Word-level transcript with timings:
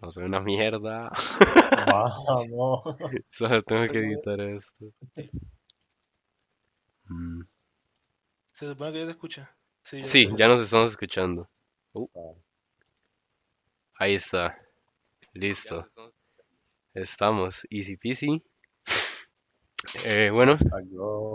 No 0.00 0.10
soy 0.10 0.24
una 0.24 0.40
mierda. 0.40 1.10
Vamos. 1.86 2.84
Solo 3.28 3.62
tengo 3.62 3.86
que 3.88 3.98
editar 3.98 4.40
esto. 4.40 4.92
Mm. 7.10 7.42
Se 8.50 8.66
supone 8.66 8.92
que 8.92 8.98
ya 9.00 9.04
te 9.04 9.10
escucha. 9.12 9.56
Sí, 9.82 10.02
ya 10.02 10.10
Sí, 10.10 10.22
escucha. 10.22 10.36
ya 10.36 10.48
nos 10.48 10.60
estamos 10.60 10.90
escuchando. 10.90 11.46
Uh, 11.92 12.08
ahí 13.98 14.14
está. 14.14 14.58
Listo. 15.34 15.88
Estamos. 16.94 17.64
Easy 17.70 17.96
peasy. 17.96 18.42
Eh, 20.04 20.30
bueno, 20.30 20.58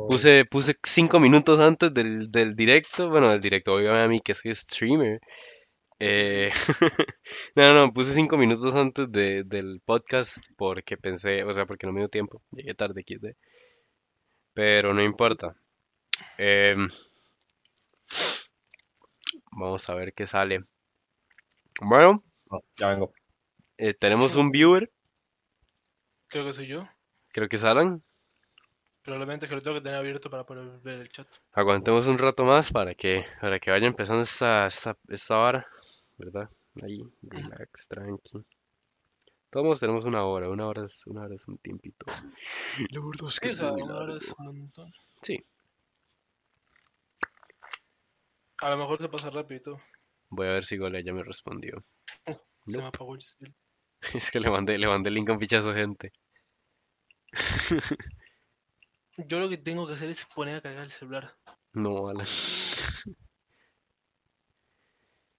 puse, 0.09 0.45
puse 0.45 0.75
cinco 0.83 1.19
minutos 1.19 1.59
antes 1.59 1.93
del, 1.93 2.31
del 2.31 2.55
directo. 2.55 3.09
Bueno, 3.09 3.29
del 3.29 3.39
directo, 3.39 3.73
obviamente 3.73 4.03
a 4.03 4.07
mí 4.07 4.19
que 4.21 4.33
soy 4.33 4.53
streamer. 4.53 5.19
Eh, 6.03 6.51
no, 7.55 7.73
no, 7.75 7.93
puse 7.93 8.13
cinco 8.13 8.35
minutos 8.37 8.75
antes 8.75 9.11
de, 9.11 9.43
del 9.43 9.81
podcast 9.85 10.37
porque 10.57 10.97
pensé, 10.97 11.43
o 11.43 11.53
sea, 11.53 11.65
porque 11.67 11.85
no 11.85 11.93
me 11.93 11.99
dio 12.01 12.09
tiempo. 12.09 12.41
Llegué 12.51 12.73
tarde, 12.73 13.03
XD. 13.05 13.35
Pero 14.53 14.93
no 14.93 15.01
importa. 15.03 15.55
Em, 16.37 16.89
vamos 19.51 19.89
a 19.89 19.95
ver 19.95 20.13
qué 20.13 20.25
sale. 20.25 20.65
Bueno, 21.81 22.23
No, 22.49 22.61
ya 22.75 22.87
vengo. 22.87 23.13
eh, 23.77 23.93
tenemos 23.93 24.33
un 24.33 24.51
viewer. 24.51 24.91
Creo 26.27 26.45
que 26.45 26.53
soy 26.53 26.67
yo. 26.67 26.87
Creo 27.33 27.47
que 27.49 27.57
salen. 27.57 28.03
Probablemente 29.03 29.47
que 29.47 29.55
lo 29.55 29.61
tengo 29.61 29.77
que 29.77 29.81
tener 29.83 29.97
abierto 29.97 30.29
para 30.29 30.45
poder 30.45 30.79
ver 30.81 30.99
el 31.01 31.09
chat. 31.09 31.27
Aguantemos 31.53 32.07
un 32.07 32.17
rato 32.19 32.43
más 32.43 32.71
para 32.71 32.93
que, 32.93 33.25
para 33.39 33.59
que 33.59 33.71
vaya 33.71 33.87
empezando 33.87 34.21
esta, 34.21 34.67
esta, 34.67 34.97
esta 35.09 35.37
hora, 35.39 35.67
¿verdad? 36.23 36.49
Ahí, 36.83 37.01
relax, 37.21 37.87
tranqui. 37.87 38.45
Todos 39.49 39.79
tenemos 39.81 40.05
una 40.05 40.23
hora, 40.23 40.47
una 40.49 40.67
hora 40.67 40.85
es, 40.85 41.05
una 41.07 41.23
hora 41.23 41.35
es 41.35 41.47
un 41.47 41.57
tiempito. 41.57 42.05
La 42.91 43.01
verdad 43.01 43.27
es 43.27 43.39
que 43.39 43.49
es 43.49 43.61
muy 43.61 43.81
una 43.81 43.95
hora 43.95 44.05
largo. 44.13 44.17
es 44.17 44.33
un 44.37 44.59
montón. 44.59 44.91
Sí, 45.21 45.37
A 48.61 48.69
lo 48.69 48.77
mejor 48.77 48.97
se 48.99 49.09
pasa 49.09 49.29
rápido 49.31 49.79
voy 50.29 50.47
a 50.47 50.51
ver 50.51 50.63
si 50.63 50.77
Gole 50.77 51.03
ya 51.03 51.11
me 51.13 51.23
respondió. 51.23 51.83
Se 52.25 52.31
Nope. 52.67 52.77
me 52.77 52.85
apagó 52.85 53.15
el 53.15 53.21
cel. 53.21 53.53
Es 54.13 54.31
que 54.31 54.39
le 54.39 54.49
mandé, 54.49 54.77
le 54.77 54.87
mandé 54.87 55.09
el 55.09 55.15
link 55.15 55.29
a 55.29 55.33
un 55.33 55.39
pichazo 55.39 55.73
gente. 55.73 56.13
Yo 59.17 59.39
lo 59.39 59.49
que 59.49 59.57
tengo 59.57 59.85
que 59.87 59.93
hacer 59.93 60.09
es 60.09 60.25
poner 60.25 60.55
a 60.57 60.61
cargar 60.61 60.83
el 60.83 60.91
celular. 60.91 61.33
No, 61.73 62.09
Alan. 62.09 62.27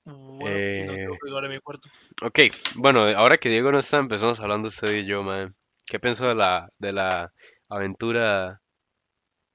Bueno, 0.05 0.63
no 0.77 0.85
Eh, 0.85 0.87
tengo 1.01 1.19
que 1.19 1.27
llegar 1.29 1.45
a 1.45 1.49
mi 1.49 1.59
cuarto. 1.61 1.89
Ok, 2.23 2.39
bueno, 2.77 3.01
ahora 3.17 3.39
que 3.39 3.49
Diego 3.49 3.71
no 3.73 3.79
está, 3.79 3.99
empezamos 3.99 4.41
hablando 4.41 4.69
usted 4.69 4.93
y 4.95 5.05
yo, 5.07 5.23
man. 5.23 5.55
¿Qué 5.87 5.99
pensó 6.01 6.29
de 6.29 6.35
la, 6.35 6.69
de 6.79 6.93
la 6.93 7.33
aventura 7.69 8.61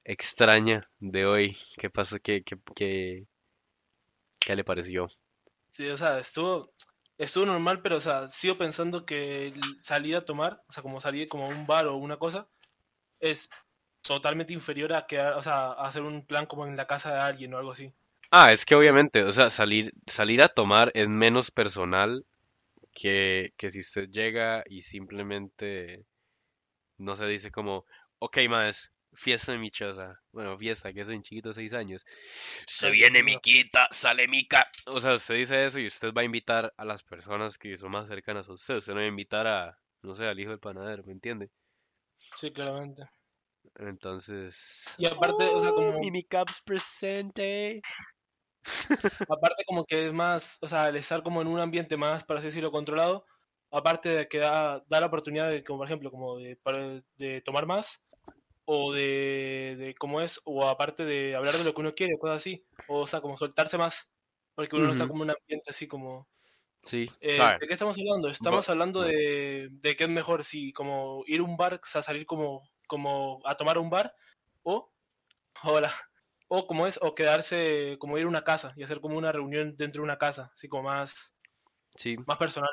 extraña 0.05 0.81
de 0.99 1.25
hoy? 1.27 1.57
¿Qué 1.77 1.89
pasó? 1.91 2.17
¿Qué, 2.21 2.43
qué, 2.43 2.57
qué, 2.75 3.27
qué 4.39 4.55
le 4.55 4.63
pareció? 4.63 5.07
Sí, 5.71 5.87
o 5.89 5.97
sea, 5.97 6.19
estuvo, 6.19 6.73
estuvo 7.17 7.45
normal, 7.45 7.81
pero, 7.81 7.97
o 7.97 7.99
sea, 7.99 8.27
sigo 8.29 8.57
pensando 8.57 9.05
que 9.05 9.53
salir 9.79 10.15
a 10.15 10.25
tomar, 10.25 10.63
o 10.67 10.71
sea, 10.73 10.81
como 10.83 10.99
salir 11.01 11.27
como 11.29 11.45
a 11.45 11.49
un 11.49 11.67
bar 11.67 11.85
o 11.87 11.97
una 11.97 12.17
cosa, 12.17 12.47
es 13.19 13.49
totalmente 14.01 14.53
inferior 14.53 14.93
a 14.93 15.07
quedar, 15.07 15.35
o 15.35 15.41
sea, 15.43 15.73
a 15.73 15.87
hacer 15.87 16.03
un 16.03 16.25
plan 16.27 16.45
como 16.47 16.67
en 16.67 16.77
la 16.77 16.87
casa 16.87 17.13
de 17.13 17.19
alguien 17.21 17.53
o 17.53 17.57
algo 17.59 17.71
así. 17.73 17.93
Ah, 18.31 18.51
es 18.51 18.65
que 18.65 18.75
obviamente, 18.75 19.23
o 19.23 19.31
sea, 19.31 19.49
salir, 19.49 19.93
salir 20.05 20.41
a 20.41 20.49
tomar 20.49 20.91
es 20.93 21.07
menos 21.07 21.51
personal 21.51 22.25
que, 22.93 23.53
que 23.57 23.69
si 23.69 23.79
usted 23.79 24.09
llega 24.09 24.63
y 24.67 24.81
simplemente 24.81 26.05
no 26.97 27.15
se 27.15 27.27
dice 27.27 27.51
como, 27.51 27.85
ok, 28.19 28.39
más, 28.49 28.91
fiesta 29.13 29.53
en 29.53 29.61
mi 29.61 29.71
choza. 29.71 30.19
Bueno, 30.31 30.57
fiesta, 30.57 30.93
que 30.93 31.03
soy 31.03 31.15
un 31.15 31.23
chiquito 31.23 31.49
de 31.49 31.55
seis 31.55 31.73
años. 31.73 32.05
Se 32.67 32.89
viene 32.91 33.23
Miquita, 33.23 33.87
sale 33.91 34.27
Mica. 34.27 34.69
O 34.85 34.99
sea, 34.99 35.15
usted 35.15 35.35
dice 35.35 35.65
eso 35.65 35.79
y 35.79 35.87
usted 35.87 36.13
va 36.13 36.21
a 36.21 36.25
invitar 36.25 36.73
a 36.77 36.85
las 36.85 37.03
personas 37.03 37.57
que 37.57 37.77
son 37.77 37.91
más 37.91 38.07
cercanas 38.07 38.47
a 38.49 38.53
usted. 38.53 38.77
Usted 38.77 38.93
no 38.93 38.99
va 38.99 39.05
a 39.05 39.09
invitar 39.09 39.47
a, 39.47 39.77
no 40.03 40.15
sé, 40.15 40.25
al 40.25 40.39
hijo 40.39 40.51
del 40.51 40.59
panadero, 40.59 41.03
¿me 41.03 41.13
entiende? 41.13 41.49
Sí, 42.35 42.51
claramente. 42.51 43.09
Entonces... 43.75 44.95
Y 44.97 45.07
aparte, 45.07 45.45
o 45.45 45.61
sea, 45.61 45.71
como, 45.71 45.99
Mimi 45.99 46.23
Caps 46.23 46.61
presente. 46.63 47.81
Aparte 49.29 49.63
como 49.65 49.85
que 49.85 50.07
es 50.07 50.13
más, 50.13 50.57
o 50.61 50.67
sea, 50.67 50.89
el 50.89 50.95
estar 50.95 51.23
como 51.23 51.41
en 51.41 51.47
un 51.47 51.59
ambiente 51.59 51.97
más, 51.97 52.23
para 52.23 52.39
así 52.39 52.47
decirlo, 52.47 52.71
controlado, 52.71 53.25
aparte 53.71 54.09
de 54.09 54.27
que 54.27 54.39
da, 54.39 54.83
da 54.87 54.99
la 55.01 55.07
oportunidad 55.07 55.49
de, 55.49 55.63
como 55.63 55.79
por 55.79 55.87
ejemplo, 55.87 56.11
como 56.11 56.37
de, 56.37 56.55
para- 56.57 57.01
de 57.17 57.41
tomar 57.41 57.65
más, 57.65 58.01
o 58.65 58.91
de, 58.93 59.75
de 59.77 59.95
cómo 59.95 60.21
es, 60.21 60.41
o 60.45 60.67
aparte 60.67 61.05
de 61.05 61.35
hablar 61.35 61.55
de 61.57 61.63
lo 61.63 61.73
que 61.73 61.81
uno 61.81 61.93
quiere, 61.95 62.17
cosas 62.19 62.37
así, 62.37 62.65
o, 62.87 63.07
sea, 63.07 63.21
como 63.21 63.37
soltarse 63.37 63.77
más, 63.77 64.09
porque 64.55 64.75
uno 64.75 64.85
no 64.85 64.91
está 64.91 65.05
Ujú. 65.05 65.13
como 65.13 65.23
en 65.23 65.29
un 65.31 65.35
ambiente 65.41 65.71
así 65.71 65.87
como... 65.87 66.27
Sí, 66.83 67.11
Eh. 67.19 67.37
¿de 67.59 67.67
qué 67.67 67.73
estamos 67.73 67.97
hablando? 67.97 68.29
Estamos 68.29 68.69
hablando 68.69 69.01
de, 69.01 69.67
de 69.71 69.95
qué 69.97 70.05
es 70.05 70.09
mejor, 70.09 70.45
si 70.45 70.71
como 70.71 71.23
ir 71.25 71.41
a 71.41 71.43
un 71.43 71.57
bar, 71.57 71.73
o 71.75 71.79
sea, 71.85 72.01
salir 72.01 72.25
como, 72.25 72.69
como 72.87 73.41
a 73.45 73.55
tomar 73.57 73.77
un 73.77 73.89
bar, 73.89 74.15
o, 74.63 74.89
hola, 75.63 75.91
o 76.47 76.67
como 76.67 76.87
es, 76.87 76.99
o 77.01 77.15
quedarse, 77.15 77.97
como 77.99 78.17
ir 78.17 78.25
a 78.25 78.29
una 78.29 78.43
casa 78.43 78.73
y 78.77 78.83
hacer 78.83 79.01
como 79.01 79.17
una 79.17 79.31
reunión 79.31 79.75
dentro 79.77 80.01
de 80.01 80.05
una 80.05 80.17
casa, 80.17 80.51
así 80.55 80.67
como 80.69 80.83
más, 80.83 81.35
Sí. 81.95 82.17
más 82.25 82.37
personal. 82.37 82.71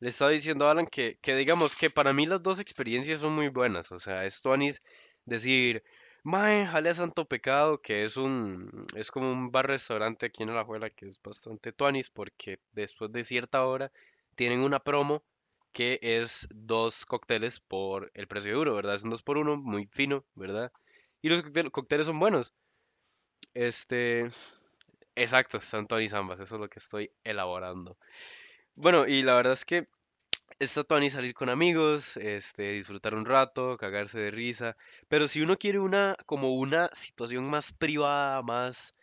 Le 0.00 0.08
estaba 0.10 0.30
diciendo 0.30 0.66
a 0.66 0.70
Alan 0.72 0.86
que, 0.86 1.18
que 1.20 1.34
digamos 1.36 1.74
que 1.76 1.90
para 1.90 2.12
mí 2.12 2.26
las 2.26 2.42
dos 2.42 2.60
experiencias 2.60 3.20
son 3.20 3.32
muy 3.34 3.48
buenas. 3.48 3.90
O 3.92 3.98
sea, 3.98 4.24
es 4.24 4.40
tuanis 4.40 4.80
decir, 5.24 5.82
mae, 6.22 6.66
jale 6.66 6.90
a 6.90 6.94
Santo 6.94 7.26
Pecado, 7.26 7.80
que 7.82 8.04
es 8.04 8.16
un, 8.16 8.86
es 8.94 9.10
como 9.10 9.30
un 9.32 9.50
bar-restaurante 9.50 10.26
aquí 10.26 10.42
en 10.44 10.50
Alajuela 10.50 10.90
que 10.90 11.06
es 11.06 11.20
bastante 11.20 11.72
tuanis 11.72 12.10
porque 12.10 12.60
después 12.72 13.10
de 13.12 13.24
cierta 13.24 13.64
hora 13.66 13.90
tienen 14.36 14.60
una 14.60 14.80
promo 14.80 15.24
que 15.72 15.98
es 16.02 16.46
dos 16.50 17.04
cócteles 17.04 17.60
por 17.60 18.10
el 18.14 18.28
precio 18.28 18.54
duro, 18.56 18.74
¿verdad? 18.76 18.94
Es 18.94 19.02
un 19.04 19.10
dos 19.10 19.22
por 19.22 19.36
uno, 19.38 19.56
muy 19.56 19.86
fino, 19.86 20.24
¿verdad? 20.34 20.72
Y 21.20 21.28
los 21.28 21.42
cóctel- 21.44 21.70
cócteles 21.72 22.06
son 22.06 22.18
buenos. 22.20 22.54
Este, 23.54 24.30
exacto, 25.16 25.58
están 25.58 25.86
tuanis 25.86 26.14
ambas, 26.14 26.40
eso 26.40 26.54
es 26.56 26.60
lo 26.60 26.68
que 26.68 26.78
estoy 26.78 27.10
elaborando. 27.24 27.96
Bueno, 28.74 29.06
y 29.06 29.22
la 29.22 29.34
verdad 29.36 29.54
es 29.54 29.64
que 29.64 29.88
está 30.58 30.84
tuanis 30.84 31.12
salir 31.14 31.34
con 31.34 31.48
amigos, 31.48 32.16
este, 32.16 32.72
disfrutar 32.72 33.14
un 33.14 33.24
rato, 33.24 33.76
cagarse 33.76 34.18
de 34.20 34.30
risa, 34.30 34.76
pero 35.08 35.28
si 35.28 35.40
uno 35.42 35.56
quiere 35.56 35.78
una, 35.80 36.16
como 36.26 36.54
una 36.54 36.90
situación 36.92 37.48
más 37.48 37.72
privada, 37.72 38.42
más 38.42 38.94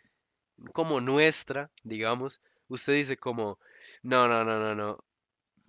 como 0.72 1.00
nuestra, 1.00 1.70
digamos, 1.82 2.40
usted 2.68 2.94
dice 2.94 3.16
como, 3.16 3.58
no, 4.02 4.28
no, 4.28 4.44
no, 4.44 4.58
no, 4.58 4.74
no, 4.74 5.04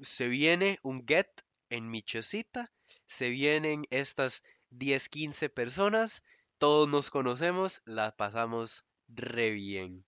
se 0.01 0.27
viene 0.27 0.79
un 0.83 1.05
get 1.07 1.29
en 1.69 1.89
mi 1.89 2.01
chocita, 2.01 2.71
se 3.05 3.29
vienen 3.29 3.85
estas 3.89 4.43
10, 4.69 5.09
15 5.09 5.49
personas, 5.49 6.23
todos 6.57 6.89
nos 6.89 7.09
conocemos, 7.09 7.81
la 7.85 8.15
pasamos 8.15 8.85
re 9.07 9.51
bien. 9.51 10.05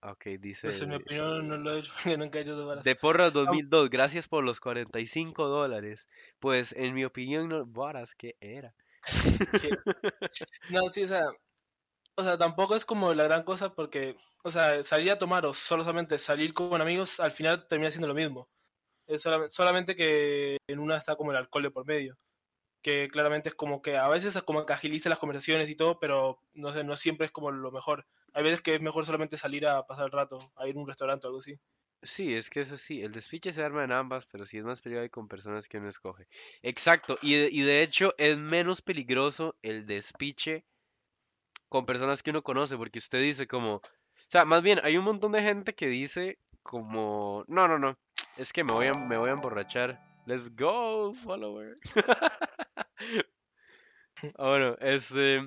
Ok, 0.00 0.26
dice... 0.38 0.68
Pues 0.68 0.80
en 0.80 0.90
mi 0.90 0.94
opinión 0.96 1.48
no 1.48 1.56
lo 1.56 1.72
he 1.74 1.80
hecho 1.80 1.92
porque 2.02 2.16
nunca 2.16 2.38
he 2.38 2.42
hecho 2.42 2.56
de. 2.56 2.82
De 2.82 2.94
Porras 2.94 3.32
2002, 3.32 3.90
gracias 3.90 4.28
por 4.28 4.44
los 4.44 4.60
45 4.60 5.48
dólares. 5.48 6.08
Pues 6.38 6.72
en 6.72 6.94
mi 6.94 7.04
opinión, 7.04 7.48
no, 7.48 7.66
varas, 7.66 8.14
¿qué 8.14 8.36
era? 8.40 8.74
No, 10.70 10.88
sí, 10.88 11.04
o 11.04 11.08
sea, 11.08 11.24
o 12.16 12.22
sea, 12.22 12.36
tampoco 12.36 12.74
es 12.74 12.84
como 12.84 13.14
la 13.14 13.24
gran 13.24 13.42
cosa 13.42 13.74
porque, 13.74 14.16
o 14.42 14.50
sea, 14.50 14.82
salir 14.84 15.10
a 15.10 15.18
tomar 15.18 15.46
o 15.46 15.54
solamente 15.54 16.18
salir 16.18 16.52
con 16.52 16.80
amigos, 16.80 17.20
al 17.20 17.32
final 17.32 17.66
termina 17.66 17.90
siendo 17.90 18.08
lo 18.08 18.14
mismo. 18.14 18.48
Es 19.06 19.22
solamente, 19.22 19.50
solamente 19.52 19.96
que 19.96 20.58
en 20.68 20.78
una 20.78 20.96
está 20.96 21.16
como 21.16 21.30
el 21.30 21.38
alcohol 21.38 21.62
de 21.62 21.70
por 21.70 21.86
medio. 21.86 22.18
Que 22.82 23.08
claramente 23.08 23.48
es 23.48 23.54
como 23.54 23.82
que 23.82 23.96
a 23.96 24.08
veces 24.08 24.36
es 24.36 24.42
como 24.42 24.64
que 24.64 24.72
agiliza 24.72 25.08
las 25.08 25.18
conversaciones 25.18 25.68
y 25.68 25.76
todo, 25.76 25.98
pero 25.98 26.40
no 26.54 26.72
sé, 26.72 26.84
no 26.84 26.96
siempre 26.96 27.26
es 27.26 27.32
como 27.32 27.50
lo 27.50 27.72
mejor. 27.72 28.06
Hay 28.32 28.42
veces 28.42 28.60
que 28.60 28.74
es 28.74 28.80
mejor 28.80 29.04
solamente 29.04 29.36
salir 29.36 29.66
a 29.66 29.86
pasar 29.86 30.06
el 30.06 30.12
rato, 30.12 30.38
a 30.56 30.68
ir 30.68 30.76
a 30.76 30.78
un 30.78 30.86
restaurante 30.86 31.26
o 31.26 31.30
algo 31.30 31.40
así. 31.40 31.58
Sí, 32.02 32.34
es 32.34 32.48
que 32.48 32.60
eso 32.60 32.76
sí, 32.76 33.02
el 33.02 33.10
despiche 33.12 33.52
se 33.52 33.62
arma 33.64 33.82
en 33.82 33.90
ambas, 33.90 34.26
pero 34.26 34.46
sí 34.46 34.56
es 34.56 34.64
más 34.64 34.80
peligroso 34.80 35.10
con 35.10 35.26
personas 35.26 35.66
que 35.66 35.78
uno 35.78 35.88
escoge. 35.88 36.28
Exacto, 36.62 37.18
y 37.22 37.34
de, 37.34 37.48
y 37.50 37.62
de 37.62 37.82
hecho 37.82 38.14
es 38.18 38.38
menos 38.38 38.82
peligroso 38.82 39.56
el 39.62 39.84
despiche 39.84 40.64
con 41.68 41.86
personas 41.86 42.22
que 42.22 42.30
uno 42.30 42.42
conoce, 42.42 42.76
porque 42.76 43.00
usted 43.00 43.20
dice 43.20 43.48
como, 43.48 43.74
o 43.76 43.82
sea, 44.28 44.44
más 44.44 44.62
bien 44.62 44.80
hay 44.84 44.96
un 44.96 45.04
montón 45.04 45.32
de 45.32 45.42
gente 45.42 45.74
que 45.74 45.88
dice 45.88 46.38
como, 46.62 47.44
no, 47.48 47.66
no, 47.66 47.78
no, 47.80 47.98
es 48.36 48.52
que 48.52 48.62
me 48.62 48.72
voy 48.72 48.86
a, 48.86 48.94
me 48.94 49.16
voy 49.16 49.30
a 49.30 49.32
emborrachar. 49.32 50.00
Let's 50.26 50.54
go, 50.54 51.14
follower. 51.14 51.74
Ah, 54.38 54.48
Bueno, 54.48 54.76
este, 54.80 55.40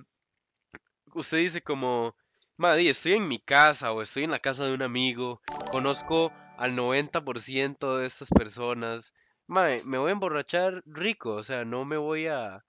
usted 1.14 1.38
dice 1.38 1.62
como, 1.62 2.16
Maddy, 2.58 2.90
estoy 2.90 3.14
en 3.14 3.28
mi 3.28 3.40
casa 3.40 3.92
o 3.92 4.02
estoy 4.02 4.24
en 4.24 4.32
la 4.32 4.40
casa 4.40 4.66
de 4.66 4.74
un 4.74 4.82
amigo, 4.82 5.42
conozco 5.68 6.32
al 6.58 6.76
90% 6.76 7.98
de 7.98 8.06
estas 8.08 8.30
personas, 8.30 9.14
mae, 9.48 9.82
me 9.86 9.98
voy 9.98 10.10
a 10.10 10.14
emborrachar 10.14 10.84
rico, 10.86 11.34
o 11.36 11.44
sea, 11.44 11.66
no 11.66 11.86
me 11.86 11.98
voy 11.98 12.28
a, 12.28 12.64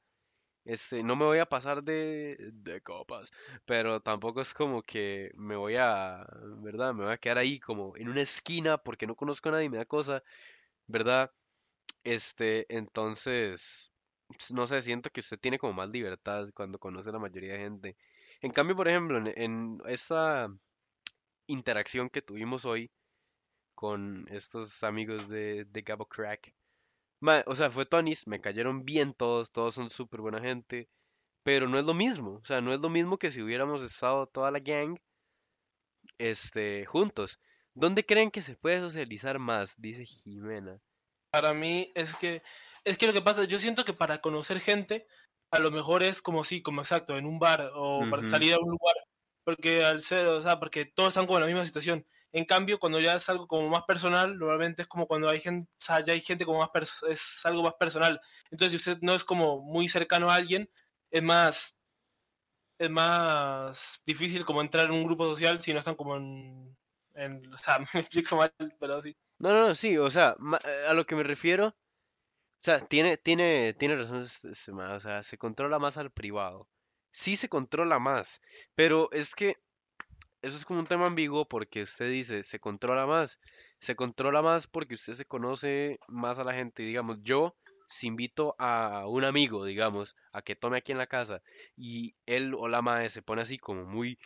este, 0.64 1.02
no 1.04 1.16
me 1.16 1.26
voy 1.26 1.38
a 1.40 1.46
pasar 1.46 1.82
de, 1.84 2.36
de 2.54 2.80
copas, 2.82 3.32
pero 3.66 4.00
tampoco 4.02 4.40
es 4.42 4.54
como 4.54 4.82
que 4.82 5.32
me 5.36 5.56
voy 5.56 5.76
a, 5.78 6.26
¿verdad? 6.62 6.94
Me 6.94 7.04
voy 7.04 7.12
a 7.14 7.18
quedar 7.18 7.38
ahí 7.38 7.60
como 7.60 7.96
en 7.96 8.08
una 8.10 8.22
esquina 8.22 8.78
porque 8.78 9.06
no 9.08 9.16
conozco 9.16 9.50
a 9.50 9.52
nadie 9.52 9.70
me 9.70 9.78
da 9.78 9.86
cosa, 9.86 10.22
¿verdad? 10.88 11.32
Este, 12.04 12.66
entonces, 12.76 13.91
no 14.52 14.66
sé, 14.66 14.82
siento 14.82 15.10
que 15.10 15.20
usted 15.20 15.38
tiene 15.38 15.58
como 15.58 15.72
más 15.72 15.88
libertad 15.90 16.48
cuando 16.54 16.78
conoce 16.78 17.10
a 17.10 17.12
la 17.12 17.18
mayoría 17.18 17.54
de 17.54 17.58
gente. 17.58 17.96
En 18.40 18.52
cambio, 18.52 18.76
por 18.76 18.88
ejemplo, 18.88 19.18
en, 19.18 19.28
en 19.36 19.82
esta 19.86 20.48
interacción 21.46 22.10
que 22.10 22.22
tuvimos 22.22 22.64
hoy 22.64 22.90
con 23.74 24.26
estos 24.30 24.82
amigos 24.82 25.28
de, 25.28 25.64
de 25.64 25.82
Gabo 25.82 26.06
Crack, 26.06 26.54
ma, 27.20 27.42
o 27.46 27.54
sea, 27.54 27.70
fue 27.70 27.86
Tonis, 27.86 28.26
me 28.26 28.40
cayeron 28.40 28.84
bien 28.84 29.14
todos, 29.14 29.52
todos 29.52 29.74
son 29.74 29.90
súper 29.90 30.20
buena 30.20 30.40
gente, 30.40 30.88
pero 31.42 31.68
no 31.68 31.78
es 31.78 31.84
lo 31.84 31.94
mismo, 31.94 32.34
o 32.42 32.44
sea, 32.44 32.60
no 32.60 32.72
es 32.72 32.80
lo 32.80 32.88
mismo 32.88 33.18
que 33.18 33.30
si 33.30 33.42
hubiéramos 33.42 33.82
estado 33.82 34.26
toda 34.26 34.50
la 34.50 34.60
gang, 34.60 34.98
este, 36.18 36.86
juntos. 36.86 37.40
¿Dónde 37.74 38.04
creen 38.04 38.30
que 38.30 38.42
se 38.42 38.56
puede 38.56 38.80
socializar 38.80 39.38
más? 39.38 39.80
Dice 39.80 40.04
Jimena. 40.04 40.78
Para 41.30 41.54
mí 41.54 41.90
es 41.94 42.14
que, 42.16 42.42
es 42.84 42.98
que 42.98 43.06
lo 43.06 43.12
que 43.12 43.22
pasa, 43.22 43.44
yo 43.44 43.58
siento 43.58 43.84
que 43.84 43.92
para 43.92 44.20
conocer 44.20 44.60
gente, 44.60 45.06
a 45.50 45.58
lo 45.58 45.70
mejor 45.70 46.02
es 46.02 46.22
como 46.22 46.44
sí, 46.44 46.62
como 46.62 46.80
exacto, 46.82 47.16
en 47.16 47.26
un 47.26 47.38
bar 47.38 47.70
o 47.74 48.04
para 48.10 48.26
salir 48.26 48.54
a 48.54 48.58
un 48.58 48.70
lugar, 48.70 48.96
porque 49.44 49.84
al 49.84 50.00
ser, 50.00 50.26
o 50.26 50.40
sea, 50.40 50.58
porque 50.58 50.86
todos 50.86 51.08
están 51.08 51.26
como 51.26 51.38
en 51.38 51.42
la 51.42 51.48
misma 51.48 51.66
situación. 51.66 52.06
En 52.32 52.46
cambio, 52.46 52.78
cuando 52.78 52.98
ya 52.98 53.14
es 53.14 53.28
algo 53.28 53.46
como 53.46 53.68
más 53.68 53.82
personal, 53.84 54.38
normalmente 54.38 54.82
es 54.82 54.88
como 54.88 55.06
cuando 55.06 55.28
hay 55.28 55.40
gente, 55.40 55.70
o 55.70 55.84
sea, 55.84 56.02
ya 56.04 56.14
hay 56.14 56.22
gente 56.22 56.46
como 56.46 56.60
más, 56.60 56.70
es 57.08 57.44
algo 57.44 57.62
más 57.62 57.74
personal. 57.74 58.20
Entonces, 58.50 58.70
si 58.82 58.90
usted 58.90 59.02
no 59.02 59.14
es 59.14 59.24
como 59.24 59.62
muy 59.62 59.88
cercano 59.88 60.30
a 60.30 60.36
alguien, 60.36 60.70
es 61.10 61.22
más, 61.22 61.78
es 62.78 62.90
más 62.90 64.02
difícil 64.06 64.44
como 64.44 64.62
entrar 64.62 64.86
en 64.86 64.92
un 64.92 65.04
grupo 65.04 65.28
social 65.28 65.60
si 65.60 65.72
no 65.72 65.80
están 65.80 65.94
como 65.94 66.16
en, 66.16 66.76
en 67.14 67.52
o 67.52 67.58
sea, 67.58 67.78
me 67.94 68.00
explico 68.00 68.36
mal, 68.36 68.52
pero 68.80 69.02
sí. 69.02 69.14
No, 69.38 69.50
no, 69.52 69.68
no, 69.68 69.74
sí, 69.74 69.98
o 69.98 70.10
sea, 70.10 70.34
eh, 70.64 70.86
a 70.88 70.94
lo 70.94 71.04
que 71.04 71.16
me 71.16 71.22
refiero, 71.22 71.76
sea, 72.64 72.80
tiene, 72.80 73.16
tiene, 73.16 73.74
tiene 73.74 73.96
razón, 73.96 74.22
este- 74.22 74.50
este 74.50 74.72
o 74.72 75.00
sea, 75.00 75.22
se 75.22 75.38
controla 75.38 75.78
más 75.78 75.96
al 75.98 76.10
privado. 76.10 76.68
Sí 77.10 77.36
se 77.36 77.48
controla 77.48 77.98
más, 77.98 78.40
pero 78.74 79.10
es 79.12 79.34
que 79.34 79.56
eso 80.42 80.56
es 80.56 80.64
como 80.64 80.80
un 80.80 80.86
tema 80.86 81.06
ambiguo 81.06 81.46
porque 81.48 81.82
usted 81.82 82.10
dice, 82.10 82.42
se 82.42 82.60
controla 82.60 83.06
más, 83.06 83.40
se 83.78 83.96
controla 83.96 84.42
más 84.42 84.66
porque 84.66 84.94
usted 84.94 85.14
se 85.14 85.24
conoce 85.24 85.98
más 86.08 86.38
a 86.38 86.44
la 86.44 86.54
gente, 86.54 86.82
digamos, 86.82 87.18
yo 87.22 87.56
si 87.88 88.06
invito 88.08 88.54
a 88.58 89.06
un 89.08 89.24
amigo, 89.24 89.64
digamos, 89.64 90.16
a 90.32 90.42
que 90.42 90.56
tome 90.56 90.78
aquí 90.78 90.92
en 90.92 90.98
la 90.98 91.06
casa 91.06 91.42
y 91.76 92.14
él 92.26 92.54
o 92.54 92.68
la 92.68 92.82
madre 92.82 93.08
se 93.10 93.22
pone 93.22 93.42
así 93.42 93.58
como 93.58 93.84
muy, 93.84 94.18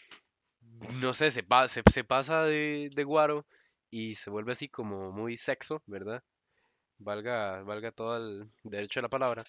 no 1.00 1.12
sé, 1.12 1.31
se, 1.31 1.45
se, 1.69 2.05
pasa 2.05 2.45
de 2.45 3.05
guaro 3.05 3.47
y 3.90 4.14
se 4.16 4.31
vuelve 4.31 4.52
así 4.52 4.69
como 4.69 5.12
muy 5.12 5.37
sexo, 5.37 5.83
¿verdad? 5.87 6.23
Valga, 6.98 7.62
valga 7.62 7.90
todo 7.92 8.16
el 8.16 8.50
derecho 8.64 9.00
de 9.00 9.02
la 9.04 9.08
palabra. 9.08 9.44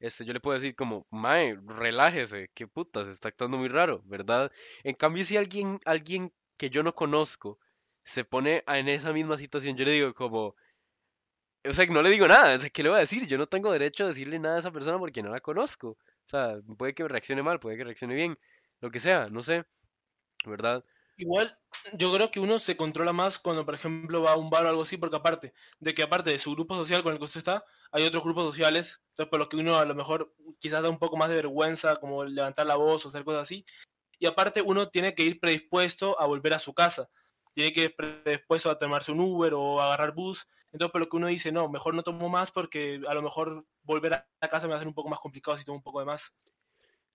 Este, 0.00 0.24
yo 0.24 0.32
le 0.34 0.40
puedo 0.40 0.54
decir 0.58 0.74
como, 0.76 1.06
mae, 1.10 1.58
relájese, 1.66 2.50
qué 2.54 2.66
puta, 2.68 3.04
se 3.04 3.12
está 3.12 3.28
actuando 3.28 3.58
muy 3.58 3.68
raro, 3.68 4.02
¿verdad? 4.06 4.52
En 4.84 4.94
cambio, 4.96 5.24
si 5.24 5.36
alguien, 5.36 5.80
alguien 5.84 6.32
que 6.58 6.70
yo 6.70 6.82
no 6.82 6.94
conozco 6.94 7.58
se 8.04 8.24
pone 8.24 8.64
en 8.68 8.88
esa 8.88 9.12
misma 9.12 9.36
situación, 9.38 9.76
yo 9.76 9.84
le 9.84 9.92
digo 9.92 10.14
como, 10.14 10.56
o 11.64 11.72
sea, 11.74 11.86
no 11.86 12.02
le 12.02 12.10
digo 12.10 12.26
nada, 12.26 12.54
o 12.54 12.58
sea, 12.58 12.70
¿qué 12.70 12.82
le 12.82 12.88
voy 12.88 12.96
a 12.96 13.00
decir? 13.00 13.26
Yo 13.26 13.36
no 13.38 13.46
tengo 13.46 13.72
derecho 13.72 14.04
a 14.04 14.06
decirle 14.08 14.38
nada 14.38 14.56
a 14.56 14.58
esa 14.60 14.70
persona 14.72 14.98
porque 14.98 15.22
no 15.22 15.30
la 15.30 15.40
conozco. 15.40 15.90
O 15.90 15.98
sea, 16.28 16.56
puede 16.78 16.94
que 16.94 17.06
reaccione 17.06 17.42
mal, 17.42 17.60
puede 17.60 17.76
que 17.76 17.84
reaccione 17.84 18.14
bien, 18.14 18.38
lo 18.80 18.90
que 18.90 19.00
sea, 19.00 19.28
no 19.28 19.42
sé, 19.42 19.64
¿verdad? 20.46 20.84
Igual, 21.20 21.54
yo 21.92 22.10
creo 22.14 22.30
que 22.30 22.40
uno 22.40 22.58
se 22.58 22.78
controla 22.78 23.12
más 23.12 23.38
cuando, 23.38 23.66
por 23.66 23.74
ejemplo, 23.74 24.22
va 24.22 24.32
a 24.32 24.36
un 24.36 24.48
bar 24.48 24.64
o 24.64 24.70
algo 24.70 24.80
así, 24.80 24.96
porque 24.96 25.16
aparte 25.16 25.52
de 25.78 25.92
que 25.92 26.02
aparte 26.02 26.30
de 26.30 26.38
su 26.38 26.52
grupo 26.52 26.74
social 26.74 27.02
con 27.02 27.12
el 27.12 27.18
que 27.18 27.26
usted 27.26 27.40
está, 27.40 27.62
hay 27.92 28.04
otros 28.04 28.24
grupos 28.24 28.46
sociales, 28.46 29.02
entonces 29.10 29.28
por 29.28 29.38
los 29.38 29.48
que 29.50 29.58
uno 29.58 29.76
a 29.76 29.84
lo 29.84 29.94
mejor 29.94 30.34
quizás 30.60 30.82
da 30.82 30.88
un 30.88 30.98
poco 30.98 31.18
más 31.18 31.28
de 31.28 31.34
vergüenza, 31.34 31.96
como 31.96 32.24
levantar 32.24 32.64
la 32.64 32.76
voz 32.76 33.04
o 33.04 33.08
hacer 33.10 33.24
cosas 33.24 33.42
así, 33.42 33.66
y 34.18 34.24
aparte 34.24 34.62
uno 34.62 34.88
tiene 34.88 35.14
que 35.14 35.24
ir 35.24 35.40
predispuesto 35.40 36.18
a 36.18 36.24
volver 36.24 36.54
a 36.54 36.58
su 36.58 36.72
casa, 36.72 37.10
tiene 37.52 37.74
que 37.74 37.82
ir 37.82 37.96
predispuesto 37.96 38.70
a 38.70 38.78
tomarse 38.78 39.12
un 39.12 39.20
Uber 39.20 39.52
o 39.52 39.82
agarrar 39.82 40.14
bus, 40.14 40.48
entonces 40.72 40.92
por 40.92 41.02
lo 41.02 41.08
que 41.10 41.18
uno 41.18 41.26
dice, 41.26 41.52
no, 41.52 41.68
mejor 41.68 41.92
no 41.92 42.02
tomo 42.02 42.30
más 42.30 42.50
porque 42.50 43.02
a 43.06 43.12
lo 43.12 43.20
mejor 43.20 43.66
volver 43.82 44.14
a 44.14 44.26
la 44.40 44.48
casa 44.48 44.66
me 44.66 44.70
va 44.70 44.76
a 44.76 44.78
ser 44.78 44.88
un 44.88 44.94
poco 44.94 45.10
más 45.10 45.18
complicado 45.18 45.58
si 45.58 45.66
tomo 45.66 45.76
un 45.76 45.82
poco 45.82 46.00
de 46.00 46.06
más. 46.06 46.32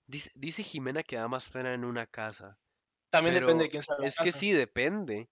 Dice, 0.06 0.30
dice 0.36 0.62
Jimena 0.62 1.02
que 1.02 1.16
da 1.16 1.28
más 1.28 1.50
pena 1.50 1.74
en 1.74 1.84
una 1.84 2.06
casa, 2.06 2.60
También 3.16 3.36
depende 3.36 3.64
de 3.66 3.70
quién 3.70 3.84
sea 3.84 3.98
la 4.00 4.08
es 4.08 4.20
que 4.20 4.32
sí, 4.32 4.52
depende, 4.52 5.30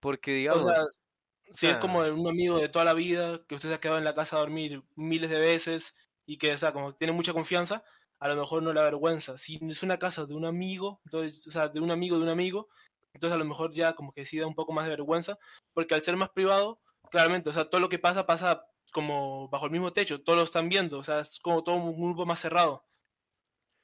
porque 0.00 0.32
O 0.48 0.58
digamos, 0.58 0.64
sea, 0.64 0.82
o 0.84 1.52
si 1.52 1.68
es 1.68 1.78
como 1.78 2.02
sea, 2.02 2.04
de 2.04 2.12
un 2.12 2.28
amigo 2.28 2.58
de 2.58 2.68
toda 2.68 2.84
la 2.84 2.94
vida, 2.94 3.44
que 3.48 3.54
usted 3.56 3.68
se 3.70 3.74
ha 3.76 3.80
quedado 3.80 3.98
en 3.98 4.04
la 4.04 4.14
casa 4.14 4.36
a 4.36 4.40
dormir 4.40 4.82
miles 4.96 5.30
de 5.30 5.40
veces 5.40 5.94
y 6.26 6.38
que, 6.38 6.52
o 6.52 6.58
sea, 6.58 6.72
como 6.72 6.94
tiene 6.96 7.12
mucha 7.12 7.32
confianza, 7.34 7.84
a 8.20 8.28
lo 8.28 8.36
mejor 8.36 8.62
no 8.62 8.72
le 8.72 8.80
da 8.80 8.86
vergüenza. 8.86 9.38
Si 9.38 9.60
es 9.68 9.82
una 9.82 9.98
casa 9.98 10.26
de 10.26 10.34
un 10.34 10.46
amigo, 10.46 11.00
entonces, 11.04 11.46
o 11.46 11.50
sea, 11.50 11.68
de 11.68 11.80
un 11.80 11.90
amigo 11.90 12.18
de 12.18 12.24
un 12.24 12.30
amigo, 12.30 12.68
entonces 13.14 13.34
a 13.36 13.38
lo 13.38 13.44
mejor 13.46 13.72
ya 13.74 13.94
como 13.94 14.12
que 14.12 14.26
sí 14.26 14.38
da 14.38 14.46
un 14.46 14.54
poco 14.54 14.72
más 14.72 14.86
de 14.86 14.90
vergüenza, 14.92 15.38
porque 15.74 15.94
al 15.94 16.02
ser 16.02 16.16
más 16.16 16.30
privado, 16.30 16.80
claramente, 17.10 17.50
o 17.50 17.52
sea, 17.52 17.70
todo 17.70 17.80
lo 17.80 17.88
que 17.90 17.98
pasa 17.98 18.26
pasa 18.26 18.66
como 18.92 19.48
bajo 19.50 19.66
el 19.66 19.72
mismo 19.72 19.92
techo, 19.92 20.22
todos 20.22 20.38
lo 20.38 20.44
están 20.44 20.68
viendo, 20.68 20.98
o 20.98 21.04
sea, 21.04 21.20
es 21.20 21.40
como 21.40 21.62
todo 21.64 21.76
un 21.76 22.00
grupo 22.00 22.26
más 22.26 22.40
cerrado. 22.40 22.84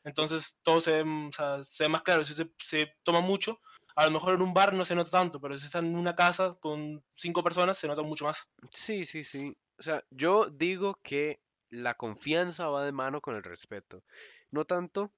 Entonces 0.05 0.57
todo 0.63 0.81
se 0.81 0.93
ve, 0.93 1.05
mm, 1.05 1.29
o 1.29 1.33
sea, 1.33 1.65
se 1.65 1.85
ve 1.85 1.89
más 1.89 2.03
claro, 2.03 2.25
si 2.25 2.35
se, 2.59 2.95
toma 3.03 3.21
mucho, 3.21 3.61
a 3.97 4.07
lo 4.07 4.11
mejor 4.13 4.35
en 4.35 4.43
un 4.43 4.55
bar 4.55 4.73
no 4.73 4.85
se 4.85 4.95
nota 4.95 5.11
tanto, 5.11 5.41
pero 5.41 5.59
si 5.59 5.67
están 5.67 5.87
en 5.87 5.97
una 5.97 6.15
casa 6.15 6.57
con 6.61 7.03
cinco 7.13 7.43
personas 7.43 7.77
se 7.79 7.89
nota 7.89 8.03
mucho 8.03 8.25
más. 8.25 8.49
sí, 8.73 9.05
sí, 9.05 9.25
sí. 9.25 9.57
O 9.79 9.83
sea, 9.83 10.05
yo 10.11 10.51
digo 10.51 10.99
que 11.03 11.41
la 11.71 11.95
confianza 11.95 12.69
va 12.69 12.85
de 12.85 12.93
mano 12.93 13.21
con 13.21 13.37
el 13.37 13.43
respeto. 13.43 14.03
No 14.51 14.65
tanto 14.65 15.13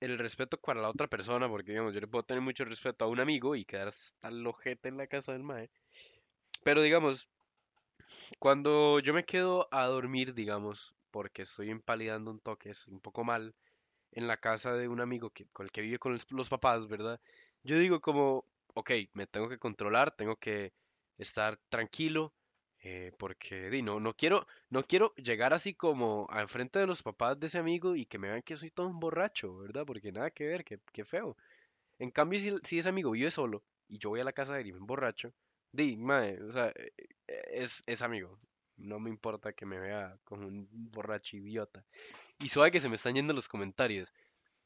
el 0.00 0.18
respeto 0.18 0.58
para 0.58 0.80
la 0.80 0.90
otra 0.90 1.08
persona, 1.08 1.48
porque 1.48 1.72
digamos, 1.72 1.94
yo 1.94 2.00
le 2.00 2.06
puedo 2.06 2.24
tener 2.24 2.42
mucho 2.42 2.64
respeto 2.64 3.04
a 3.04 3.08
un 3.08 3.20
amigo 3.20 3.56
y 3.56 3.64
quedar 3.64 3.88
hasta 3.88 4.28
el 4.28 4.46
ojete 4.46 4.88
en 4.88 4.96
la 4.96 5.06
casa 5.06 5.32
del 5.32 5.42
mae. 5.42 5.70
Pero 6.62 6.82
digamos, 6.82 7.28
cuando 8.38 9.00
yo 9.00 9.14
me 9.14 9.24
quedo 9.24 9.68
a 9.70 9.86
dormir, 9.86 10.34
digamos, 10.34 10.94
porque 11.10 11.42
estoy 11.42 11.70
empalidando 11.70 12.30
un 12.30 12.40
toque, 12.40 12.70
estoy 12.70 12.94
un 12.94 13.00
poco 13.00 13.24
mal, 13.24 13.54
en 14.14 14.28
la 14.28 14.36
casa 14.38 14.74
de 14.74 14.88
un 14.88 15.00
amigo 15.00 15.30
que, 15.30 15.46
con 15.52 15.66
el 15.66 15.72
que 15.72 15.82
vive 15.82 15.98
con 15.98 16.18
los, 16.30 16.48
papás, 16.48 16.88
¿verdad? 16.88 17.20
Yo 17.64 17.78
digo 17.78 18.00
como, 18.00 18.46
ok, 18.74 18.90
me 19.12 19.26
tengo 19.26 19.48
que 19.48 19.58
controlar, 19.58 20.12
tengo 20.16 20.36
que 20.36 20.72
estar 21.18 21.58
tranquilo, 21.68 22.32
eh, 22.80 23.12
porque 23.18 23.70
di, 23.70 23.82
no, 23.82 24.00
no 24.00 24.14
quiero, 24.14 24.46
no 24.70 24.82
quiero 24.84 25.14
llegar 25.16 25.54
así 25.54 25.74
como 25.74 26.26
al 26.30 26.48
frente 26.48 26.78
de 26.78 26.86
los 26.86 27.02
papás 27.02 27.38
de 27.40 27.46
ese 27.48 27.58
amigo 27.58 27.96
y 27.96 28.06
que 28.06 28.18
me 28.18 28.28
vean 28.28 28.42
que 28.42 28.56
soy 28.56 28.70
todo 28.70 28.88
un 28.88 29.00
borracho, 29.00 29.56
¿verdad? 29.58 29.84
Porque 29.86 30.12
nada 30.12 30.30
que 30.30 30.46
ver, 30.46 30.64
qué, 30.64 30.80
qué 30.92 31.04
feo. 31.04 31.36
En 31.98 32.10
cambio, 32.10 32.38
si, 32.40 32.52
si 32.64 32.78
ese 32.78 32.88
amigo 32.88 33.12
vive 33.12 33.30
solo 33.30 33.64
y 33.88 33.98
yo 33.98 34.10
voy 34.10 34.20
a 34.20 34.24
la 34.24 34.32
casa 34.32 34.54
de 34.54 34.62
él 34.62 34.68
y 34.68 34.72
me 34.72 34.78
emborracho, 34.78 35.34
di, 35.72 35.96
mae, 35.96 36.40
o 36.42 36.52
sea, 36.52 36.68
eh, 36.68 36.92
eh, 37.28 37.42
es, 37.52 37.82
es 37.86 38.02
amigo. 38.02 38.38
No 38.76 39.00
me 39.00 39.10
importa 39.10 39.52
que 39.52 39.66
me 39.66 39.78
vea 39.80 40.18
como 40.24 40.46
un 40.46 40.68
borracho 40.70 41.36
idiota. 41.36 41.84
Y 42.40 42.48
suave 42.50 42.70
que 42.72 42.80
se 42.80 42.88
me 42.88 42.96
están 42.96 43.14
yendo 43.16 43.32
los 43.34 43.48
comentarios. 43.48 44.12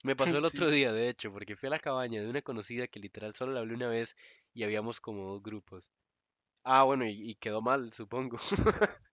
Me 0.04 0.16
pasó 0.16 0.38
el 0.38 0.44
otro 0.46 0.70
Sí. 0.70 0.70
día, 0.70 0.92
de 0.92 1.08
hecho, 1.10 1.32
porque 1.32 1.56
fui 1.56 1.68
a 1.68 1.70
la 1.70 1.80
cabaña 1.80 2.20
de 2.22 2.28
una 2.30 2.42
conocida 2.42 2.88
que 2.88 3.00
literal 3.00 3.34
solo 3.34 3.52
la 3.52 3.60
hablé 3.60 3.74
una 3.74 3.88
vez 3.88 4.16
y 4.54 4.64
habíamos 4.64 5.00
como 5.00 5.26
dos 5.32 5.42
grupos. 5.42 5.90
Ah, 6.64 6.84
bueno, 6.84 7.04
y, 7.06 7.30
y 7.30 7.34
quedó 7.36 7.60
mal, 7.62 7.92
supongo. 7.92 8.38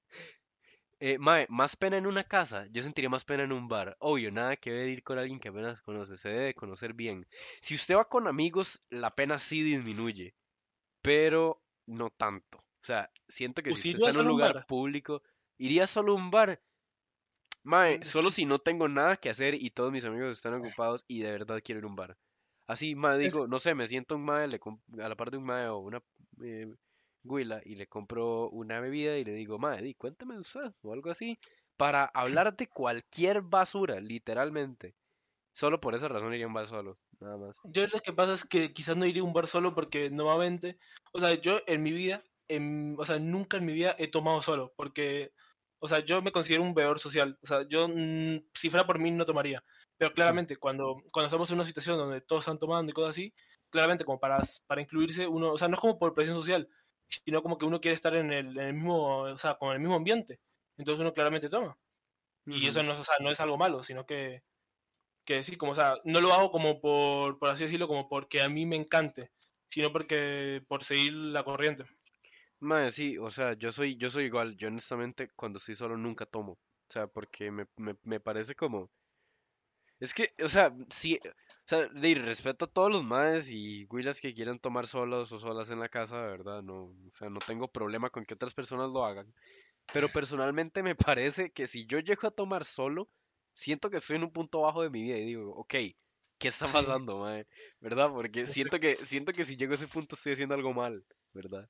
Eh, 1.00 1.18
mae, 1.20 1.46
más 1.50 1.76
pena 1.78 1.98
en 1.98 2.06
una 2.06 2.24
casa, 2.26 2.68
yo 2.72 2.84
sentiría 2.84 3.10
más 3.10 3.24
pena 3.26 3.44
en 3.44 3.52
un 3.54 3.68
bar. 3.70 3.96
Obvio, 4.00 4.30
nada 4.32 4.56
que 4.58 4.72
ver 4.72 4.90
ir 4.90 5.04
con 5.04 5.18
alguien 5.18 5.40
que 5.40 5.50
apenas 5.50 5.82
conoce, 5.82 6.18
se 6.18 6.30
debe 6.30 6.46
de 6.46 6.54
conocer 6.54 6.94
bien. 6.94 7.28
Si 7.62 7.76
usted 7.76 7.96
va 7.96 8.06
con 8.10 8.28
amigos, 8.28 8.82
la 8.90 9.16
pena 9.16 9.38
sí 9.38 9.62
disminuye, 9.64 10.36
pero 11.04 11.64
no 11.88 12.12
tanto. 12.12 12.65
O 12.86 12.88
sea, 12.88 13.12
siento 13.28 13.64
que 13.64 13.74
si 13.74 13.74
Pues 13.74 13.84
usted 13.84 13.98
iría 13.98 14.10
está 14.10 14.12
en 14.12 14.18
un 14.18 14.28
lugar 14.28 14.54
bar. 14.54 14.68
público, 14.68 15.24
iría 15.58 15.88
solo 15.88 16.12
a 16.14 16.16
un 16.16 16.30
bar. 16.30 16.62
Mae, 17.64 18.00
Es 18.00 18.08
solo 18.08 18.30
si 18.32 18.46
no 18.46 18.60
tengo 18.60 18.88
nada 18.88 19.18
que 19.18 19.30
hacer 19.30 19.56
y 19.56 19.72
todos 19.72 19.92
mis 19.92 20.06
amigos 20.06 20.36
están 20.38 20.54
ocupados 20.54 21.04
y 21.08 21.22
de 21.22 21.32
verdad 21.32 21.62
quiero 21.64 21.80
ir 21.80 21.86
a 21.86 21.88
un 21.88 21.96
bar. 21.96 22.18
Así, 22.68 22.96
mae, 22.96 23.18
es, 23.20 23.34
digo, 23.34 23.48
no 23.48 23.60
sé, 23.60 23.74
me 23.76 23.88
siento 23.88 24.16
un 24.16 24.24
mae, 24.26 24.48
le 24.48 24.60
a 25.04 25.10
la 25.10 25.16
par 25.16 25.32
de 25.32 25.38
un 25.38 25.46
mae 25.46 25.68
o 25.70 25.80
una 25.80 26.02
eh, 26.44 26.68
güila 27.24 27.62
y 27.66 27.76
le 27.76 27.88
compro 27.88 28.50
una 28.52 28.80
bebida 28.80 29.18
y 29.18 29.24
le 29.26 29.34
digo, 29.34 29.58
mae, 29.60 29.82
di, 29.82 29.96
cuéntame 29.96 30.38
usted 30.38 30.74
o 30.84 30.94
algo 30.94 31.10
así, 31.10 31.40
para 31.78 32.06
hablar 32.06 32.56
de 32.56 32.68
cualquier 32.68 33.42
basura, 33.42 34.00
literalmente. 34.00 34.96
Solo 35.54 35.80
por 35.82 35.96
esa 35.96 36.08
razón 36.10 36.34
iría 36.34 36.46
a 36.46 36.50
un 36.50 36.54
bar 36.56 36.68
solo, 36.68 37.00
nada 37.20 37.38
más. 37.38 37.58
yo 37.64 37.88
lo 37.88 38.00
que 38.02 38.14
pasa 38.14 38.34
es 38.34 38.46
que 38.46 38.74
quizás 38.74 38.96
no 38.98 39.06
iría 39.06 39.22
a 39.22 39.26
un 39.26 39.34
bar 39.34 39.48
solo 39.48 39.74
porque 39.74 40.10
normalmente, 40.10 40.78
o 41.14 41.20
sea, 41.20 41.34
yo 41.42 41.60
en 41.68 41.84
mi 41.84 41.92
vida 41.92 42.24
en- 42.48 42.96
o 42.98 43.06
sea, 43.06 43.20
nunca 43.20 43.58
en 43.58 43.66
mi 43.66 43.74
vida 43.74 43.96
he 44.00 44.08
tomado 44.10 44.42
solo, 44.42 44.74
porque, 44.78 45.32
o 45.80 45.88
sea, 45.88 46.00
yo 46.00 46.22
me 46.22 46.32
considero 46.32 46.64
un 46.64 46.74
bebedor 46.74 47.00
social. 47.00 47.38
O 47.44 47.48
sea, 47.48 47.68
yo, 47.68 47.88
mm, 47.88 48.48
si 48.54 48.70
fuera 48.70 48.86
por 48.88 49.00
mí, 49.00 49.12
no 49.12 49.26
tomaría. 49.26 49.64
Pero 49.98 50.14
claramente, 50.14 50.58
cuando, 50.58 50.98
cuando 51.12 51.28
estamos 51.28 51.50
en 51.52 51.56
una 51.56 51.64
situación 51.66 51.98
donde 51.98 52.22
todos 52.22 52.42
están 52.44 52.60
tomando 52.60 52.90
y 52.92 52.94
cosas 52.94 53.12
así, 53.12 53.34
claramente, 53.70 54.06
como 54.06 54.20
para, 54.20 54.40
para 54.68 54.82
incluirse, 54.82 55.28
uno, 55.28 55.54
o 55.54 55.58
sea, 55.58 55.68
no 55.68 55.76
es 55.76 55.80
como 55.80 56.00
por 56.00 56.14
presión 56.14 56.38
social, 56.38 56.70
sino 57.08 57.42
como 57.42 57.58
que 57.58 57.66
uno 57.66 57.80
quiere 57.82 57.96
estar 57.96 58.16
en 58.16 58.32
el, 58.32 58.58
en 58.58 58.66
el 58.68 58.74
mismo, 58.74 59.20
o 59.24 59.38
sea, 59.38 59.56
con 59.56 59.74
el 59.74 59.80
mismo 59.80 59.96
ambiente. 59.96 60.42
Entonces 60.78 61.02
uno 61.02 61.14
claramente 61.14 61.50
toma. 61.50 61.78
Y 62.52 62.68
eso 62.68 62.84
no, 62.84 62.94
es- 62.94 63.00
o 63.00 63.04
sea, 63.06 63.16
no 63.22 63.32
es 63.32 63.40
algo 63.42 63.58
malo, 63.58 63.84
sino 63.84 64.06
que, 64.06 64.44
que 65.26 65.44
sí, 65.44 65.58
como, 65.58 65.72
o 65.74 65.76
sea, 65.76 65.96
no 66.06 66.22
lo 66.22 66.34
hago 66.34 66.52
como 66.52 66.82
por, 66.82 67.40
por 67.40 67.50
así 67.50 67.64
decirlo, 67.66 67.88
como 67.88 68.10
porque 68.10 68.42
a 68.42 68.50
mí 68.50 68.66
me 68.66 68.76
encante, 68.78 69.32
sino 69.70 69.92
porque 69.92 70.64
por 70.68 70.84
seguir 70.84 71.14
la 71.14 71.44
corriente. 71.44 71.86
Mae, 72.66 72.92
sí, 72.92 73.18
o 73.18 73.30
sea, 73.30 73.54
yo 73.54 73.72
soy, 73.72 73.96
yo 73.98 74.10
soy 74.10 74.26
igual. 74.26 74.58
Yo 74.58 74.68
honestamente 74.68 75.30
cuando 75.36 75.58
estoy 75.60 75.76
solo 75.76 75.98
nunca 75.98 76.26
tomo. 76.26 76.54
O 76.54 76.92
sea, 76.94 77.08
porque 77.08 77.52
me, 77.52 77.66
me, 77.78 77.96
me 78.04 78.20
parece 78.20 78.56
como... 78.56 78.90
Es 80.00 80.14
que, 80.14 80.30
o 80.44 80.50
sea, 80.50 80.76
sí, 80.90 81.20
o 81.24 81.68
sea, 81.68 81.88
de 81.88 82.16
respeto 82.16 82.66
a 82.66 82.68
todos 82.68 82.92
los 82.92 83.04
maes 83.04 83.50
y 83.50 83.86
güilas 83.86 84.20
que 84.20 84.34
quieran 84.34 84.60
tomar 84.60 84.88
solos 84.88 85.32
o 85.32 85.40
solas 85.40 85.70
en 85.70 85.80
la 85.80 85.90
casa, 85.90 86.22
de 86.22 86.28
verdad, 86.28 86.62
no, 86.62 86.86
o 86.86 87.12
sea, 87.14 87.30
no 87.30 87.40
tengo 87.40 87.70
problema 87.70 88.10
con 88.10 88.26
que 88.26 88.34
otras 88.34 88.54
personas 88.54 88.90
lo 88.92 89.06
hagan. 89.06 89.34
Pero 89.92 90.10
personalmente 90.10 90.84
me 90.84 90.96
parece 90.96 91.52
que 91.52 91.68
si 91.68 91.86
yo 91.88 92.00
llego 92.00 92.28
a 92.28 92.32
tomar 92.32 92.66
solo, 92.66 93.10
siento 93.54 93.90
que 93.90 93.98
estoy 93.98 94.18
en 94.18 94.24
un 94.26 94.34
punto 94.34 94.62
bajo 94.62 94.84
de 94.84 94.90
mi 94.90 95.04
vida 95.04 95.18
y 95.18 95.26
digo, 95.26 95.52
ok, 95.56 95.76
¿qué 96.38 96.48
está 96.48 96.68
pasando, 96.68 97.20
mae? 97.20 97.48
¿Verdad? 97.80 98.10
Porque 98.12 98.48
siento 98.48 98.80
que, 98.80 98.96
siento 99.06 99.34
que 99.34 99.46
si 99.46 99.58
llego 99.58 99.74
a 99.74 99.76
ese 99.76 99.88
punto 99.88 100.16
estoy 100.16 100.34
haciendo 100.34 100.56
algo 100.56 100.74
mal, 100.74 101.06
¿verdad? 101.34 101.70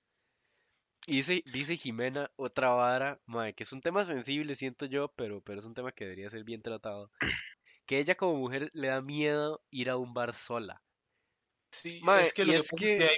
Y 1.08 1.18
dice, 1.18 1.44
dice 1.46 1.78
Jimena 1.78 2.32
otra 2.36 2.70
vara, 2.72 3.20
mae, 3.26 3.54
que 3.54 3.64
es 3.64 3.72
un 3.72 3.82
tema 3.82 4.04
sensible, 4.06 4.56
siento 4.56 4.86
yo, 4.88 5.10
pero, 5.16 5.42
pero 5.42 5.60
es 5.60 5.66
un 5.66 5.74
tema 5.76 5.92
que 5.92 6.06
debería 6.06 6.30
ser 6.30 6.44
bien 6.44 6.62
tratado. 6.62 7.12
Que 7.86 8.00
ella 8.00 8.16
como 8.16 8.36
mujer 8.38 8.72
le 8.74 8.88
da 8.88 9.02
miedo 9.02 9.62
ir 9.70 9.92
a 9.92 9.98
un 9.98 10.14
bar 10.16 10.34
sola. 10.34 10.82
Sí, 11.72 12.00
Mae, 12.04 12.24
es 12.24 12.34
que 12.34 12.46
lo 12.46 12.54
que 12.54 12.64
pasa 12.64 12.86
que- 12.86 12.94
es 12.98 13.00
que 13.00 13.06
hay, 13.10 13.18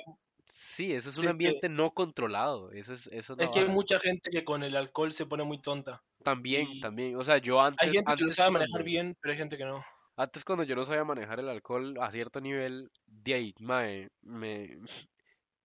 Sí, 0.50 0.94
eso 0.94 1.10
es 1.10 1.16
Sí, 1.16 1.22
un 1.22 1.26
es 1.26 1.28
que- 1.28 1.32
ambiente 1.32 1.70
no 1.70 1.92
controlado. 1.94 2.72
Eso 2.72 2.94
es, 2.94 3.08
eso 3.08 3.34
es 3.34 3.40
es 3.40 3.50
que 3.50 3.60
hay 3.60 3.68
mucha 3.68 4.00
gente 4.00 4.30
que 4.32 4.46
con 4.46 4.64
el 4.64 4.76
alcohol 4.78 5.12
se 5.12 5.26
pone 5.26 5.44
muy 5.44 5.62
tonta. 5.62 6.04
También, 6.24 6.70
y 6.72 6.80
también. 6.80 7.18
O 7.18 7.24
sea, 7.24 7.38
yo 7.38 7.62
antes, 7.62 7.86
Hay 7.86 7.94
gente 7.94 8.14
que 8.14 8.20
lo 8.22 8.24
antes 8.26 8.36
sabe 8.36 8.52
manejar 8.52 8.84
bien, 8.84 9.18
pero 9.22 9.34
hay 9.34 9.38
gente 9.38 9.58
que 9.58 9.66
no. 9.66 9.84
Antes 10.16 10.46
cuando 10.46 10.64
yo 10.64 10.76
no 10.76 10.86
sabía 10.86 11.04
manejar 11.04 11.40
el 11.42 11.50
alcohol 11.50 11.96
a 12.00 12.10
cierto 12.12 12.40
nivel, 12.40 12.90
de 13.06 13.34
ahí, 13.34 13.56
mae, 13.60 14.10
me, 14.22 14.78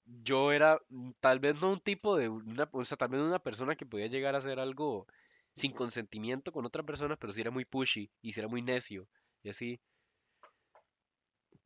yo 0.06 0.52
era 0.52 0.80
tal 1.20 1.40
vez 1.40 1.60
no 1.60 1.72
un 1.72 1.80
tipo 1.80 2.16
de 2.16 2.28
una, 2.28 2.68
o 2.72 2.84
sea, 2.84 2.96
tal 2.96 3.08
vez 3.08 3.20
una 3.20 3.38
persona 3.38 3.76
que 3.76 3.86
podía 3.86 4.06
llegar 4.08 4.34
a 4.34 4.38
hacer 4.38 4.60
algo 4.60 5.06
sin 5.54 5.72
consentimiento 5.72 6.52
con 6.52 6.66
otra 6.66 6.82
persona, 6.82 7.16
pero 7.16 7.32
sí 7.32 7.40
era 7.40 7.50
muy 7.50 7.64
pushy 7.64 8.10
y 8.22 8.32
sí 8.32 8.40
era 8.40 8.48
muy 8.48 8.62
necio 8.62 9.08
y 9.42 9.50
así. 9.50 9.80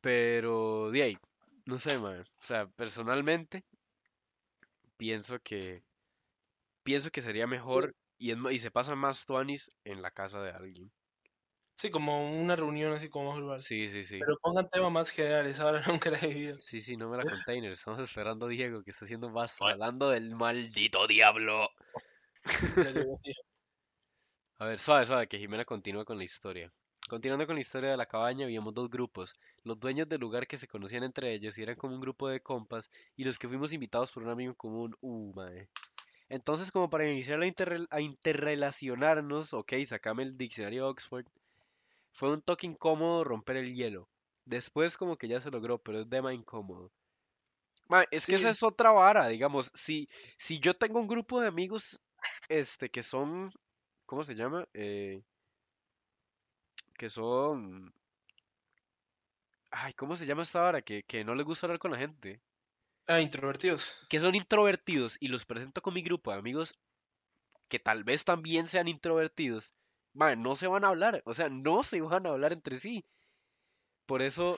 Pero 0.01 0.89
de 0.91 1.03
ahí, 1.03 1.17
no 1.65 1.77
sé, 1.77 1.97
mae, 1.99 2.21
o 2.21 2.25
sea, 2.39 2.67
personalmente 2.67 3.63
pienso 4.97 5.39
que 5.39 5.83
pienso 6.83 7.11
que 7.11 7.21
sería 7.21 7.47
mejor 7.47 7.95
y, 8.17 8.31
es 8.31 8.37
y 8.51 8.59
se 8.59 8.71
pasa 8.71 8.95
más 8.95 9.25
tuanis 9.25 9.71
en 9.83 10.01
la 10.01 10.11
casa 10.11 10.41
de 10.41 10.51
alguien. 10.51 10.91
Sí, 11.77 11.91
como 11.91 12.41
una 12.41 12.55
reunión 12.55 12.91
así 12.93 13.07
como 13.07 13.29
más 13.29 13.37
global. 13.37 13.61
Sí, 13.61 13.87
sí, 13.89 14.03
sí. 14.03 14.17
Pero 14.19 14.35
pongan 14.41 14.67
temas 14.67 14.91
más 14.91 15.11
generales, 15.11 15.59
ahora 15.59 15.83
nunca 15.85 16.09
la 16.09 16.17
he 16.17 16.27
vivido. 16.27 16.57
Sí, 16.65 16.81
sí, 16.81 16.97
no 16.97 17.07
me 17.07 17.17
la 17.17 17.23
container. 17.23 17.71
Estamos 17.71 17.99
esperando 17.99 18.47
a 18.47 18.49
Diego 18.49 18.83
que 18.83 18.89
está 18.89 19.05
haciendo 19.05 19.31
basta, 19.31 19.63
hablando 19.69 20.09
del 20.09 20.35
maldito 20.35 21.05
diablo. 21.05 21.69
A 24.59 24.65
ver, 24.65 24.79
suave, 24.79 25.05
suave, 25.05 25.27
que 25.27 25.37
Jimena 25.37 25.65
continúa 25.65 26.03
con 26.03 26.17
la 26.17 26.23
historia. 26.23 26.73
Continuando 27.07 27.45
con 27.45 27.55
la 27.55 27.61
historia 27.61 27.91
de 27.91 27.97
la 27.97 28.07
cabaña, 28.07 28.45
habíamos 28.45 28.73
dos 28.73 28.89
grupos. 28.89 29.35
Los 29.63 29.79
dueños 29.79 30.09
del 30.09 30.19
lugar 30.19 30.47
que 30.47 30.57
se 30.57 30.67
conocían 30.67 31.03
entre 31.03 31.31
ellos 31.31 31.59
y 31.59 31.61
eran 31.61 31.75
como 31.75 31.93
un 31.93 32.01
grupo 32.01 32.27
de 32.27 32.41
compas, 32.41 32.89
y 33.15 33.23
los 33.23 33.37
que 33.37 33.47
fuimos 33.47 33.71
invitados 33.71 34.11
por 34.11 34.23
un 34.23 34.29
amigo 34.29 34.55
común. 34.55 34.95
Uh, 34.99 35.31
mae. 35.35 35.69
Entonces, 36.27 36.71
como 36.71 36.89
para 36.89 37.07
iniciar 37.07 37.39
a, 37.41 37.45
interrel- 37.45 37.87
a 37.91 38.01
interrelacionarnos, 38.01 39.53
ok, 39.53 39.73
sacame 39.85 40.23
el 40.23 40.37
diccionario 40.37 40.85
de 40.85 40.89
Oxford, 40.89 41.25
fue 42.17 42.31
un 42.33 42.41
toque 42.41 42.67
incómodo 42.67 43.23
romper 43.23 43.57
el 43.57 43.73
hielo. 43.75 44.09
Después 44.45 44.97
como 44.97 45.17
que 45.17 45.27
ya 45.29 45.39
se 45.41 45.51
logró, 45.51 45.77
pero 45.79 45.99
es 46.01 46.09
dema 46.09 46.33
incómodo. 46.33 46.91
Es 48.11 48.27
que 48.27 48.35
esa 48.35 48.49
es- 48.49 48.57
es 48.57 48.63
otra 48.63 48.91
vara, 48.91 49.27
digamos, 49.27 49.71
si, 49.73 50.09
si 50.37 50.59
yo 50.59 50.73
tengo 50.73 50.99
un 50.99 51.07
grupo 51.07 51.39
de 51.41 51.47
amigos, 51.47 51.99
este, 52.49 52.89
que 52.89 53.03
son, 53.03 53.51
¿cómo 54.05 54.23
se 54.23 54.35
llama? 54.35 54.67
Eh, 54.73 55.23
que 56.97 57.09
son, 57.09 57.93
ay, 59.71 59.93
¿cómo 59.93 60.15
se 60.17 60.25
llama 60.25 60.41
esta 60.41 60.59
vara? 60.61 60.81
Que, 60.81 61.03
que 61.03 61.23
no 61.23 61.33
les 61.35 61.45
gusta 61.45 61.67
hablar 61.67 61.79
con 61.79 61.91
la 61.91 61.97
gente, 61.97 62.41
Ah, 63.07 63.19
introvertidos. 63.21 63.95
que 64.09 64.19
son 64.19 64.35
introvertidos 64.35 65.15
y 65.19 65.29
los 65.29 65.45
presento 65.45 65.81
con 65.81 65.93
mi 65.93 66.01
grupo 66.01 66.31
de 66.31 66.37
amigos 66.39 66.77
que 67.69 67.79
tal 67.79 68.03
vez 68.03 68.25
también 68.25 68.67
sean 68.67 68.87
introvertidos, 68.89 69.73
no 70.35 70.55
se 70.55 70.67
van 70.67 70.83
a 70.85 70.89
hablar, 70.89 71.21
o 71.25 71.33
sea, 71.33 71.49
no 71.49 71.83
se 71.83 72.01
van 72.01 72.25
a 72.25 72.29
hablar 72.31 72.53
entre 72.53 72.79
sí. 72.79 73.05
Por 74.05 74.21
eso, 74.21 74.57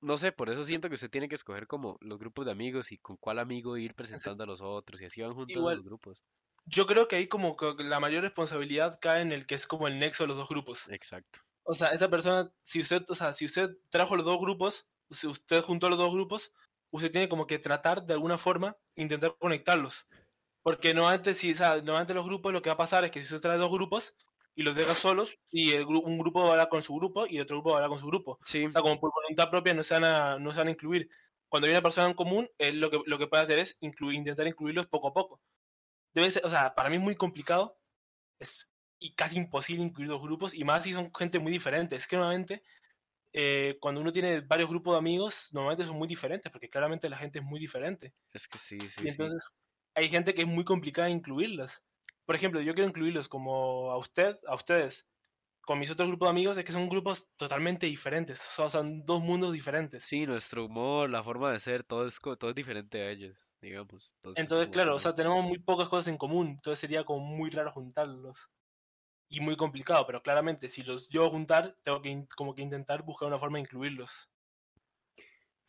no 0.00 0.16
sé, 0.16 0.32
por 0.32 0.48
eso 0.50 0.64
siento 0.64 0.88
que 0.88 0.94
usted 0.94 1.10
tiene 1.10 1.28
que 1.28 1.34
escoger 1.34 1.66
como 1.66 1.96
los 2.00 2.18
grupos 2.18 2.46
de 2.46 2.52
amigos 2.52 2.90
y 2.92 2.98
con 2.98 3.16
cuál 3.16 3.38
amigo 3.38 3.76
ir 3.76 3.94
presentando 3.94 4.44
a 4.44 4.46
los 4.46 4.60
otros 4.62 5.00
y 5.00 5.04
así 5.04 5.20
van 5.20 5.34
juntando 5.34 5.60
Igual- 5.60 5.76
los 5.76 5.84
grupos. 5.84 6.22
Yo 6.66 6.86
creo 6.86 7.08
que 7.08 7.16
ahí 7.16 7.26
como 7.26 7.56
que 7.56 7.74
la 7.78 8.00
mayor 8.00 8.22
responsabilidad 8.22 8.98
cae 9.00 9.22
en 9.22 9.32
el 9.32 9.46
que 9.46 9.54
es 9.56 9.66
como 9.66 9.88
el 9.88 9.98
nexo 9.98 10.24
de 10.24 10.28
los 10.28 10.36
dos 10.36 10.48
grupos. 10.48 10.88
Exacto. 10.88 11.40
O 11.64 11.74
sea, 11.74 11.88
esa 11.88 12.08
persona, 12.08 12.52
si 12.62 12.80
usted, 12.80 13.02
o 13.08 13.14
sea, 13.14 13.32
si 13.32 13.44
usted 13.46 13.70
trajo 13.88 14.14
los 14.16 14.24
dos 14.24 14.38
grupos, 14.38 14.88
si 15.10 15.26
usted 15.26 15.62
juntó 15.62 15.88
los 15.88 15.98
dos 15.98 16.12
grupos, 16.12 16.52
usted 16.90 17.10
tiene 17.10 17.28
como 17.28 17.46
que 17.46 17.58
tratar 17.58 18.04
de 18.04 18.12
alguna 18.14 18.38
forma 18.38 18.76
intentar 18.94 19.36
conectarlos. 19.38 20.06
Porque 20.62 20.94
normalmente, 20.94 21.34
si, 21.34 21.52
o 21.52 21.56
sea, 21.56 21.76
normalmente 21.76 22.14
los 22.14 22.26
grupos 22.26 22.52
lo 22.52 22.62
que 22.62 22.70
va 22.70 22.74
a 22.74 22.78
pasar 22.78 23.04
es 23.04 23.10
que 23.10 23.20
si 23.20 23.26
usted 23.26 23.40
trae 23.40 23.58
dos 23.58 23.70
grupos 23.70 24.16
y 24.54 24.62
los 24.62 24.74
deja 24.74 24.92
solos, 24.92 25.38
y 25.50 25.72
el 25.72 25.86
un 25.86 26.18
grupo 26.18 26.42
va 26.42 26.48
a 26.48 26.50
hablar 26.52 26.68
con 26.68 26.82
su 26.82 26.94
grupo 26.94 27.26
y 27.26 27.36
el 27.36 27.42
otro 27.42 27.56
grupo 27.56 27.70
va 27.70 27.76
a 27.76 27.78
hablar 27.78 27.90
con 27.90 28.00
su 28.00 28.06
grupo. 28.06 28.38
Sí, 28.44 28.66
O 28.66 28.72
sea, 28.72 28.82
como 28.82 28.98
por 29.00 29.12
voluntad 29.12 29.50
propia 29.50 29.74
no 29.74 29.82
se 29.82 29.94
van 29.94 30.04
a, 30.04 30.38
no 30.38 30.52
se 30.52 30.58
van 30.58 30.68
a 30.68 30.72
incluir. 30.72 31.08
Cuando 31.48 31.66
hay 31.66 31.72
una 31.72 31.82
persona 31.82 32.08
en 32.08 32.14
común, 32.14 32.48
él 32.58 32.80
lo 32.80 32.90
que, 32.90 33.00
lo 33.06 33.18
que 33.18 33.26
puede 33.26 33.42
hacer 33.42 33.58
es 33.58 33.76
incluir, 33.80 34.16
intentar 34.16 34.46
incluirlos 34.46 34.86
poco 34.86 35.08
a 35.08 35.12
poco. 35.12 35.40
Debe 36.14 36.30
ser, 36.30 36.44
o 36.44 36.50
sea, 36.50 36.74
para 36.74 36.90
mí 36.90 36.96
es 36.96 37.02
muy 37.02 37.16
complicado 37.16 37.78
es, 38.38 38.70
y 38.98 39.14
casi 39.14 39.36
imposible 39.36 39.82
incluir 39.84 40.10
dos 40.10 40.22
grupos, 40.22 40.54
y 40.54 40.64
más 40.64 40.84
si 40.84 40.92
son 40.92 41.12
gente 41.16 41.38
muy 41.38 41.52
diferente. 41.52 41.96
Es 41.96 42.06
que 42.06 42.16
normalmente, 42.16 42.62
eh, 43.32 43.78
cuando 43.80 44.00
uno 44.00 44.12
tiene 44.12 44.40
varios 44.40 44.68
grupos 44.68 44.94
de 44.94 44.98
amigos, 44.98 45.48
normalmente 45.52 45.84
son 45.84 45.96
muy 45.96 46.08
diferentes, 46.08 46.50
porque 46.50 46.68
claramente 46.68 47.08
la 47.08 47.16
gente 47.16 47.38
es 47.38 47.44
muy 47.44 47.60
diferente. 47.60 48.14
es 48.32 48.46
que 48.48 48.58
sí, 48.58 48.78
sí, 48.80 48.86
y 48.86 48.88
sí. 49.04 49.08
entonces 49.08 49.54
hay 49.94 50.08
gente 50.08 50.34
que 50.34 50.42
es 50.42 50.48
muy 50.48 50.64
complicada 50.64 51.08
incluirlas. 51.08 51.82
Por 52.30 52.36
ejemplo, 52.36 52.60
yo 52.60 52.74
quiero 52.74 52.88
incluirlos 52.88 53.28
como 53.28 53.90
a 53.90 53.98
usted, 53.98 54.38
a 54.46 54.54
ustedes, 54.54 55.04
con 55.62 55.80
mis 55.80 55.90
otros 55.90 56.06
grupos 56.06 56.28
de 56.28 56.30
amigos, 56.30 56.56
es 56.56 56.64
que 56.64 56.70
son 56.70 56.88
grupos 56.88 57.28
totalmente 57.36 57.86
diferentes. 57.86 58.40
O 58.40 58.52
sea, 58.52 58.70
son 58.70 59.04
dos 59.04 59.20
mundos 59.20 59.52
diferentes. 59.52 60.04
Sí, 60.04 60.26
nuestro 60.26 60.66
humor, 60.66 61.10
la 61.10 61.24
forma 61.24 61.50
de 61.50 61.58
ser, 61.58 61.82
todo 61.82 62.06
es, 62.06 62.20
todo 62.20 62.50
es 62.50 62.54
diferente 62.54 63.02
a 63.02 63.10
ellos, 63.10 63.36
digamos. 63.60 64.14
Entonces, 64.18 64.44
Entonces, 64.44 64.68
claro, 64.68 64.94
o 64.94 65.00
sea, 65.00 65.12
tenemos 65.12 65.42
muy 65.42 65.58
pocas 65.58 65.88
cosas 65.88 66.06
en 66.06 66.18
común, 66.18 66.50
entonces 66.50 66.78
sería 66.78 67.02
como 67.02 67.18
muy 67.18 67.50
raro 67.50 67.72
juntarlos. 67.72 68.48
Y 69.28 69.40
muy 69.40 69.56
complicado, 69.56 70.06
pero 70.06 70.22
claramente 70.22 70.68
si 70.68 70.84
los 70.84 71.08
llevo 71.08 71.26
a 71.26 71.30
juntar, 71.30 71.76
tengo 71.82 72.00
que 72.00 72.26
como 72.36 72.54
que 72.54 72.62
intentar 72.62 73.02
buscar 73.02 73.26
una 73.26 73.40
forma 73.40 73.58
de 73.58 73.62
incluirlos. 73.62 74.30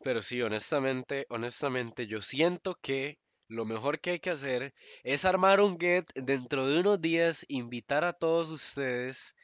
Pero 0.04 0.22
sí, 0.22 0.40
honestamente, 0.44 1.26
honestamente, 1.30 2.06
yo 2.06 2.22
siento 2.22 2.76
que 2.84 3.18
lo 3.52 3.66
mejor 3.66 4.00
que 4.00 4.12
hay 4.12 4.20
que 4.20 4.30
hacer 4.30 4.74
es 5.04 5.26
armar 5.26 5.60
un 5.60 5.78
get 5.78 6.06
dentro 6.16 6.68
de 6.68 6.80
unos 6.80 7.02
días, 7.02 7.46
invitar 7.50 8.04
a 8.06 8.14
todos 8.14 8.50
ustedes 8.50 9.36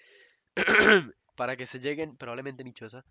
para 1.36 1.58
que 1.58 1.66
se 1.66 1.80
lleguen, 1.80 2.16
probablemente 2.16 2.64
Michosa, 2.64 3.04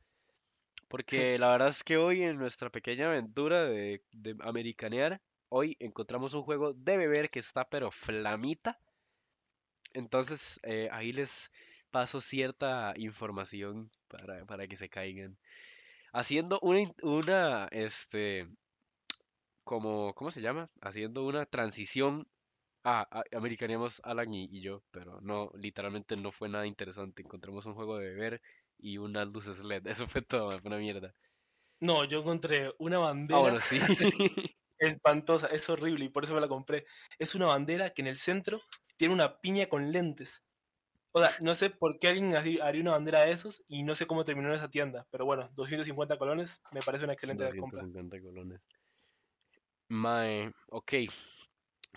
porque 0.89 1.39
la 1.39 1.51
verdad 1.53 1.69
es 1.69 1.85
que 1.85 1.99
hoy 1.99 2.23
en 2.23 2.39
nuestra 2.39 2.71
pequeña 2.71 3.07
aventura 3.07 3.65
de, 3.65 4.03
de 4.13 4.37
americanear, 4.41 5.21
hoy 5.51 5.77
encontramos 5.81 6.33
un 6.33 6.43
juego 6.43 6.73
de 6.73 6.97
beber 6.97 7.29
que 7.29 7.41
está 7.41 7.69
pero 7.69 7.91
flamita. 7.91 8.81
Entonces, 9.93 10.59
eh, 10.63 10.89
ahí 10.93 11.13
les 11.13 11.51
paso 11.91 12.21
cierta 12.21 12.95
información 12.97 13.91
para, 14.09 14.45
para 14.47 14.67
que 14.67 14.77
se 14.77 14.89
caigan 14.89 15.37
haciendo 16.13 16.59
una, 16.63 16.91
una, 17.03 17.69
este, 17.71 18.49
como, 19.66 20.14
¿cómo 20.14 20.33
se 20.33 20.42
llama? 20.42 20.70
Haciendo 20.83 21.26
una 21.26 21.46
transición. 21.46 22.29
Ah, 22.85 23.07
a- 23.11 23.24
americaneamos 23.38 24.00
Alan 24.05 24.33
y, 24.35 24.46
y 24.50 24.62
yo, 24.62 24.85
pero 24.92 25.20
no, 25.22 25.50
literalmente 25.57 26.16
no 26.16 26.33
fue 26.33 26.48
nada 26.50 26.66
interesante. 26.66 27.22
Encontramos 27.22 27.66
un 27.66 27.74
juego 27.74 27.98
de 27.98 28.09
beber 28.11 28.42
y 28.79 28.98
unas 28.98 29.33
luces 29.35 29.61
LED. 29.64 29.90
Eso 29.90 30.09
fue 30.09 30.22
todo, 30.22 30.59
fue 30.61 30.68
una 30.68 30.79
mierda. 30.79 31.14
No, 31.81 32.05
yo 32.05 32.20
encontré 32.20 32.72
una 32.79 32.98
Ah, 33.31 33.38
bandera 33.38 33.40
bueno, 33.40 33.61
sí. 33.61 33.79
espantosa, 34.79 35.48
es 35.48 35.68
horrible 35.70 36.05
y 36.07 36.09
por 36.11 36.24
eso 36.24 36.35
me 36.35 36.40
la 36.40 36.48
compré. 36.48 36.87
Es 37.18 37.35
una 37.35 37.46
bandera 37.46 37.90
que 37.90 38.02
en 38.02 38.09
el 38.09 38.16
centro 38.18 38.61
tiene 38.96 39.14
una 39.14 39.40
piña 39.40 39.68
con 39.68 39.92
lentes. 39.92 40.44
O 41.12 41.20
sea, 41.20 41.37
no 41.44 41.55
sé 41.57 41.70
por 41.70 41.98
qué 41.98 42.09
alguien 42.09 42.37
haría 42.37 42.83
una 42.83 42.92
bandera 42.92 43.22
de 43.22 43.33
esos 43.33 43.64
y 43.68 43.83
no 43.85 43.94
sé 43.96 44.07
cómo 44.07 44.24
terminó 44.24 44.48
en 44.50 44.57
esa 44.57 44.70
tienda. 44.70 45.07
Pero 45.11 45.26
bueno, 45.26 45.50
250 45.55 46.18
colones 46.18 46.62
me 46.72 46.83
parece 46.83 47.05
una 47.05 47.14
excelente 47.14 47.55
compra. 47.57 47.88
250 47.90 48.20
colones. 48.20 48.61
Mae, 49.88 50.53
ok. 50.68 50.92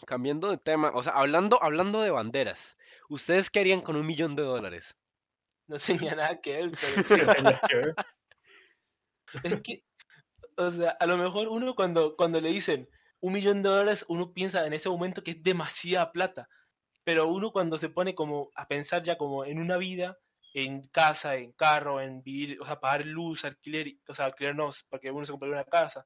Cambiando 0.06 0.50
de 0.50 0.58
tema, 0.58 0.92
o 0.94 1.04
sea, 1.04 1.14
hablando, 1.14 1.62
hablando 1.62 2.02
de 2.02 2.12
banderas, 2.12 2.78
¿ustedes 3.10 3.50
qué 3.50 3.60
harían 3.60 3.82
con 3.82 3.96
un 3.96 4.08
millón 4.08 4.36
de 4.36 4.44
dólares? 4.44 4.96
No 5.68 5.78
tenía 5.78 6.16
nada 6.16 6.40
que 6.42 6.54
ver, 6.54 6.72
pero 6.80 7.04
sí. 7.04 7.16
Tenía 7.36 7.62
que 7.68 7.76
ver. 7.76 7.96
Es 9.44 9.62
que, 9.62 9.84
o 10.58 10.72
sea, 10.72 10.90
a 11.00 11.06
lo 11.06 11.16
mejor 11.16 11.50
uno 11.50 11.76
cuando, 11.76 12.16
cuando 12.16 12.42
le 12.42 12.50
dicen 12.50 12.90
un 13.20 13.34
millón 13.34 13.62
de 13.62 13.70
dólares, 13.70 14.04
uno 14.08 14.34
piensa 14.34 14.66
en 14.66 14.74
ese 14.74 14.90
momento 14.90 15.24
que 15.24 15.32
es 15.32 15.44
demasiada 15.44 16.12
plata. 16.12 16.50
Pero 17.04 17.28
uno 17.28 17.52
cuando 17.52 17.78
se 17.78 17.90
pone 17.90 18.16
como 18.16 18.50
a 18.56 18.68
pensar 18.68 19.04
ya 19.04 19.20
como 19.20 19.46
en 19.46 19.60
una 19.60 19.78
vida, 19.78 20.18
en 20.54 20.88
casa, 20.88 21.36
en 21.36 21.52
carro, 21.54 22.02
en 22.02 22.24
vivir, 22.24 22.60
o 22.62 22.66
sea, 22.66 22.80
pagar 22.80 23.06
luz, 23.06 23.46
alquiler, 23.46 23.94
o 24.08 24.14
sea, 24.14 24.26
alquiler 24.26 24.56
no, 24.56 24.70
porque 24.90 25.12
uno 25.12 25.26
se 25.26 25.32
compra 25.32 25.50
una 25.50 25.64
casa, 25.64 26.06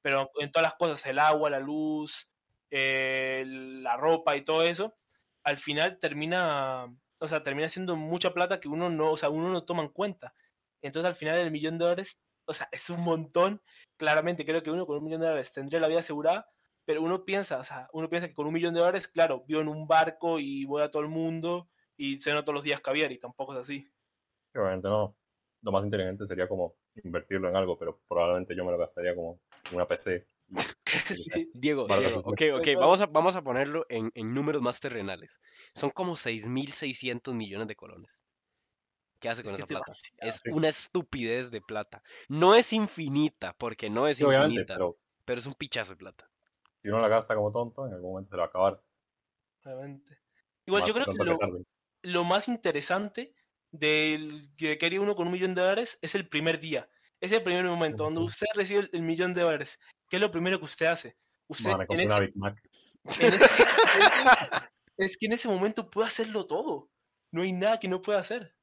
pero 0.00 0.30
en 0.40 0.50
todas 0.50 0.64
las 0.64 0.74
cosas, 0.74 1.04
el 1.06 1.18
agua, 1.18 1.50
la 1.50 1.60
luz, 1.60 2.28
eh, 2.70 3.44
la 3.46 3.96
ropa 3.96 4.36
y 4.36 4.44
todo 4.44 4.62
eso, 4.62 4.94
al 5.42 5.58
final 5.58 5.98
termina, 5.98 6.86
o 7.18 7.28
sea, 7.28 7.42
termina 7.42 7.68
siendo 7.68 7.96
mucha 7.96 8.32
plata 8.32 8.60
que 8.60 8.68
uno 8.68 8.88
no, 8.90 9.12
o 9.12 9.16
sea, 9.16 9.30
uno 9.30 9.50
no 9.50 9.64
toma 9.64 9.82
en 9.82 9.90
cuenta. 9.90 10.34
Entonces 10.82 11.08
al 11.08 11.14
final 11.14 11.38
el 11.38 11.50
millón 11.50 11.78
de 11.78 11.84
dólares, 11.84 12.22
o 12.46 12.52
sea, 12.54 12.68
es 12.72 12.90
un 12.90 13.00
montón. 13.02 13.62
Claramente 13.96 14.44
creo 14.44 14.62
que 14.62 14.70
uno 14.70 14.86
con 14.86 14.98
un 14.98 15.04
millón 15.04 15.20
de 15.20 15.26
dólares 15.28 15.52
tendría 15.52 15.80
la 15.80 15.88
vida 15.88 16.00
asegurada, 16.00 16.48
pero 16.84 17.02
uno 17.02 17.24
piensa, 17.24 17.58
o 17.58 17.64
sea, 17.64 17.88
uno 17.92 18.08
piensa 18.10 18.28
que 18.28 18.34
con 18.34 18.46
un 18.46 18.54
millón 18.54 18.74
de 18.74 18.80
dólares, 18.80 19.08
claro, 19.08 19.44
vivo 19.46 19.60
en 19.60 19.68
un 19.68 19.86
barco 19.86 20.38
y 20.38 20.64
voy 20.64 20.82
a 20.82 20.90
todo 20.90 21.02
el 21.02 21.08
mundo 21.08 21.68
y 21.96 22.20
ceno 22.20 22.42
todos 22.42 22.54
los 22.54 22.64
días 22.64 22.80
caviar 22.80 23.12
y 23.12 23.18
tampoco 23.18 23.54
es 23.54 23.60
así. 23.60 23.88
Obviamente 24.54 24.88
no. 24.88 25.16
Lo 25.62 25.72
más 25.72 25.84
inteligente 25.84 26.26
sería 26.26 26.48
como 26.48 26.76
invertirlo 27.02 27.48
en 27.48 27.56
algo, 27.56 27.78
pero 27.78 28.00
probablemente 28.06 28.54
yo 28.54 28.64
me 28.64 28.72
lo 28.72 28.78
gastaría 28.78 29.14
como 29.14 29.40
en 29.70 29.76
una 29.76 29.86
PC. 29.86 30.26
Sí. 30.86 30.86
Diego, 31.54 31.88
Diego, 31.88 32.20
ok, 32.20 32.42
ok, 32.58 32.68
vamos 32.78 33.00
a, 33.00 33.06
vamos 33.06 33.34
a 33.34 33.42
ponerlo 33.42 33.84
en, 33.88 34.12
en 34.14 34.32
números 34.32 34.62
más 34.62 34.78
terrenales. 34.78 35.40
Son 35.74 35.90
como 35.90 36.12
6.600 36.12 37.34
millones 37.34 37.66
de 37.66 37.74
colones. 37.74 38.22
¿Qué 39.18 39.28
hace 39.28 39.40
Es 39.40 39.46
con 39.46 39.56
que 39.56 39.62
esa 39.62 39.64
es 39.64 39.68
plata? 39.68 39.92
Es 40.18 40.54
una 40.54 40.68
estupidez 40.68 41.50
de 41.50 41.62
plata. 41.62 42.02
No 42.28 42.54
es 42.54 42.72
infinita, 42.72 43.56
porque 43.58 43.90
no 43.90 44.06
es 44.06 44.18
Sí, 44.18 44.24
obviamente, 44.24 44.52
infinita, 44.52 44.74
pero 44.74 44.98
pero 45.24 45.40
es 45.40 45.46
un 45.46 45.54
pichazo 45.54 45.92
de 45.92 45.96
plata. 45.96 46.30
si 46.82 46.88
uno 46.88 47.00
la 47.00 47.08
gasta 47.08 47.34
como 47.34 47.50
tonto, 47.50 47.86
en 47.86 47.94
algún 47.94 48.10
momento 48.10 48.30
se 48.30 48.36
la 48.36 48.42
va 48.42 48.46
a 48.46 48.48
acabar. 48.48 48.82
Obviamente. 49.64 50.18
Igual 50.66 50.82
Más 50.82 50.88
yo 50.88 50.94
creo 50.94 51.06
que 51.06 51.24
lo, 51.24 51.38
tarde. 51.38 51.64
Lo 52.04 52.24
más 52.24 52.48
interesante 52.48 53.34
del 53.72 54.48
que 54.56 54.78
haría 54.82 55.00
uno 55.00 55.16
con 55.16 55.26
un 55.26 55.32
millón 55.32 55.54
de 55.54 55.62
dólares 55.62 55.98
es 56.00 56.14
el 56.14 56.28
primer 56.28 56.60
día. 56.60 56.88
Es 57.20 57.32
el 57.32 57.42
primer 57.42 57.64
momento 57.64 58.04
donde 58.04 58.20
usted 58.20 58.46
recibe 58.54 58.80
el, 58.80 58.90
el 58.92 59.02
millón 59.02 59.34
de 59.34 59.42
dólares. 59.42 59.80
¿Qué 60.08 60.16
es 60.16 60.22
lo 60.22 60.30
primero 60.30 60.58
que 60.58 60.64
usted 60.66 60.86
hace? 60.86 61.16
Usted 61.48 61.70
Man, 61.70 61.78
me 61.78 61.84
en 61.84 61.88
compré 61.88 62.04
ese, 62.04 62.12
una 62.14 62.20
Big 62.20 62.36
Mac. 62.36 62.62
en 63.20 63.34
ese- 63.34 63.46
en 63.96 64.02
ese- 64.02 64.20
es 64.96 65.16
que 65.18 65.26
en 65.26 65.32
ese 65.32 65.48
momento 65.48 65.90
puede 65.90 66.06
hacerlo 66.08 66.46
todo. 66.46 66.90
No 67.32 67.42
hay 67.42 67.52
nada 67.52 67.80
que 67.80 67.88
no 67.88 68.00
pueda 68.00 68.20
hacer. 68.20 68.54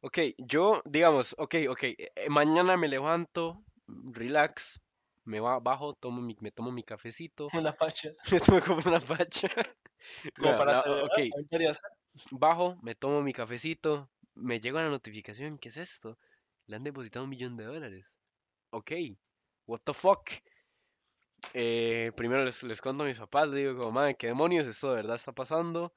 Ok, 0.00 0.18
yo, 0.38 0.82
digamos, 0.84 1.34
ok, 1.38 1.54
ok, 1.68 1.82
eh, 1.84 1.96
eh, 2.16 2.28
mañana 2.28 2.76
me 2.76 2.88
levanto, 2.88 3.62
relax, 3.86 4.80
me 5.24 5.38
va, 5.38 5.60
bajo, 5.60 5.94
tomo 5.94 6.20
mi, 6.20 6.36
me 6.40 6.50
tomo 6.50 6.72
mi 6.72 6.82
cafecito, 6.82 7.48
Una 7.52 7.76
me 8.32 8.40
tomo 8.40 8.60
como 8.60 8.80
una 8.84 9.00
facha. 9.00 9.48
Como 10.38 10.56
para 10.56 10.82
celebrar, 10.82 11.74
ser. 11.74 11.90
bajo, 12.30 12.76
me 12.82 12.94
tomo 12.94 13.22
mi 13.22 13.32
cafecito, 13.32 14.10
me 14.34 14.60
llega 14.60 14.82
la 14.82 14.90
notificación, 14.90 15.58
¿qué 15.58 15.68
es 15.68 15.76
esto? 15.76 16.18
Le 16.66 16.76
han 16.76 16.84
depositado 16.84 17.24
un 17.24 17.30
millón 17.30 17.56
de 17.56 17.64
dólares. 17.64 18.18
Ok, 18.70 18.92
what 19.66 19.80
the 19.84 19.94
fuck? 19.94 20.30
Eh, 21.54 22.12
primero 22.16 22.44
les, 22.44 22.62
les 22.62 22.80
cuento 22.80 23.04
a 23.04 23.06
mis 23.06 23.18
papás, 23.18 23.48
les 23.48 23.56
digo 23.56 23.76
como, 23.76 23.92
madre, 23.92 24.16
¿qué 24.16 24.28
demonios? 24.28 24.66
Esto 24.66 24.90
de 24.90 24.96
verdad 24.96 25.16
está 25.16 25.32
pasando. 25.32 25.94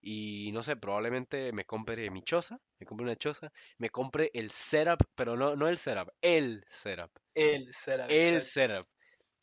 Y 0.00 0.50
no 0.52 0.62
sé, 0.62 0.76
probablemente 0.76 1.52
me 1.52 1.64
compre 1.64 2.08
mi 2.10 2.22
choza, 2.22 2.60
me 2.78 2.86
compre 2.86 3.04
una 3.04 3.16
choza, 3.16 3.50
me 3.78 3.90
compre 3.90 4.30
el 4.32 4.50
setup, 4.50 5.02
pero 5.16 5.36
no, 5.36 5.56
no 5.56 5.68
el 5.68 5.76
setup, 5.76 6.12
el 6.22 6.64
setup, 6.68 7.10
Él 7.34 7.68
será. 7.74 8.06
el 8.06 8.36
exacto. 8.36 8.46
setup 8.46 8.88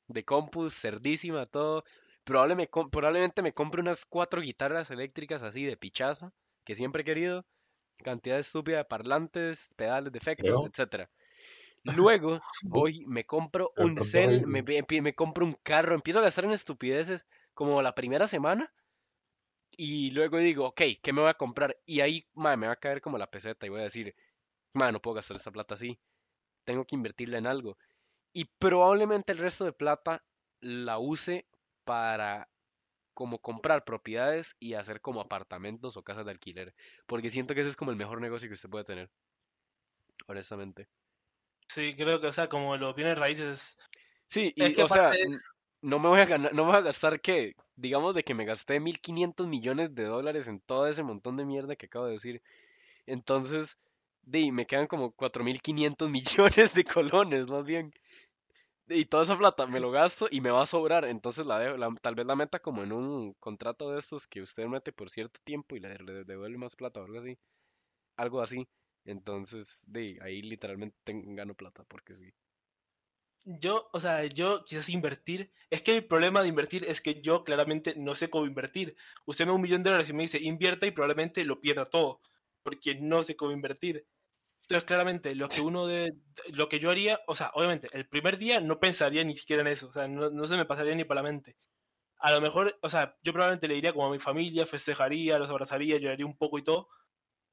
de 0.07 0.23
compus, 0.23 0.73
cerdísima, 0.73 1.45
todo. 1.45 1.83
Probable 2.25 2.67
probablemente 2.91 3.41
me 3.41 3.53
compre 3.53 3.81
unas 3.81 4.05
cuatro 4.05 4.41
guitarras 4.41 4.91
eléctricas 4.91 5.43
así 5.43 5.63
de 5.63 5.77
pichazo, 5.77 6.33
que 6.65 6.75
siempre 6.75 7.03
he 7.03 7.05
querido, 7.05 7.45
cantidad 7.97 8.39
estúpida 8.39 8.77
de 8.79 8.85
parlantes, 8.85 9.69
pedales 9.77 10.11
de 10.11 10.19
efectos, 10.19 10.63
Luego. 10.63 10.65
etcétera. 10.65 11.11
Luego 11.83 12.41
voy, 12.61 13.05
me 13.07 13.25
compro 13.25 13.73
un 13.77 13.99
cel, 13.99 14.45
me, 14.47 14.63
me- 14.63 14.83
compro 15.15 15.45
un 15.45 15.55
carro, 15.63 15.95
empiezo 15.95 16.19
a 16.19 16.23
gastar 16.23 16.45
en 16.45 16.51
estupideces 16.53 17.27
como 17.53 17.81
la 17.81 17.95
primera 17.95 18.27
semana 18.27 18.73
y 19.71 20.11
luego 20.11 20.37
digo, 20.37 20.67
ok, 20.67 20.81
¿qué 21.01 21.13
me 21.13 21.21
voy 21.21 21.29
a 21.29 21.33
comprar? 21.35 21.77
Y 21.85 21.99
ahí, 22.01 22.27
me 22.57 22.67
va 22.67 22.73
a 22.73 22.75
caer 22.77 23.01
como 23.01 23.17
la 23.17 23.29
peseta 23.29 23.65
y 23.65 23.69
voy 23.69 23.81
a 23.81 23.83
decir, 23.83 24.15
no 24.91 25.01
puedo 25.01 25.15
gastar 25.15 25.37
esta 25.37 25.51
plata 25.51 25.75
así, 25.75 25.99
tengo 26.65 26.85
que 26.85 26.95
invertirla 26.95 27.37
en 27.39 27.47
algo. 27.47 27.77
Y 28.33 28.45
probablemente 28.59 29.33
el 29.33 29.39
resto 29.39 29.65
de 29.65 29.73
plata 29.73 30.25
la 30.61 30.99
use 30.99 31.47
para 31.85 32.49
como 33.13 33.39
comprar 33.41 33.85
propiedades 33.85 34.55
y 34.59 34.75
hacer 34.75 35.01
como 35.01 35.21
apartamentos 35.21 35.97
o 35.97 36.03
casas 36.03 36.25
de 36.25 36.31
alquiler, 36.31 36.75
porque 37.07 37.29
siento 37.31 37.55
que 37.55 37.61
ese 37.61 37.69
es 37.71 37.77
como 37.77 37.91
el 37.91 37.97
mejor 37.97 38.21
negocio 38.21 38.49
que 38.49 38.55
usted 38.55 38.69
puede 38.69 38.85
tener, 38.85 39.11
honestamente. 40.27 40.87
Sí, 41.67 41.93
creo 41.95 42.21
que, 42.21 42.27
o 42.27 42.31
sea, 42.31 42.47
como 42.49 42.77
los 42.77 42.95
bienes 42.95 43.17
raíces. 43.17 43.77
Sí, 44.27 44.53
Es 44.57 44.73
y 44.73 44.73
que 44.73 44.83
o 44.83 44.87
sea, 44.89 45.09
es. 45.11 45.37
no 45.81 45.99
me 45.99 46.09
voy 46.09 46.19
a 46.21 46.25
ganar, 46.25 46.53
no 46.53 46.63
me 46.65 46.71
voy 46.71 46.79
a 46.79 46.83
gastar 46.83 47.21
que, 47.21 47.55
digamos 47.75 48.15
de 48.15 48.23
que 48.23 48.33
me 48.35 48.45
gasté 48.45 48.79
1500 48.79 49.47
millones 49.47 49.95
de 49.95 50.05
dólares 50.05 50.47
en 50.47 50.59
todo 50.61 50.87
ese 50.87 51.03
montón 51.03 51.37
de 51.37 51.45
mierda 51.45 51.75
que 51.75 51.87
acabo 51.87 52.05
de 52.07 52.13
decir. 52.13 52.41
Entonces, 53.07 53.79
di, 54.23 54.51
me 54.51 54.67
quedan 54.67 54.87
como 54.87 55.13
4500 55.13 56.09
millones 56.11 56.73
de 56.73 56.83
colones, 56.85 57.49
más 57.49 57.65
bien. 57.65 57.93
Y 58.87 59.05
toda 59.05 59.23
esa 59.23 59.37
plata 59.37 59.67
me 59.67 59.79
lo 59.79 59.91
gasto 59.91 60.27
y 60.31 60.41
me 60.41 60.49
va 60.51 60.61
a 60.63 60.65
sobrar. 60.65 61.05
Entonces 61.05 61.45
la, 61.45 61.59
dejo- 61.59 61.77
la- 61.77 61.93
tal 62.01 62.15
vez 62.15 62.25
la 62.25 62.35
meta 62.35 62.59
como 62.59 62.83
en 62.83 62.91
un 62.91 63.33
contrato 63.39 63.91
de 63.91 63.99
estos 63.99 64.27
que 64.27 64.41
usted 64.41 64.65
mete 64.67 64.91
por 64.93 65.09
cierto 65.09 65.39
tiempo 65.43 65.75
y 65.75 65.79
le, 65.79 65.97
le 65.99 66.23
devuelve 66.23 66.57
más 66.57 66.75
plata 66.75 66.99
o 67.01 67.05
algo 67.05 67.19
así. 67.19 67.37
Algo 68.17 68.41
así. 68.41 68.67
Entonces, 69.05 69.85
ahí 70.21 70.41
literalmente 70.43 70.97
ten- 71.05 71.35
gano 71.35 71.55
plata 71.55 71.83
porque 71.85 72.15
sí. 72.15 72.33
Yo, 73.45 73.89
o 73.93 73.99
sea, 73.99 74.25
yo 74.25 74.65
quizás 74.65 74.89
invertir. 74.89 75.51
Es 75.69 75.81
que 75.83 75.95
el 75.95 76.05
problema 76.07 76.41
de 76.41 76.47
invertir 76.49 76.83
es 76.85 76.99
que 77.01 77.21
yo 77.21 77.43
claramente 77.43 77.93
no 77.95 78.15
sé 78.15 78.29
cómo 78.29 78.45
invertir. 78.47 78.95
Usted 79.25 79.45
me 79.45 79.49
da 79.51 79.55
un 79.55 79.61
millón 79.61 79.83
de 79.83 79.91
dólares 79.91 80.09
y 80.09 80.13
me 80.13 80.23
dice 80.23 80.39
invierta 80.41 80.87
y 80.87 80.91
probablemente 80.91 81.43
lo 81.45 81.61
pierda 81.61 81.85
todo. 81.85 82.21
Porque 82.63 82.95
no 82.95 83.21
sé 83.23 83.35
cómo 83.35 83.51
invertir. 83.51 84.05
Entonces, 84.67 84.85
claramente, 84.85 85.35
lo 85.35 85.47
que 85.49 85.61
uno 85.61 85.85
de. 85.87 86.13
Lo 86.53 86.69
que 86.69 86.79
yo 86.79 86.89
haría, 86.91 87.19
o 87.27 87.35
sea, 87.35 87.51
obviamente, 87.53 87.87
el 87.93 88.07
primer 88.07 88.37
día 88.37 88.59
no 88.59 88.79
pensaría 88.79 89.23
ni 89.23 89.35
siquiera 89.35 89.61
en 89.61 89.67
eso. 89.67 89.89
O 89.89 89.93
sea, 89.93 90.07
no, 90.07 90.29
no 90.31 90.45
se 90.47 90.57
me 90.57 90.65
pasaría 90.65 90.95
ni 90.95 91.03
por 91.05 91.15
la 91.15 91.23
mente. 91.23 91.57
A 92.19 92.31
lo 92.33 92.41
mejor, 92.41 92.77
o 92.81 92.89
sea, 92.89 93.17
yo 93.23 93.33
probablemente 93.33 93.67
le 93.67 93.77
iría 93.77 93.93
como 93.93 94.07
a 94.07 94.11
mi 94.11 94.19
familia, 94.19 94.65
festejaría, 94.65 95.39
los 95.39 95.49
abrazaría, 95.51 95.97
lloraría 95.99 96.25
un 96.25 96.37
poco 96.37 96.57
y 96.59 96.63
todo. 96.63 96.89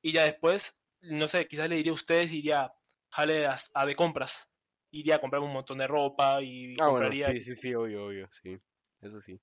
Y 0.03 0.13
ya 0.13 0.25
después, 0.25 0.81
no 1.03 1.29
sé, 1.29 1.49
quizás 1.49 1.69
le 1.69 1.77
diría 1.77 1.93
a 1.93 1.97
ustedes, 1.97 2.33
iría, 2.33 2.73
jale 3.11 3.47
a, 3.47 3.57
a 3.75 3.87
de 3.87 3.97
compras. 3.97 4.51
Iría 4.93 5.17
a 5.17 5.21
comprarme 5.21 5.49
un 5.49 5.55
montón 5.55 5.79
de 5.79 5.87
ropa 5.87 6.43
y 6.43 6.77
Ah, 6.81 6.89
bueno, 6.89 7.15
compraría. 7.15 7.27
sí, 7.27 7.41
sí, 7.41 7.55
sí, 7.55 7.75
obvio, 7.75 8.07
obvio, 8.07 8.29
sí. 8.43 8.59
Eso 9.01 9.21
sí. 9.21 9.41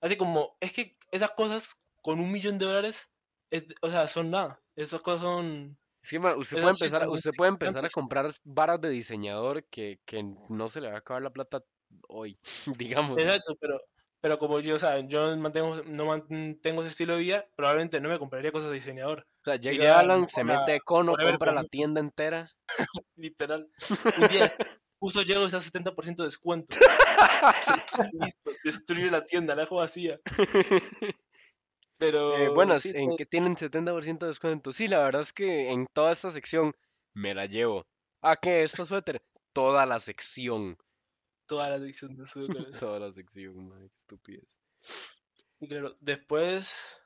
Así 0.00 0.16
como, 0.16 0.56
es 0.60 0.72
que 0.72 0.98
esas 1.10 1.32
cosas 1.32 1.80
con 2.02 2.18
un 2.20 2.30
millón 2.32 2.58
de 2.58 2.66
dólares, 2.66 3.10
es- 3.50 3.66
o 3.82 3.88
sea, 3.90 4.06
son 4.08 4.30
nada. 4.30 4.60
Esas 4.74 5.00
cosas 5.00 5.22
son. 5.22 5.78
Es 6.02 6.10
que, 6.10 6.18
ma, 6.18 6.34
usted 6.36 6.56
puede 6.58 6.72
empezar, 6.72 7.08
usted 7.08 7.30
puede 7.36 7.50
empezar 7.50 7.84
a 7.84 7.86
insignificantes. 7.86 7.92
comprar 7.92 8.30
varas 8.44 8.80
de 8.80 8.90
diseñador 8.90 9.64
que, 9.64 10.00
que 10.04 10.24
no 10.48 10.68
se 10.68 10.80
le 10.80 10.88
va 10.88 10.96
a 10.96 10.98
acabar 10.98 11.22
la 11.22 11.30
plata 11.30 11.62
hoy, 12.08 12.38
digamos. 12.78 13.18
Exacto, 13.18 13.56
pero, 13.60 13.80
pero 14.20 14.38
como 14.38 14.60
yo, 14.60 14.74
o 14.74 14.78
sea, 14.78 15.00
yo 15.06 15.36
mantengo, 15.36 15.82
no 15.86 16.06
mantengo 16.06 16.80
ese 16.80 16.90
estilo 16.90 17.14
de 17.14 17.20
vida, 17.20 17.46
probablemente 17.56 18.00
no 18.00 18.08
me 18.08 18.18
compraría 18.18 18.52
cosas 18.52 18.70
de 18.70 18.74
diseñador. 18.74 19.26
O 19.42 19.44
sea, 19.44 19.56
llega 19.56 19.74
Iría 19.74 19.98
Alan, 19.98 20.28
se 20.28 20.44
mete 20.44 20.76
Econo, 20.76 21.12
Forever 21.12 21.32
compra 21.34 21.52
la 21.52 21.64
tienda 21.64 22.00
entera. 22.00 22.50
Literal. 23.16 23.68
Un 24.22 24.28
día 24.28 24.54
justo 25.02 25.22
llego 25.22 25.42
y 25.42 25.46
está 25.46 25.58
70% 25.58 26.16
de 26.16 26.24
descuento. 26.24 26.78
Listo, 28.12 28.50
destruye 28.62 29.10
la 29.10 29.24
tienda, 29.24 29.56
la 29.56 29.62
dejo 29.62 29.76
vacía. 29.76 30.20
Pero 32.02 32.36
Eh, 32.36 32.48
buenas, 32.48 32.82
sí, 32.82 32.90
en 32.94 33.06
pues, 33.06 33.18
que 33.18 33.26
tienen 33.26 33.54
70% 33.56 34.26
de 34.26 34.26
descuento. 34.26 34.72
Sí, 34.72 34.88
la 34.88 34.98
verdad 34.98 35.22
es 35.22 35.32
que 35.32 35.70
en 35.70 35.86
toda 35.92 36.10
esta 36.12 36.30
sección 36.32 36.74
me 37.14 37.32
la 37.34 37.46
llevo. 37.46 37.86
Ah, 38.20 38.36
¿qué? 38.36 38.62
¿Esta 38.64 38.84
suéter? 38.84 39.22
Toda 39.52 39.86
la 39.86 39.98
sección. 39.98 40.76
toda 41.46 41.68
la 41.68 41.78
sección 41.80 42.16
de 42.16 42.26
Sudoku. 42.26 42.54
Toda 42.88 42.98
la 42.98 43.12
sección, 43.12 43.68
mae, 43.68 43.88
qué 43.90 43.96
estupidez. 43.98 44.60
Y 45.60 45.68
claro, 45.68 45.96
después. 46.00 46.98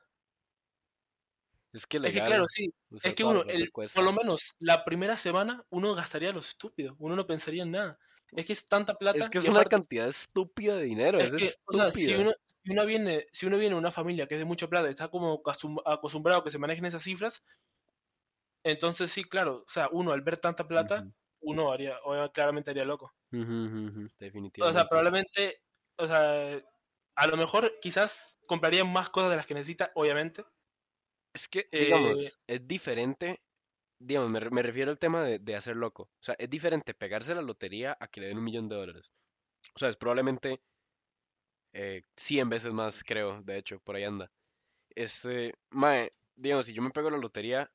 Es 1.73 1.85
que 1.85 1.97
Es 1.97 2.03
que 2.03 2.13
legal, 2.13 2.27
claro, 2.27 2.47
sí. 2.47 2.73
Es 3.03 3.13
que 3.13 3.23
uno, 3.23 3.43
el- 3.43 3.69
por 3.71 4.03
lo 4.03 4.13
menos 4.13 4.55
la 4.59 4.83
primera 4.85 5.17
semana, 5.17 5.63
uno 5.69 5.93
gastaría 5.95 6.31
lo 6.31 6.39
estúpido. 6.39 6.95
Uno 6.99 7.15
no 7.15 7.27
pensaría 7.27 7.63
en 7.63 7.71
nada. 7.71 7.99
Es 8.31 8.45
que 8.45 8.53
es 8.53 8.67
tanta 8.67 8.95
plata. 8.95 9.23
Es 9.23 9.29
que 9.29 9.37
es 9.37 9.47
una 9.47 9.59
aparte- 9.59 9.75
cantidad 9.75 10.07
estúpida 10.07 10.75
de 10.77 10.83
dinero, 10.85 11.19
es, 11.19 11.31
Es 11.31 11.31
que, 11.33 11.61
o 11.65 11.73
sea, 11.73 11.91
si 11.91 12.13
uno, 12.13 12.33
si 12.67 12.71
uno 12.73 12.85
viene, 12.85 13.27
si 13.31 13.45
uno 13.47 13.57
viene 13.57 13.75
de 13.75 13.79
una 13.79 13.91
familia 13.91 14.27
que 14.27 14.35
es 14.35 14.39
de 14.39 14.45
mucha 14.45 14.67
plata, 14.69 14.89
está 14.89 15.09
como 15.09 15.41
acostum- 15.43 15.81
acostumbrado 15.85 16.41
a 16.41 16.43
que 16.43 16.51
se 16.51 16.59
manejen 16.59 16.85
esas 16.85 17.03
cifras, 17.03 17.43
entonces 18.63 19.11
sí, 19.11 19.23
claro, 19.23 19.63
o 19.65 19.69
sea, 19.69 19.89
uno 19.91 20.11
al 20.11 20.21
ver 20.21 20.37
tanta 20.37 20.67
plata, 20.67 21.01
Ujú, 21.01 21.13
uno 21.41 21.71
haría, 21.71 21.97
o 22.03 22.31
claramente 22.31 22.71
haría 22.71 22.85
loco. 22.85 23.13
ujú, 23.31 23.55
ujú, 23.87 24.03
O 24.59 24.71
definitivamente. 24.71 24.73
sea, 24.73 24.87
probablemente, 24.87 25.61
o 25.97 26.07
sea, 26.07 26.61
a 27.15 27.27
lo 27.27 27.37
mejor 27.37 27.73
quizás 27.81 28.39
compraría 28.47 28.83
más 28.85 29.09
cosas 29.09 29.29
de 29.31 29.35
las 29.37 29.45
que 29.47 29.53
necesita, 29.53 29.91
obviamente. 29.95 30.43
Es 31.33 31.47
que, 31.47 31.69
Eh, 31.71 31.77
digamos, 31.77 32.39
es 32.47 32.67
diferente, 32.67 33.41
digamos, 33.99 34.29
me, 34.31 34.41
me 34.51 34.63
refiero 34.63 34.91
al 34.91 34.99
tema 34.99 35.23
de, 35.23 35.39
de 35.39 35.55
hacer 35.55 35.75
loco. 35.77 36.03
O 36.05 36.09
sea, 36.23 36.35
es 36.39 36.49
diferente 36.49 36.93
pegarse 36.95 37.35
la 37.35 37.41
lotería 37.41 37.97
a 37.99 38.07
que 38.09 38.21
le 38.21 38.27
den 38.29 38.37
un 38.39 38.45
millón 38.45 38.69
de 38.69 38.75
dólares. 38.77 39.11
O 39.75 39.79
sea, 39.79 39.89
es 39.89 39.97
probablemente 39.97 40.61
eh, 41.73 42.03
100 42.17 42.49
veces 42.49 42.73
más, 42.73 43.03
creo, 43.03 43.41
de 43.43 43.57
hecho, 43.57 43.79
por 43.79 43.95
ahí 43.95 44.03
anda. 44.03 44.31
Este, 44.95 45.53
mae, 45.71 46.11
digamos, 46.35 46.67
si 46.67 46.73
yo 46.73 46.81
me 46.81 46.91
pego 46.91 47.09
la 47.09 47.17
lotería, 47.17 47.71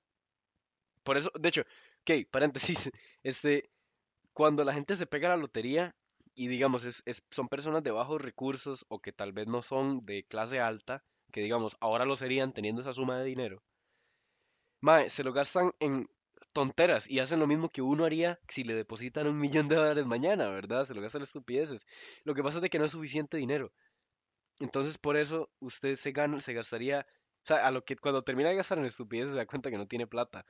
por 1.02 1.16
eso, 1.16 1.30
de 1.38 1.48
hecho, 1.48 1.62
ok, 2.02 2.28
paréntesis, 2.30 2.90
este, 3.22 3.70
cuando 4.32 4.64
la 4.64 4.74
gente 4.74 4.96
se 4.96 5.06
pega 5.06 5.28
la 5.30 5.36
lotería 5.36 5.94
y 6.34 6.48
digamos, 6.48 6.84
es, 6.84 7.02
son 7.30 7.48
personas 7.48 7.82
de 7.82 7.90
bajos 7.92 8.20
recursos 8.22 8.86
o 8.88 9.00
que 9.00 9.12
tal 9.12 9.32
vez 9.32 9.46
no 9.48 9.62
son 9.62 10.04
de 10.06 10.24
clase 10.24 10.60
alta, 10.60 11.04
que 11.32 11.42
digamos, 11.42 11.76
ahora 11.80 12.04
lo 12.04 12.16
serían 12.16 12.52
teniendo 12.52 12.82
esa 12.82 12.92
suma 12.92 13.18
de 13.18 13.24
dinero, 13.26 13.62
mae, 14.80 15.08
se 15.10 15.24
lo 15.24 15.32
gastan 15.32 15.72
en 15.80 16.08
tonteras 16.52 17.08
y 17.08 17.20
hacen 17.20 17.40
lo 17.40 17.46
mismo 17.46 17.68
que 17.68 17.82
uno 17.82 18.04
haría 18.04 18.38
si 18.48 18.64
le 18.64 18.74
depositan 18.74 19.26
un 19.26 19.38
millón 19.38 19.68
de 19.68 19.76
dólares 19.76 20.06
mañana, 20.06 20.48
¿verdad? 20.48 20.84
Se 20.84 20.94
lo 20.94 21.00
gastan 21.02 21.22
estupideces. 21.22 21.86
Lo 22.24 22.34
que 22.34 22.42
pasa 22.42 22.58
es 22.58 22.70
que 22.70 22.78
no 22.78 22.84
es 22.84 22.92
suficiente 22.92 23.36
dinero. 23.36 23.72
Entonces, 24.60 24.98
por 24.98 25.16
eso 25.16 25.50
usted 25.60 25.96
se 25.96 26.12
gana, 26.12 26.40
se 26.40 26.52
gastaría, 26.54 27.06
o 27.44 27.46
sea, 27.46 27.66
a 27.66 27.70
lo 27.70 27.84
que 27.84 27.96
cuando 27.96 28.22
termina 28.22 28.50
de 28.50 28.56
gastar 28.56 28.78
en 28.78 28.84
estupideces 28.84 29.32
se 29.32 29.38
da 29.38 29.46
cuenta 29.46 29.70
que 29.70 29.78
no 29.78 29.88
tiene 29.88 30.06
plata. 30.06 30.44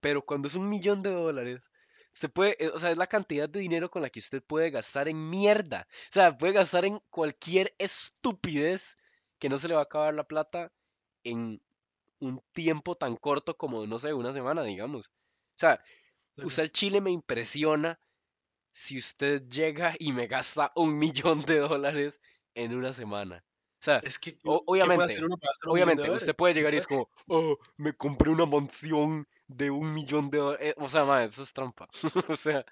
Pero 0.00 0.22
cuando 0.22 0.48
es 0.48 0.54
un 0.54 0.68
millón 0.68 1.02
de 1.02 1.10
dólares, 1.10 1.70
usted 2.12 2.30
puede, 2.30 2.56
eh, 2.64 2.70
o 2.74 2.78
sea, 2.78 2.90
es 2.90 2.96
la 2.98 3.06
cantidad 3.06 3.48
de 3.48 3.60
dinero 3.60 3.90
con 3.90 4.02
la 4.02 4.10
que 4.10 4.20
usted 4.20 4.42
puede 4.42 4.70
gastar 4.70 5.08
en 5.08 5.30
mierda. 5.30 5.86
O 5.90 6.12
sea, 6.12 6.36
puede 6.36 6.54
gastar 6.54 6.84
en 6.84 7.00
cualquier 7.10 7.74
estupidez 7.78 8.98
que 9.38 9.48
no 9.48 9.58
se 9.58 9.68
le 9.68 9.74
va 9.74 9.80
a 9.80 9.84
acabar 9.84 10.14
la 10.14 10.24
plata 10.24 10.72
en 11.24 11.60
un 12.20 12.42
tiempo 12.52 12.94
tan 12.96 13.16
corto 13.16 13.56
como, 13.56 13.86
no 13.86 13.98
sé, 13.98 14.12
una 14.14 14.32
semana, 14.32 14.62
digamos. 14.62 15.10
O 15.60 15.66
sea, 15.66 15.82
usar 16.46 16.64
el 16.64 16.72
Chile 16.72 17.00
me 17.00 17.10
impresiona 17.10 18.00
si 18.72 18.98
usted 18.98 19.42
llega 19.48 19.94
y 19.98 20.12
me 20.12 20.26
gasta 20.26 20.72
un 20.76 20.98
millón 20.98 21.42
de 21.42 21.58
dólares 21.58 22.20
en 22.54 22.74
una 22.74 22.92
semana. 22.92 23.44
O 23.82 23.84
sea, 23.84 23.98
Es 24.04 24.18
que, 24.18 24.34
¿qué- 24.34 24.40
O- 24.48 24.60
qué 24.60 24.64
puede 24.66 24.78
obviamente, 24.78 25.14
obviamente, 25.66 26.02
usted 26.18 26.36
puede 26.36 26.54
llegar 26.54 26.74
y 26.74 26.78
es 26.78 26.86
como, 26.86 27.10
oh, 27.28 27.58
me 27.78 27.92
compré 27.94 28.30
una 28.30 28.46
mansión 28.46 29.26
de 29.48 29.70
un 29.70 29.94
millón 29.94 30.30
de 30.30 30.38
dólares. 30.38 30.74
O 30.78 30.88
sea, 30.88 31.04
mae, 31.04 31.26
eso 31.26 31.42
es 31.42 31.52
trampa. 31.52 31.88
O 32.34 32.36
sea, 32.36 32.64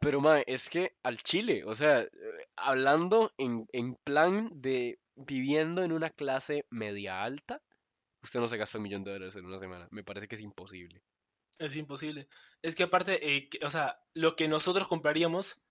pero 0.00 0.20
mae, 0.20 0.44
es 0.46 0.68
que 0.70 0.96
al 1.02 1.18
Chile, 1.22 1.64
o 1.64 1.74
sea, 1.74 2.00
eh, 2.02 2.10
hablando 2.56 3.32
en, 3.38 3.66
en 3.72 3.94
plan 3.96 4.50
de 4.54 4.98
viviendo 5.16 5.82
en 5.82 5.92
una 5.92 6.10
clase 6.10 6.66
media 6.70 7.22
alta, 7.22 7.62
usted 8.22 8.40
no 8.40 8.48
se 8.48 8.56
gasta 8.58 8.78
un 8.78 8.84
millón 8.84 9.04
de 9.04 9.12
dólares 9.12 9.36
en 9.36 9.46
una 9.46 9.58
semana. 9.60 9.88
Me 9.90 10.04
parece 10.04 10.28
que 10.28 10.36
es 10.36 10.40
imposible. 10.40 11.02
Es 11.58 11.76
imposible. 11.76 12.28
Es 12.62 12.74
que 12.74 12.82
aparte, 12.84 13.34
eh, 13.36 13.48
que- 13.48 13.64
o 13.64 13.70
sea, 13.70 14.02
lo 14.14 14.36
que 14.36 14.48
nosotros 14.48 14.88
compraríamos, 14.88 15.62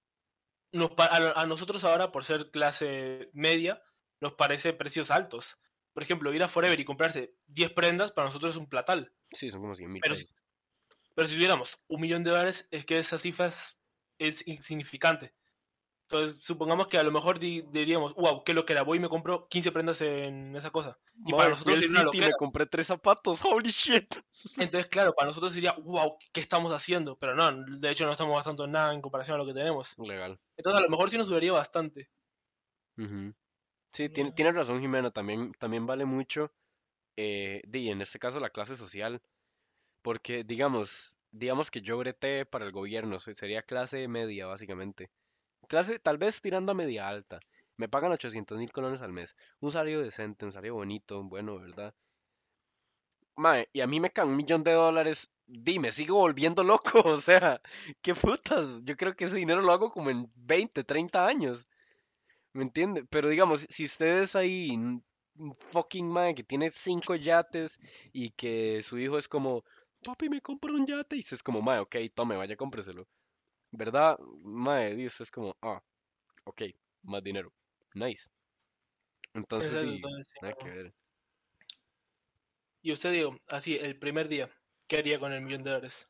nos, 0.71 0.91
pa- 0.91 1.05
a, 1.05 1.41
a 1.41 1.45
nosotros 1.45 1.83
ahora, 1.83 2.11
por 2.11 2.23
ser 2.23 2.51
clase 2.51 3.29
media, 3.33 3.83
nos 4.21 4.33
parece 4.33 4.73
precios 4.73 5.11
altos. 5.11 5.59
Por 5.93 6.03
ejemplo, 6.03 6.33
ir 6.33 6.43
a 6.43 6.47
Forever 6.47 6.79
y 6.79 6.85
comprarse 6.85 7.35
10 7.47 7.71
prendas, 7.71 8.11
para 8.13 8.27
nosotros 8.27 8.51
es 8.51 8.57
un 8.57 8.69
platal. 8.69 9.13
Sí, 9.31 9.49
son 9.51 9.61
como 9.61 9.75
100 9.75 9.91
mil 9.91 10.01
Pero, 10.01 10.15
pero 11.15 11.27
si 11.27 11.35
tuviéramos 11.35 11.79
un 11.87 12.01
millón 12.01 12.23
de 12.23 12.31
dólares, 12.31 12.67
es 12.71 12.85
que 12.85 12.99
esa 12.99 13.19
cifra 13.19 13.47
es, 13.47 13.77
es 14.17 14.47
insignificante. 14.47 15.33
Entonces, 16.11 16.43
supongamos 16.43 16.87
que 16.87 16.97
a 16.97 17.03
lo 17.03 17.11
mejor 17.11 17.39
di- 17.39 17.61
diríamos, 17.71 18.13
wow, 18.15 18.43
qué 18.43 18.53
lo 18.53 18.65
que 18.65 18.73
era, 18.73 18.81
voy 18.83 18.97
y 18.97 19.01
me 19.01 19.07
compro 19.09 19.47
15 19.47 19.71
prendas 19.71 20.01
en 20.01 20.55
esa 20.55 20.69
cosa. 20.69 20.97
Y 21.25 21.31
para 21.31 21.49
nosotros 21.49 21.79
sería 21.79 21.91
una 21.91 22.01
y 22.01 22.05
loquera. 22.05 22.27
me 22.27 22.33
compré 22.33 22.65
tres 22.65 22.87
zapatos, 22.87 23.41
holy 23.45 23.69
shit. 23.69 24.05
Entonces, 24.57 24.87
claro, 24.87 25.13
para 25.13 25.27
nosotros 25.27 25.53
sería, 25.53 25.73
wow, 25.73 26.17
¿qué 26.33 26.41
estamos 26.41 26.73
haciendo? 26.73 27.15
Pero 27.15 27.35
no, 27.35 27.51
de 27.77 27.89
hecho 27.89 28.05
no 28.05 28.11
estamos 28.11 28.35
gastando 28.35 28.67
nada 28.67 28.93
en 28.93 29.01
comparación 29.01 29.35
a 29.35 29.37
lo 29.37 29.45
que 29.45 29.53
tenemos. 29.53 29.97
Legal. 29.97 30.39
Entonces, 30.57 30.79
a 30.79 30.83
lo 30.83 30.89
mejor 30.89 31.09
sí 31.09 31.17
nos 31.17 31.27
duraría 31.27 31.53
bastante. 31.53 32.09
Sí, 33.93 34.09
tiene, 34.09 34.31
Mm. 34.31 34.33
tiene 34.35 34.51
razón 34.51 34.79
Jimena, 34.79 35.11
también, 35.11 35.53
también 35.59 35.85
vale 35.85 36.05
mucho, 36.05 36.51
eh, 37.17 37.61
di, 37.67 37.89
en 37.89 38.01
este 38.01 38.19
caso 38.19 38.39
la 38.39 38.49
clase 38.49 38.75
social, 38.75 39.21
porque 40.01 40.43
digamos, 40.43 41.15
digamos 41.31 41.71
que 41.71 41.81
yo 41.81 41.97
breté 41.97 42.45
para 42.45 42.65
el 42.65 42.71
gobierno, 42.71 43.19
se- 43.19 43.35
sería 43.35 43.63
clase 43.63 44.07
media 44.07 44.47
básicamente, 44.47 45.09
clase 45.67 45.99
tal 45.99 46.17
vez 46.17 46.41
tirando 46.41 46.71
a 46.71 46.75
media 46.75 47.07
alta, 47.07 47.39
me 47.77 47.89
pagan 47.89 48.11
800 48.11 48.57
mil 48.57 48.71
colones 48.71 49.01
al 49.01 49.13
mes, 49.13 49.35
un 49.59 49.71
salario 49.71 50.01
decente, 50.01 50.45
un 50.45 50.51
salario 50.51 50.75
bonito, 50.75 51.23
bueno, 51.23 51.59
¿verdad? 51.59 51.93
Mae, 53.35 53.67
y 53.73 53.81
a 53.81 53.87
mí 53.87 53.99
me 53.99 54.11
caen 54.11 54.29
un 54.29 54.37
millón 54.37 54.63
de 54.63 54.73
dólares, 54.73 55.29
dime, 55.47 55.91
sigo 55.91 56.15
volviendo 56.17 56.63
loco, 56.63 57.01
o 57.05 57.17
sea, 57.17 57.61
qué 58.01 58.13
putas, 58.15 58.81
yo 58.83 58.95
creo 58.95 59.15
que 59.15 59.25
ese 59.25 59.37
dinero 59.37 59.61
lo 59.61 59.71
hago 59.71 59.91
como 59.91 60.09
en 60.09 60.31
20, 60.35 60.83
30 60.83 61.25
años. 61.25 61.67
¿Me 62.53 62.63
entiende? 62.63 63.05
Pero 63.05 63.29
digamos, 63.29 63.65
si 63.69 63.85
ustedes 63.85 64.35
ahí, 64.35 64.71
un 64.71 65.03
fucking 65.71 66.07
man 66.07 66.35
que 66.35 66.43
tiene 66.43 66.69
cinco 66.69 67.15
yates 67.15 67.79
y 68.13 68.31
que 68.31 68.81
su 68.81 68.99
hijo 68.99 69.17
es 69.17 69.27
como, 69.27 69.63
papi, 70.03 70.29
me 70.29 70.41
compro 70.41 70.73
un 70.73 70.85
yate, 70.85 71.15
y 71.15 71.19
usted 71.19 71.35
es 71.35 71.43
como, 71.43 71.61
mae, 71.61 71.79
ok, 71.79 71.95
tome, 72.13 72.35
vaya, 72.37 72.55
cómpreselo. 72.57 73.07
¿Verdad? 73.71 74.17
Mae, 74.43 74.93
y 74.95 75.05
usted 75.05 75.23
es 75.23 75.31
como, 75.31 75.55
ah, 75.61 75.81
ok, 76.45 76.63
más 77.03 77.23
dinero. 77.23 77.51
Nice. 77.95 78.29
Entonces, 79.33 79.99
nada 80.41 80.53
no. 80.53 80.57
que 80.57 80.69
ver. 80.69 80.93
Y 82.83 82.91
usted, 82.91 83.11
digo, 83.13 83.35
así, 83.49 83.75
el 83.75 83.97
primer 83.97 84.27
día, 84.27 84.49
¿qué 84.87 84.97
haría 84.97 85.19
con 85.19 85.33
el 85.33 85.41
millón 85.41 85.63
de 85.63 85.71
dólares? 85.71 86.07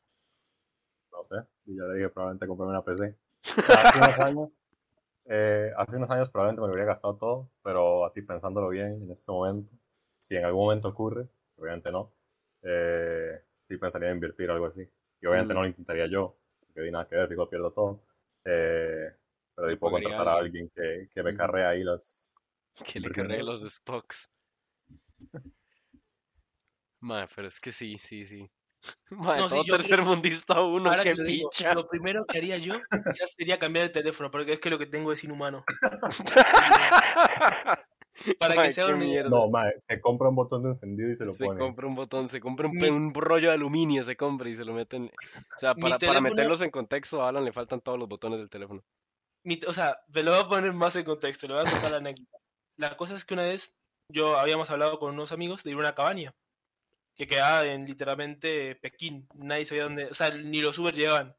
No 1.12 1.22
sé, 1.24 1.36
y 1.66 1.76
ya 1.76 1.84
le 1.84 1.94
dije 1.96 2.08
probablemente 2.08 2.46
comprarme 2.46 2.72
una 2.72 2.84
PC. 2.84 3.16
Hace 3.68 3.98
unos 3.98 4.18
años, 4.18 4.62
eh, 5.26 5.72
hace 5.76 5.96
unos 5.96 6.10
años 6.10 6.30
probablemente 6.30 6.62
me 6.62 6.68
lo 6.68 6.74
hubiera 6.74 6.88
gastado 6.92 7.16
todo, 7.16 7.50
pero 7.62 8.04
así 8.04 8.22
pensándolo 8.22 8.68
bien 8.68 9.02
en 9.02 9.10
este 9.10 9.32
momento, 9.32 9.72
si 10.18 10.36
en 10.36 10.44
algún 10.44 10.62
momento 10.64 10.88
ocurre, 10.88 11.28
obviamente 11.56 11.90
no, 11.92 12.12
eh, 12.62 13.42
sí 13.68 13.76
pensaría 13.78 14.08
en 14.10 14.16
invertir 14.16 14.50
algo 14.50 14.66
así. 14.66 14.88
Y 15.20 15.26
obviamente 15.26 15.54
Mm. 15.54 15.56
no 15.56 15.62
lo 15.62 15.68
intentaría 15.68 16.06
yo, 16.06 16.36
di 16.84 16.90
nada 16.90 17.06
que 17.08 17.16
ver, 17.16 17.30
igual 17.32 17.48
pierdo 17.48 17.72
todo. 17.72 18.02
Eh, 18.44 19.10
pero 19.54 19.68
ahí 19.68 19.76
puedo 19.76 19.92
contratar 19.94 20.28
a 20.28 20.34
alguien. 20.34 20.70
que, 20.74 21.08
que 21.14 21.22
me 21.22 21.30
Ujú. 21.30 21.38
carre 21.38 21.66
ahí 21.66 21.82
las... 21.84 22.30
Que 22.84 23.00
le 23.00 23.08
de- 23.10 23.42
los 23.42 23.60
stocks. 23.62 24.30
Mae, 27.00 27.26
pero 27.34 27.48
es 27.48 27.60
que 27.60 27.72
sí, 27.72 27.98
sí, 27.98 28.24
sí. 28.24 28.50
Mae, 29.10 29.38
No, 29.40 29.48
todo 29.48 29.62
yo 29.64 29.74
creo- 29.74 29.86
tercermundista 29.86 30.60
uno, 30.62 30.90
Ahora 30.90 31.02
qué 31.02 31.10
que 31.10 31.16
lo 31.16 31.24
digo, 31.24 31.50
picha. 31.50 31.74
lo 31.74 31.86
primero 31.86 32.24
que 32.26 32.38
haría 32.38 32.56
yo 32.58 32.74
quizás 32.90 33.32
sería 33.36 33.58
cambiar 33.58 33.86
el 33.86 33.92
teléfono, 33.92 34.30
porque 34.30 34.54
es 34.54 34.60
que 34.60 34.70
lo 34.70 34.78
que 34.78 34.86
tengo 34.86 35.12
es 35.12 35.22
inhumano. 35.24 35.64
Para 38.38 38.62
que 38.62 38.72
se 38.72 38.82
idea. 38.82 38.94
mierda. 38.96 39.30
No, 39.30 39.50
se 39.78 40.00
compra 40.00 40.28
un 40.28 40.34
botón 40.36 40.62
de 40.62 40.68
encendido 40.70 41.10
y 41.10 41.14
se 41.14 41.24
lo 41.24 41.32
Se 41.32 41.44
pone. 41.46 41.58
compra 41.60 41.86
un 41.86 41.94
botón, 41.94 42.28
se 42.28 42.40
compra 42.40 42.68
un, 42.68 42.76
Mi- 42.76 42.88
un 42.88 43.12
rollo 43.14 43.48
de 43.48 43.54
aluminio, 43.54 44.02
se 44.04 44.16
compra 44.16 44.48
y 44.48 44.54
se 44.54 44.64
lo 44.64 44.72
meten. 44.74 45.10
O 45.56 45.58
sea, 45.60 45.74
para, 45.74 45.98
para 45.98 46.20
meterlos 46.20 46.62
en 46.62 46.70
contexto, 46.70 47.22
a 47.22 47.28
Alan 47.28 47.44
le 47.44 47.52
faltan 47.52 47.80
todos 47.80 47.98
los 47.98 48.08
botones 48.08 48.38
del 48.38 48.50
teléfono. 48.50 48.82
Mi- 49.44 49.60
o 49.66 49.72
sea, 49.72 49.98
me 50.08 50.22
lo 50.22 50.30
voy 50.32 50.40
a 50.40 50.48
poner 50.48 50.72
más 50.72 50.94
en 50.96 51.04
contexto, 51.04 51.46
le 51.48 51.54
voy 51.54 51.62
a 51.66 51.70
contar 51.70 51.90
la 51.92 51.96
anécdota. 51.98 52.38
La 52.76 52.96
cosa 52.96 53.14
es 53.14 53.24
que 53.24 53.34
una 53.34 53.44
vez 53.44 53.76
yo 54.08 54.36
habíamos 54.38 54.70
hablado 54.70 54.98
con 54.98 55.12
unos 55.14 55.32
amigos 55.32 55.62
de 55.64 55.70
ir 55.70 55.76
a 55.76 55.80
una 55.80 55.94
cabaña 55.94 56.34
que 57.14 57.26
quedaba 57.26 57.64
en 57.66 57.84
literalmente 57.86 58.76
Pekín. 58.76 59.26
Nadie 59.34 59.64
sabía 59.64 59.84
dónde, 59.84 60.06
o 60.06 60.14
sea, 60.14 60.30
ni 60.30 60.60
los 60.62 60.78
Uber 60.78 60.94
llegaban. 60.94 61.34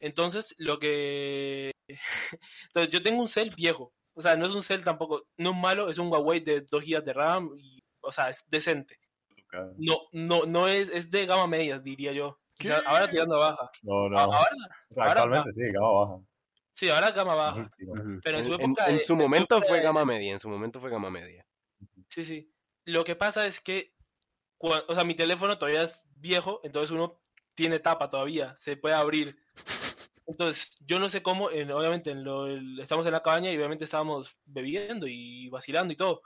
Entonces, 0.00 0.54
lo 0.58 0.78
que. 0.78 1.72
Entonces, 2.68 2.92
yo 2.92 3.02
tengo 3.02 3.20
un 3.20 3.28
cel 3.28 3.54
viejo. 3.54 3.92
O 4.14 4.22
sea, 4.22 4.36
no 4.36 4.46
es 4.46 4.54
un 4.54 4.62
cel 4.62 4.84
tampoco, 4.84 5.26
no 5.36 5.50
es 5.50 5.56
malo, 5.56 5.88
es 5.88 5.98
un 5.98 6.08
Huawei 6.10 6.40
de 6.40 6.62
2 6.62 6.82
GB 6.84 7.04
de 7.04 7.12
RAM 7.12 7.54
y, 7.58 7.82
o 8.00 8.10
sea, 8.12 8.30
es 8.30 8.48
decente. 8.48 8.98
No, 9.78 10.02
no, 10.12 10.46
no 10.46 10.68
es, 10.68 10.88
es 10.90 11.10
de 11.10 11.26
gama 11.26 11.46
media, 11.46 11.78
diría 11.78 12.12
yo. 12.12 12.38
Quizás 12.54 12.82
ahora 12.86 13.08
tirando 13.08 13.36
a 13.36 13.50
baja. 13.50 13.70
No, 13.82 14.08
no. 14.08 14.18
Ahora, 14.18 14.38
O 14.90 14.94
sea, 14.94 15.04
ahora- 15.04 15.12
actualmente 15.22 15.52
sí, 15.52 15.62
gama 15.72 15.90
baja. 15.90 16.22
Sí, 16.72 16.88
ahora 16.88 17.10
gama 17.10 17.34
baja. 17.34 17.62
Pero 18.22 18.38
en 18.38 18.44
su 18.44 18.54
época, 18.54 18.86
en 18.86 18.94
su 18.96 19.00
en 19.00 19.06
su 19.06 19.16
momento 19.16 19.60
fue 19.62 19.80
gama 19.80 20.04
media, 20.04 20.32
en 20.32 20.40
su 20.40 20.48
momento 20.48 20.78
fue 20.80 20.90
gama 20.90 21.10
media. 21.10 21.44
Sí, 22.08 22.24
sí. 22.24 22.52
Lo 22.84 23.04
que 23.04 23.16
pasa 23.16 23.46
es 23.46 23.60
que, 23.60 23.94
o 24.58 24.94
sea, 24.94 25.04
mi 25.04 25.14
teléfono 25.14 25.58
todavía 25.58 25.82
es 25.82 26.06
viejo, 26.16 26.60
entonces 26.62 26.90
uno 26.90 27.20
tiene 27.54 27.78
tapa 27.80 28.08
todavía, 28.08 28.56
se 28.56 28.76
puede 28.76 28.94
abrir. 28.94 29.36
Entonces, 30.30 30.72
yo 30.80 31.00
no 31.00 31.08
sé 31.08 31.22
cómo, 31.22 31.50
en- 31.50 31.72
obviamente, 31.72 32.10
en 32.12 32.24
lo, 32.24 32.46
el- 32.46 32.78
estamos 32.80 33.04
en 33.06 33.12
la 33.12 33.22
cabaña 33.22 33.50
y 33.52 33.56
obviamente 33.56 33.84
estábamos 33.84 34.36
bebiendo 34.44 35.06
y 35.08 35.48
vacilando 35.48 35.92
y 35.92 35.96
todo. 35.96 36.22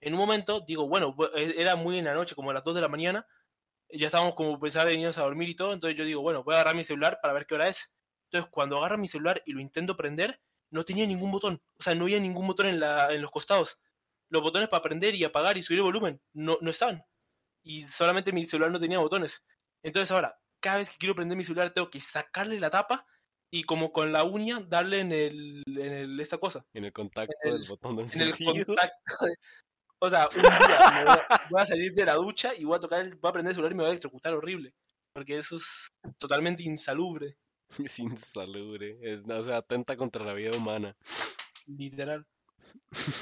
En 0.00 0.14
un 0.14 0.20
momento, 0.20 0.60
digo, 0.66 0.88
bueno, 0.88 1.14
bu- 1.14 1.30
e- 1.36 1.60
era 1.60 1.76
muy 1.76 1.98
en 1.98 2.06
la 2.06 2.14
noche, 2.14 2.34
como 2.34 2.50
a 2.50 2.54
las 2.54 2.64
2 2.64 2.74
de 2.74 2.80
la 2.82 2.88
mañana, 2.88 3.26
ya 3.90 4.06
estábamos 4.06 4.34
como 4.34 4.58
pensar 4.60 4.86
de 4.86 4.94
irnos 4.94 5.18
a 5.18 5.22
dormir 5.24 5.48
y 5.50 5.56
todo, 5.56 5.72
entonces 5.72 5.98
yo 5.98 6.04
digo, 6.04 6.22
bueno, 6.22 6.42
voy 6.44 6.54
a 6.54 6.58
agarrar 6.58 6.76
mi 6.76 6.84
celular 6.84 7.18
para 7.22 7.34
ver 7.34 7.46
qué 7.46 7.54
hora 7.56 7.68
es. 7.68 7.92
Entonces, 8.30 8.50
cuando 8.52 8.78
agarro 8.78 8.98
mi 8.98 9.08
celular 9.08 9.42
y 9.46 9.52
lo 9.52 9.60
intento 9.60 9.96
prender, 9.96 10.40
no 10.70 10.84
tenía 10.84 11.06
ningún 11.06 11.30
botón, 11.32 11.62
o 11.78 11.82
sea, 11.82 11.94
no 11.94 12.04
había 12.04 12.20
ningún 12.20 12.46
botón 12.48 12.66
en, 12.66 12.80
la, 12.80 13.12
en 13.14 13.22
los 13.22 13.30
costados. 13.30 13.78
Los 14.30 14.42
botones 14.42 14.68
para 14.68 14.82
prender 14.82 15.14
y 15.14 15.24
apagar 15.24 15.56
y 15.58 15.62
subir 15.62 15.78
el 15.80 15.84
volumen 15.84 16.20
no, 16.32 16.58
no 16.60 16.70
estaban. 16.70 17.04
Y 17.62 17.82
solamente 17.82 18.32
mi 18.32 18.44
celular 18.46 18.70
no 18.72 18.80
tenía 18.80 18.98
botones. 18.98 19.44
Entonces 19.82 20.10
ahora, 20.12 20.38
cada 20.60 20.78
vez 20.78 20.90
que 20.90 20.98
quiero 20.98 21.14
prender 21.14 21.36
mi 21.36 21.44
celular 21.44 21.72
tengo 21.72 21.90
que 21.90 22.00
sacarle 22.00 22.60
la 22.60 22.70
tapa 22.70 23.06
y 23.56 23.62
como 23.62 23.92
con 23.92 24.12
la 24.12 24.24
uña 24.24 24.60
darle 24.68 24.98
en 24.98 25.12
el, 25.12 25.62
en 25.66 25.92
el 25.92 26.18
esta 26.20 26.38
cosa, 26.38 26.66
En 26.74 26.84
el 26.84 26.92
contacto 26.92 27.34
En 27.44 27.52
el- 27.52 27.60
del 27.60 27.68
botón 27.68 27.96
de 27.96 28.02
en 28.02 28.20
el 28.20 28.36
contacto. 28.36 29.26
de- 29.26 29.34
O 30.00 30.10
sea, 30.10 30.28
un 30.34 30.42
día 30.42 30.50
me 30.92 31.04
voy, 31.04 31.12
a, 31.28 31.46
voy 31.50 31.62
a 31.62 31.66
salir 31.66 31.94
de 31.94 32.04
la 32.04 32.14
ducha 32.14 32.52
y 32.54 32.64
voy 32.64 32.76
a 32.76 32.80
tocar, 32.80 33.00
el- 33.00 33.14
voy 33.14 33.28
a 33.28 33.32
prender 33.32 33.50
el 33.52 33.54
celular 33.54 33.72
y 33.72 33.74
me 33.76 33.82
voy 33.84 33.88
a 33.88 33.90
electrocutar 33.92 34.34
horrible. 34.34 34.74
Porque 35.14 35.38
eso 35.38 35.56
es 35.56 35.86
totalmente 36.18 36.64
insalubre, 36.64 37.36
Es 37.88 37.98
insalubre. 38.00 38.98
Es, 39.02 39.24
o 39.28 39.42
sea, 39.42 39.58
atenta 39.58 39.96
contra 39.96 40.24
la 40.24 40.34
vida 40.34 40.50
humana. 40.56 40.96
literal. 41.66 42.26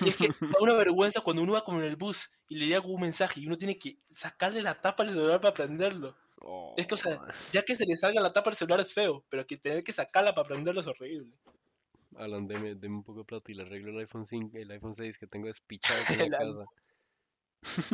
Y 0.00 0.08
es 0.08 0.16
que 0.16 0.28
da 0.28 0.58
una 0.60 0.72
vergüenza 0.74 1.20
cuando 1.20 1.42
uno 1.42 1.52
va 1.52 1.64
como 1.64 1.78
en 1.80 1.84
el 1.86 1.96
bus 1.96 2.30
y 2.48 2.56
le 2.56 2.66
llega 2.66 2.80
un 2.86 3.00
mensaje 3.02 3.40
y 3.40 3.46
uno 3.46 3.58
tiene 3.58 3.78
que 3.78 3.98
sacarle 4.08 4.62
la 4.62 4.80
tapa 4.80 5.02
al 5.02 5.10
celular 5.10 5.40
para 5.42 5.52
prenderlo. 5.54 6.16
Es 6.76 6.86
que, 6.86 6.94
o 6.94 6.96
sea, 6.96 7.20
Oh, 7.20 7.26
ya 7.52 7.62
que 7.62 7.76
se 7.76 7.86
le 7.86 7.96
salga 7.96 8.20
la 8.20 8.32
tapa 8.32 8.50
al 8.50 8.56
celular 8.56 8.80
es 8.80 8.92
feo, 8.92 9.24
pero 9.28 9.46
que 9.46 9.56
tener 9.56 9.84
que 9.84 9.92
sacarla 9.92 10.34
para 10.34 10.48
prenderlo 10.48 10.80
es 10.80 10.86
horrible. 10.86 11.32
Alan, 12.16 12.46
deme, 12.46 12.74
deme 12.74 12.96
un 12.96 13.04
poco 13.04 13.20
de 13.20 13.24
plata 13.24 13.52
y 13.52 13.54
le 13.54 13.62
arreglo 13.62 13.90
el 13.90 13.98
iPhone 14.00 14.26
5, 14.26 14.58
el 14.58 14.70
iPhone 14.70 14.94
6 14.94 15.18
que 15.18 15.26
tengo 15.26 15.46
despichado 15.46 15.98
en 16.10 16.30
la 16.30 16.38
iPhone. 16.38 16.66
casa. 16.66 16.70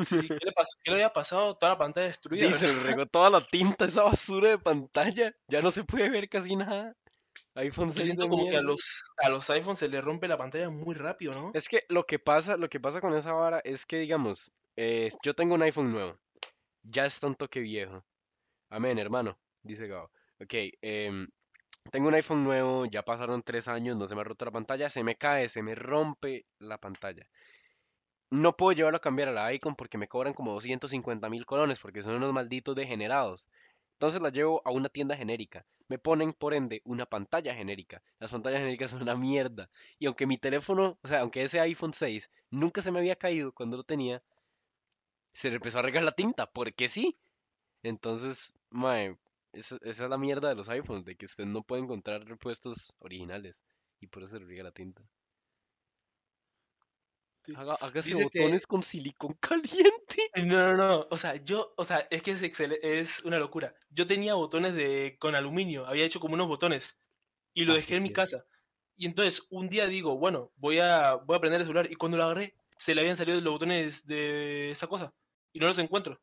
Sí, 0.06 0.28
¿qué, 0.28 0.38
le 0.42 0.52
pasó? 0.52 0.78
¿Qué 0.82 0.90
le 0.90 0.96
había 0.96 1.12
pasado? 1.12 1.54
Toda 1.56 1.72
la 1.72 1.78
pantalla 1.78 2.06
destruida. 2.06 2.48
Dice, 2.48 2.72
le 2.72 2.80
regó 2.80 3.06
toda 3.10 3.30
la 3.30 3.46
tinta 3.46 3.84
esa 3.84 4.02
basura 4.02 4.48
de 4.48 4.58
pantalla. 4.58 5.34
Ya 5.46 5.60
no 5.60 5.70
se 5.70 5.84
puede 5.84 6.08
ver 6.08 6.28
casi 6.28 6.56
nada. 6.56 6.96
iPhone 7.54 7.88
Yo 7.88 7.94
6 7.94 8.06
siento 8.06 8.28
como 8.28 8.48
que 8.48 8.56
a 8.56 8.62
los, 8.62 9.02
a 9.18 9.28
los 9.28 9.48
iPhones 9.50 9.78
se 9.78 9.88
les 9.88 10.02
rompe 10.02 10.26
la 10.26 10.38
pantalla 10.38 10.70
muy 10.70 10.94
rápido, 10.94 11.34
¿no? 11.34 11.50
Es 11.54 11.68
que 11.68 11.84
lo 11.88 12.04
que 12.04 12.18
pasa, 12.18 12.56
lo 12.56 12.68
que 12.68 12.80
pasa 12.80 13.00
con 13.00 13.14
esa 13.14 13.32
vara 13.32 13.60
es 13.62 13.84
que, 13.84 13.98
digamos, 13.98 14.50
eh, 14.76 15.10
yo 15.22 15.34
tengo 15.34 15.54
un 15.54 15.62
iPhone 15.62 15.92
nuevo. 15.92 16.18
Ya 16.82 17.04
está 17.04 17.26
un 17.26 17.34
toque 17.34 17.60
viejo. 17.60 18.02
Amén, 18.70 18.98
hermano, 18.98 19.38
dice 19.62 19.86
Gabo. 19.88 20.10
Ok, 20.40 20.54
em, 20.82 21.28
tengo 21.92 22.08
un 22.08 22.14
iPhone 22.14 22.44
nuevo, 22.44 22.86
ya 22.86 23.02
pasaron 23.04 23.42
tres 23.42 23.68
años, 23.68 23.96
no 23.96 24.06
se 24.08 24.14
me 24.14 24.22
ha 24.22 24.24
roto 24.24 24.44
la 24.44 24.50
pantalla, 24.52 24.90
se 24.90 25.04
me 25.04 25.16
cae, 25.16 25.48
se 25.48 25.62
me 25.62 25.74
rompe 25.74 26.46
la 26.58 26.78
pantalla. 26.78 27.28
No 28.30 28.56
puedo 28.56 28.72
llevarlo 28.72 28.96
a 28.96 29.00
cambiar 29.00 29.28
a 29.28 29.32
la 29.32 29.52
Icon 29.52 29.74
porque 29.76 29.98
me 29.98 30.08
cobran 30.08 30.32
como 30.32 30.52
250 30.52 31.28
mil 31.28 31.44
colones 31.44 31.78
porque 31.78 32.02
son 32.02 32.14
unos 32.14 32.32
malditos 32.32 32.74
degenerados. 32.74 33.46
Entonces 33.94 34.22
la 34.22 34.30
llevo 34.30 34.62
a 34.64 34.70
una 34.70 34.88
tienda 34.88 35.16
genérica. 35.16 35.66
Me 35.88 35.98
ponen, 35.98 36.32
por 36.32 36.54
ende, 36.54 36.80
una 36.84 37.06
pantalla 37.06 37.54
genérica. 37.54 38.02
Las 38.18 38.30
pantallas 38.30 38.60
genéricas 38.60 38.90
son 38.92 39.02
una 39.02 39.14
mierda. 39.16 39.70
Y 39.98 40.06
aunque 40.06 40.26
mi 40.26 40.38
teléfono, 40.38 40.98
o 41.02 41.08
sea, 41.08 41.20
aunque 41.20 41.42
ese 41.42 41.60
iPhone 41.60 41.92
6 41.94 42.30
nunca 42.50 42.80
se 42.82 42.90
me 42.92 42.98
había 43.00 43.16
caído 43.16 43.52
cuando 43.52 43.76
lo 43.78 43.84
tenía, 43.84 44.22
se 45.32 45.48
le 45.48 45.56
empezó 45.56 45.78
a 45.78 45.82
regar 45.82 46.02
la 46.04 46.12
tinta, 46.12 46.50
porque 46.50 46.88
sí. 46.88 47.18
Entonces, 47.82 48.54
mae, 48.70 49.18
esa, 49.52 49.76
esa 49.82 50.04
es 50.04 50.10
la 50.10 50.18
mierda 50.18 50.48
de 50.48 50.54
los 50.54 50.68
iPhones, 50.68 51.04
de 51.04 51.16
que 51.16 51.26
usted 51.26 51.44
no 51.46 51.62
puede 51.64 51.82
encontrar 51.82 52.24
repuestos 52.24 52.92
originales. 52.98 53.62
Y 54.00 54.06
por 54.08 54.22
eso 54.22 54.32
se 54.34 54.40
le 54.40 54.46
riega 54.46 54.64
la 54.64 54.72
tinta. 54.72 55.08
Haga, 57.54 57.74
hágase 57.80 58.10
Dice 58.10 58.28
que- 58.30 58.40
botones 58.40 58.66
con 58.66 58.82
silicón 58.82 59.34
caliente. 59.40 60.22
No, 60.34 60.64
no, 60.66 60.76
no. 60.76 61.06
O 61.10 61.16
sea, 61.16 61.36
yo, 61.36 61.74
o 61.76 61.84
sea, 61.84 62.06
es 62.10 62.22
que 62.22 62.30
es, 62.32 62.42
excel- 62.42 62.78
es 62.82 63.24
una 63.24 63.38
locura. 63.38 63.74
Yo 63.90 64.06
tenía 64.06 64.34
botones 64.34 64.74
de 64.74 65.16
con 65.18 65.34
aluminio, 65.34 65.86
había 65.86 66.04
hecho 66.04 66.20
como 66.20 66.34
unos 66.34 66.46
botones 66.48 66.98
y 67.54 67.64
lo 67.64 67.74
Ah, 67.74 67.76
dejé 67.76 67.96
en 67.96 68.04
mi 68.04 68.10
bien. 68.10 68.12
casa. 68.12 68.44
Y 68.96 69.06
entonces 69.06 69.46
un 69.50 69.68
día 69.68 69.86
digo, 69.88 70.18
bueno, 70.18 70.52
voy 70.56 70.78
a, 70.80 71.14
voy 71.16 71.36
a 71.36 71.40
prender 71.40 71.60
el 71.62 71.66
celular 71.66 71.90
y 71.90 71.96
cuando 71.96 72.18
lo 72.18 72.24
agarré 72.24 72.54
se 72.78 72.94
le 72.94 73.00
habían 73.02 73.16
salido 73.16 73.40
los 73.40 73.52
botones 73.54 74.06
de 74.06 74.70
esa 74.72 74.86
cosa 74.88 75.14
y 75.52 75.60
no 75.60 75.68
los 75.68 75.78
encuentro. 75.78 76.20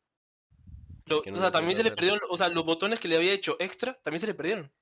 Lo- 1.06 1.20
o 1.20 1.22
no 1.26 1.34
sea, 1.34 1.50
también 1.50 1.76
se 1.76 1.82
le 1.84 1.92
perdieron, 1.92 2.20
o 2.28 2.36
sea, 2.36 2.48
los 2.48 2.64
botones 2.64 2.98
que 3.00 3.08
le 3.08 3.16
había 3.16 3.32
hecho 3.32 3.56
extra 3.60 3.98
también 4.02 4.20
se 4.20 4.26
le 4.26 4.34
perdieron. 4.34 4.72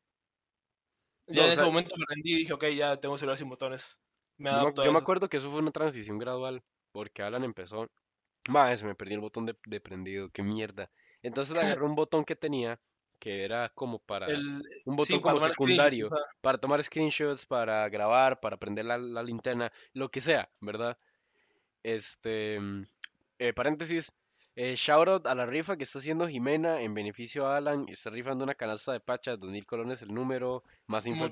Ya 1.27 1.35
No, 1.35 1.41
en 1.43 1.45
o 1.45 1.47
ese 1.53 1.57
sea- 1.57 1.65
momento 1.67 1.95
me 1.97 2.05
rendí 2.09 2.33
y 2.35 2.37
dije, 2.39 2.53
ok, 2.53 2.65
ya 2.69 2.99
tengo 2.99 3.17
celular 3.19 3.39
sin 3.39 3.49
botones. 3.49 3.99
Me 4.37 4.51
Yo 4.51 4.57
adapto 4.57 4.85
yo 4.85 4.93
me 4.93 4.99
acuerdo 4.99 5.29
que 5.29 5.37
eso 5.37 5.51
fue 5.51 5.61
una 5.61 5.71
transición 5.71 6.19
gradual, 6.19 6.63
porque 6.93 7.23
Alan 7.23 7.45
empezó, 7.45 7.89
más 8.49 8.81
se 8.81 8.87
me 8.87 8.95
perdió 8.95 9.15
el 9.15 9.21
botón 9.21 9.47
de, 9.47 9.57
de 9.67 9.81
prendido, 9.81 10.29
qué 10.31 10.43
mierda. 10.43 10.91
Entonces 11.23 11.55
agarré 11.79 11.85
un 11.85 11.95
botón 11.95 12.25
que 12.25 12.37
tenía, 12.37 12.81
que 13.19 13.45
era 13.45 13.71
como 13.75 13.99
para, 14.01 14.27
El, 14.27 14.63
un 14.85 14.97
botón 14.97 15.21
para 15.21 15.33
como 15.33 15.35
tomar 15.37 15.55
screenshots, 15.55 15.55
secundario, 15.55 16.07
o 16.07 16.11
sea, 16.11 16.19
para 16.41 16.59
tomar 16.59 16.83
screenshots, 16.83 17.47
para 17.47 17.89
grabar, 17.89 18.41
para 18.41 18.57
prender 18.59 18.85
la, 18.87 18.99
la 18.99 19.23
linterna, 19.23 19.73
lo 19.93 20.11
que 20.11 20.21
sea, 20.21 20.51
¿verdad? 20.61 20.99
Este, 21.83 22.59
eh, 23.39 23.53
paréntesis, 23.55 24.13
eh, 24.57 24.75
shout 24.77 25.09
out 25.09 25.27
a 25.27 25.35
la 25.35 25.47
rifa 25.47 25.77
que 25.77 25.85
está 25.85 25.99
haciendo 25.99 26.29
Jimena 26.29 26.81
en 26.81 26.95
beneficio 26.95 27.47
a 27.47 27.57
Alan, 27.57 27.87
está 27.89 28.11
rifando 28.11 28.45
una 28.45 28.55
canasta 28.55 28.93
de 28.93 29.01
pachas, 29.01 29.39
2000 29.39 29.67
colones 29.67 30.03
el 30.03 30.15
número, 30.15 30.63
más 30.87 31.07
info 31.07 31.29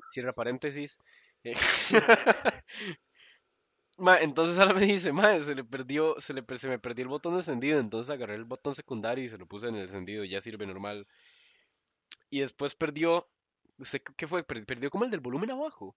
cierra 0.00 0.32
paréntesis. 0.32 0.96
Eh, 1.44 1.54
Ma, 3.98 4.16
entonces 4.20 4.56
ahora 4.58 4.74
me 4.74 4.86
dice, 4.86 5.12
ma, 5.12 5.40
se 5.40 5.56
le 5.56 5.64
perdió, 5.64 6.14
se 6.18 6.32
le, 6.32 6.44
se 6.56 6.68
me 6.68 6.78
perdió 6.78 7.02
el 7.02 7.08
botón 7.08 7.32
de 7.34 7.40
encendido, 7.40 7.80
entonces 7.80 8.10
agarré 8.10 8.36
el 8.36 8.44
botón 8.44 8.74
secundario 8.76 9.24
y 9.24 9.28
se 9.28 9.38
lo 9.38 9.46
puse 9.46 9.66
en 9.68 9.74
el 9.74 9.82
encendido, 9.82 10.24
ya 10.24 10.40
sirve 10.40 10.66
normal. 10.66 11.08
Y 12.30 12.40
después 12.40 12.76
perdió, 12.76 13.28
¿usted 13.78 14.00
qué 14.16 14.26
fue? 14.26 14.44
Per- 14.44 14.64
Perdió 14.66 14.88
como 14.88 15.04
el 15.04 15.10
del 15.10 15.20
volumen 15.20 15.50
abajo. 15.50 15.96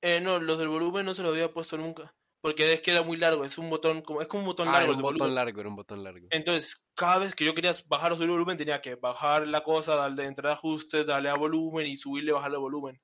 Eh, 0.00 0.20
no, 0.20 0.38
los 0.38 0.58
del 0.58 0.68
volumen 0.68 1.04
no 1.04 1.14
se 1.14 1.22
los 1.22 1.32
había 1.32 1.52
puesto 1.52 1.76
nunca. 1.76 2.14
Porque 2.42 2.72
es 2.72 2.80
que 2.82 2.90
era 2.90 3.02
muy 3.02 3.16
largo, 3.16 3.44
es 3.44 3.56
un 3.56 3.70
botón, 3.70 4.02
como, 4.02 4.20
es 4.20 4.28
como 4.28 4.40
un 4.42 4.46
botón 4.48 4.68
Ah, 4.68 4.72
largo 4.72 4.88
era 4.92 4.96
un 4.96 5.02
botón 5.02 5.18
volumen. 5.18 5.34
largo, 5.36 5.60
era 5.60 5.68
un 5.68 5.76
botón 5.76 6.04
largo. 6.04 6.26
Entonces, 6.30 6.84
cada 6.94 7.18
vez 7.18 7.34
que 7.34 7.44
yo 7.44 7.54
quería 7.54 7.72
bajar 7.86 8.12
o 8.12 8.16
subir 8.16 8.26
el 8.26 8.32
volumen, 8.32 8.56
tenía 8.58 8.80
que 8.80 8.96
bajar 8.96 9.46
la 9.46 9.62
cosa, 9.62 9.94
darle 9.96 10.24
entrar 10.26 10.50
a 10.50 10.54
ajustes, 10.54 11.06
darle 11.06 11.28
a 11.30 11.36
volumen 11.36 11.86
y 11.86 11.96
subirle, 11.96 12.32
bajarle 12.32 12.58
volumen. 12.58 13.00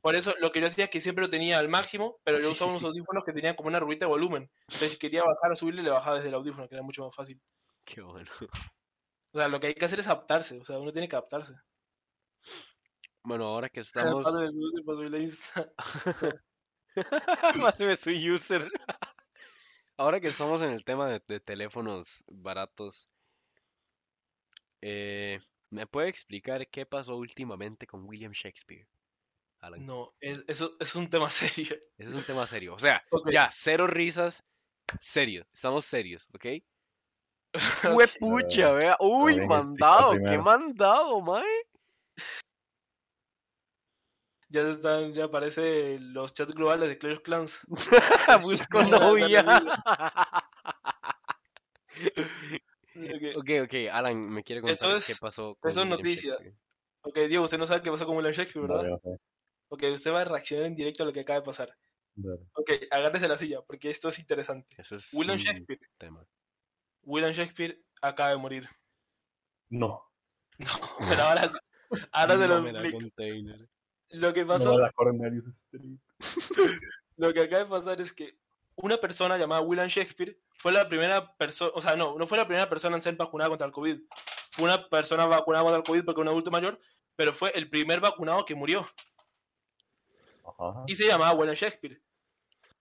Por 0.00 0.16
eso 0.16 0.34
lo 0.40 0.50
que 0.50 0.60
yo 0.60 0.66
hacía 0.66 0.84
es 0.86 0.90
que 0.90 1.00
siempre 1.00 1.22
lo 1.24 1.30
tenía 1.30 1.58
al 1.58 1.68
máximo, 1.68 2.20
pero 2.24 2.38
yo 2.40 2.48
Sí, 2.48 2.52
usaba 2.52 2.68
sí. 2.68 2.70
unos 2.70 2.84
audífonos 2.84 3.22
que 3.24 3.32
tenían 3.32 3.54
como 3.54 3.68
una 3.68 3.78
ruedita 3.78 4.06
de 4.06 4.10
volumen. 4.10 4.50
Entonces, 4.62 4.92
si 4.92 4.98
quería 4.98 5.22
bajar 5.22 5.52
o 5.52 5.56
subirle, 5.56 5.82
le 5.82 5.90
bajaba 5.90 6.16
desde 6.16 6.30
el 6.30 6.34
audífono, 6.34 6.68
que 6.68 6.74
era 6.74 6.82
mucho 6.82 7.04
más 7.04 7.14
fácil. 7.14 7.40
Qué 7.84 8.00
bueno. 8.02 8.30
O 9.34 9.38
sea, 9.38 9.48
lo 9.48 9.60
que 9.60 9.68
hay 9.68 9.74
que 9.74 9.84
hacer 9.86 10.00
es 10.00 10.06
adaptarse, 10.06 10.58
o 10.60 10.64
sea, 10.64 10.78
uno 10.78 10.92
tiene 10.92 11.08
que 11.08 11.16
adaptarse. 11.16 11.54
Bueno, 13.24 13.44
ahora 13.46 13.68
que 13.68 13.80
estamos... 13.80 14.24
Madre, 17.56 17.96
soy 17.96 18.30
user. 18.30 18.70
Ahora 19.96 20.20
que 20.20 20.28
estamos 20.28 20.62
en 20.62 20.70
el 20.70 20.84
tema 20.84 21.08
de, 21.08 21.22
de 21.26 21.40
teléfonos 21.40 22.24
baratos, 22.26 23.08
eh, 24.80 25.40
¿me 25.70 25.86
puede 25.86 26.08
explicar 26.08 26.66
qué 26.68 26.86
pasó 26.86 27.16
últimamente 27.16 27.86
con 27.86 28.04
William 28.04 28.32
Shakespeare? 28.32 28.86
Alan? 29.60 29.86
No, 29.86 30.12
es- 30.20 30.42
eso 30.48 30.76
es 30.80 30.94
un 30.96 31.08
tema 31.08 31.28
serio. 31.30 31.76
Ese 31.98 32.10
es 32.10 32.14
un 32.14 32.24
tema 32.24 32.46
serio. 32.48 32.74
O 32.74 32.78
sea, 32.78 33.04
ya, 33.30 33.48
cero 33.50 33.86
risas, 33.86 34.44
serio. 35.00 35.46
Estamos 35.52 35.84
serios, 35.84 36.28
¿ok? 36.34 36.46
Ok. 37.84 38.10
pucha, 38.18 38.72
vea. 38.72 38.96
Uy, 38.98 39.40
mandado, 39.46 40.12
qué 40.26 40.38
mandado, 40.38 41.20
mae. 41.20 41.44
Ya 44.52 44.60
están, 44.68 45.14
ya 45.14 45.24
aparece 45.24 45.98
los 45.98 46.34
chats 46.34 46.54
globales 46.54 46.88
de 46.90 46.98
Clash 46.98 47.14
of 47.16 47.22
Clans. 47.22 47.60
Busco 48.42 48.82
novia. 48.90 49.42
Ok. 52.94 53.36
Ok, 53.36 53.50
ok, 53.64 53.74
Alan, 53.90 54.28
me 54.30 54.42
quiere 54.44 54.60
Esto 54.70 54.84
contar 54.86 54.98
es- 54.98 55.06
qué 55.06 55.14
pasó 55.18 55.52
esto 55.52 55.68
es 55.68 55.76
William 55.76 55.88
noticia. 55.96 56.36
Ok, 57.00 57.16
Diego, 57.28 57.44
usted 57.44 57.56
no 57.58 57.66
sabe 57.66 57.80
qué 57.82 57.90
pasó 57.90 58.04
con 58.06 58.16
William 58.16 58.34
Shakespeare, 58.34 58.66
¿verdad? 58.68 58.98
no. 59.02 59.18
Ok, 59.68 59.84
usted 59.94 60.12
va 60.12 60.20
a 60.20 60.24
reaccionar 60.24 60.66
en 60.66 60.74
directo 60.76 61.02
a 61.02 61.06
lo 61.06 61.12
que 61.12 61.20
acaba 61.20 61.40
de 61.40 61.46
pasar. 61.46 61.74
Ok, 62.52 62.70
agárrese 62.90 63.26
la 63.28 63.38
silla, 63.38 63.62
porque 63.62 63.88
esto 63.88 64.10
es 64.10 64.18
interesante. 64.18 64.76
Es 64.78 65.08
William 65.14 65.38
Shakespeare. 65.38 65.80
tema. 65.96 66.22
William 67.04 67.32
Shakespeare 67.32 67.80
acaba 68.02 68.30
de 68.30 68.36
morir. 68.36 68.68
No. 69.70 70.04
No, 70.58 70.68
pero 71.08 71.22
ahora, 71.22 71.50
sí- 71.50 71.98
ahora 72.12 72.36
se 72.36 72.46
lo 72.48 72.58
explico. 72.68 72.98
Lo 74.12 74.32
que 74.32 74.42
No 74.42 74.48
pasó, 74.48 74.78
la 74.78 74.90
Cornelius 74.92 75.46
Street. 75.48 75.98
lo 77.16 77.32
que 77.32 77.40
acaba 77.40 77.64
de 77.64 77.70
pasar 77.70 78.00
es 78.00 78.12
que 78.12 78.36
una 78.76 78.96
persona 78.98 79.36
llamada 79.36 79.60
William 79.60 79.88
Shakespeare 79.88 80.38
fue 80.54 80.72
la 80.72 80.88
primera 80.88 81.34
persona, 81.36 81.72
o 81.74 81.80
sea, 81.82 81.96
no, 81.96 82.16
no 82.18 82.26
fue 82.26 82.38
la 82.38 82.46
primera 82.46 82.68
persona 82.68 82.96
en 82.96 83.02
ser 83.02 83.16
vacunada 83.16 83.50
contra 83.50 83.66
el 83.66 83.72
COVID. 83.72 84.00
Fue 84.50 84.64
una 84.64 84.88
persona 84.88 85.26
vacunada 85.26 85.62
contra 85.64 85.78
el 85.78 85.84
COVID 85.84 86.04
porque 86.04 86.20
era 86.20 86.30
un 86.30 86.34
adulto 86.34 86.50
mayor, 86.50 86.78
pero 87.16 87.32
fue 87.32 87.50
el 87.54 87.68
primer 87.68 88.00
vacunado 88.00 88.44
que 88.44 88.54
murió. 88.54 88.86
Ajá. 90.58 90.84
y 90.86 90.94
se 90.94 91.06
llamaba 91.06 91.32
William 91.34 91.54
Shakespeare. 91.54 92.00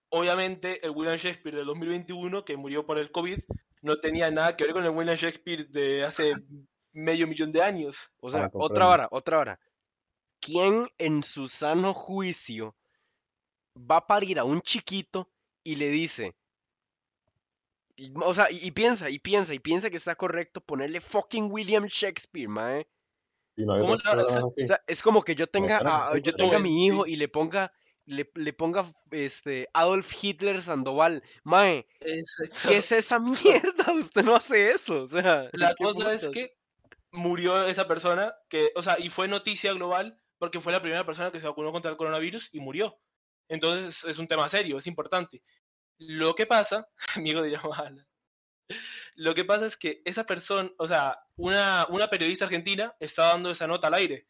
Obviamente, 0.09 0.83
el 0.85 0.91
William 0.91 1.15
Shakespeare 1.15 1.55
del 1.55 1.65
2021, 1.67 2.43
que 2.43 2.57
murió 2.57 2.85
por 2.85 2.97
el 2.97 3.11
COVID, 3.11 3.39
no 3.81 3.99
tenía 3.99 4.29
nada 4.29 4.55
que 4.57 4.65
ver 4.65 4.73
con 4.73 4.83
el 4.83 4.89
William 4.89 5.15
Shakespeare 5.15 5.67
de 5.69 6.03
hace 6.03 6.33
medio 6.91 7.27
millón 7.27 7.51
de 7.51 7.61
años. 7.61 8.09
O 8.19 8.29
sea, 8.29 8.45
Ah, 8.45 8.49
otra 8.53 8.87
hora, 8.89 9.07
otra 9.11 9.39
hora. 9.39 9.59
¿Quién 10.41 10.89
en 10.97 11.23
su 11.23 11.47
sano 11.47 11.93
juicio 11.93 12.75
va 13.77 13.97
a 13.97 14.07
parir 14.07 14.39
a 14.39 14.43
un 14.43 14.61
chiquito 14.61 15.29
y 15.63 15.75
le 15.75 15.89
dice, 15.89 16.35
y- 17.95 18.11
o 18.15 18.33
sea, 18.33 18.49
y, 18.51 18.57
y 18.65 18.71
piensa, 18.71 19.09
y 19.09 19.19
piensa, 19.19 19.53
y 19.53 19.59
piensa 19.59 19.89
que 19.89 19.97
está 19.97 20.15
correcto 20.15 20.61
ponerle 20.61 20.99
fucking 21.01 21.51
William 21.51 21.85
Shakespeare, 21.85 22.47
mae? 22.49 22.87
Y 23.55 23.65
no 23.65 23.73
hay 23.73 23.81
¿Cómo 23.81 23.93
otras 23.93 24.15
le- 24.15 24.23
o 24.23 24.25
personas 24.27 24.53
sea, 24.53 24.63
así. 24.63 24.63
O 24.63 24.67
sea, 24.67 24.81
es 24.87 25.03
como 25.03 25.21
que 25.23 25.35
yo 25.35 25.47
tenga, 25.47 25.77
a, 25.77 26.13
sí, 26.13 26.19
yo 26.23 26.33
tenga 26.35 26.57
a 26.57 26.59
mi 26.59 26.85
hijo 26.87 27.05
Sí. 27.05 27.11
y 27.11 27.15
le 27.17 27.27
ponga, 27.27 27.71
le, 28.05 28.29
le 28.33 28.53
ponga, 28.53 28.85
este, 29.11 29.67
Adolf 29.73 30.11
Hitler 30.23 30.61
Sandoval, 30.61 31.23
mae, 31.43 31.87
¿qué 31.99 32.77
es 32.79 32.91
esa 32.91 33.19
mierda? 33.85 33.93
Usted 33.93 34.23
no 34.23 34.35
hace 34.35 34.71
eso, 34.71 35.03
o 35.03 35.07
sea, 35.07 35.49
La 35.53 35.75
¿qué 35.75 35.83
cosa 35.83 36.13
es 36.13 36.27
que 36.29 36.57
murió 37.11 37.61
esa 37.67 37.87
persona, 37.87 38.33
que, 38.49 38.71
o 38.75 38.81
sea, 38.81 38.97
y 38.99 39.09
fue 39.09 39.27
noticia 39.27 39.73
global 39.73 40.20
porque 40.41 40.59
fue 40.59 40.73
la 40.73 40.81
primera 40.81 41.05
persona 41.05 41.31
que 41.31 41.39
se 41.39 41.45
vacunó 41.45 41.71
contra 41.71 41.91
el 41.91 41.97
coronavirus 41.97 42.49
y 42.51 42.59
murió. 42.59 42.99
Entonces 43.47 44.03
es 44.05 44.17
un 44.17 44.27
tema 44.27 44.49
serio, 44.49 44.79
es 44.79 44.87
importante. 44.87 45.43
Lo 45.99 46.33
que 46.33 46.47
pasa, 46.47 46.89
amigo 47.15 47.43
de 47.43 47.51
llamada, 47.51 48.07
lo 49.13 49.35
que 49.35 49.45
pasa 49.45 49.67
es 49.67 49.77
que 49.77 50.01
esa 50.03 50.25
persona, 50.25 50.71
o 50.79 50.87
sea, 50.87 51.19
una, 51.35 51.85
una 51.89 52.09
periodista 52.09 52.45
argentina 52.45 52.95
estaba 52.99 53.33
dando 53.33 53.51
esa 53.51 53.67
nota 53.67 53.85
al 53.85 53.93
aire. 53.93 54.25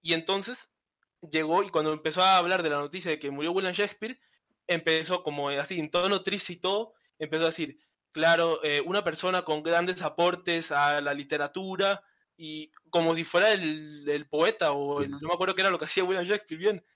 Y 0.00 0.14
entonces 0.14 0.72
llegó 1.20 1.62
y 1.62 1.68
cuando 1.68 1.92
empezó 1.92 2.22
a 2.22 2.38
hablar 2.38 2.62
de 2.62 2.70
la 2.70 2.78
noticia 2.78 3.10
de 3.10 3.18
que 3.18 3.30
murió 3.30 3.52
William 3.52 3.74
Shakespeare, 3.74 4.18
empezó 4.66 5.22
como 5.22 5.50
así, 5.50 5.78
en 5.78 5.90
tono 5.90 6.22
triste 6.22 6.54
y 6.54 6.56
todo, 6.56 6.94
empezó 7.18 7.42
a 7.42 7.48
decir, 7.48 7.78
claro, 8.12 8.64
eh, 8.64 8.80
una 8.80 9.04
persona 9.04 9.42
con 9.42 9.62
grandes 9.62 10.00
aportes 10.00 10.72
a 10.72 11.02
la 11.02 11.12
literatura 11.12 12.02
y 12.38 12.70
como 12.88 13.16
si 13.16 13.24
fuera 13.24 13.52
el, 13.52 14.08
el 14.08 14.28
poeta 14.28 14.70
o 14.70 15.02
el, 15.02 15.10
no 15.10 15.18
me 15.28 15.34
acuerdo 15.34 15.56
qué 15.56 15.62
era 15.62 15.70
lo 15.70 15.78
que 15.78 15.84
hacía 15.86 16.04
William 16.04 16.24
Shakespeare 16.24 16.58
bien. 16.58 16.86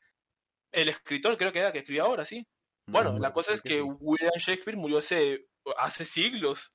El 0.71 0.89
escritor 0.89 1.37
creo 1.37 1.53
que 1.53 1.59
era 1.59 1.73
que 1.73 1.81
escribía 1.81 2.05
ahora, 2.05 2.25
sí. 2.25 2.47
Bueno, 2.87 3.13
No, 3.13 3.19
la 3.19 3.33
cosa 3.33 3.53
es 3.53 3.61
que. 3.61 3.83
William 3.83 4.33
Shakespeare 4.39 4.77
murió 4.77 4.99
hace, 4.99 5.49
hace 5.77 6.05
siglos. 6.05 6.73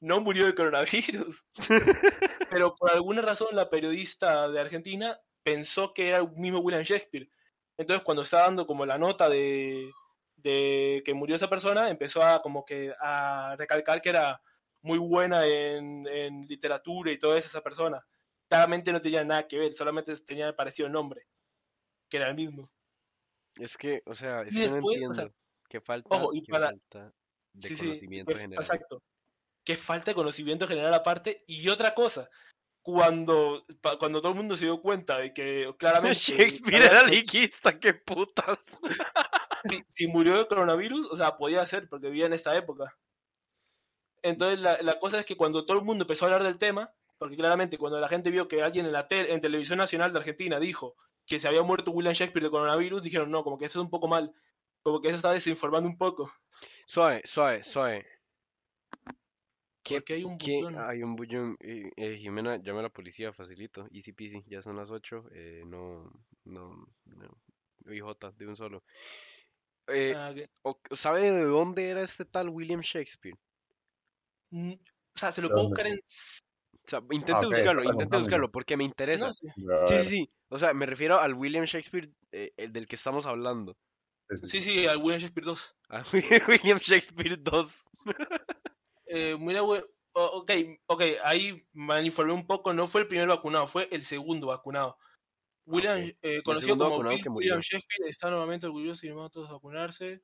No 0.00 0.20
murió 0.20 0.46
de 0.46 0.54
coronavirus. 0.54 1.46
Pero 2.50 2.74
por 2.74 2.90
alguna 2.90 3.22
razón 3.22 3.48
la 3.52 3.70
periodista 3.70 4.48
de 4.48 4.60
Argentina 4.60 5.18
pensó 5.42 5.94
que 5.94 6.08
era 6.08 6.18
el 6.18 6.30
mismo 6.32 6.58
William 6.58 6.82
Shakespeare. 6.82 7.30
Entonces 7.76 8.04
cuando 8.04 8.22
estaba 8.22 8.44
dando 8.44 8.66
como 8.66 8.84
la 8.84 8.98
nota 8.98 9.28
de, 9.28 9.90
de 10.36 11.02
que 11.04 11.14
murió 11.14 11.36
esa 11.36 11.48
persona, 11.48 11.88
empezó 11.90 12.22
a 12.22 12.42
como 12.42 12.64
que 12.64 12.92
a 13.00 13.54
recalcar 13.56 14.00
que 14.00 14.08
era 14.10 14.40
muy 14.82 14.98
buena 14.98 15.46
en, 15.46 16.06
en 16.06 16.46
literatura 16.46 17.10
y 17.10 17.18
todo 17.18 17.36
eso 17.36 17.48
esa 17.48 17.62
persona. 17.62 18.04
Claramente 18.48 18.92
no 18.92 19.00
tenía 19.00 19.24
nada 19.24 19.46
que 19.46 19.58
ver, 19.58 19.72
solamente 19.72 20.16
tenía 20.18 20.54
parecido 20.56 20.86
el 20.86 20.92
nombre, 20.92 21.26
que 22.08 22.16
era 22.18 22.28
el 22.28 22.34
mismo. 22.34 22.70
Es 23.56 23.76
que, 23.76 24.02
o 24.06 24.14
sea, 24.14 24.42
es 24.42 24.54
Y 24.54 24.60
que 24.62 24.68
no 24.68 24.74
después, 24.76 24.94
o 24.96 25.04
entiendo. 25.04 25.14
sea, 25.14 25.28
que 25.68 25.80
falta, 25.80 26.08
ojo, 26.16 26.32
y 26.34 26.42
que 26.42 26.50
para- 26.52 26.70
falta 26.70 27.12
de 27.52 27.68
Sí, 27.68 27.76
sí, 27.76 27.86
conocimiento 27.86 28.32
que- 28.32 28.38
general. 28.38 28.64
Exacto. 28.64 29.02
Que 29.64 29.76
falta 29.76 30.10
de 30.10 30.14
conocimiento 30.14 30.66
general 30.66 30.94
aparte. 30.94 31.44
Y 31.46 31.68
otra 31.68 31.92
cosa, 31.94 32.30
cuando, 32.80 33.66
cuando 33.98 34.20
todo 34.22 34.30
el 34.32 34.38
mundo 34.38 34.56
se 34.56 34.64
dio 34.64 34.80
cuenta 34.80 35.18
de 35.18 35.34
que 35.34 35.70
claramente... 35.78 36.18
Shakespeare 36.54 36.84
era 36.84 37.02
liguista, 37.02 37.78
qué 37.78 37.92
putas. 37.92 38.78
si, 39.70 39.82
si 39.90 40.06
murió 40.06 40.38
de 40.38 40.46
coronavirus, 40.48 41.08
o 41.10 41.16
sea, 41.16 41.36
podía 41.36 41.66
ser 41.66 41.86
porque 41.88 42.06
vivía 42.08 42.26
en 42.26 42.32
esta 42.32 42.56
época. 42.56 42.96
Entonces, 44.28 44.58
la, 44.58 44.80
la 44.82 44.98
cosa 45.00 45.20
es 45.20 45.26
que 45.26 45.36
cuando 45.36 45.64
todo 45.66 45.78
el 45.78 45.84
mundo 45.84 46.04
empezó 46.04 46.24
a 46.24 46.28
hablar 46.28 46.44
del 46.44 46.58
tema, 46.58 46.92
porque 47.18 47.36
claramente 47.36 47.78
cuando 47.78 47.98
la 48.00 48.08
gente 48.08 48.30
vio 48.30 48.46
que 48.48 48.62
alguien 48.62 48.86
en 48.86 48.92
la 48.92 49.08
te- 49.08 49.32
en 49.32 49.40
televisión 49.40 49.78
nacional 49.78 50.12
de 50.12 50.18
Argentina 50.20 50.60
dijo 50.60 50.96
que 51.26 51.40
se 51.40 51.48
había 51.48 51.62
muerto 51.62 51.90
William 51.90 52.14
Shakespeare 52.14 52.44
de 52.44 52.50
coronavirus, 52.50 53.02
dijeron, 53.02 53.30
no, 53.30 53.42
como 53.44 53.58
que 53.58 53.66
eso 53.66 53.80
es 53.80 53.84
un 53.84 53.90
poco 53.90 54.06
mal, 54.08 54.32
como 54.82 55.00
que 55.00 55.08
eso 55.08 55.16
está 55.16 55.32
desinformando 55.32 55.88
un 55.88 55.98
poco. 55.98 56.32
Suave, 56.86 57.22
suave, 57.24 57.62
suave. 57.62 58.06
¿Qué, 59.82 60.02
hay 60.08 60.24
un 60.24 60.36
qué- 60.38 60.56
bullón. 60.62 60.78
Hay 60.78 61.02
un 61.02 61.16
bullón. 61.16 61.56
eh, 61.60 61.90
eh, 61.96 62.16
Jimena, 62.18 62.56
llama 62.56 62.80
a 62.80 62.82
la 62.84 62.88
policía, 62.90 63.32
facilito. 63.32 63.88
Easy 63.90 64.12
peasy, 64.12 64.44
ya 64.46 64.60
son 64.60 64.76
las 64.76 64.90
8. 64.90 65.24
Eh, 65.32 65.62
no, 65.66 66.10
no, 66.44 66.86
no. 67.06 67.38
IJ, 67.90 68.32
de 68.36 68.46
un 68.46 68.56
solo. 68.56 68.84
Eh, 69.86 70.12
Ah, 70.14 70.32
que- 70.34 70.50
o- 70.62 70.78
¿Sabe 70.92 71.30
de 71.32 71.44
dónde 71.44 71.88
era 71.88 72.02
este 72.02 72.26
tal 72.26 72.50
William 72.50 72.80
Shakespeare? 72.82 73.36
Mm, 74.50 74.72
o 74.72 74.78
sea, 75.18 75.32
se 75.32 75.42
lo 75.42 75.48
¿De 75.48 75.54
puedo 75.54 75.68
buscar 75.68 75.86
en... 75.86 75.98
O 75.98 76.90
sea, 76.90 77.00
intente 77.10 77.32
está 77.32 77.46
buscarlo, 77.48 77.84
intente 77.84 78.16
buscarlo, 78.16 78.50
porque 78.50 78.76
me 78.76 78.84
interesa. 78.84 79.26
No 79.26 79.34
Sí, 79.34 79.48
sí, 79.84 80.04
sí. 80.04 80.28
O 80.48 80.58
sea, 80.58 80.72
me 80.72 80.86
refiero 80.86 81.18
al 81.20 81.34
William 81.34 81.64
Shakespeare 81.64 82.08
eh, 82.32 82.52
el 82.56 82.72
del 82.72 82.86
que 82.86 82.96
estamos 82.96 83.26
hablando. 83.26 83.76
Sí, 84.44 84.60
sí, 84.62 84.86
al 84.86 84.98
William 84.98 85.20
Shakespeare 85.20 85.44
2. 85.44 85.76
A 85.90 86.02
William 86.48 86.78
Shakespeare 86.78 87.36
2. 87.38 87.88
Eh, 89.06 89.36
mira, 89.38 89.62
o- 89.62 89.84
ok, 90.12 90.50
ok, 90.86 91.02
ahí 91.24 91.66
me 91.72 92.02
informé 92.02 92.32
un 92.32 92.46
poco, 92.46 92.72
no 92.72 92.86
fue 92.88 93.02
el 93.02 93.08
primer 93.08 93.28
vacunado, 93.28 93.66
fue 93.66 93.88
el 93.90 94.02
segundo 94.02 94.48
vacunado. 94.48 94.96
William, 95.66 95.98
ok. 95.98 96.16
eh, 96.22 96.42
conocido 96.42 96.78
como 96.78 97.02
Bill 97.08 97.22
William. 97.28 97.60
Shakespeare, 97.60 98.08
está 98.08 98.30
nuevamente 98.30 98.66
orgulloso 98.66 99.04
y 99.04 99.08
animado 99.08 99.26
a 99.26 99.30
todos 99.30 99.50
a 99.50 99.54
vacunarse. 99.54 100.22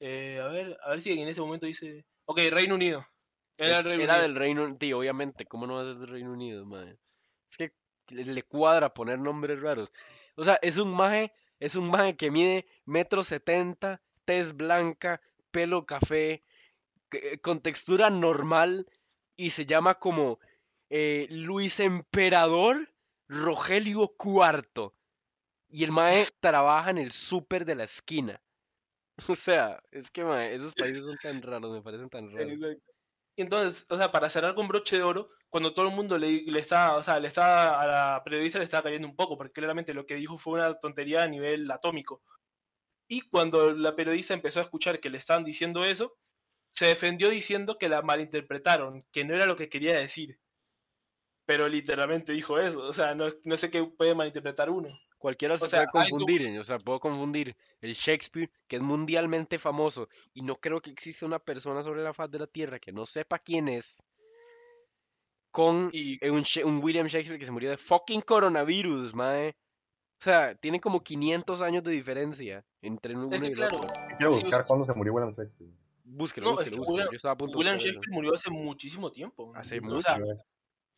Eh, 0.00 0.38
a 0.42 0.48
ver, 0.48 0.78
a 0.82 0.90
ver 0.90 1.00
si 1.00 1.12
en 1.12 1.28
ese 1.28 1.40
momento 1.40 1.64
dice... 1.66 2.04
Ok, 2.26 2.40
Reino 2.50 2.74
Unido. 2.74 3.06
Era 3.58 3.80
el 3.80 4.00
Era 4.00 4.20
del 4.20 4.34
Reino 4.34 4.64
Unido, 4.64 4.98
obviamente, 4.98 5.46
¿cómo 5.46 5.66
no 5.66 5.74
va 5.74 5.82
a 5.82 5.84
ser 5.84 5.96
del 5.96 6.08
Reino 6.08 6.32
Unido, 6.32 6.66
madre? 6.66 6.98
Es 7.50 7.56
que 7.56 7.72
le, 8.10 8.42
cuadra 8.42 8.92
poner 8.92 9.18
nombres 9.18 9.60
raros. 9.60 9.90
O 10.36 10.44
sea, 10.44 10.58
es 10.62 10.76
un 10.76 10.94
maje, 10.94 11.32
es 11.58 11.74
un 11.74 11.90
maje 11.90 12.16
que 12.16 12.30
mide 12.30 12.66
metro 12.84 13.22
setenta, 13.22 14.02
tez 14.24 14.54
blanca, 14.54 15.20
pelo 15.50 15.86
café, 15.86 16.44
eh, 17.12 17.38
con 17.38 17.60
textura 17.60 18.10
normal 18.10 18.86
y 19.36 19.50
se 19.50 19.64
llama 19.64 19.94
como 19.94 20.38
eh, 20.90 21.26
Luis 21.30 21.80
Emperador 21.80 22.92
Rogelio 23.28 24.14
IV. 24.22 24.92
Y 25.68 25.84
el 25.84 25.92
maje 25.92 26.28
trabaja 26.40 26.90
en 26.90 26.98
el 26.98 27.10
súper 27.12 27.64
de 27.64 27.74
la 27.74 27.84
esquina. 27.84 28.42
O 29.28 29.34
sea, 29.34 29.82
es 29.92 30.10
que 30.10 30.20
esos 30.54 30.74
países 30.74 31.02
son 31.02 31.16
tan 31.16 31.40
raros, 31.40 31.72
me 31.72 31.80
parecen 31.80 32.10
tan 32.10 32.30
raros. 32.32 32.52
Exacto. 32.52 32.95
Y 33.36 33.42
entonces, 33.42 33.86
o 33.90 33.96
sea, 33.96 34.10
para 34.10 34.30
cerrar 34.30 34.54
con 34.54 34.66
broche 34.68 34.96
de 34.96 35.02
oro, 35.02 35.30
cuando 35.50 35.74
todo 35.74 35.88
el 35.88 35.94
mundo 35.94 36.18
le, 36.18 36.42
le 36.42 36.58
está, 36.58 36.96
o 36.96 37.02
sea, 37.02 37.20
le 37.20 37.28
está, 37.28 37.80
a 37.80 37.86
la 38.16 38.24
periodista 38.24 38.58
le 38.58 38.64
estaba 38.64 38.84
cayendo 38.84 39.08
un 39.08 39.16
poco, 39.16 39.36
porque 39.36 39.52
claramente 39.52 39.94
lo 39.94 40.06
que 40.06 40.14
dijo 40.16 40.38
fue 40.38 40.54
una 40.54 40.74
tontería 40.78 41.22
a 41.22 41.28
nivel 41.28 41.70
atómico. 41.70 42.22
Y 43.08 43.22
cuando 43.22 43.72
la 43.72 43.96
periodista 43.96 44.34
empezó 44.34 44.60
a 44.60 44.64
escuchar 44.64 45.00
que 45.00 45.10
le 45.10 45.18
estaban 45.18 45.44
diciendo 45.44 45.84
eso, 45.84 46.16
se 46.70 46.86
defendió 46.86 47.30
diciendo 47.30 47.78
que 47.78 47.88
la 47.88 48.02
malinterpretaron, 48.02 49.04
que 49.12 49.24
no 49.24 49.34
era 49.34 49.46
lo 49.46 49.56
que 49.56 49.68
quería 49.68 49.98
decir. 49.98 50.40
Pero 51.46 51.68
literalmente 51.68 52.32
dijo 52.32 52.58
eso, 52.58 52.80
o 52.82 52.92
sea, 52.92 53.14
no, 53.14 53.26
no 53.44 53.56
sé 53.56 53.70
qué 53.70 53.84
puede 53.84 54.14
malinterpretar 54.14 54.68
uno. 54.70 54.88
Cualquiera 55.26 55.56
se 55.56 55.64
O 55.64 55.68
sea, 55.68 55.86
puede 55.88 56.08
confundir, 56.08 56.42
¿eh? 56.42 56.60
o 56.60 56.64
sea, 56.64 56.78
puedo 56.78 57.00
confundir 57.00 57.56
el 57.80 57.94
Shakespeare, 57.94 58.48
que 58.68 58.76
es 58.76 58.82
mundialmente 58.82 59.58
famoso, 59.58 60.08
y 60.32 60.42
no 60.42 60.54
creo 60.54 60.80
que 60.80 60.90
exista 60.90 61.26
una 61.26 61.40
persona 61.40 61.82
sobre 61.82 62.04
la 62.04 62.14
faz 62.14 62.30
de 62.30 62.38
la 62.38 62.46
Tierra 62.46 62.78
que 62.78 62.92
no 62.92 63.06
sepa 63.06 63.40
quién 63.40 63.66
es, 63.66 64.04
con 65.50 65.90
Y 65.92 66.24
eh, 66.24 66.30
un, 66.30 66.44
un 66.64 66.80
William 66.80 67.08
Shakespeare 67.08 67.40
que 67.40 67.44
se 67.44 67.50
murió 67.50 67.70
de 67.70 67.76
fucking 67.76 68.20
coronavirus, 68.20 69.14
mae. 69.14 69.48
O 70.20 70.22
sea, 70.22 70.54
tiene 70.54 70.80
como 70.80 71.02
500 71.02 71.60
años 71.60 71.82
de 71.82 71.90
diferencia 71.90 72.64
entre 72.80 73.16
uno 73.16 73.28
es 73.34 73.40
que 73.40 73.46
y 73.48 73.50
el 73.50 73.56
claro, 73.56 73.78
otro. 73.78 73.90
Quiero 74.18 74.30
buscar 74.32 74.64
cuándo 74.64 74.84
se 74.84 74.94
murió 74.94 75.12
William 75.12 75.32
Shakespeare. 75.34 75.72
Búsquelo, 76.04 76.52
No, 76.52 76.60
es 76.60 76.70
búsquelo, 76.70 76.70
que 76.70 76.78
búsquelo. 76.78 76.94
William- 76.94 77.10
Yo 77.10 77.16
estaba 77.16 77.34
a 77.34 77.36
punto 77.36 77.52
de 77.54 77.58
William 77.58 77.76
eso. 77.78 77.86
Shakespeare 77.86 78.14
murió 78.14 78.32
hace 78.32 78.48
muchísimo 78.50 79.10
tiempo. 79.10 79.52
Hace 79.56 79.78
O 79.78 79.82
mucho. 79.82 80.02
sea, 80.02 80.18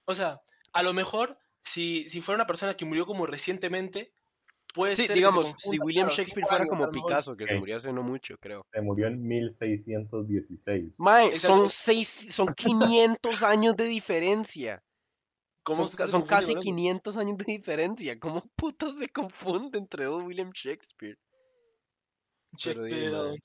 O 0.04 0.14
sea, 0.14 0.40
a 0.74 0.82
lo 0.82 0.92
mejor, 0.92 1.38
si, 1.62 2.06
si 2.10 2.20
fuera 2.20 2.36
una 2.36 2.46
persona 2.46 2.76
que 2.76 2.84
murió 2.84 3.06
como 3.06 3.24
recientemente, 3.24 4.12
puede 4.78 4.94
Sí, 4.96 5.06
ser 5.08 5.16
digamos, 5.16 5.46
que 5.46 5.54
se 5.54 5.60
si 5.70 5.78
William 5.80 6.06
claro, 6.06 6.16
Shakespeare 6.16 6.46
fuera 6.46 6.66
como. 6.66 6.90
Picasso, 6.90 7.36
que 7.36 7.46
se 7.46 7.58
murió 7.58 7.76
hace 7.76 7.92
no 7.92 8.02
mucho, 8.02 8.38
creo. 8.38 8.64
Se 8.72 8.80
murió 8.80 9.08
en 9.08 9.26
1616. 9.26 11.00
Mae, 11.00 11.26
Exacto. 11.26 11.56
son 11.56 11.70
seis, 11.72 12.08
son 12.34 12.54
500 12.54 13.42
años 13.42 13.76
de 13.76 13.84
diferencia. 13.84 14.82
¿Cómo 15.64 15.86
Son, 15.86 15.88
se 15.88 16.06
se 16.06 16.24
casi 16.26 16.52
con 16.52 16.58
eso? 16.58 16.60
500 16.60 17.16
años 17.16 17.36
de 17.36 17.44
diferencia. 17.44 18.18
¿Cómo 18.18 18.42
puto 18.56 18.88
se 18.88 19.08
confunde 19.08 19.78
entre 19.78 20.04
dos 20.04 20.22
William 20.22 20.50
Shakespeare? 20.52 21.18
Pero 22.62 22.86
Shakespeare 22.86 23.08
era 23.08 23.18
don. 23.18 23.36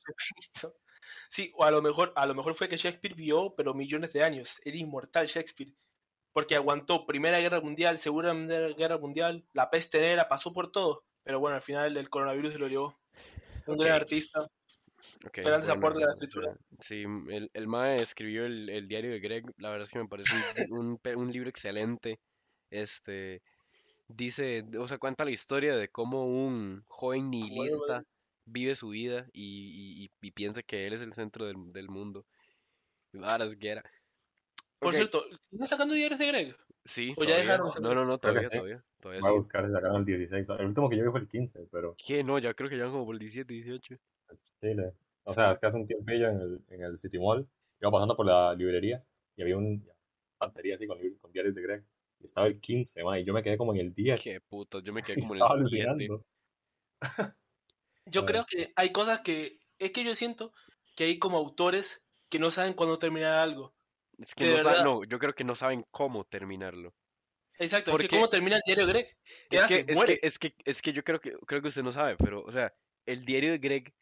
Sí, 1.29 1.51
o 1.55 1.63
a 1.63 1.71
lo 1.71 1.81
mejor, 1.81 2.13
a 2.15 2.25
lo 2.25 2.36
mejor 2.36 2.55
fue 2.55 2.69
que 2.69 2.77
Shakespeare 2.77 3.15
vivió, 3.15 3.53
pero 3.57 3.73
millones 3.73 4.13
de 4.13 4.23
años. 4.23 4.61
Era 4.63 4.77
inmortal 4.77 5.27
Shakespeare. 5.27 5.73
Porque 6.31 6.55
aguantó 6.55 7.05
Primera 7.05 7.39
Guerra 7.39 7.59
Mundial, 7.59 7.97
Segunda 7.97 8.34
Guerra 8.69 8.97
Mundial, 8.97 9.45
la 9.53 9.69
peste 9.69 9.99
negra, 9.99 10.29
pasó 10.29 10.53
por 10.53 10.71
todo. 10.71 11.03
Pero 11.24 11.39
bueno, 11.39 11.55
al 11.55 11.61
final 11.61 11.95
el 11.97 12.09
coronavirus 12.09 12.53
se 12.53 12.59
lo 12.59 12.67
llevó. 12.67 12.93
Un 13.67 13.78
gran 13.78 13.93
artista. 13.93 14.41
Ok, 15.26 15.38
Grandes 15.38 15.69
bueno, 15.69 15.74
aportes 15.74 15.99
de 15.99 16.05
la 16.05 16.11
escritura. 16.13 16.57
Sí, 16.80 17.03
el, 17.30 17.49
el 17.53 17.67
Mae 17.67 18.01
escribió 18.01 18.45
el, 18.45 18.69
el 18.69 18.88
diario 18.88 19.11
de 19.11 19.19
Greg. 19.19 19.45
La 19.57 19.69
verdad 19.69 19.84
es 19.84 19.91
que 19.91 19.99
me 19.99 20.07
parece 20.07 20.34
un, 20.69 20.99
un 21.15 21.32
libro 21.32 21.49
excelente. 21.49 22.19
Este 22.69 23.41
dice, 24.07 24.65
o 24.78 24.88
sea, 24.88 24.97
cuenta 24.97 25.26
la 25.26 25.32
historia 25.32 25.76
de 25.76 25.88
cómo 25.89 26.26
un 26.26 26.84
joven 26.88 27.30
nihilista 27.30 28.03
vive 28.45 28.76
su 28.76 28.89
vida 28.89 29.28
y, 29.32 30.09
y- 30.21 30.32
piensa 30.32 30.61
que 30.63 30.88
él 30.88 30.93
es 30.93 31.01
el 31.01 31.13
centro 31.13 31.45
del, 31.45 31.71
del 31.71 31.89
mundo. 31.89 32.26
Varas 33.13 33.55
era. 33.59 33.84
Por 34.80 34.93
cierto, 34.93 35.24
¿siguen 35.49 35.67
sacando 35.67 35.93
diarios 35.93 36.19
de 36.19 36.28
Greg? 36.28 36.57
Sí, 36.86 37.15
o 37.15 37.23
ya 37.23 37.38
todavía. 37.38 37.38
dejaron 37.38 37.69
de 37.69 37.81
No, 37.81 37.93
no, 37.95 38.05
no, 38.05 38.17
todavía, 38.19 38.49
sí. 38.49 38.49
todavía, 38.49 38.86
todavía 38.99 39.21
Voy 39.21 39.29
a 39.31 39.34
sí. 39.34 39.38
buscar 39.38 39.71
sacaron 39.71 39.97
el 39.97 40.05
16. 40.05 40.49
El 40.49 40.65
último 40.67 40.89
que 40.89 40.97
yo 40.97 41.03
vi 41.05 41.11
fue 41.11 41.19
el 41.21 41.27
15, 41.27 41.67
pero 41.71 41.95
¿Qué? 41.97 42.23
No, 42.23 42.38
ya 42.39 42.53
creo 42.53 42.69
que 42.69 42.77
ya 42.77 42.86
como 42.86 43.05
por 43.05 43.15
el 43.15 43.19
17, 43.19 43.53
18. 43.53 43.95
Chile. 44.61 44.93
O 45.23 45.34
sea, 45.34 45.53
es 45.53 45.59
que 45.59 45.65
hace 45.67 45.77
un 45.77 45.88
tiempillo 45.88 46.29
en 46.29 46.39
el, 46.41 46.65
en 46.69 46.84
el 46.84 46.97
City 46.97 47.17
Mall, 47.19 47.47
iba 47.81 47.91
pasando 47.91 48.15
por 48.15 48.25
la 48.25 48.53
librería 48.55 49.05
y 49.36 49.41
había 49.41 49.57
una 49.57 49.79
estantería 50.34 50.75
así 50.75 50.88
con, 50.88 50.97
con 51.21 51.31
diarios 51.31 51.55
de 51.55 51.61
Greg. 51.61 51.86
Y 52.19 52.25
estaba 52.25 52.47
el 52.47 52.59
15, 52.59 53.03
man, 53.03 53.19
y 53.19 53.25
yo 53.25 53.34
me 53.34 53.43
quedé 53.43 53.57
como 53.57 53.73
en 53.73 53.79
el 53.81 53.93
10. 53.93 54.21
Qué 54.21 54.41
puto, 54.41 54.79
yo 54.81 54.93
me 54.93 55.03
quedé 55.03 55.17
como 55.19 55.36
en 55.36 55.41
el 55.41 55.51
7. 55.53 55.88
alucinando. 55.88 56.17
Yo 58.05 58.25
creo 58.25 58.45
que 58.45 58.73
hay 58.75 58.91
cosas 58.91 59.21
que. 59.21 59.59
Es 59.79 59.91
que 59.91 60.03
yo 60.03 60.15
siento 60.15 60.53
que 60.95 61.05
hay 61.05 61.19
como 61.19 61.38
autores 61.38 62.05
que 62.29 62.39
no 62.39 62.51
saben 62.51 62.73
cuándo 62.73 62.99
terminar 62.99 63.34
algo. 63.34 63.75
Es 64.18 64.36
que 64.36 64.61
no, 64.61 64.84
no, 64.84 65.03
yo 65.03 65.20
creo 65.20 65.34
que 65.34 65.43
no 65.43 65.55
saben 65.55 65.84
cómo 65.91 66.24
terminarlo. 66.26 66.93
Exacto, 67.59 67.91
es 67.91 67.93
Porque- 67.93 68.07
que 68.09 68.16
¿cómo 68.16 68.30
termina 68.30 68.55
el 68.57 68.61
diario 68.66 68.86
de 68.88 68.93
Greg? 68.93 69.18
¿Qué 69.49 69.57
Es 69.57 69.64
hace? 69.64 69.86
que, 69.86 69.91
es 69.91 69.95
Muere. 69.95 70.20
que, 70.20 70.28
es 70.28 70.39
que, 70.39 70.55
es 70.66 70.82
que 70.82 70.93
yo 70.93 71.03
creo 71.03 71.20
que, 71.20 71.34
creo 71.45 71.61
que 71.61 71.68
usted 71.68 71.84
no 71.84 71.91
sabe, 71.91 72.16
pero, 72.18 72.41
o 72.41 72.51
sea, 72.51 72.74
el 73.05 73.26
diario 73.26 73.51
de 73.51 73.57
Greg, 73.59 73.93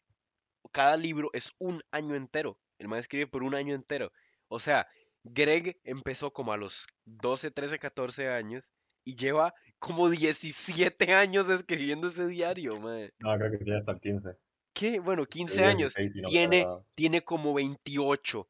cada 0.70 0.96
libro 0.96 1.30
es 1.32 1.52
un 1.58 1.82
año 1.90 2.14
entero. 2.14 2.58
El 2.78 2.88
man 2.88 2.98
escribe 2.98 3.26
por 3.26 3.42
un 3.42 3.54
año 3.54 3.74
entero. 3.74 4.12
O 4.48 4.58
sea, 4.58 4.86
Greg 5.24 5.78
empezó 5.84 6.32
como 6.32 6.52
a 6.52 6.56
los 6.56 6.86
12, 7.04 7.50
13, 7.50 7.78
14 7.78 8.28
años 8.28 8.72
y 9.04 9.16
lleva 9.16 9.54
como 9.78 10.08
17 10.08 11.12
años 11.14 11.50
escribiendo 11.50 12.08
ese 12.08 12.26
diario, 12.26 12.78
mae. 12.80 13.12
No, 13.18 13.36
creo 13.36 13.50
que 13.50 13.64
sí, 13.64 13.70
hasta 13.72 13.92
el 13.92 14.00
15. 14.00 14.30
¿Qué? 14.74 15.00
Bueno, 15.00 15.22
El 15.22 15.28
15 15.28 15.64
años. 15.64 15.94
16, 15.94 16.12
si 16.12 16.20
no 16.22 16.28
Tiene, 16.30 16.66
tiene 16.94 17.22
como 17.22 17.52
28. 17.54 18.48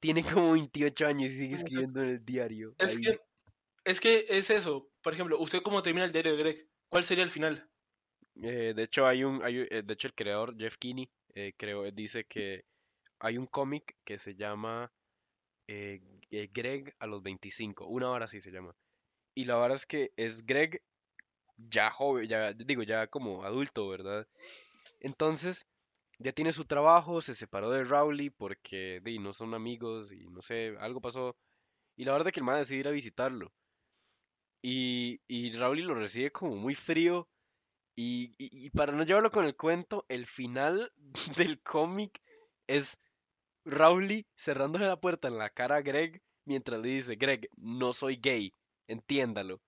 Tiene 0.00 0.24
como 0.24 0.52
28 0.52 1.06
años 1.06 1.30
y 1.30 1.34
sigue 1.34 1.54
escribiendo 1.54 2.02
en 2.02 2.08
el 2.08 2.24
diario. 2.24 2.74
Es 2.78 2.96
ahí. 2.96 3.02
que, 3.02 3.20
es 3.84 4.00
que 4.00 4.26
es 4.28 4.50
eso. 4.50 4.90
Por 5.02 5.12
ejemplo, 5.12 5.38
¿usted 5.38 5.62
cómo 5.62 5.82
termina 5.82 6.06
el 6.06 6.12
diario 6.12 6.32
de 6.32 6.38
Greg? 6.42 6.68
¿Cuál 6.88 7.04
sería 7.04 7.24
el 7.24 7.30
final? 7.30 7.68
Eh, 8.42 8.72
de 8.74 8.82
hecho, 8.82 9.06
hay 9.06 9.24
un, 9.24 9.42
hay, 9.42 9.66
eh, 9.70 9.82
de 9.84 9.94
hecho, 9.94 10.08
el 10.08 10.14
creador, 10.14 10.56
Jeff 10.58 10.76
Kinney, 10.78 11.10
eh, 11.34 11.52
creo, 11.56 11.90
dice 11.90 12.24
que 12.24 12.64
hay 13.18 13.38
un 13.38 13.46
cómic 13.46 13.96
que 14.04 14.18
se 14.18 14.34
llama 14.34 14.90
eh, 15.68 16.00
Greg 16.52 16.94
a 16.98 17.06
los 17.06 17.22
25, 17.22 17.86
una 17.86 18.10
hora 18.10 18.24
así 18.24 18.40
se 18.40 18.50
llama. 18.50 18.74
Y 19.34 19.44
la 19.44 19.56
verdad 19.58 19.76
es 19.76 19.86
que 19.86 20.12
es 20.16 20.44
Greg 20.44 20.82
ya 21.56 21.90
joven, 21.90 22.26
ya 22.26 22.52
digo, 22.52 22.82
ya 22.82 23.06
como 23.06 23.44
adulto, 23.44 23.88
¿verdad? 23.88 24.26
Entonces, 25.00 25.66
ya 26.20 26.32
tiene 26.32 26.52
su 26.52 26.66
trabajo, 26.66 27.22
se 27.22 27.34
separó 27.34 27.70
de 27.72 27.84
Rowley 27.84 28.30
porque 28.30 29.00
di, 29.04 29.18
no 29.20 29.32
son 29.34 29.54
amigos 29.54 30.12
y 30.12 30.28
no 30.30 30.42
sé, 30.42 30.76
algo 30.80 31.00
pasó. 31.02 31.36
Y 31.96 32.04
la 32.04 32.12
verdad 32.12 32.28
es 32.28 32.34
que 32.34 32.40
el 32.40 32.46
man 32.46 32.58
decide 32.58 32.80
ir 32.80 32.88
a 32.88 32.92
visitarlo. 32.92 33.52
Y, 34.62 35.20
y 35.28 35.52
Rowley 35.52 35.84
lo 35.84 35.94
recibe 35.94 36.30
como 36.32 36.56
muy 36.56 36.74
frío. 36.74 37.28
Y, 37.96 38.32
y- 38.38 38.66
y 38.66 38.70
para 38.70 38.92
no 38.92 39.04
llevarlo 39.04 39.30
con 39.32 39.44
el 39.44 39.56
cuento, 39.56 40.06
el 40.08 40.26
final 40.26 40.92
del 41.38 41.62
cómic 41.62 42.20
es 42.68 42.98
Rowley 43.66 44.26
cerrándole 44.36 44.86
la 44.86 45.00
puerta 45.00 45.28
en 45.28 45.38
la 45.38 45.50
cara 45.50 45.76
a 45.76 45.82
Greg 45.82 46.22
mientras 46.46 46.80
le 46.80 46.88
dice, 46.90 47.16
Greg, 47.16 47.48
no 47.56 47.92
soy 47.94 48.16
gay, 48.16 48.54
entiéndalo. 48.88 49.60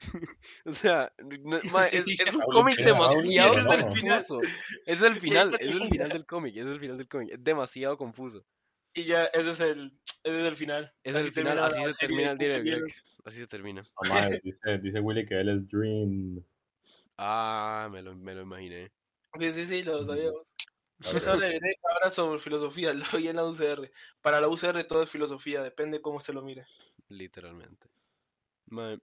O 0.64 0.72
sea, 0.72 1.12
no- 1.18 1.60
ma, 1.72 1.86
es, 1.86 2.04
es 2.06 2.32
un 2.32 2.40
cómic 2.40 2.76
demasiado 2.76 3.52
es 3.52 3.58
el 3.58 3.84
confuso. 3.84 4.40
Es 4.86 5.00
el 5.00 5.20
final, 5.20 5.54
es 5.60 5.74
el 5.74 5.88
final 5.90 6.08
del 6.08 6.26
cómic, 6.26 6.56
es 6.56 6.68
el 6.68 6.80
final 6.80 6.98
del 6.98 7.08
cómic, 7.08 7.30
es 7.32 7.44
demasiado 7.44 7.96
confuso. 7.98 8.44
Y 8.94 9.04
ya, 9.04 9.26
ese 9.26 9.50
es 9.52 9.60
el, 9.60 9.92
ese 10.24 10.40
es 10.40 10.48
el 10.48 10.56
final. 10.56 10.92
Ese 11.04 11.10
es 11.10 11.16
Así 11.16 11.28
el 11.28 11.34
final, 11.34 11.58
así 11.64 11.82
se 11.84 11.92
termina 11.94 12.32
el 12.32 12.38
de 12.38 12.44
diario 12.46 12.64
de 12.64 12.70
15 12.70 12.78
Greg, 12.80 12.94
libros. 12.96 13.24
así 13.24 13.38
se 13.40 13.46
termina. 13.46 13.84
Ah, 14.10 14.28
dice, 14.42 14.78
dice 14.78 15.00
Willy 15.00 15.26
que 15.26 15.40
él 15.40 15.48
es 15.50 15.68
Dream. 15.68 16.42
Ah, 17.16 17.88
me 17.92 18.02
lo, 18.02 18.16
me 18.16 18.34
lo 18.34 18.42
imaginé. 18.42 18.90
Sí, 19.38 19.50
sí, 19.50 19.66
sí, 19.66 19.82
lo 19.82 20.02
Mm. 20.02 20.06
sabíamos. 20.06 20.42
Greg, 20.98 21.60
ahora 21.94 22.10
sobre 22.10 22.38
filosofía, 22.40 22.92
lo 23.14 23.18
vi 23.18 23.28
en 23.28 23.36
la 23.36 23.44
UCR. 23.44 23.90
Para 24.20 24.40
la 24.40 24.48
UCR 24.48 24.84
todo 24.86 25.02
es 25.02 25.10
filosofía, 25.10 25.62
depende 25.62 26.00
cómo 26.02 26.20
se 26.20 26.32
lo 26.32 26.42
mire. 26.42 26.66
Literalmente. 27.08 27.88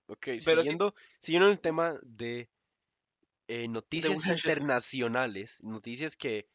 Ok, 0.07 0.27
Pero 0.45 0.61
siguiendo, 0.61 0.95
siguiendo 1.19 1.49
el 1.49 1.59
tema 1.59 1.99
de 2.03 2.49
eh, 3.47 3.67
noticias 3.67 4.11
internacionales, 4.27 5.61
noticias 5.63 6.15
que, 6.15 6.49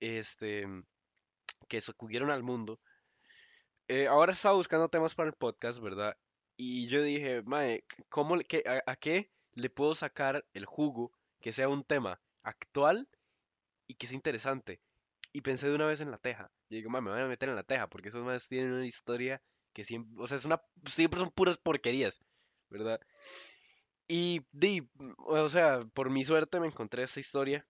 este, 0.00 0.66
que 1.68 1.80
sacudieron 1.80 2.30
al 2.30 2.42
mundo. 2.42 2.80
eh, 3.88 4.06
ahora 4.06 4.32
estaba 4.32 4.54
buscando 4.56 4.88
temas 4.88 5.14
para 5.14 5.28
el 5.28 5.34
podcast, 5.34 5.80
¿verdad? 5.80 6.16
Y 6.56 6.86
yo 6.88 7.02
dije, 7.02 7.42
mae, 7.42 7.84
¿cómo, 8.08 8.36
le- 8.36 8.44
qué- 8.44 8.62
a, 8.66 8.90
a 8.90 8.96
qué 8.96 9.30
le 9.54 9.70
puedo 9.70 9.94
sacar 9.94 10.46
el 10.54 10.64
jugo 10.66 11.12
que 11.40 11.52
sea 11.52 11.68
un 11.68 11.84
tema 11.84 12.20
actual 12.42 13.08
y 13.86 13.94
que 13.94 14.06
sea 14.06 14.16
interesante? 14.16 14.80
Y 15.32 15.40
pensé 15.42 15.68
de 15.68 15.74
una 15.74 15.86
vez 15.86 16.00
en 16.00 16.10
la 16.10 16.18
teja. 16.18 16.52
Y 16.68 16.76
digo, 16.76 16.90
mae, 16.90 17.02
me 17.02 17.10
voy 17.10 17.20
a 17.20 17.26
meter 17.26 17.48
en 17.48 17.56
la 17.56 17.64
teja 17.64 17.88
porque 17.88 18.08
esos 18.08 18.24
más 18.24 18.48
tienen 18.48 18.72
una 18.72 18.86
historia 18.86 19.42
que 19.72 19.84
siempre, 19.84 20.22
o 20.22 20.26
sea, 20.26 20.36
es 20.36 20.44
una, 20.44 20.62
siempre 20.86 21.20
son 21.20 21.30
puras 21.30 21.58
porquerías, 21.58 22.20
¿verdad? 22.72 23.00
Y, 24.08 24.42
di, 24.52 24.88
o 25.18 25.48
sea, 25.48 25.84
por 25.94 26.10
mi 26.10 26.24
suerte 26.24 26.60
me 26.60 26.66
encontré 26.66 27.04
esa 27.04 27.20
historia 27.20 27.66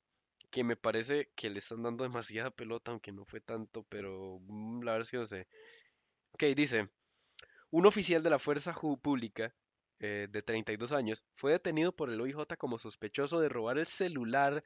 que 0.51 0.65
me 0.65 0.77
parece 0.77 1.31
que 1.35 1.51
le 1.51 1.59
están 1.59 1.83
dando 1.83 2.05
demasiada 2.05 2.51
pelota, 2.51 2.91
aunque 2.93 3.13
no 3.13 3.25
fue 3.25 3.41
tanto, 3.41 3.85
pero 3.89 4.39
mm, 4.43 4.83
la 4.83 4.93
verdad 4.93 5.07
es 5.07 5.11
que 5.11 5.17
no 5.19 5.27
sé. 5.27 5.47
Ok, 6.33 6.45
dice, 6.57 6.91
un 7.71 7.87
oficial 7.87 8.23
de 8.23 8.31
la 8.31 8.39
Fuerza 8.39 8.75
Pública 9.03 9.55
eh, 10.01 10.29
de 10.31 10.43
32 10.43 10.93
años 10.93 11.25
fue 11.35 11.53
detenido 11.53 11.93
por 11.95 12.11
el 12.11 12.21
OIJ 12.21 12.57
como 12.59 12.79
sospechoso 12.79 13.41
de 13.41 13.49
robar 13.49 13.79
el 13.79 13.87
celular 13.87 14.65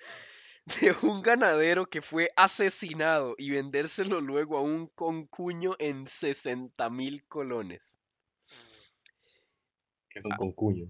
de 0.81 0.97
un 1.03 1.23
ganadero 1.23 1.87
que 1.87 2.03
fue 2.03 2.31
asesinado 2.37 3.35
y 3.39 3.51
vendérselo 3.51 4.21
luego 4.21 4.59
a 4.59 4.63
un 4.63 4.89
concuño 4.89 5.77
en 5.79 6.07
60 6.07 6.91
mil 6.91 7.25
colones. 7.29 8.01
Que 10.17 10.21
es 10.21 10.25
un 10.25 10.37
concuño. 10.37 10.87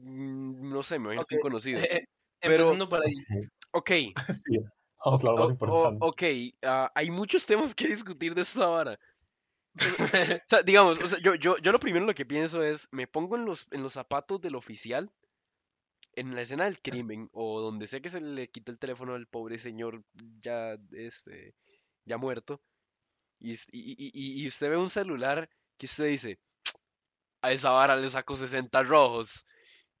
Mm, 0.00 0.70
No 0.72 0.82
sé, 0.84 0.98
me 0.98 1.06
imagino 1.06 1.24
que 1.26 1.34
Ok, 1.36 1.38
un 1.38 1.42
conocido. 1.42 1.80
Eh, 1.80 2.06
Pero- 2.40 2.54
Empezando 2.54 2.88
por 2.88 3.04
ahí. 3.04 3.14
Ok, 3.72 3.90
sí, 4.46 4.58
vamos 5.04 5.20
a 5.22 5.24
lo 5.26 5.36
más 5.36 5.46
o- 5.46 5.50
importante. 5.50 5.98
ok, 6.00 6.22
ah, 6.62 6.92
hay 6.94 7.10
muchos 7.10 7.44
temas 7.46 7.74
que 7.74 7.88
discutir 7.88 8.34
de 8.34 8.42
esta 8.42 8.66
vara. 8.68 8.98
O 10.44 10.48
sea, 10.56 10.62
digamos, 10.64 10.98
o 11.02 11.08
sea, 11.08 11.18
yo, 11.20 11.34
yo, 11.34 11.56
yo 11.58 11.72
lo 11.72 11.78
primero 11.78 12.06
lo 12.06 12.14
que 12.14 12.24
pienso 12.26 12.62
es, 12.62 12.88
me 12.92 13.06
pongo 13.06 13.36
en 13.36 13.44
los, 13.44 13.66
en 13.72 13.82
los 13.82 13.92
zapatos 13.92 14.40
del 14.40 14.54
oficial 14.56 15.10
en 16.16 16.34
la 16.34 16.40
escena 16.42 16.64
del 16.64 16.80
crimen 16.80 17.28
o 17.32 17.60
donde 17.60 17.86
sea 17.86 18.00
que 18.00 18.08
se 18.08 18.20
le 18.20 18.48
quitó 18.50 18.72
el 18.72 18.78
teléfono 18.80 19.14
al 19.14 19.26
pobre 19.28 19.58
señor 19.58 20.02
ya, 20.40 20.76
este, 20.92 21.54
ya 22.04 22.18
muerto 22.18 22.60
y, 23.38 23.52
y- 23.52 24.10
y- 24.12 24.42
y 24.42 24.46
usted 24.48 24.70
ve 24.70 24.76
un 24.76 24.88
celular 24.90 25.48
que 25.78 25.86
usted 25.86 26.08
dice, 26.08 26.40
a 27.42 27.52
esa 27.52 27.70
vara 27.70 27.96
le 27.96 28.08
saco 28.08 28.36
60 28.36 28.82
rojos 28.82 29.46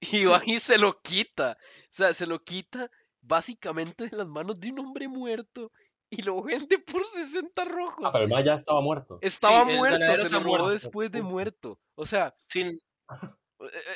y 0.00 0.24
va 0.24 0.42
y 0.46 0.58
se 0.58 0.78
lo 0.78 1.00
quita, 1.00 1.56
o 1.60 1.86
sea, 1.88 2.12
se 2.12 2.26
lo 2.26 2.42
quita 2.42 2.90
básicamente 3.20 4.08
de 4.08 4.16
las 4.16 4.26
manos 4.26 4.58
de 4.58 4.70
un 4.70 4.80
hombre 4.80 5.08
muerto 5.08 5.70
y 6.08 6.22
lo 6.22 6.42
vende 6.42 6.78
por 6.78 7.04
60 7.04 7.64
rojos. 7.64 8.04
Ah, 8.04 8.10
pero 8.12 8.36
el 8.36 8.44
ya 8.44 8.54
estaba 8.54 8.80
muerto. 8.80 9.18
Estaba 9.20 9.70
el 9.70 9.78
muerto, 9.78 10.04
se 10.04 10.30
lo 10.30 10.40
robó 10.40 10.58
muerto. 10.58 10.68
después 10.70 11.12
de 11.12 11.22
muerto. 11.22 11.78
O 11.94 12.04
sea, 12.04 12.34
Sin, 12.48 12.72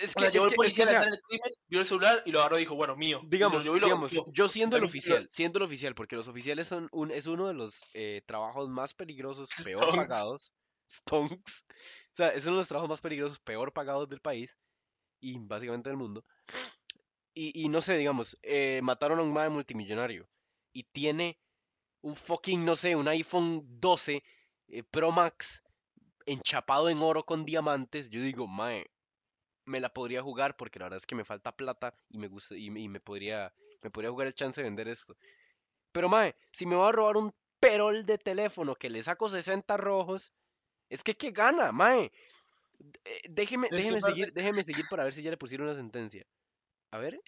es 0.02 0.14
que, 0.14 0.30
llegó 0.30 0.46
el 0.46 0.54
policía 0.54 0.84
a 0.84 0.86
la 0.86 0.92
escena 0.98 1.10
del 1.12 1.22
crimen, 1.22 1.52
vio 1.68 1.80
el 1.80 1.86
celular 1.86 2.22
y 2.26 2.32
lo 2.32 2.40
agarró 2.40 2.58
y 2.58 2.60
dijo, 2.60 2.74
bueno, 2.74 2.96
mío. 2.96 3.20
Digamos, 3.24 3.64
lo 3.64 3.74
digamos, 3.74 4.12
yo 4.32 4.48
siendo 4.48 4.76
el 4.76 4.84
oficial, 4.84 5.26
siendo 5.30 5.58
el 5.58 5.64
oficial, 5.64 5.94
porque 5.94 6.16
los 6.16 6.28
oficiales 6.28 6.68
son 6.68 6.88
un, 6.92 7.10
es 7.10 7.26
uno 7.26 7.48
de 7.48 7.54
los 7.54 7.80
eh, 7.94 8.22
trabajos 8.26 8.68
más 8.68 8.94
peligrosos, 8.94 9.48
peor 9.64 9.96
pagados. 9.96 10.52
Stonks. 10.90 11.66
O 12.12 12.14
sea, 12.16 12.28
es 12.30 12.44
uno 12.44 12.52
de 12.56 12.58
los 12.60 12.68
trabajos 12.68 12.90
más 12.90 13.00
peligrosos, 13.00 13.40
peor 13.40 13.72
pagados 13.72 14.08
del 14.08 14.20
país 14.20 14.58
y 15.20 15.38
básicamente 15.38 15.90
del 15.90 15.98
mundo. 15.98 16.24
Y, 17.34 17.64
y 17.64 17.68
no 17.68 17.80
sé, 17.80 17.96
digamos, 17.96 18.38
eh, 18.42 18.80
mataron 18.82 19.18
a 19.18 19.22
un 19.22 19.32
mae 19.32 19.48
multimillonario 19.48 20.28
y 20.72 20.84
tiene 20.84 21.38
un 22.02 22.16
fucking, 22.16 22.64
no 22.64 22.76
sé, 22.76 22.96
un 22.96 23.08
iPhone 23.08 23.64
12 23.80 24.24
eh, 24.68 24.82
Pro 24.84 25.12
Max 25.12 25.62
enchapado 26.26 26.90
en 26.90 26.98
oro 27.02 27.24
con 27.24 27.44
diamantes. 27.44 28.10
Yo 28.10 28.20
digo, 28.22 28.46
mae, 28.48 28.86
me 29.66 29.80
la 29.80 29.92
podría 29.94 30.22
jugar 30.22 30.56
porque 30.56 30.78
la 30.80 30.86
verdad 30.86 30.98
es 30.98 31.06
que 31.06 31.16
me 31.16 31.24
falta 31.24 31.52
plata 31.56 31.96
y 32.10 32.18
me 32.18 32.28
gusta 32.28 32.56
y, 32.56 32.70
me- 32.70 33.00
podría 33.00 33.54
me 33.82 33.90
podría 33.90 34.10
jugar 34.12 34.28
el 34.28 34.34
chance 34.34 34.60
de 34.62 34.66
vender 34.68 34.88
esto. 34.88 35.16
Pero 35.92 36.08
mae, 36.08 36.34
si 36.52 36.66
me 36.66 36.76
va 36.76 36.88
a 36.88 36.92
robar 36.92 37.16
un 37.16 37.34
perol 37.60 38.04
de 38.06 38.18
teléfono 38.18 38.74
que 38.74 38.90
le 38.90 39.02
saco 39.02 39.28
60 39.28 39.76
rojos, 39.76 40.34
es 40.94 41.02
que 41.02 41.14
qué 41.16 41.30
gana, 41.30 41.72
mae. 41.72 42.10
Eh, 43.04 43.20
Déjeme, 43.28 43.68
déjeme 43.70 44.00
seguir, 44.00 44.32
déjeme 44.32 44.62
seguir 44.64 44.84
para 44.90 45.04
ver 45.04 45.12
si 45.12 45.22
ya 45.22 45.30
le 45.30 45.36
pusieron 45.36 45.66
una 45.66 45.76
sentencia. 45.76 46.24
A 46.90 46.98
ver. 46.98 47.14
Y, 47.14 47.18
Eh, 47.20 47.26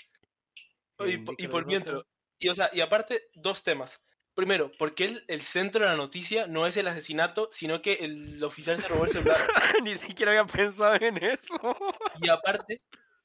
po- 0.98 1.04
y 1.06 1.12
indícalo 1.44 1.50
por 1.50 1.66
mientras, 1.66 2.02
y, 2.38 2.48
o 2.48 2.54
sea, 2.54 2.70
y 2.72 2.80
aparte, 2.80 3.28
dos 3.34 3.62
temas. 3.62 4.00
Primero, 4.34 4.70
porque 4.78 5.04
el, 5.06 5.24
el 5.28 5.40
centro 5.40 5.82
de 5.82 5.88
la 5.90 5.96
noticia 5.96 6.46
no 6.46 6.66
es 6.66 6.76
el 6.76 6.86
asesinato, 6.88 7.48
sino 7.50 7.80
que 7.80 7.94
el 7.94 8.42
oficial 8.44 8.78
se 8.78 8.86
robó 8.88 9.04
el 9.04 9.10
celular. 9.10 9.46
Ni 9.84 9.94
siquiera 9.96 10.32
había 10.32 10.44
pensado 10.44 10.94
en 10.96 11.16
eso. 11.24 11.56
Y 12.20 12.28
aparte, 12.28 12.82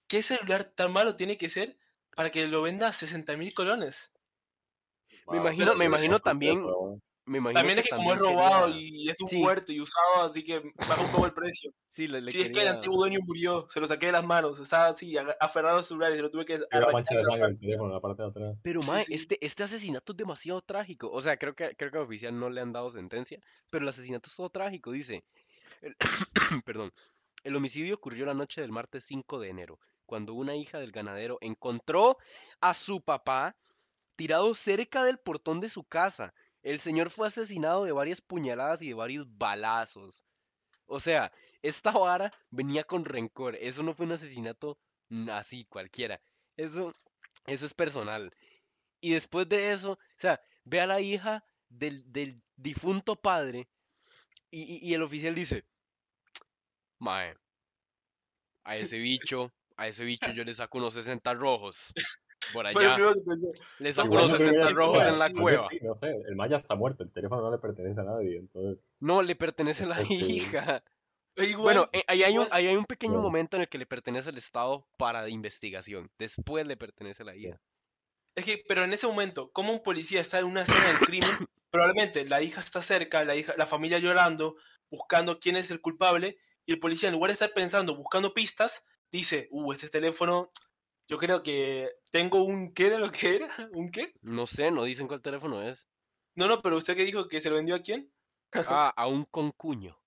¿qué 0.08 0.22
celular 0.22 0.64
tan 0.64 0.92
malo 0.94 1.16
tiene 1.18 1.38
que 1.38 1.50
ser 1.50 1.78
para 2.16 2.30
que 2.32 2.48
lo 2.48 2.62
venda 2.62 2.88
a 2.88 2.94
60 2.94 3.36
mil 3.36 3.54
colones? 3.54 4.12
Me 5.28 5.38
imagino- 5.38 5.76
me 5.76 5.86
imagino 5.86 6.18
también-. 6.20 6.64
Me 7.26 7.38
imagino 7.38 7.60
También 7.60 7.78
es 7.80 7.86
que 7.90 7.96
como 7.96 8.14
es 8.14 8.20
robado 8.20 8.66
quería- 8.68 8.90
y 9.06 9.10
es 9.10 9.22
un 9.22 9.30
Sí. 9.30 9.36
muerto 9.38 9.72
y 9.72 9.80
usado, 9.80 10.24
así 10.26 10.44
que 10.44 10.60
baja 10.76 11.02
un 11.04 11.12
poco 11.12 11.26
el 11.28 11.34
precio. 11.34 11.72
Sí, 11.88 12.08
le, 12.08 12.22
le 12.22 12.32
Sí, 12.32 12.40
es 12.42 12.50
que 12.52 12.62
el 12.62 12.68
antiguo 12.70 12.98
dueño 12.98 13.20
murió, 13.24 13.68
se 13.70 13.80
lo 13.80 13.86
saqué 13.86 14.08
de 14.08 14.12
las 14.14 14.24
manos, 14.26 14.58
estaba 14.60 14.88
así, 14.88 15.14
aferrado 15.40 15.78
al 15.78 15.84
celular 15.84 16.12
y 16.14 16.16
se 16.16 16.22
lo 16.22 16.32
tuve 16.32 16.46
que 16.46 16.54
Hay 16.54 16.60
una 16.80 16.92
mancha 16.92 17.14
de 17.14 17.20
arrancar. 17.20 17.24
sangre 17.26 17.46
en 17.48 17.52
el 17.54 17.60
teléfono 17.60 17.90
en 17.90 17.94
la 17.96 18.00
parte 18.02 18.24
de 18.24 18.30
atrás. 18.30 18.58
Pero, 18.64 18.82
Sí, 18.82 18.90
mae, 18.90 19.04
sí. 19.06 19.14
este, 19.16 19.38
este 19.46 19.64
asesinato 19.64 20.14
es 20.14 20.18
demasiado 20.18 20.62
trágico. 20.62 21.10
O 21.12 21.22
sea, 21.22 21.38
creo 21.38 21.54
que, 21.54 21.76
creo 21.76 21.92
que 21.92 21.98
al 21.98 22.04
oficial 22.06 22.40
no 22.40 22.50
le 22.50 22.62
han 22.62 22.72
dado 22.74 22.90
sentencia, 22.90 23.40
pero 23.70 23.84
el 23.84 23.90
asesinato 23.90 24.30
es 24.30 24.36
todo 24.36 24.50
trágico, 24.50 24.92
dice. 24.92 25.24
El- 25.82 25.96
Perdón. 26.66 26.92
El 27.44 27.56
homicidio 27.56 27.96
ocurrió 27.96 28.26
la 28.26 28.34
noche 28.34 28.62
del 28.62 28.72
martes 28.72 29.04
5 29.06 29.40
de 29.40 29.50
enero, 29.50 29.80
cuando 30.06 30.34
una 30.34 30.56
hija 30.56 30.80
del 30.80 30.92
ganadero 30.92 31.38
encontró 31.42 32.18
a 32.62 32.74
su 32.74 33.02
papá 33.02 33.56
tirado 34.16 34.54
cerca 34.56 35.04
del 35.04 35.18
portón 35.18 35.60
de 35.60 35.70
su 35.70 35.84
casa. 35.84 36.34
El 36.64 36.80
señor 36.80 37.10
fue 37.10 37.28
asesinado 37.28 37.86
de 37.86 37.92
varias 37.92 38.22
puñaladas 38.22 38.82
y 38.82 38.90
de 38.90 38.94
varios 38.94 39.26
balazos. 39.38 40.26
O 40.88 41.00
sea, 41.00 41.32
esta 41.62 41.92
vara 41.92 42.34
venía 42.52 42.84
con 42.84 43.06
rencor. 43.06 43.56
Eso 43.58 43.84
no 43.84 43.94
fue 43.94 44.06
un 44.08 44.14
asesinato 44.14 44.80
así, 45.32 45.66
cualquiera. 45.66 46.22
Eso, 46.58 46.94
eso 47.48 47.66
es 47.66 47.74
personal. 47.74 48.32
Y 49.02 49.14
después 49.14 49.50
de 49.50 49.72
eso, 49.72 49.94
o 49.94 50.00
sea, 50.18 50.42
ve 50.66 50.82
a 50.82 50.88
la 50.88 51.02
hija 51.02 51.46
del, 51.70 52.06
difunto 52.58 53.16
padre 53.16 53.70
y, 54.52 54.64
y- 54.78 54.90
y 54.90 54.94
el 54.96 55.04
oficial 55.04 55.36
dice, 55.36 55.66
Mae, 57.02 57.36
a 58.64 58.76
ese 58.78 58.98
bicho, 58.98 59.52
a 59.78 59.88
ese 59.88 60.04
bicho 60.06 60.32
yo 60.32 60.44
le 60.44 60.54
saco 60.54 60.78
unos 60.78 60.94
60 60.96 61.34
rojos. 61.34 61.94
Por 62.54 62.66
allá, 62.68 62.96
primero 62.96 63.14
que 63.14 63.22
pensé. 63.22 63.48
le 63.80 63.94
saco 63.94 64.08
Igual 64.08 64.26
unos 64.26 64.32
no 64.40 64.46
70 64.46 64.64
creo- 64.66 64.76
rojos 64.76 64.98
o 64.98 65.00
sea, 65.02 65.10
en 65.10 65.20
la 65.20 65.42
cueva. 65.42 65.68
sí, 65.70 65.80
no 65.82 65.94
sé, 65.94 66.10
el 66.28 66.36
Maya 66.36 66.58
está 66.58 66.76
muerto, 66.76 67.04
el 67.04 67.12
teléfono 67.12 67.42
no 67.42 67.52
le 67.52 67.58
pertenece 67.60 68.02
a 68.02 68.04
nadie, 68.04 68.38
entonces 68.38 68.84
No, 69.00 69.22
le 69.22 69.36
pertenece 69.36 69.84
a 69.84 69.88
la 69.88 69.96
Pues 69.98 70.08
sí. 70.08 70.16
hija. 70.16 70.84
E 71.38 71.46
Igual, 71.46 71.64
Bueno, 71.64 71.90
eh, 71.94 72.04
ahí 72.08 72.24
hay 72.24 72.32
un, 72.38 72.44
igual- 72.44 72.50
ahí 72.52 72.68
hay 72.68 72.76
un 72.76 72.86
pequeño 72.86 73.20
momento 73.20 73.56
en 73.56 73.62
el 73.62 73.70
que 73.70 73.78
le 73.78 73.86
pertenece 73.86 74.30
al 74.30 74.38
Estado 74.38 74.86
para 74.98 75.30
investigación. 75.30 76.12
Después 76.20 76.68
le 76.68 76.76
pertenece 76.78 77.24
a 77.24 77.26
la 77.28 77.36
hija. 77.36 77.62
Es 78.36 78.44
que, 78.46 78.62
pero 78.68 78.84
en 78.84 78.94
ese 78.94 79.08
momento, 79.08 79.50
como 79.52 79.72
un 79.72 79.82
policía 79.84 80.20
está 80.22 80.40
en 80.40 80.46
una 80.46 80.64
escena 80.64 80.88
del 80.88 81.00
crimen, 81.00 81.30
probablemente 81.72 82.26
la 82.26 82.42
hija 82.42 82.60
está 82.60 82.82
cerca, 82.82 83.24
la 83.24 83.36
hija, 83.36 83.54
la 83.58 83.66
familia 83.66 84.00
llorando, 84.00 84.56
buscando 84.90 85.40
quién 85.40 85.56
es 85.56 85.72
el 85.72 85.80
culpable, 85.80 86.38
y 86.66 86.74
el 86.74 86.80
policía 86.80 87.08
en 87.10 87.16
lugar 87.16 87.30
de 87.30 87.34
estar 87.34 87.54
pensando, 87.54 87.96
buscando 87.96 88.34
pistas, 88.34 88.84
dice, 89.12 89.48
uh, 89.52 89.72
este 89.74 89.88
teléfono, 89.90 90.52
yo 91.12 91.18
creo 91.18 91.44
que 91.44 91.90
tengo 92.10 92.42
un, 92.42 92.74
¿qué 92.74 92.88
era 92.88 92.98
lo 92.98 93.12
que 93.12 93.36
era? 93.36 93.48
¿Un 93.74 93.92
qué? 93.92 94.14
No 94.22 94.48
sé, 94.48 94.72
no 94.72 94.86
dicen 94.86 95.08
cuál 95.08 95.22
teléfono 95.22 95.62
es. 95.62 95.90
No, 96.36 96.48
no, 96.48 96.62
pero 96.62 96.78
usted 96.78 96.96
que 96.96 97.04
dijo 97.04 97.28
que 97.28 97.42
se 97.42 97.50
lo 97.50 97.58
vendió 97.58 97.76
a 97.76 97.82
quién? 97.82 98.10
Ah, 98.54 98.94
a 98.96 99.08
un 99.08 99.26
concuño. 99.26 100.00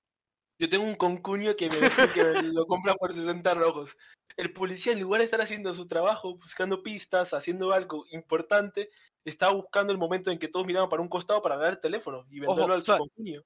Yo 0.58 0.68
tengo 0.70 0.84
un 0.84 0.94
concuño 0.94 1.56
que 1.56 1.68
me 1.68 1.76
que 2.12 2.22
lo 2.22 2.66
compra 2.66 2.94
por 2.94 3.12
60 3.12 3.52
rojos. 3.54 3.98
El 4.36 4.52
policía, 4.52 4.94
en 4.94 5.00
lugar 5.00 5.18
de 5.18 5.26
estar 5.26 5.42
haciendo 5.42 5.74
su 5.74 5.86
trabajo, 5.86 6.36
buscando 6.36 6.82
pistas, 6.82 7.34
haciendo 7.34 7.72
algo 7.72 8.06
importante, 8.12 8.88
estaba 9.26 9.52
buscando 9.52 9.92
el 9.92 9.98
momento 9.98 10.30
en 10.30 10.38
que 10.38 10.48
todos 10.48 10.64
miraban 10.64 10.88
para 10.88 11.02
un 11.02 11.08
costado 11.08 11.42
para 11.42 11.56
agarrar 11.56 11.74
el 11.74 11.80
teléfono 11.80 12.24
y 12.30 12.40
Ojo, 12.40 12.52
venderlo 12.52 12.74
al 12.74 12.80
o 12.80 12.84
sea, 12.84 12.98
concuño. 12.98 13.42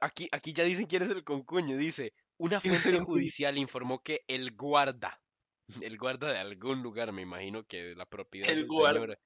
Aquí, 0.00 0.28
aquí 0.32 0.52
ya 0.52 0.64
dicen 0.64 0.86
quién 0.86 1.02
es 1.02 1.10
el 1.10 1.22
concuño. 1.22 1.76
Dice, 1.76 2.14
una 2.38 2.60
¿Quién 2.60 2.74
es 2.74 2.84
el 2.84 2.92
fuente 2.94 3.12
judicial 3.12 3.58
informó 3.58 4.02
que 4.02 4.24
el 4.26 4.56
guarda, 4.56 5.20
el 5.82 5.98
guarda 5.98 6.32
de 6.32 6.38
algún 6.38 6.82
lugar, 6.82 7.12
me 7.12 7.22
imagino 7.22 7.64
que 7.64 7.94
la 7.94 8.06
propiedad 8.06 8.50
El 8.50 8.66
guarda. 8.66 9.00
señor, 9.00 9.18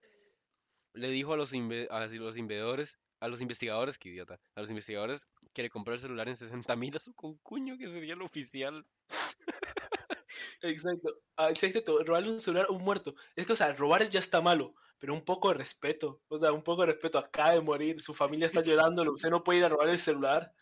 le 0.95 1.11
dijo 1.11 1.33
a 1.33 1.37
los, 1.37 1.53
a 1.53 2.01
los 2.01 2.37
investigadores, 2.37 2.99
a 3.21 3.29
los 3.29 3.41
investigadores, 3.41 3.99
que 3.99 4.09
idiota, 4.09 4.41
a 4.55 4.61
los 4.61 4.71
investigadores 4.71 5.29
que 5.53 5.63
le 5.63 5.71
compró 5.71 5.95
el 5.95 6.01
celular 6.01 6.29
en 6.29 6.37
60 6.37 6.75
mil 6.77 6.97
a 6.97 7.01
su 7.01 7.15
concuño, 7.15 7.77
que 7.79 7.89
sería 7.89 8.15
el 8.15 8.23
oficial. 8.23 8.87
Exacto. 10.63 11.21
Ah, 11.37 11.51
exacto. 11.51 12.03
Robarle 12.05 12.31
un 12.31 12.41
celular 12.41 12.67
a 12.69 12.73
un 12.73 12.83
muerto. 12.83 13.15
Es 13.37 13.47
que, 13.47 13.53
o 13.53 13.57
sea, 13.57 13.73
robar 13.73 14.09
ya 14.09 14.21
está 14.21 14.41
malo, 14.41 14.75
pero 14.99 15.15
un 15.15 15.25
poco 15.25 15.49
de 15.49 15.55
respeto. 15.55 16.23
O 16.29 16.39
sea, 16.39 16.53
un 16.53 16.63
poco 16.63 16.83
de 16.83 16.89
respeto. 16.89 17.19
Acaba 17.19 17.53
de 17.53 17.61
morir, 17.61 18.01
su 18.01 18.15
familia 18.15 18.47
está 18.47 18.63
llorando, 18.63 19.03
usted 19.13 19.31
no 19.31 19.43
puede 19.43 19.61
ir 19.61 19.65
a 19.65 19.69
robar 19.69 19.89
el 19.89 19.99
celular. 19.99 20.53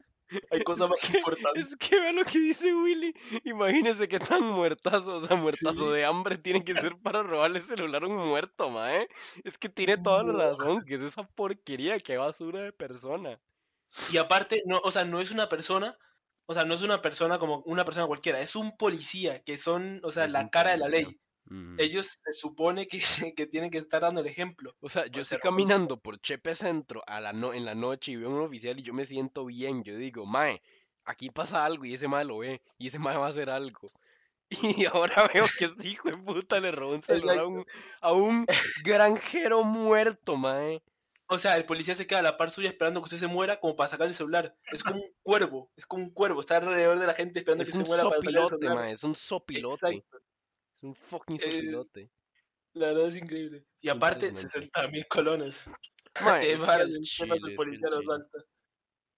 Hay 0.50 0.62
cosas 0.62 0.88
más 0.88 1.02
importantes. 1.10 1.72
Es 1.72 1.76
que 1.76 1.98
vea 2.00 2.12
lo 2.12 2.24
que 2.24 2.38
dice 2.38 2.74
Willy. 2.74 3.14
Imagínese 3.44 4.08
qué 4.08 4.18
tan 4.20 4.44
muertazo, 4.44 5.16
o 5.16 5.20
sea, 5.20 5.36
muertazo 5.36 5.90
Sí. 5.90 5.92
de 5.92 6.04
hambre 6.04 6.38
tiene 6.38 6.64
que 6.64 6.74
ser 6.74 6.96
para 7.02 7.22
robarle 7.22 7.58
el 7.58 7.64
celular 7.64 8.04
a 8.04 8.06
un 8.08 8.16
muerto, 8.16 8.70
mae. 8.70 9.08
Es 9.44 9.58
que 9.58 9.68
tiene 9.68 9.98
toda 9.98 10.22
la 10.24 10.32
razón, 10.32 10.84
que 10.84 10.94
es 10.94 11.02
esa 11.02 11.24
porquería, 11.24 11.98
qué 12.00 12.16
basura 12.16 12.60
de 12.60 12.72
persona. 12.72 13.40
Y 14.06 14.16
aparte, 14.18 14.62
no, 14.66 14.78
o 14.82 14.90
sea, 14.90 15.04
no 15.04 15.20
es 15.20 15.30
una 15.30 15.48
persona, 15.48 15.98
o 16.46 16.54
sea, 16.54 16.64
no 16.64 16.74
es 16.74 16.82
una 16.82 17.02
persona 17.02 17.38
como 17.38 17.62
una 17.66 17.84
persona 17.84 18.06
cualquiera, 18.06 18.40
es 18.40 18.56
un 18.56 18.76
policía, 18.76 19.42
que 19.44 19.58
son, 19.58 20.00
o 20.04 20.10
sea, 20.10 20.28
la 20.28 20.50
cara 20.50 20.72
de 20.72 20.78
la 20.78 20.88
ley. 20.88 21.20
Mm. 21.50 21.80
Ellos 21.80 22.18
se 22.22 22.32
supone 22.32 22.86
que, 22.86 22.98
que 23.36 23.46
tienen 23.46 23.70
que 23.70 23.78
estar 23.78 24.02
dando 24.02 24.20
el 24.20 24.26
ejemplo. 24.26 24.74
O 24.80 24.88
sea, 24.88 25.06
yo 25.06 25.20
o 25.20 25.22
estoy 25.22 25.38
caminando 25.38 25.98
por 25.98 26.20
Chepe 26.20 26.54
Centro 26.54 27.02
a 27.06 27.20
la 27.20 27.32
no 27.32 27.54
en 27.54 27.64
la 27.64 27.74
noche 27.74 28.12
y 28.12 28.16
veo 28.16 28.28
a 28.30 28.34
un 28.34 28.42
oficial 28.42 28.78
y 28.78 28.82
yo 28.82 28.92
me 28.92 29.04
siento 29.04 29.46
bien. 29.46 29.82
Yo 29.82 29.96
digo, 29.96 30.26
mae, 30.26 30.62
aquí 31.04 31.30
pasa 31.30 31.64
algo 31.64 31.84
y 31.84 31.94
ese 31.94 32.08
mae 32.08 32.24
lo 32.24 32.38
ve 32.38 32.60
y 32.76 32.88
ese 32.88 32.98
mae 32.98 33.16
va 33.16 33.26
a 33.26 33.30
hacer 33.30 33.50
algo. 33.50 33.90
Y 34.80 34.86
ahora 34.86 35.30
veo 35.34 35.44
que 35.58 35.66
ese 35.66 35.88
hijo 35.88 36.08
de 36.08 36.16
puta 36.16 36.58
le 36.58 36.72
robó 36.72 36.94
un 36.94 37.02
celular 37.02 37.38
a 37.40 37.46
un, 37.46 37.66
a 38.00 38.12
un 38.12 38.46
granjero 38.84 39.62
muerto, 39.62 40.36
mae. 40.36 40.82
O 41.30 41.36
sea, 41.36 41.58
el 41.58 41.66
policía 41.66 41.94
se 41.94 42.06
queda 42.06 42.20
a 42.20 42.22
la 42.22 42.38
par 42.38 42.50
suya 42.50 42.70
esperando 42.70 43.00
que 43.00 43.04
usted 43.04 43.18
se 43.18 43.26
muera 43.26 43.60
como 43.60 43.76
para 43.76 43.90
sacar 43.90 44.06
el 44.06 44.14
celular. 44.14 44.56
Es 44.72 44.82
como 44.82 45.02
un 45.02 45.12
cuervo, 45.22 45.70
es 45.76 45.84
como 45.84 46.04
un 46.04 46.10
cuervo, 46.10 46.40
está 46.40 46.56
alrededor 46.56 46.98
de 46.98 47.06
la 47.06 47.12
gente 47.12 47.40
esperando 47.40 47.64
Es 47.64 47.72
que 47.72 47.76
se 47.76 47.84
muera 47.84 48.04
para 48.04 48.16
sacar 48.16 48.34
el 48.34 48.46
celular. 48.46 48.88
es 48.88 49.04
un 49.04 49.14
sopilote. 49.14 49.86
Exacto. 49.86 50.18
Es 50.78 50.84
un 50.84 50.94
fucking 50.94 51.40
sopilote. 51.40 52.08
La 52.74 52.88
verdad 52.88 53.08
es 53.08 53.16
increíble. 53.16 53.66
Y 53.80 53.88
aparte, 53.88 54.26
Impresionante. 54.28 54.70
60 54.70 54.88
mil 54.88 55.06
colones. 55.08 55.70
Mae, 56.22 56.52
Eh, 56.52 56.58
para 56.58 56.84
el 56.84 57.00
chile, 57.02 57.56
policía 57.56 57.88
lo 57.90 58.00
chile. 58.00 58.06
salta. 58.06 58.38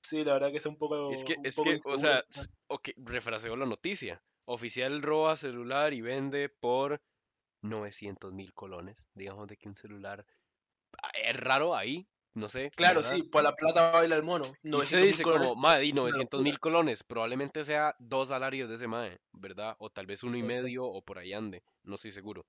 Sí, 0.03 0.25
la 0.25 0.33
verdad 0.33 0.51
que 0.51 0.57
es 0.57 0.65
un 0.67 0.79
poco. 0.79 1.13
Es 1.13 1.23
que, 1.23 1.37
es 1.45 1.55
que, 1.57 1.77
o 1.87 2.01
sea, 2.01 2.25
s- 2.31 2.49
ok, 2.69 2.89
refraseo 2.97 3.57
la 3.57 3.67
noticia. 3.67 4.23
Oficial 4.47 5.03
roba 5.03 5.37
celular 5.37 5.93
y 5.93 6.01
vende 6.01 6.49
por 6.49 7.03
900 7.63 8.33
mil 8.33 8.55
colones. 8.55 8.97
Digamos 9.15 9.47
de 9.49 9.59
que 9.59 9.69
un 9.69 9.77
celular 9.77 10.25
ah, 11.03 11.11
es 11.23 11.37
raro 11.37 11.77
ahí, 11.77 12.09
no 12.35 12.49
sé. 12.49 12.71
Claro, 12.77 13.01
¿verdad? 13.03 13.17
sí, 13.17 13.23
por 13.23 13.43
la 13.43 13.55
plata 13.55 13.91
baila 13.91 14.17
el 14.17 14.23
mono. 14.23 14.47
Y 14.63 14.75
usted 14.75 14.99
900 14.99 15.07
dice 15.07 15.23
como, 15.23 15.57
mae, 15.57 15.81
di 15.81 15.93
una 15.93 16.03
900 16.03 16.43
mil 16.43 16.59
colones, 16.59 17.03
probablemente 17.03 17.65
sea 17.65 17.95
dos 17.99 18.29
salarios 18.29 18.69
de 18.69 18.77
ese 18.77 18.87
mae, 18.87 19.19
¿verdad? 19.33 19.77
O 19.79 19.91
tal 19.91 20.07
vez 20.07 20.23
uno 20.23 20.37
y 20.37 20.43
medio 20.43 20.85
o 20.85 21.03
por 21.03 21.19
ahí 21.19 21.33
ande, 21.33 21.63
no 21.83 21.97
estoy 21.97 22.13
seguro. 22.13 22.47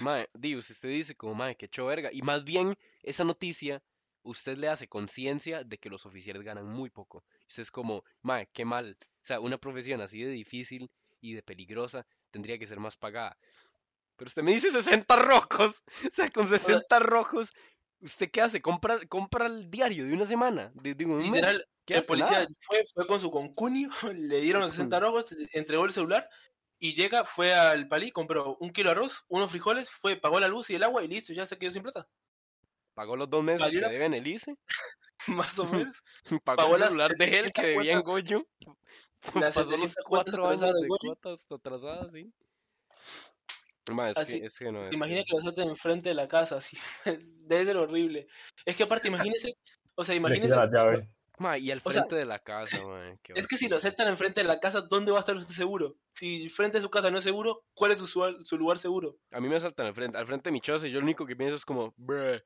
Mae, 0.00 0.28
di, 0.34 0.56
usted 0.56 0.88
dice 0.88 1.14
como, 1.14 1.34
mae, 1.34 1.56
que 1.56 1.66
hecho 1.66 1.86
verga. 1.86 2.10
Y 2.12 2.22
más 2.22 2.44
bien, 2.44 2.76
esa 3.02 3.24
noticia, 3.24 3.82
usted 4.22 4.56
le 4.56 4.68
hace 4.68 4.88
conciencia 4.88 5.64
de 5.64 5.78
que 5.78 5.90
los 5.90 6.06
oficiales 6.06 6.42
ganan 6.42 6.66
muy 6.66 6.90
poco. 6.90 7.24
Usted 7.48 7.62
es 7.62 7.70
como, 7.70 8.04
mae, 8.22 8.48
qué 8.52 8.64
mal. 8.64 8.96
O 9.00 9.24
sea, 9.24 9.40
una 9.40 9.58
profesión 9.58 10.00
así 10.00 10.22
de 10.22 10.30
difícil 10.30 10.90
y 11.20 11.34
de 11.34 11.42
peligrosa 11.42 12.06
tendría 12.30 12.58
que 12.58 12.66
ser 12.66 12.80
más 12.80 12.96
pagada. 12.96 13.36
Pero 14.16 14.28
usted 14.28 14.42
me 14.42 14.52
dice 14.52 14.70
60 14.70 15.16
rojos. 15.16 15.84
O 16.06 16.10
sea, 16.10 16.28
con 16.30 16.46
60 16.46 16.98
rojos, 17.00 17.52
¿usted 18.02 18.30
qué 18.30 18.40
hace? 18.42 18.60
¿Compra, 18.60 18.98
compra 19.08 19.46
el 19.46 19.70
diario 19.70 20.04
de 20.06 20.12
una 20.14 20.24
semana? 20.26 20.70
De, 20.74 20.94
digo, 20.94 21.14
un 21.14 21.18
mes. 21.22 21.32
Literal, 21.32 21.64
¿Qué? 21.84 21.94
El 21.94 22.04
policía 22.04 22.30
Nada. 22.30 22.48
fue, 22.60 22.84
fue 22.94 23.06
con 23.06 23.18
su 23.20 23.30
concunio, 23.30 23.88
le 24.14 24.40
dieron 24.40 24.62
los 24.62 24.72
60 24.72 25.00
rojos, 25.00 25.34
entregó 25.52 25.84
el 25.84 25.90
celular 25.92 26.28
y 26.78 26.94
llega, 26.94 27.24
fue 27.24 27.54
al 27.54 27.88
palí, 27.88 28.10
compró 28.10 28.56
un 28.60 28.72
kilo 28.72 28.90
de 28.90 28.92
arroz, 28.96 29.24
unos 29.28 29.50
frijoles, 29.50 29.88
fue, 29.90 30.16
pagó 30.16 30.38
la 30.40 30.48
luz 30.48 30.70
y 30.70 30.74
el 30.74 30.82
agua 30.82 31.02
y 31.04 31.08
listo, 31.08 31.32
ya 31.32 31.46
se 31.46 31.56
quedó 31.58 31.70
sin 31.72 31.82
plata. 31.82 32.08
Pagó 32.94 33.16
los 33.16 33.30
dos 33.30 33.42
meses 33.42 33.70
que 33.70 33.80
la- 33.80 33.88
debe 33.88 34.06
en 34.06 34.14
el 34.14 34.26
ICE. 34.26 34.54
Más 35.28 35.58
o 35.58 35.66
menos. 35.66 36.02
Pagó 36.44 36.56
Pagó 36.62 36.76
el 36.76 36.84
celular 36.84 37.14
de 37.16 37.24
él 37.24 37.30
700 37.30 37.52
que 37.62 37.66
debía 37.68 37.92
en 37.92 38.00
Goyo. 38.00 38.46
las 39.34 39.54
Pasó 39.54 39.62
los 39.62 39.80
700 39.80 40.04
cuotas 40.04 40.34
cuatro 40.36 40.66
de 40.72 40.80
de 40.82 40.88
cuotas 40.88 41.46
atrasadas, 41.50 42.12
sí. 42.12 42.32
Ma, 43.90 44.10
es, 44.10 44.18
Así- 44.18 44.40
que, 44.40 44.46
es 44.46 44.52
que 44.54 44.70
no 44.72 44.88
¿Te 44.88 44.96
es 44.96 44.96
imaginas 44.96 45.24
que- 45.24 45.30
que 45.30 45.36
lo 45.36 45.42
suelten 45.42 45.68
enfrente 45.68 46.08
de 46.10 46.14
la 46.14 46.28
casa? 46.28 46.56
Así, 46.56 46.76
debe 47.46 47.64
ser 47.64 47.76
horrible. 47.76 48.26
Es 48.64 48.76
que 48.76 48.84
aparte, 48.84 49.08
imagínese, 49.08 49.54
o 49.94 50.04
sea, 50.04 50.14
imagínese, 50.14 50.54
quita 50.54 50.56
las 50.64 50.72
llaves. 50.72 51.20
Ma, 51.38 51.58
y 51.58 51.70
al 51.70 51.80
o 51.84 51.90
sea, 51.92 52.02
frente 52.02 52.16
de 52.16 52.24
la 52.26 52.38
casa, 52.38 52.80
ma, 52.82 53.16
qué 53.22 53.32
es 53.34 53.46
que 53.48 53.56
si 53.56 53.68
lo 53.68 53.76
aceptan 53.76 54.08
enfrente 54.08 54.42
de 54.42 54.46
la 54.46 54.60
casa, 54.60 54.82
¿dónde 54.82 55.10
va 55.12 55.18
a 55.18 55.20
estar 55.20 55.36
usted 55.36 55.54
seguro? 55.54 55.96
Si 56.14 56.48
frente 56.50 56.78
de 56.78 56.82
su 56.82 56.90
casa 56.90 57.10
no 57.10 57.18
es 57.18 57.24
seguro, 57.24 57.64
¿cuál 57.74 57.92
es 57.92 57.98
su, 57.98 58.06
su- 58.06 58.44
su 58.44 58.58
lugar 58.58 58.78
seguro? 58.78 59.18
A 59.32 59.40
mí 59.40 59.48
me 59.48 59.58
saltan 59.58 59.86
al 59.86 59.94
frente, 59.94 60.18
al 60.18 60.26
frente 60.26 60.50
de 60.50 60.52
mi 60.52 60.60
choza 60.60 60.86
y 60.86 60.92
yo 60.92 60.98
lo 61.00 61.04
único 61.04 61.26
que 61.26 61.36
pienso 61.36 61.56
es 61.56 61.64
como, 61.64 61.94
bruh. 61.96 62.38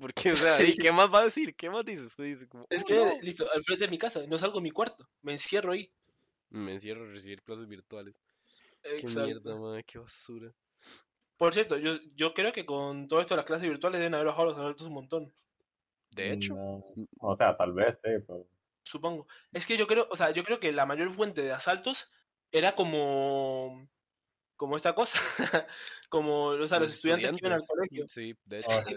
Porque, 0.00 0.32
o 0.32 0.36
sea, 0.36 0.62
¿y 0.62 0.72
¿qué 0.76 0.92
más 0.92 1.12
va 1.12 1.20
a 1.20 1.24
decir? 1.24 1.54
¿Qué 1.56 1.68
más 1.70 1.84
dice? 1.84 2.06
Usted 2.06 2.24
dice 2.24 2.48
como, 2.48 2.66
Es 2.70 2.82
"Oh, 2.82 2.84
que, 2.86 2.94
no". 2.94 3.12
listo, 3.20 3.50
al 3.52 3.62
frente 3.62 3.84
de 3.84 3.90
mi 3.90 3.98
casa, 3.98 4.22
no 4.26 4.38
salgo 4.38 4.56
de 4.56 4.62
mi 4.62 4.70
cuarto, 4.70 5.08
me 5.22 5.32
encierro 5.32 5.72
ahí. 5.72 5.92
Me 6.50 6.72
encierro 6.74 7.04
a 7.04 7.08
recibir 7.10 7.42
clases 7.42 7.66
virtuales. 7.66 8.14
Qué 8.96 9.06
Exacto. 9.06 9.22
mierda, 9.22 9.56
ma, 9.56 9.82
qué 9.82 9.98
basura. 9.98 10.54
Por 11.40 11.54
cierto, 11.54 11.78
yo, 11.78 11.92
yo 12.16 12.34
creo 12.34 12.52
que 12.52 12.66
con 12.66 13.08
todo 13.08 13.22
esto 13.22 13.32
de 13.32 13.38
las 13.38 13.46
clases 13.46 13.66
virtuales 13.66 13.98
deben 13.98 14.12
haber 14.12 14.26
bajado 14.26 14.48
los 14.50 14.58
alertas 14.58 14.86
un 14.86 14.92
montón, 14.92 15.32
De 16.10 16.34
hecho, 16.34 16.54
No, 16.54 16.84
o 17.18 17.34
sea, 17.34 17.56
tal 17.56 17.72
vez, 17.72 17.98
sí, 17.98 18.10
pero 18.26 18.46
supongo. 18.82 19.26
Es 19.50 19.66
que 19.66 19.78
yo 19.78 19.86
creo, 19.86 20.06
o 20.10 20.16
sea, 20.16 20.32
yo 20.32 20.44
creo 20.44 20.60
que 20.60 20.70
la 20.70 20.84
mayor 20.84 21.10
fuente 21.10 21.40
de 21.40 21.52
asaltos 21.52 22.10
era 22.52 22.74
como 22.76 23.88
como 24.56 24.76
esta 24.76 24.94
cosa, 24.94 25.18
como 26.10 26.48
o 26.48 26.68
sea, 26.68 26.78
los 26.78 26.90
estudiantes 26.90 27.30
que 27.30 27.36
iban 27.38 27.54
al 27.54 27.64
colegio. 27.64 28.04
Sí, 28.10 28.36
de 28.44 28.58
hecho, 28.58 28.70
Ah, 28.70 28.82
sí, 28.82 28.94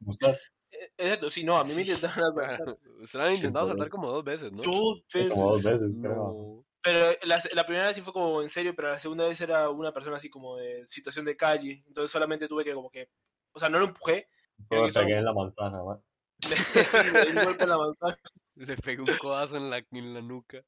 sí. 0.20 0.26
Eh, 0.70 0.92
Exacto, 0.96 1.28
sí, 1.28 1.42
no, 1.42 1.58
a 1.58 1.64
mí 1.64 1.74
me 1.74 1.82
intentaron 1.82 2.38
asaltar 2.38 2.78
Usted 3.00 3.18
lo 3.18 3.24
han 3.24 3.34
intentado 3.34 3.66
por 3.66 3.72
saltar 3.72 3.86
eso. 3.88 3.96
como 3.96 4.12
dos 4.12 4.22
veces, 4.22 4.52
¿no? 4.52 4.62
dos 4.62 5.02
veces. 5.12 5.32
como 5.32 5.50
dos 5.50 5.64
veces, 5.64 5.98
creo. 6.00 6.14
No. 6.14 6.64
Pero 6.82 7.12
la, 7.24 7.42
la 7.52 7.64
primera 7.66 7.86
vez 7.88 7.96
sí 7.96 8.02
fue 8.02 8.12
como 8.12 8.40
en 8.40 8.48
serio, 8.48 8.74
pero 8.74 8.88
la 8.90 8.98
segunda 8.98 9.26
vez 9.26 9.40
era 9.40 9.68
una 9.68 9.92
persona 9.92 10.16
así 10.16 10.30
como 10.30 10.56
de 10.56 10.86
situación 10.86 11.24
de 11.26 11.36
calle. 11.36 11.82
Entonces 11.86 12.10
solamente 12.10 12.48
tuve 12.48 12.64
que 12.64 12.72
como 12.74 12.90
que, 12.90 13.10
o 13.52 13.60
sea, 13.60 13.68
no 13.68 13.78
lo 13.78 13.84
empujé, 13.86 14.28
Solo 14.68 14.86
que 14.86 14.92
son- 14.92 15.04
pegué 15.04 15.18
en 15.18 15.24
la 15.24 15.32
manzana, 15.32 15.82
man. 15.82 16.02
le, 16.48 16.56
sí, 16.84 16.98
le 17.10 17.26
di 17.32 17.36
un 17.38 17.44
golpe 17.44 17.64
en 17.64 17.68
la 17.70 17.76
manzana. 17.78 18.18
Le 18.54 18.76
pegó 18.78 19.04
un 19.04 19.16
codazo 19.18 19.56
en 19.56 19.68
la, 19.70 19.78
en 19.90 20.14
la 20.14 20.22
nuca. 20.22 20.62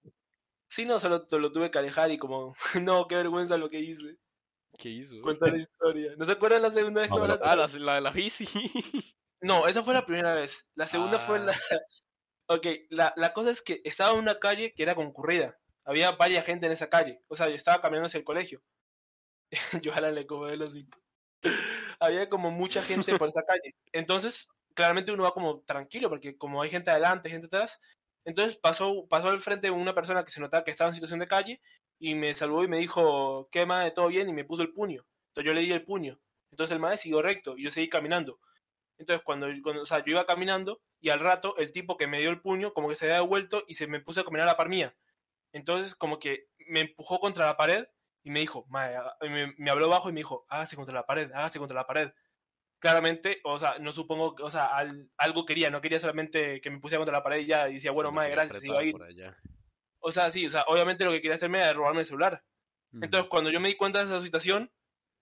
Sí, 0.68 0.84
no, 0.84 0.98
solo 1.00 1.26
te 1.26 1.38
lo 1.38 1.52
tuve 1.52 1.70
que 1.70 1.78
alejar 1.78 2.10
y 2.10 2.18
como, 2.18 2.54
no, 2.82 3.06
qué 3.06 3.16
vergüenza 3.16 3.56
lo 3.56 3.68
que 3.70 3.80
hice. 3.80 4.18
¿Qué 4.78 4.88
hizo? 4.88 5.20
Cuenta 5.22 5.48
la 5.48 5.58
historia. 5.58 6.14
¿No 6.16 6.24
se 6.24 6.32
acuerdan 6.32 6.62
la 6.62 6.70
segunda 6.70 7.02
vez 7.02 7.10
que 7.10 7.16
No, 7.18 7.24
Ah, 7.24 7.56
la, 7.56 7.66
la 7.66 7.94
de 7.96 8.00
la 8.00 8.10
bici. 8.10 8.46
No, 9.42 9.66
esa 9.66 9.82
fue 9.82 9.92
la 9.92 10.06
primera 10.06 10.34
vez. 10.34 10.68
La 10.76 10.86
segunda 10.86 11.18
fue 11.18 11.40
la... 11.40 11.52
Ok, 12.46 12.64
la, 12.90 13.12
la 13.16 13.32
cosa 13.32 13.50
es 13.50 13.60
que 13.60 13.80
estaba 13.84 14.12
en 14.12 14.20
una 14.20 14.38
calle 14.38 14.72
que 14.72 14.84
era 14.84 14.94
concurrida. 14.94 15.58
Había 15.84 16.12
varias 16.12 16.44
gente 16.46 16.66
en 16.66 16.72
esa 16.72 16.88
calle. 16.88 17.20
O 17.28 17.36
sea, 17.36 17.48
yo 17.48 17.54
estaba 17.54 17.80
caminando 17.80 18.06
hacia 18.06 18.18
el 18.18 18.24
colegio. 18.24 18.62
yo 19.82 19.90
ojalá 19.90 20.10
le 20.10 20.24
de 20.24 20.56
los 20.56 20.72
cinco. 20.72 20.98
Había 22.00 22.28
como 22.28 22.50
mucha 22.50 22.82
gente 22.82 23.16
por 23.18 23.28
esa 23.28 23.42
calle. 23.44 23.74
Entonces, 23.92 24.48
claramente 24.74 25.12
uno 25.12 25.24
va 25.24 25.34
como 25.34 25.60
tranquilo, 25.62 26.08
porque 26.08 26.36
como 26.36 26.62
hay 26.62 26.70
gente 26.70 26.90
adelante, 26.90 27.30
gente 27.30 27.46
atrás. 27.46 27.80
Entonces 28.24 28.56
pasó, 28.56 29.06
pasó 29.08 29.28
al 29.28 29.40
frente 29.40 29.70
una 29.70 29.94
persona 29.94 30.24
que 30.24 30.30
se 30.30 30.40
notaba 30.40 30.64
que 30.64 30.70
estaba 30.70 30.88
en 30.88 30.94
situación 30.94 31.20
de 31.20 31.26
calle 31.26 31.60
y 31.98 32.14
me 32.14 32.34
saludó 32.34 32.62
y 32.64 32.68
me 32.68 32.78
dijo, 32.78 33.48
¿qué 33.50 33.66
más? 33.66 33.92
¿Todo 33.94 34.08
bien? 34.08 34.28
Y 34.28 34.32
me 34.32 34.44
puso 34.44 34.62
el 34.62 34.72
puño. 34.72 35.04
Entonces 35.30 35.46
yo 35.48 35.54
le 35.54 35.62
di 35.62 35.72
el 35.72 35.84
puño. 35.84 36.20
Entonces 36.52 36.72
el 36.72 36.80
maestro 36.80 37.02
siguió 37.04 37.22
recto 37.22 37.56
y 37.58 37.64
yo 37.64 37.70
seguí 37.70 37.88
caminando. 37.88 38.38
Entonces 38.98 39.22
cuando, 39.24 39.48
cuando- 39.62 39.82
o 39.82 39.86
sea, 39.86 40.04
yo 40.04 40.12
iba 40.12 40.26
caminando 40.26 40.80
y 41.00 41.10
al 41.10 41.20
rato 41.20 41.56
el 41.58 41.72
tipo 41.72 41.96
que 41.96 42.06
me 42.06 42.20
dio 42.20 42.30
el 42.30 42.40
puño 42.40 42.72
como 42.74 42.88
que 42.88 42.94
se 42.94 43.06
había 43.06 43.16
devuelto 43.16 43.64
y 43.66 43.74
se 43.74 43.86
me 43.88 44.00
puso 44.00 44.20
a 44.20 44.24
caminar 44.24 44.48
a 44.48 44.52
la 44.52 44.56
par. 44.56 44.68
Entonces 45.52 45.94
como 45.94 46.18
que 46.18 46.46
me 46.68 46.80
empujó 46.80 47.20
contra 47.20 47.46
la 47.46 47.56
pared 47.56 47.86
y 48.24 48.30
me 48.30 48.40
dijo, 48.40 48.66
y 49.22 49.28
me, 49.28 49.54
me 49.58 49.70
habló 49.70 49.88
bajo 49.88 50.08
y 50.08 50.12
me 50.12 50.20
dijo, 50.20 50.46
hágase 50.48 50.76
contra 50.76 50.94
la 50.94 51.06
pared, 51.06 51.30
hágase 51.32 51.58
contra 51.58 51.76
la 51.76 51.86
pared. 51.86 52.12
Claramente, 52.80 53.40
o 53.44 53.58
sea, 53.58 53.78
no 53.80 53.92
supongo, 53.92 54.34
que- 54.36 54.42
o 54.44 54.50
sea, 54.50 54.66
al- 54.76 55.10
algo 55.16 55.46
quería, 55.46 55.70
no 55.70 55.80
quería 55.80 56.00
solamente 56.00 56.60
que 56.60 56.70
me 56.70 56.80
pusiera 56.80 56.98
contra 57.00 57.18
la 57.18 57.22
pared 57.24 57.40
y 57.40 57.46
ya, 57.46 57.68
y 57.68 57.74
decía, 57.74 57.92
bueno, 57.92 58.10
quería 58.12 58.28
gracias, 58.36 58.64
iba 58.64 58.80
a 58.80 58.84
ir. 58.84 58.94
O 60.00 60.10
sea, 60.12 60.30
sí, 60.30 60.46
o 60.46 60.50
sea, 60.50 60.64
obviamente 60.66 61.04
lo 61.04 61.12
que 61.12 61.20
quería 61.22 61.36
hacerme 61.36 61.58
era 61.58 61.72
robarme 61.72 62.00
el 62.00 62.06
celular. 62.06 62.44
Entonces, 63.00 63.28
cuando 63.30 63.50
yo 63.50 63.60
me 63.60 63.68
di 63.68 63.76
cuenta 63.76 64.00
de 64.00 64.06
esa 64.06 64.20
situación, 64.20 64.72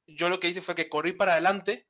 yo 0.07 0.29
lo 0.31 0.41
que 0.41 0.49
hice 0.49 0.63
fue 0.63 0.75
que 0.77 0.89
corrí 0.89 1.13
para 1.13 1.33
adelante 1.35 1.89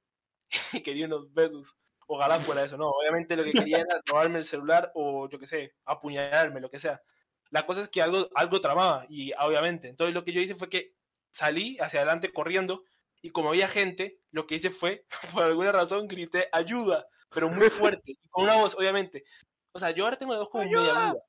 y 0.75 0.83
quería 0.83 1.07
unos 1.07 1.33
besos. 1.35 1.77
Ojalá 2.09 2.41
fuera 2.41 2.65
eso, 2.67 2.77
no. 2.79 2.91
Obviamente 2.91 3.37
lo 3.37 3.45
que 3.45 3.55
quería 3.55 3.79
era 3.79 4.01
robarme 4.07 4.39
el 4.41 4.45
celular 4.45 4.93
o, 4.95 5.29
yo 5.31 5.39
qué 5.39 5.47
sé, 5.47 5.77
apuñalarme, 5.85 6.61
lo 6.61 6.71
que 6.71 6.79
sea. 6.81 7.03
La 7.51 7.67
cosa 7.67 7.83
es 7.83 7.89
que 7.89 8.03
algo, 8.03 8.29
algo 8.35 8.61
tramaba 8.61 9.07
y 9.09 9.33
obviamente. 9.35 9.89
Entonces, 9.89 10.15
lo 10.15 10.25
que 10.25 10.33
yo 10.33 10.41
hice 10.41 10.55
fue 10.55 10.69
que 10.69 10.95
salí 11.33 11.77
hacia 11.81 12.01
adelante 12.01 12.33
corriendo 12.33 12.85
y 13.23 13.31
como 13.31 13.51
había 13.51 13.69
gente, 13.69 14.19
lo 14.31 14.47
que 14.47 14.57
hice 14.57 14.71
fue, 14.71 15.05
por 15.35 15.43
alguna 15.43 15.73
razón, 15.73 16.09
grité 16.09 16.49
ayuda, 16.53 17.07
pero 17.31 17.49
muy 17.49 17.69
fuerte 18.01 18.13
y 18.13 18.29
con 18.29 18.45
una 18.45 18.57
voz, 18.57 18.75
obviamente. 18.77 19.25
O 19.73 19.79
sea, 19.79 19.91
yo 19.91 20.05
ahora 20.05 20.19
tengo 20.19 20.33
la 20.33 20.41
voz 20.41 20.51
como 20.51 20.65
media 20.65 20.91
aguda. 20.91 21.23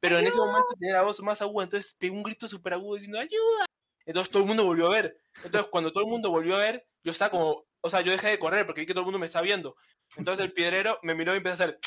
Pero 0.00 0.18
en 0.18 0.26
ese 0.26 0.38
momento 0.38 0.68
tenía 0.78 0.94
la 0.94 1.02
voz 1.02 1.20
más 1.22 1.42
aguda, 1.42 1.64
entonces 1.64 1.96
pegué 1.98 2.12
un 2.12 2.22
grito 2.22 2.46
súper 2.46 2.74
agudo 2.74 2.94
diciendo 2.94 3.18
¡ayuda! 3.18 3.66
Entonces 4.06 4.30
todo 4.30 4.42
el 4.42 4.48
mundo 4.48 4.64
volvió 4.64 4.86
a 4.86 4.90
ver. 4.90 5.20
Entonces 5.42 5.68
cuando 5.70 5.92
todo 5.92 6.04
el 6.04 6.10
mundo 6.10 6.30
volvió 6.30 6.56
a 6.56 6.60
ver, 6.60 6.86
yo 7.02 7.10
estaba 7.10 7.32
como, 7.32 7.66
o 7.80 7.90
sea, 7.90 8.00
yo 8.00 8.12
dejé 8.12 8.28
de 8.28 8.38
correr 8.38 8.64
porque 8.64 8.82
vi 8.82 8.86
que 8.86 8.92
todo 8.92 9.00
el 9.00 9.06
mundo 9.06 9.18
me 9.18 9.26
estaba 9.26 9.42
viendo. 9.42 9.74
Entonces 10.16 10.44
el 10.44 10.52
piedrero 10.52 11.00
me 11.02 11.14
miró 11.16 11.34
y 11.34 11.38
empezó 11.38 11.52
a 11.52 11.66
hacer, 11.66 11.80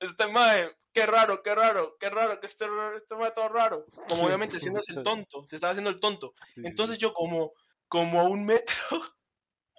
este 0.00 0.26
mae, 0.28 0.70
qué 0.92 1.06
raro, 1.06 1.42
qué 1.42 1.54
raro, 1.54 1.96
qué 1.98 2.10
raro, 2.10 2.40
que 2.40 2.46
este, 2.46 2.66
este 2.96 3.16
mae 3.16 3.32
todo 3.32 3.48
raro. 3.48 3.86
Como 4.08 4.24
obviamente 4.24 4.56
haciéndose 4.56 4.92
el 4.92 5.02
tonto, 5.02 5.46
se 5.46 5.56
estaba 5.56 5.72
haciendo 5.72 5.90
el 5.90 6.00
tonto. 6.00 6.34
Entonces 6.56 6.98
yo 6.98 7.12
como, 7.12 7.52
como 7.88 8.20
a 8.20 8.24
un 8.24 8.44
metro, 8.44 8.74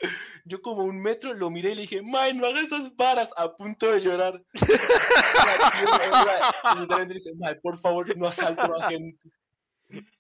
yo 0.46 0.62
como 0.62 0.82
a 0.82 0.86
un 0.86 1.02
metro 1.02 1.34
lo 1.34 1.50
miré 1.50 1.72
y 1.72 1.76
le 1.76 1.82
dije, 1.82 2.02
mae, 2.02 2.34
no 2.34 2.48
hagas 2.48 2.66
esas 2.66 2.96
varas, 2.96 3.30
a 3.36 3.56
punto 3.56 3.92
de 3.92 4.00
llorar. 4.00 4.44
Y 6.76 6.80
literalmente 6.80 7.14
dice, 7.14 7.32
mae, 7.38 7.56
por 7.56 7.78
favor, 7.78 8.16
no 8.18 8.28
asalte 8.28 8.62
a 8.62 8.68
la 8.68 8.90
gente. 8.90 9.30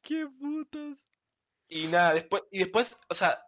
¡Qué 0.01 0.27
putas! 0.39 1.07
Y 1.67 1.87
nada, 1.87 2.13
después, 2.13 2.43
y 2.51 2.59
después, 2.59 2.97
o 3.09 3.13
sea, 3.13 3.39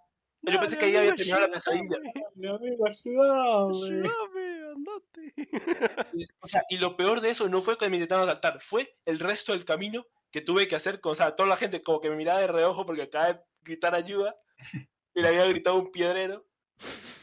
yo 0.41 0.59
pensé 0.59 0.77
que 0.77 0.85
ahí 0.85 0.95
había 0.95 1.15
terminado 1.15 1.47
la 1.47 1.53
pesadilla. 1.53 1.97
Mi 2.35 2.47
amigo, 2.47 2.85
ayúdame. 2.87 4.07
Ayúdame, 4.07 4.73
andate. 4.75 5.33
Y- 6.13 6.27
O 6.41 6.47
sea, 6.47 6.63
y 6.69 6.77
lo 6.77 6.95
peor 6.95 7.21
de 7.21 7.29
eso 7.31 7.47
no 7.49 7.61
fue 7.61 7.77
que 7.77 7.89
me 7.89 7.97
intentaron 7.97 8.27
asaltar, 8.27 8.59
fue 8.61 8.97
el 9.05 9.19
resto 9.19 9.51
del 9.53 9.65
camino 9.65 10.05
que 10.31 10.41
tuve 10.41 10.67
que 10.67 10.75
hacer 10.75 10.99
con, 11.01 11.13
o 11.13 11.15
sea, 11.15 11.35
toda 11.35 11.49
la 11.49 11.57
gente 11.57 11.81
como 11.81 11.99
que 12.01 12.09
me 12.09 12.15
miraba 12.15 12.39
de 12.41 12.47
reojo 12.47 12.85
porque 12.85 13.03
acaba 13.03 13.33
de 13.33 13.39
gritar 13.61 13.95
ayuda 13.95 14.35
y 15.13 15.21
le 15.21 15.27
había 15.27 15.45
gritado 15.45 15.77
un 15.77 15.91
piedrero. 15.91 16.45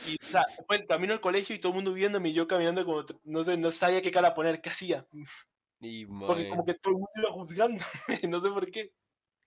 Y, 0.06 0.16
o 0.26 0.30
sea, 0.30 0.44
fue 0.66 0.76
el 0.76 0.86
camino 0.86 1.12
al 1.14 1.20
colegio 1.20 1.56
y 1.56 1.58
todo 1.58 1.70
el 1.72 1.76
mundo 1.76 1.92
viéndome 1.94 2.28
y 2.28 2.32
yo 2.34 2.46
caminando 2.46 2.84
como, 2.84 3.04
no 3.24 3.42
sé, 3.42 3.56
no 3.56 3.70
sabía 3.70 4.02
qué 4.02 4.10
cara 4.10 4.34
poner, 4.34 4.60
qué 4.60 4.68
hacía. 4.70 5.06
Y 5.80 6.04
Porque 6.06 6.48
como 6.48 6.64
que 6.64 6.74
todo 6.74 6.90
el 6.92 6.96
mundo 6.98 7.10
iba 7.16 7.30
juzgando, 7.32 7.84
no 8.28 8.40
sé 8.40 8.50
por 8.50 8.70
qué. 8.70 8.92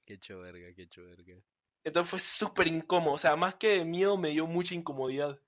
qué 0.05 0.13
hecho 0.15 0.39
verga, 0.39 0.67
qué 0.75 0.83
hecho 0.83 1.03
verga. 1.05 1.35
Entonces 1.83 2.09
fue 2.09 2.19
súper 2.19 2.67
incómodo, 2.67 3.13
o 3.13 3.17
sea, 3.17 3.35
más 3.35 3.55
que 3.55 3.79
de 3.79 3.85
miedo 3.85 4.17
me 4.17 4.29
dio 4.29 4.45
mucha 4.45 4.75
incomodidad. 4.75 5.39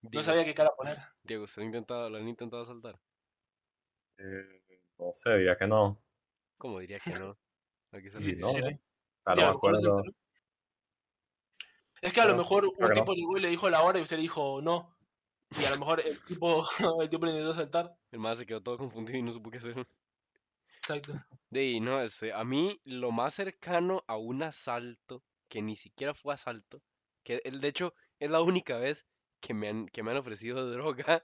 No 0.00 0.22
sabía 0.22 0.44
qué 0.44 0.54
cara 0.54 0.70
poner. 0.76 0.98
Diego, 1.22 1.44
¿usted 1.44 1.62
lo, 1.62 1.64
ha 1.64 1.66
intentado, 1.66 2.10
lo 2.10 2.18
han 2.18 2.28
intentado 2.28 2.62
asaltar? 2.62 2.98
Eh, 4.18 4.62
no 4.98 5.12
sé, 5.12 5.36
diría 5.36 5.56
que 5.56 5.66
no. 5.66 6.02
¿Cómo 6.58 6.78
diría 6.80 6.98
que 6.98 7.12
no? 7.12 7.36
Aquí 7.92 8.10
se 8.10 8.18
Sí, 8.18 8.36
no, 8.38 8.48
sí, 8.48 8.62
sí. 8.62 8.78
Ah, 9.24 9.34
Ya, 9.36 9.46
no 9.46 9.54
me 9.54 9.58
¿cómo 9.58 9.78
se? 9.78 9.88
Es 12.02 12.12
que 12.12 12.20
a 12.20 12.26
lo 12.26 12.36
mejor 12.36 12.66
un 12.66 12.74
no. 12.78 12.92
tipo 12.92 13.14
llegó 13.14 13.36
y 13.36 13.40
le 13.40 13.48
dijo 13.48 13.70
la 13.70 13.82
hora 13.82 13.98
y 13.98 14.02
usted 14.02 14.16
le 14.16 14.22
dijo 14.22 14.60
no. 14.60 14.96
Y 15.50 15.64
a 15.64 15.70
lo 15.70 15.78
mejor 15.78 16.00
el 16.00 16.20
tipo, 16.24 16.64
el 17.02 17.08
tipo 17.08 17.26
le 17.26 17.32
intentó 17.32 17.54
saltar. 17.54 17.96
El 18.10 18.18
más 18.18 18.38
se 18.38 18.46
quedó 18.46 18.60
todo 18.60 18.78
confundido 18.78 19.18
y 19.18 19.22
no 19.22 19.32
supo 19.32 19.50
qué 19.50 19.58
hacer. 19.58 19.86
Exacto. 20.78 21.12
De 21.48 21.60
ahí, 21.60 21.80
no, 21.80 22.00
este, 22.00 22.32
a 22.32 22.42
mí 22.42 22.80
lo 22.84 23.12
más 23.12 23.34
cercano 23.34 24.02
a 24.08 24.16
un 24.16 24.42
asalto, 24.42 25.22
que 25.52 25.60
ni 25.60 25.76
siquiera 25.76 26.14
fue 26.14 26.32
asalto, 26.32 26.82
que 27.22 27.42
el- 27.44 27.60
de 27.60 27.68
hecho 27.68 27.94
es 28.18 28.30
la 28.30 28.40
única 28.40 28.78
vez 28.78 29.04
que 29.38 29.52
me 29.52 29.68
han, 29.68 29.86
que 29.86 30.02
me 30.02 30.10
han 30.12 30.16
ofrecido 30.16 30.64
droga, 30.72 31.22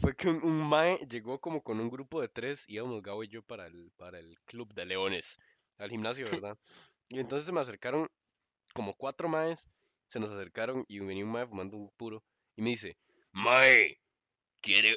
fue 0.00 0.16
que 0.16 0.28
un, 0.28 0.42
un 0.42 0.68
mae 0.68 0.98
llegó 1.08 1.38
como 1.40 1.62
con 1.62 1.78
un 1.78 1.88
grupo 1.88 2.20
de 2.20 2.28
tres, 2.28 2.64
íbamos 2.66 3.02
Gabo 3.02 3.22
y 3.22 3.28
yo 3.28 3.42
para 3.44 3.68
el, 3.68 3.92
para 3.96 4.18
el 4.18 4.36
club 4.46 4.74
de 4.74 4.84
leones, 4.86 5.38
al 5.78 5.90
gimnasio, 5.90 6.28
¿verdad? 6.28 6.58
Y 7.08 7.20
entonces 7.20 7.46
se 7.46 7.52
me 7.52 7.60
acercaron 7.60 8.08
como 8.74 8.94
cuatro 8.94 9.28
maes, 9.28 9.70
se 10.08 10.18
nos 10.18 10.30
acercaron 10.32 10.84
y 10.88 10.98
venía 10.98 11.24
un 11.24 11.30
mae 11.30 11.46
fumando 11.46 11.76
un 11.76 11.90
puro, 11.96 12.24
y 12.56 12.62
me 12.62 12.70
dice, 12.70 12.98
mae, 13.30 14.00
¿quiere 14.60 14.96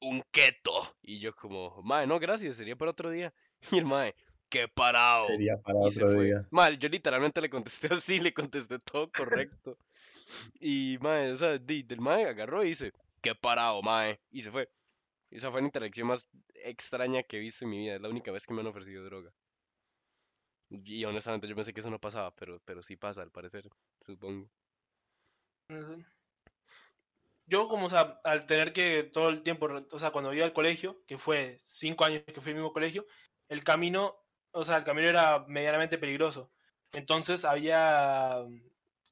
un 0.00 0.22
keto. 0.30 0.96
Y 1.00 1.18
yo 1.18 1.34
como, 1.34 1.80
mae, 1.82 2.06
no, 2.06 2.18
gracias, 2.18 2.56
sería 2.56 2.76
para 2.76 2.90
otro 2.90 3.08
día. 3.10 3.32
Y 3.72 3.78
el 3.78 3.86
mae, 3.86 4.14
qué 4.56 4.68
parado. 4.68 5.28
Sería 5.28 5.56
para 5.58 5.78
Y 5.86 5.90
se 5.92 6.02
otro 6.02 6.14
fue. 6.14 6.24
día. 6.26 6.40
Mae, 6.50 6.78
yo 6.78 6.88
literalmente 6.88 7.40
le 7.40 7.50
contesté 7.50 7.88
así, 7.92 8.18
le 8.18 8.32
contesté 8.32 8.78
todo 8.78 9.10
correcto. 9.10 9.76
Y 10.60 10.98
mae, 11.00 11.32
o 11.32 11.36
sea, 11.36 11.58
di- 11.58 11.82
del 11.82 12.00
mae 12.00 12.26
agarró 12.26 12.64
y 12.64 12.68
dice, 12.68 12.92
qué 13.22 13.34
parado, 13.34 13.82
mae. 13.82 14.18
Y 14.30 14.42
se 14.42 14.50
fue. 14.50 14.68
Y 15.30 15.36
esa 15.38 15.50
fue 15.50 15.60
la 15.60 15.66
interacción 15.66 16.06
más 16.08 16.28
extraña 16.54 17.22
que 17.22 17.36
he 17.36 17.40
visto 17.40 17.64
en 17.64 17.70
mi 17.70 17.78
vida. 17.78 17.96
Es 17.96 18.00
la 18.00 18.08
única 18.08 18.32
vez 18.32 18.46
que 18.46 18.54
me 18.54 18.60
han 18.60 18.66
ofrecido 18.68 19.04
droga. 19.04 19.30
Y 20.70 21.04
honestamente 21.04 21.46
yo 21.46 21.54
pensé 21.54 21.72
que 21.72 21.80
eso 21.80 21.90
no 21.90 21.98
pasaba, 22.00 22.32
pero, 22.34 22.60
pero 22.64 22.82
sí 22.82 22.96
pasa 22.96 23.22
al 23.22 23.30
parecer, 23.30 23.68
supongo. 24.04 24.48
Yo, 27.48 27.68
como, 27.68 27.86
o 27.86 27.88
sea, 27.88 28.20
al 28.24 28.46
tener 28.46 28.72
que 28.72 29.04
todo 29.04 29.28
el 29.28 29.42
tiempo, 29.42 29.68
o 29.92 29.98
sea, 29.98 30.10
cuando 30.10 30.34
iba 30.34 30.44
al 30.44 30.52
colegio, 30.52 30.96
que 31.06 31.18
fue 31.18 31.58
cinco 31.60 32.04
años 32.04 32.24
que 32.24 32.40
fui 32.40 32.50
al 32.50 32.56
mismo 32.56 32.72
colegio, 32.72 33.06
el 33.48 33.62
camino, 33.62 34.16
o 34.56 34.64
sea, 34.64 34.78
el 34.78 34.84
camino 34.84 35.06
era 35.08 35.44
medianamente 35.46 35.98
peligroso. 35.98 36.50
Entonces 36.94 37.44
había, 37.44 38.38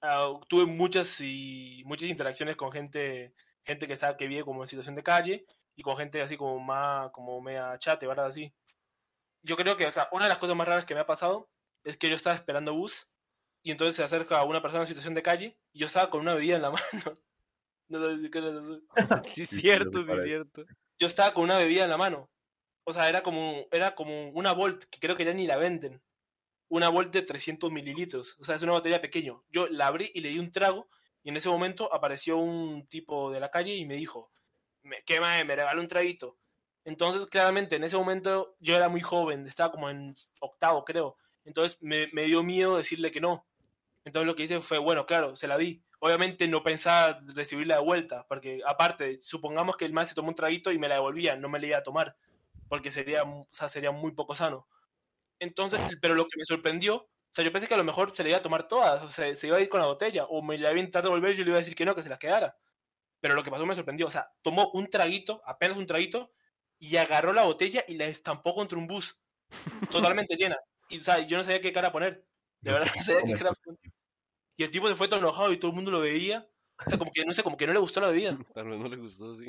ah, 0.00 0.40
tuve 0.48 0.64
muchas 0.64 1.20
y 1.20 1.82
muchas 1.84 2.08
interacciones 2.08 2.56
con 2.56 2.72
gente, 2.72 3.34
gente 3.62 3.86
que 3.86 3.92
estaba, 3.92 4.16
que 4.16 4.26
vive 4.26 4.42
como 4.42 4.62
en 4.62 4.68
situación 4.68 4.94
de 4.94 5.02
calle 5.02 5.44
y 5.76 5.82
con 5.82 5.98
gente 5.98 6.22
así 6.22 6.38
como 6.38 6.58
más, 6.60 7.10
como 7.10 7.42
media 7.42 7.78
chate, 7.78 8.06
¿verdad? 8.06 8.26
Así. 8.26 8.54
Yo 9.42 9.56
creo 9.56 9.76
que, 9.76 9.86
o 9.86 9.92
sea, 9.92 10.08
una 10.12 10.24
de 10.24 10.30
las 10.30 10.38
cosas 10.38 10.56
más 10.56 10.66
raras 10.66 10.86
que 10.86 10.94
me 10.94 11.00
ha 11.00 11.06
pasado 11.06 11.50
es 11.84 11.98
que 11.98 12.08
yo 12.08 12.14
estaba 12.14 12.34
esperando 12.34 12.72
bus 12.72 13.10
y 13.62 13.70
entonces 13.70 13.96
se 13.96 14.02
acerca 14.02 14.42
una 14.44 14.62
persona 14.62 14.84
en 14.84 14.86
situación 14.86 15.14
de 15.14 15.22
calle 15.22 15.58
y 15.74 15.80
yo 15.80 15.88
estaba 15.88 16.08
con 16.08 16.22
una 16.22 16.34
bebida 16.34 16.56
en 16.56 16.62
la 16.62 16.70
mano. 17.02 17.18
No 17.88 18.00
sé 18.00 18.22
si 18.22 18.30
quieres 18.30 18.54
decir. 18.54 18.82
Sí, 19.30 19.42
es 19.42 19.48
cierto, 19.50 20.02
sí, 20.02 20.10
es 20.10 20.24
cierto. 20.24 20.64
Yo 20.98 21.06
estaba 21.06 21.34
con 21.34 21.44
una 21.44 21.58
bebida 21.58 21.84
en 21.84 21.90
la 21.90 21.98
mano. 21.98 22.30
O 22.84 22.92
sea, 22.92 23.08
era 23.08 23.22
como, 23.22 23.66
era 23.70 23.94
como 23.94 24.30
una 24.30 24.52
Volt, 24.52 24.84
que 24.84 25.00
creo 25.00 25.16
que 25.16 25.24
ya 25.24 25.32
ni 25.32 25.46
la 25.46 25.56
venden. 25.56 26.02
Una 26.68 26.88
Volt 26.88 27.12
de 27.12 27.22
300 27.22 27.72
mililitros. 27.72 28.36
O 28.38 28.44
sea, 28.44 28.56
es 28.56 28.62
una 28.62 28.72
botella 28.72 29.00
pequeña. 29.00 29.34
Yo 29.50 29.66
la 29.68 29.86
abrí 29.86 30.10
y 30.14 30.20
le 30.20 30.30
di 30.30 30.38
un 30.38 30.52
trago. 30.52 30.88
Y 31.22 31.30
en 31.30 31.36
ese 31.36 31.48
momento 31.48 31.92
apareció 31.92 32.36
un 32.36 32.86
tipo 32.86 33.30
de 33.30 33.40
la 33.40 33.50
calle 33.50 33.74
y 33.74 33.86
me 33.86 33.94
dijo, 33.94 34.30
¿qué 35.06 35.20
mae? 35.20 35.44
Me 35.44 35.56
regaló 35.56 35.80
un 35.80 35.88
traguito. 35.88 36.36
Entonces, 36.84 37.26
claramente, 37.26 37.76
en 37.76 37.84
ese 37.84 37.96
momento 37.96 38.56
yo 38.60 38.76
era 38.76 38.88
muy 38.88 39.00
joven, 39.00 39.46
estaba 39.46 39.72
como 39.72 39.88
en 39.88 40.14
octavo, 40.40 40.84
creo. 40.84 41.16
Entonces 41.44 41.82
me, 41.82 42.08
me 42.12 42.24
dio 42.24 42.42
miedo 42.42 42.76
decirle 42.76 43.10
que 43.10 43.20
no. 43.20 43.46
Entonces 44.04 44.26
lo 44.26 44.36
que 44.36 44.44
hice 44.44 44.60
fue, 44.60 44.78
bueno, 44.78 45.06
claro, 45.06 45.34
se 45.34 45.48
la 45.48 45.56
di. 45.56 45.82
Obviamente 45.98 46.46
no 46.46 46.62
pensaba 46.62 47.20
recibirla 47.34 47.76
de 47.76 47.82
vuelta, 47.82 48.26
porque 48.28 48.60
aparte, 48.66 49.18
supongamos 49.22 49.78
que 49.78 49.86
el 49.86 49.94
man 49.94 50.06
se 50.06 50.14
tomó 50.14 50.28
un 50.28 50.34
traguito 50.34 50.70
y 50.70 50.78
me 50.78 50.88
la 50.88 50.96
devolvía, 50.96 51.36
no 51.36 51.48
me 51.48 51.58
la 51.58 51.66
iba 51.66 51.78
a 51.78 51.82
tomar, 51.82 52.14
porque 52.74 52.90
sería, 52.90 53.22
o 53.22 53.46
sea, 53.52 53.68
sería 53.68 53.92
muy 53.92 54.10
poco 54.10 54.34
sano. 54.34 54.66
Entonces, 55.38 55.78
pero 56.02 56.16
lo 56.16 56.26
que 56.26 56.36
me 56.36 56.44
sorprendió, 56.44 56.96
o 56.96 57.08
sea, 57.30 57.44
yo 57.44 57.52
pensé 57.52 57.68
que 57.68 57.74
a 57.74 57.76
lo 57.76 57.84
mejor 57.84 58.16
se 58.16 58.24
le 58.24 58.30
iba 58.30 58.38
a 58.38 58.42
tomar 58.42 58.66
todas, 58.66 59.00
o 59.04 59.08
sea, 59.08 59.32
se 59.32 59.46
iba 59.46 59.58
a 59.58 59.60
ir 59.60 59.68
con 59.68 59.78
la 59.78 59.86
botella, 59.86 60.24
o 60.24 60.42
me 60.42 60.58
la 60.58 60.70
iba 60.70 60.78
a 60.78 60.80
intentar 60.80 61.04
devolver 61.04 61.34
y 61.34 61.36
yo 61.36 61.44
le 61.44 61.50
iba 61.50 61.58
a 61.58 61.60
decir 61.60 61.76
que 61.76 61.84
no, 61.84 61.94
que 61.94 62.02
se 62.02 62.08
las 62.08 62.18
quedara. 62.18 62.58
Pero 63.20 63.36
lo 63.36 63.44
que 63.44 63.50
pasó 63.52 63.64
me 63.64 63.76
sorprendió, 63.76 64.08
o 64.08 64.10
sea, 64.10 64.28
tomó 64.42 64.72
un 64.72 64.90
traguito, 64.90 65.40
apenas 65.46 65.76
un 65.76 65.86
traguito, 65.86 66.32
y 66.80 66.96
agarró 66.96 67.32
la 67.32 67.44
botella 67.44 67.84
y 67.86 67.94
la 67.94 68.06
estampó 68.06 68.56
contra 68.56 68.76
un 68.76 68.88
bus, 68.88 69.16
totalmente 69.92 70.34
llena. 70.34 70.58
Y, 70.88 70.98
o 70.98 71.04
sea, 71.04 71.24
yo 71.24 71.36
no 71.36 71.44
sabía 71.44 71.60
qué 71.60 71.72
cara 71.72 71.92
poner. 71.92 72.26
De 72.60 72.72
verdad, 72.72 72.90
no 72.92 73.02
sabía 73.04 73.22
qué 73.22 73.34
cara 73.34 73.52
poner. 73.64 73.78
Y 74.56 74.64
el 74.64 74.72
tipo 74.72 74.88
se 74.88 74.96
fue 74.96 75.06
todo 75.06 75.20
enojado 75.20 75.52
y 75.52 75.58
todo 75.58 75.70
el 75.70 75.76
mundo 75.76 75.92
lo 75.92 76.00
veía. 76.00 76.44
O 76.84 76.90
sea, 76.90 76.98
como 76.98 77.12
que, 77.12 77.24
no 77.24 77.32
sé, 77.34 77.44
como 77.44 77.56
que 77.56 77.68
no 77.68 77.72
le 77.72 77.78
gustó 77.78 78.00
la 78.00 78.08
bebida. 78.08 78.36
Tal 78.52 78.68
vez 78.68 78.80
no 78.80 78.88
le 78.88 78.96
gustó, 78.96 79.32
sí. 79.32 79.46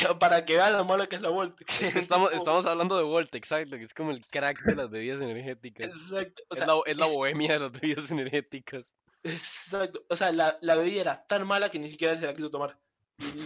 Para 0.20 0.44
que 0.44 0.56
vean 0.56 0.72
lo 0.74 0.84
malo 0.84 1.08
que 1.08 1.16
es 1.16 1.22
la 1.22 1.28
Volt. 1.30 1.56
que 1.64 1.88
el 1.88 1.96
Estamos, 1.98 2.30
estamos 2.34 2.66
hablando 2.66 2.96
de 2.96 3.04
Volt, 3.04 3.34
exacto, 3.34 3.76
que 3.76 3.84
es 3.84 3.94
como 3.94 4.10
el 4.10 4.24
crack 4.26 4.62
de 4.64 4.74
las 4.76 4.90
bebidas 4.90 5.20
energéticas. 5.20 5.86
Exacto. 5.88 6.42
O 6.48 6.54
Es 6.54 6.58
sea, 6.58 6.66
la, 6.66 6.80
es 6.86 6.96
la 6.96 7.06
es- 7.06 7.14
bohemia 7.14 7.52
de 7.54 7.58
las 7.60 7.72
bebidas 7.72 8.10
energéticas. 8.10 8.94
exacto. 9.22 10.04
O 10.08 10.16
sea, 10.16 10.32
la, 10.32 10.58
la 10.60 10.74
bebida 10.76 11.00
era 11.00 11.26
tan 11.26 11.46
mala 11.46 11.70
que 11.70 11.78
ni 11.78 11.90
siquiera 11.90 12.16
se 12.16 12.26
la 12.26 12.34
quiso 12.34 12.50
tomar. 12.50 12.78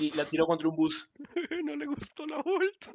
Y, 0.01 0.11
la 0.13 0.27
tiró 0.29 0.47
contra 0.47 0.69
un 0.69 0.77
bus. 0.77 1.11
No 1.65 1.75
le 1.77 1.85
gustó 1.87 2.25
la 2.27 2.41
Volt. 2.43 2.87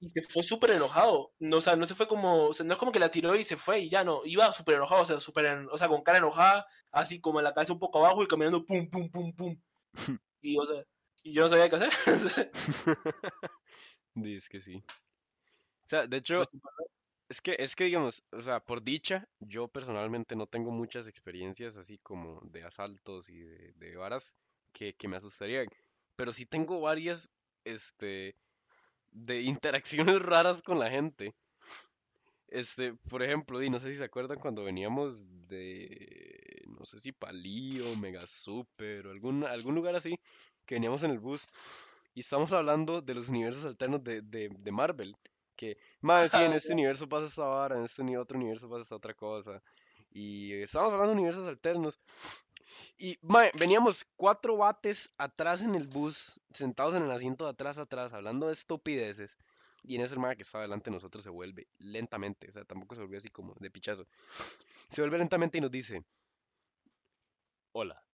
Y 0.00 0.08
se 0.08 0.22
fue 0.22 0.42
súper 0.42 0.72
enojado. 0.72 1.32
No, 1.38 1.58
o 1.58 1.60
sea, 1.60 1.76
no 1.76 1.86
se 1.86 1.94
fue 1.94 2.08
como. 2.08 2.46
O 2.48 2.54
sea, 2.54 2.64
no 2.66 2.72
es 2.72 2.78
como 2.78 2.90
que 2.90 2.98
la 2.98 3.10
tiró 3.10 3.36
y 3.36 3.44
se 3.44 3.56
fue 3.56 3.80
y 3.80 3.90
ya 3.90 4.02
no. 4.02 4.22
Iba 4.24 4.50
súper 4.52 4.76
enojado, 4.76 5.02
o 5.02 5.04
sea, 5.04 5.20
súper 5.20 5.44
en- 5.46 5.68
o 5.70 5.78
sea, 5.78 5.88
con 5.88 6.02
cara 6.02 6.18
enojada, 6.18 6.66
así 6.90 7.20
como 7.20 7.38
en 7.38 7.44
la 7.44 7.54
cabeza 7.54 7.72
un 7.74 7.78
poco 7.78 7.98
abajo 8.04 8.22
y 8.22 8.26
caminando 8.26 8.64
pum, 8.64 8.88
pum, 8.88 9.10
pum, 9.10 9.32
pum. 9.34 9.60
Y, 10.42 10.58
o 10.58 10.66
sea, 10.66 10.82
y 11.22 11.32
yo 11.32 11.42
no 11.42 11.48
sabía 11.48 11.68
qué 11.68 11.76
hacer. 11.76 11.90
Dice 14.14 14.48
que 14.50 14.60
sí. 14.60 14.82
O 15.84 15.88
sea, 15.90 16.06
de 16.06 16.16
hecho, 16.18 16.44
es 17.28 17.40
que, 17.40 17.56
es 17.58 17.74
que 17.74 17.84
digamos, 17.84 18.22
o 18.32 18.42
sea, 18.42 18.60
por 18.60 18.82
dicha, 18.82 19.28
yo 19.40 19.68
personalmente 19.68 20.36
no 20.36 20.46
tengo 20.46 20.70
muchas 20.70 21.06
experiencias 21.06 21.76
así 21.76 21.98
como 21.98 22.40
de 22.44 22.64
asaltos 22.64 23.28
y 23.28 23.40
de, 23.40 23.72
de 23.76 23.96
varas 23.96 24.36
que, 24.72 24.94
que 24.94 25.08
me 25.08 25.16
asustarían. 25.16 25.66
Pero 26.16 26.32
sí 26.32 26.46
tengo 26.46 26.80
varias, 26.80 27.30
este, 27.64 28.36
de 29.10 29.40
interacciones 29.42 30.22
raras 30.22 30.62
con 30.62 30.78
la 30.78 30.90
gente. 30.90 31.34
Este, 32.48 32.94
por 33.08 33.22
ejemplo, 33.22 33.62
y 33.62 33.70
no 33.70 33.78
sé 33.78 33.92
si 33.92 33.98
se 33.98 34.04
acuerdan 34.04 34.40
cuando 34.40 34.64
veníamos 34.64 35.22
de, 35.46 36.62
no 36.66 36.84
sé 36.84 36.98
si 36.98 37.12
Palío, 37.12 37.96
Mega 37.96 38.26
Super 38.26 39.06
o 39.06 39.12
algún, 39.12 39.44
algún 39.44 39.76
lugar 39.76 39.94
así, 39.94 40.18
que 40.70 40.76
veníamos 40.76 41.02
en 41.02 41.10
el 41.10 41.18
bus 41.18 41.48
y 42.14 42.20
estamos 42.20 42.52
hablando 42.52 43.02
de 43.02 43.12
los 43.12 43.28
universos 43.28 43.64
alternos 43.64 44.04
de, 44.04 44.22
de, 44.22 44.50
de 44.56 44.70
Marvel. 44.70 45.16
Que, 45.56 45.76
madre, 46.00 46.30
en 46.46 46.52
Ah, 46.52 46.56
este 46.58 46.72
universo 46.72 47.08
pasa 47.08 47.26
esta 47.26 47.42
vara, 47.42 47.76
en 47.76 47.82
este 47.82 48.16
otro 48.16 48.38
universo 48.38 48.70
pasa 48.70 48.82
esta 48.82 48.94
otra 48.94 49.12
cosa. 49.12 49.60
Y 50.12 50.52
estamos 50.62 50.92
hablando 50.92 51.10
de 51.10 51.18
universos 51.18 51.48
alternos. 51.48 51.98
Y, 52.96 53.18
veníamos 53.58 54.06
cuatro 54.14 54.58
bates 54.58 55.12
atrás 55.18 55.60
en 55.60 55.74
el 55.74 55.88
bus, 55.88 56.40
sentados 56.52 56.94
en 56.94 57.02
el 57.02 57.10
asiento 57.10 57.46
de 57.46 57.50
atrás, 57.50 57.76
atrás, 57.76 58.12
hablando 58.12 58.46
de 58.46 58.52
estupideces. 58.52 59.36
Y 59.82 59.96
en 59.96 60.02
eso 60.02 60.14
el 60.14 60.20
mae 60.20 60.36
que 60.36 60.44
estaba 60.44 60.62
delante 60.62 60.90
de 60.90 60.94
nosotros 60.94 61.24
se 61.24 61.30
vuelve 61.30 61.66
lentamente, 61.78 62.48
o 62.48 62.52
sea, 62.52 62.64
tampoco 62.64 62.94
se 62.94 63.00
volvió 63.00 63.18
así 63.18 63.28
como 63.28 63.56
de 63.58 63.72
pichazo. 63.72 64.06
Se 64.88 65.00
vuelve 65.00 65.18
lentamente 65.18 65.58
y 65.58 65.62
nos 65.62 65.72
dice, 65.72 66.04
hola, 67.72 68.04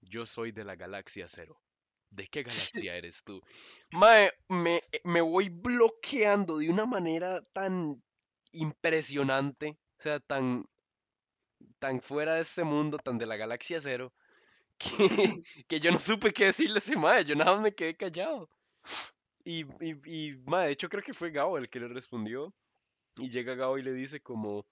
yo 0.00 0.26
soy 0.26 0.52
de 0.52 0.62
la 0.62 0.76
galaxia 0.76 1.26
cero. 1.26 1.60
¿De 2.12 2.28
qué 2.28 2.42
galaxia 2.74 2.96
eres 2.96 3.22
tú? 3.24 3.40
Mae, 3.90 4.30
me, 4.48 4.82
me 5.04 5.20
voy 5.22 5.48
bloqueando 5.48 6.58
de 6.58 6.68
una 6.68 6.84
manera 6.84 7.42
tan 7.52 8.02
impresionante, 8.52 9.78
o 9.98 10.02
sea, 10.02 10.20
tan, 10.20 10.64
tan 11.78 12.00
fuera 12.00 12.34
de 12.34 12.42
este 12.42 12.64
mundo, 12.64 12.98
tan 12.98 13.16
de 13.18 13.26
la 13.26 13.36
galaxia 13.36 13.80
cero, 13.80 14.12
que, 14.78 15.42
que 15.66 15.80
yo 15.80 15.90
no 15.90 16.00
supe 16.00 16.32
qué 16.32 16.46
decirle 16.46 16.76
a 16.76 16.78
ese 16.78 16.96
mae, 16.96 17.24
yo 17.24 17.34
nada 17.34 17.54
más 17.54 17.62
me 17.62 17.74
quedé 17.74 17.96
callado. 17.96 18.50
Y, 19.44 19.64
y, 19.80 19.94
y 20.04 20.36
mae, 20.46 20.66
de 20.66 20.72
hecho 20.72 20.88
creo 20.88 21.02
que 21.02 21.14
fue 21.14 21.30
Gao 21.30 21.56
el 21.56 21.70
que 21.70 21.80
le 21.80 21.88
respondió. 21.88 22.54
Y 23.16 23.30
llega 23.30 23.54
Gao 23.54 23.78
y 23.78 23.82
le 23.82 23.92
dice 23.92 24.20
como... 24.20 24.66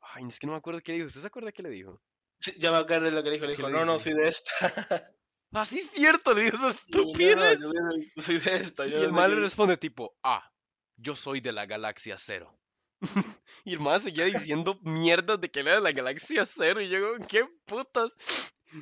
Ay, 0.00 0.24
es 0.28 0.38
que 0.38 0.46
no 0.46 0.52
me 0.52 0.58
acuerdo 0.58 0.80
qué 0.80 0.92
le 0.92 0.98
dijo. 0.98 1.06
¿Usted 1.08 1.20
se 1.20 1.26
acuerda 1.26 1.52
qué 1.52 1.62
le 1.62 1.70
dijo? 1.70 2.00
Sí, 2.40 2.52
ya 2.58 2.70
me 2.70 2.78
acuerdo 2.78 3.06
de 3.06 3.10
lo 3.12 3.22
que 3.22 3.30
dijo. 3.30 3.46
Le 3.46 3.56
¿Qué 3.56 3.62
dijo, 3.62 3.70
no, 3.70 3.84
no, 3.84 3.98
soy 3.98 4.14
de 4.14 4.28
esta. 4.28 5.12
Ah, 5.52 5.64
sí 5.64 5.78
es 5.78 5.90
cierto, 5.90 6.34
le 6.34 6.50
No, 6.50 6.58
no, 6.58 6.68
estupidez. 6.68 7.60
yo 7.60 7.70
yo 8.16 8.22
soy 8.22 8.38
de 8.38 8.54
esta. 8.56 8.86
Y 8.86 8.90
Yo 8.90 8.96
el 8.98 9.02
no 9.04 9.08
sé 9.08 9.14
mae 9.20 9.28
le 9.30 9.40
responde 9.40 9.76
tipo, 9.76 10.14
ah, 10.22 10.50
yo 10.96 11.14
soy 11.14 11.40
de 11.40 11.52
la 11.52 11.64
galaxia 11.66 12.16
cero. 12.18 12.54
y 13.64 13.72
el 13.74 13.80
mae 13.80 13.98
seguía 14.00 14.24
diciendo 14.26 14.78
mierdas 14.82 15.40
de 15.40 15.50
que 15.50 15.60
era 15.60 15.76
de 15.76 15.80
la 15.80 15.92
galaxia 15.92 16.44
cero. 16.44 16.80
Y 16.82 16.88
yo, 16.88 16.98
¿qué 17.28 17.46
putas? 17.64 18.16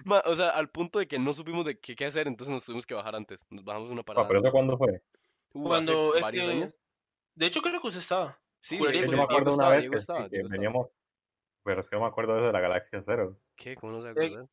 Ma, 0.05 0.21
o 0.27 0.35
sea, 0.35 0.51
al 0.51 0.69
punto 0.71 0.99
de 0.99 1.07
que 1.07 1.19
no 1.19 1.33
supimos 1.33 1.65
de 1.65 1.79
qué, 1.79 1.95
qué 1.95 2.07
hacer, 2.07 2.27
entonces 2.27 2.53
nos 2.53 2.65
tuvimos 2.65 2.87
que 2.87 2.95
bajar 2.95 3.15
antes. 3.15 3.47
Nos 3.51 3.65
bajamos 3.65 3.91
una 3.93 4.01
Ah, 4.01 4.05
parada. 4.05 4.27
pero 4.29 4.41
eso 4.41 4.51
cuándo 4.51 4.77
fue? 4.77 5.03
Cuando 5.51 6.15
es 6.17 6.23
varios 6.23 6.45
que- 6.47 6.51
años. 6.51 6.75
De 7.35 7.47
hecho, 7.47 7.63
creo 7.63 7.81
que 7.81 7.87
usted 7.89 8.01
estaba. 8.01 8.41
Sí, 8.61 8.79
juraría 8.79 9.03
Yo 9.07 9.13
me 9.13 9.23
acuerdo 9.23 9.53
una 9.53 9.53
estaba, 9.53 9.71
vez 9.71 9.81
Diego 9.83 9.93
que, 9.93 9.99
estaba, 9.99 10.23
que 10.25 10.29
Diego 10.31 10.47
estaba. 10.47 10.59
veníamos, 10.61 10.89
pero 11.63 11.81
es 11.81 11.89
que 11.89 11.97
no 11.97 12.03
me 12.03 12.09
acuerdo 12.09 12.33
de 12.33 12.39
eso 12.41 12.47
de 12.49 12.53
la 12.53 12.61
galaxia 12.61 13.01
cero. 13.03 13.39
¿Qué? 13.55 13.75
¿Cómo 13.77 13.93
no 13.93 14.03
se 14.03 14.09
Eh, 14.09 14.11
acuerda? 14.11 14.49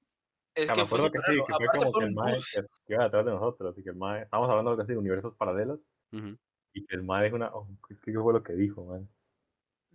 Es 0.55 0.69
que 0.69 0.75
me 0.75 0.81
acuerdo 0.83 1.11
que 1.11 1.19
sí, 1.19 1.33
que 1.47 1.53
fue 1.53 1.67
como 1.67 1.91
que 1.91 2.05
el 2.05 2.13
mae 2.13 2.37
que, 2.37 2.61
que 2.85 2.93
iba 2.93 3.03
detrás 3.03 3.25
de 3.25 3.31
nosotros 3.31 3.77
y 3.77 3.83
que 3.83 3.89
el 3.89 3.95
mae, 3.95 4.21
estábamos 4.21 4.49
hablando 4.49 4.79
así 4.81 4.93
de 4.93 4.99
universos 4.99 5.35
paralelos 5.35 5.85
Ujú. 6.11 6.37
y 6.73 6.85
que 6.85 6.95
el 6.95 7.03
mae 7.03 7.25
dijo 7.25 7.35
una, 7.35 7.49
oh, 7.53 7.67
es 7.89 7.99
que 7.99 8.11
qué 8.11 8.19
fue 8.19 8.33
lo 8.33 8.43
que 8.43 8.53
dijo, 8.53 8.85
man. 8.85 9.09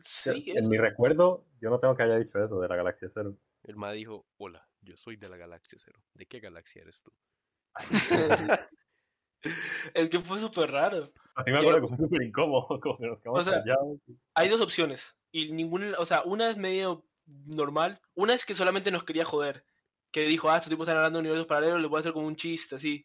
Sí, 0.01 0.45
en 0.47 0.69
mi 0.69 0.79
recuerdo, 0.79 1.45
yo 1.61 1.71
no 1.71 1.79
tengo 1.79 1.97
que 1.97 2.05
haya 2.05 2.19
dicho 2.19 2.43
eso 2.43 2.61
de 2.61 2.69
la 2.69 2.77
galaxia 2.77 3.09
cero. 3.11 3.37
El 3.65 3.77
ma 3.77 3.93
dijo, 3.93 4.27
hola, 4.37 4.69
yo 4.81 4.97
soy 4.97 5.17
de 5.17 5.29
la 5.29 5.37
galaxia 5.37 5.79
cero. 5.81 6.01
¿De 6.15 6.27
qué 6.27 6.41
galaxia 6.41 6.83
eres 6.83 7.03
tú? 7.03 7.13
Es 9.95 10.11
que 10.11 10.21
fue 10.21 10.39
súper 10.39 10.71
raro. 10.71 11.13
Así 11.35 11.53
me 11.53 11.59
acuerdo 11.59 11.83
que 11.83 11.89
fue 11.89 11.97
súper 11.97 12.23
incómodo, 12.23 12.67
como 12.83 12.99
que 12.99 13.07
nos 13.07 13.21
quedamos 13.21 13.41
O 13.41 13.43
sea, 13.43 13.61
callados. 13.61 13.99
Hay 14.35 14.49
dos 14.49 14.61
opciones. 14.61 15.17
Y 15.31 15.53
ninguna, 15.53 15.93
o 15.99 16.05
sea, 16.05 16.23
una 16.23 16.51
es 16.51 16.57
medio 16.57 17.05
normal. 17.27 18.01
Una 18.15 18.35
es 18.35 18.45
que 18.45 18.55
solamente 18.55 18.91
nos 18.91 19.05
quería 19.05 19.25
joder. 19.25 19.65
Que 20.11 20.23
dijo, 20.27 20.51
ah, 20.51 20.57
estos 20.57 20.71
tipos 20.71 20.85
están 20.87 20.97
hablando 20.99 21.19
de 21.19 21.23
universos 21.23 21.47
paralelos, 21.47 21.81
les 21.81 21.91
voy 21.91 21.99
a 21.99 22.01
hacer 22.01 22.13
como 22.13 22.27
un 22.27 22.37
chiste, 22.37 22.77
así. 22.77 23.05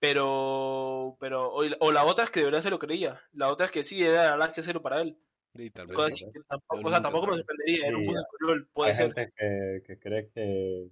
Pero, 0.00 1.16
pero, 1.20 1.48
o, 1.52 1.62
o 1.80 1.92
la 1.92 2.04
otra 2.04 2.24
es 2.24 2.30
que 2.30 2.40
de 2.40 2.46
verdad 2.46 2.60
se 2.60 2.70
lo 2.70 2.78
creía. 2.78 3.20
La 3.32 3.50
otra 3.50 3.66
es 3.66 3.72
que 3.72 3.82
sí, 3.84 4.02
era 4.02 4.30
galaxia 4.30 4.62
cero 4.62 4.82
para 4.82 5.02
él. 5.02 5.18
Y 5.54 5.70
tal 5.70 5.86
vez 5.88 5.96
sí. 5.98 6.24
así 6.24 6.32
que 6.32 6.40
tampoco, 6.48 6.86
o 6.86 6.90
sea, 6.90 7.02
tampoco 7.02 7.26
me 7.26 7.36
sorprendería. 7.36 7.88
Era 7.88 7.96
un 7.98 8.04
Sí, 8.04 8.12
Coyol, 8.40 8.68
puede 8.72 8.90
Hay 8.90 8.94
ser. 8.94 9.12
gente 9.14 9.32
que, 9.36 9.82
que 9.86 9.98
cree 9.98 10.30
que, 10.30 10.88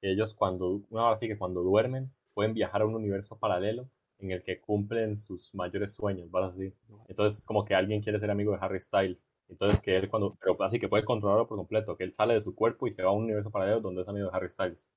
que 0.00 0.12
ellos 0.12 0.34
cuando, 0.34 0.82
una 0.90 1.04
hora 1.04 1.14
así 1.14 1.28
que 1.28 1.38
cuando 1.38 1.62
duermen, 1.62 2.12
pueden 2.34 2.54
viajar 2.54 2.82
a 2.82 2.86
un 2.86 2.94
universo 2.94 3.38
paralelo 3.38 3.88
en 4.18 4.30
el 4.32 4.42
que 4.42 4.60
cumplen 4.60 5.16
sus 5.16 5.54
mayores 5.54 5.94
sueños, 5.94 6.30
¿vale? 6.30 6.46
Así. 6.48 6.74
Entonces, 7.08 7.44
como 7.44 7.64
que 7.64 7.74
alguien 7.74 8.02
quiere 8.02 8.18
ser 8.18 8.30
amigo 8.30 8.52
de 8.52 8.58
Harry 8.60 8.80
Styles. 8.80 9.26
Entonces, 9.52 9.80
que 9.82 9.96
él 9.96 10.08
cuando, 10.08 10.34
pero 10.40 10.60
así 10.64 10.78
que 10.78 10.88
puede 10.88 11.04
controlarlo 11.04 11.46
por 11.46 11.58
completo, 11.58 11.96
que 11.96 12.04
él 12.04 12.12
sale 12.12 12.34
de 12.34 12.40
su 12.40 12.54
cuerpo 12.54 12.86
y 12.86 12.92
se 12.92 13.02
va 13.02 13.10
a 13.10 13.12
un 13.12 13.24
universo 13.24 13.50
paralelo 13.50 13.80
donde 13.80 14.02
es 14.02 14.08
amigo 14.08 14.30
de 14.30 14.36
Harry 14.36 14.50
Styles. 14.50 14.88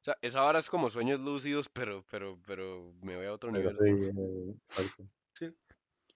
O 0.00 0.04
sea, 0.04 0.16
esa 0.20 0.42
vara 0.42 0.58
es 0.58 0.68
como 0.68 0.90
sueños 0.90 1.20
lúcidos, 1.20 1.68
pero, 1.68 2.04
pero, 2.10 2.38
pero 2.46 2.92
me 3.02 3.16
voy 3.16 3.26
a 3.26 3.32
otro 3.32 3.50
Pero 3.50 3.70
universo. 3.70 3.84
sí, 3.84 3.90
eh. 3.90 5.06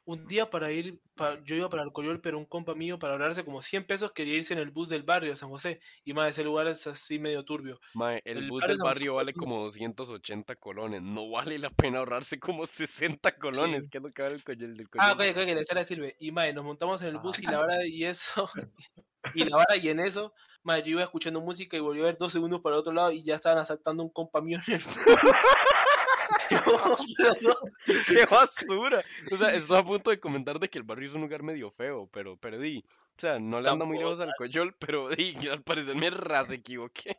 Un 0.08 0.24
día 0.28 0.48
para 0.48 0.70
ir, 0.70 1.00
pa- 1.16 1.38
yo 1.44 1.56
iba 1.56 1.68
para 1.68 1.82
el 1.82 1.90
Coyol, 1.90 2.20
pero 2.20 2.38
un 2.38 2.44
compa 2.44 2.74
mío 2.76 2.96
para 2.98 3.14
ahorrarse 3.14 3.44
como 3.44 3.60
100 3.60 3.84
pesos 3.86 4.12
quería 4.12 4.36
irse 4.36 4.52
en 4.54 4.60
el 4.60 4.70
bus 4.70 4.88
del 4.88 5.02
barrio 5.02 5.30
de 5.30 5.36
San 5.36 5.48
José. 5.48 5.80
Y 6.04 6.12
más, 6.14 6.28
ese 6.28 6.44
lugar 6.44 6.68
es 6.68 6.86
así 6.86 7.18
medio 7.18 7.44
turbio. 7.44 7.80
Mae, 7.94 8.22
el 8.24 8.38
El 8.38 8.48
bus 8.48 8.62
del 8.66 8.76
barrio 8.80 9.14
vale 9.16 9.32
como- 9.32 9.46
como 9.56 9.64
280 9.64 10.54
colones. 10.56 11.02
No 11.02 11.28
vale 11.28 11.58
la 11.58 11.70
pena 11.70 11.98
ahorrarse 11.98 12.38
como 12.38 12.66
60 12.66 13.36
colones. 13.36 13.82
Sí. 13.82 13.88
¿Qué 13.90 13.98
es 13.98 14.04
lo 14.04 14.12
que 14.12 14.22
vale 14.22 14.34
el 14.36 14.44
coyol 14.44 14.76
del 14.76 14.86
Ah, 14.98 15.14
coyol? 15.16 15.30
ok, 15.30 15.36
ok, 15.38 15.66
que 15.66 15.74
la 15.74 15.84
sirve. 15.84 16.16
Y 16.20 16.30
mae, 16.30 16.52
nos 16.52 16.64
montamos 16.64 17.02
en 17.02 17.08
el 17.08 17.18
bus 17.18 17.40
y 17.40 17.46
la 17.46 17.58
Ah. 17.58 17.60
vara 17.62 17.84
y 17.86 18.04
eso. 18.04 18.48
Y 19.34 19.44
la 19.44 19.56
vara 19.56 19.74
y 19.76 19.88
en 19.88 19.98
eso, 19.98 20.32
mae, 20.62 20.82
yo 20.84 20.90
iba 20.90 21.02
escuchando 21.02 21.40
música 21.40 21.76
y 21.76 21.80
volví 21.80 22.00
a 22.00 22.04
ver 22.04 22.16
dos 22.16 22.30
segundos 22.32 22.60
para 22.60 22.76
el 22.76 22.80
otro 22.80 22.92
lado 22.92 23.10
y 23.10 23.24
ya 23.24 23.34
estaban 23.34 23.58
asaltando 23.58 24.04
un 24.04 24.10
compa 24.10 24.40
mío 24.40 24.60
en 24.68 24.74
el 24.74 24.80
bus. 24.84 24.96
Yo, 24.96 25.14
pero 25.16 25.32
no, 25.32 26.25
¡Qué 28.06 28.24
basura! 28.26 29.04
O 29.32 29.36
sea, 29.36 29.54
estoy 29.54 29.78
a 29.78 29.82
punto 29.84 30.10
de 30.10 30.20
comentar 30.20 30.58
de 30.58 30.68
que 30.68 30.78
el 30.78 30.84
barrio 30.84 31.08
es 31.08 31.14
un 31.14 31.22
lugar 31.22 31.42
medio 31.42 31.70
feo, 31.70 32.08
pero, 32.12 32.36
pero 32.36 32.58
di. 32.58 32.84
O 32.88 33.20
sea, 33.20 33.38
no 33.38 33.60
le 33.60 33.68
anda 33.70 33.84
muy 33.84 33.98
lejos 33.98 34.20
al 34.20 34.34
coyol, 34.36 34.74
pero 34.78 35.08
di, 35.08 35.34
que 35.34 35.50
al 35.50 35.62
parecer 35.62 35.96
me 35.96 36.10
ras 36.10 36.50
equivoqué. 36.50 37.16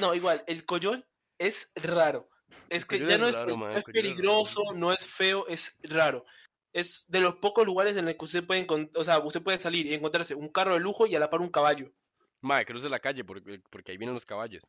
No, 0.00 0.14
igual, 0.14 0.42
el 0.46 0.64
Coyol 0.64 1.06
es 1.38 1.70
raro. 1.76 2.28
Es 2.68 2.84
que 2.84 2.98
ya 2.98 3.14
es 3.14 3.18
no 3.20 3.28
es, 3.28 3.34
raro, 3.36 3.52
es- 3.52 3.58
mae, 3.58 3.68
no 3.68 3.72
el 3.74 3.78
es 3.78 3.84
Coyol 3.84 3.96
es 3.96 4.02
raro. 4.02 4.14
peligroso, 4.16 4.62
no 4.74 4.92
es 4.92 5.06
feo, 5.06 5.46
es 5.48 5.78
raro. 5.84 6.24
Es 6.72 7.06
de 7.08 7.20
los 7.20 7.36
pocos 7.36 7.64
lugares 7.66 7.96
en 7.96 8.06
los 8.06 8.14
que 8.16 8.24
usted 8.24 8.44
puede 8.46 8.66
o 8.94 9.04
sea, 9.04 9.18
usted 9.20 9.42
puede 9.42 9.58
salir 9.58 9.86
y 9.86 9.94
encontrarse 9.94 10.34
un 10.34 10.48
carro 10.48 10.74
de 10.74 10.80
lujo 10.80 11.06
y 11.06 11.14
a 11.14 11.20
la 11.20 11.30
par 11.30 11.40
un 11.40 11.50
caballo. 11.50 11.92
Mae, 12.40 12.64
cruce 12.64 12.88
la 12.88 13.00
calle 13.00 13.24
porque, 13.24 13.60
porque 13.70 13.92
ahí 13.92 13.98
vienen 13.98 14.14
los 14.14 14.26
caballos. 14.26 14.64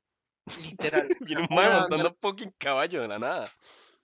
Literal. 0.63 1.07
Viene 1.21 1.41
un 1.43 1.47
montando 1.55 2.15
fucking 2.21 2.53
caballo 2.57 3.01
de 3.01 3.07
la 3.07 3.19
nada. 3.19 3.49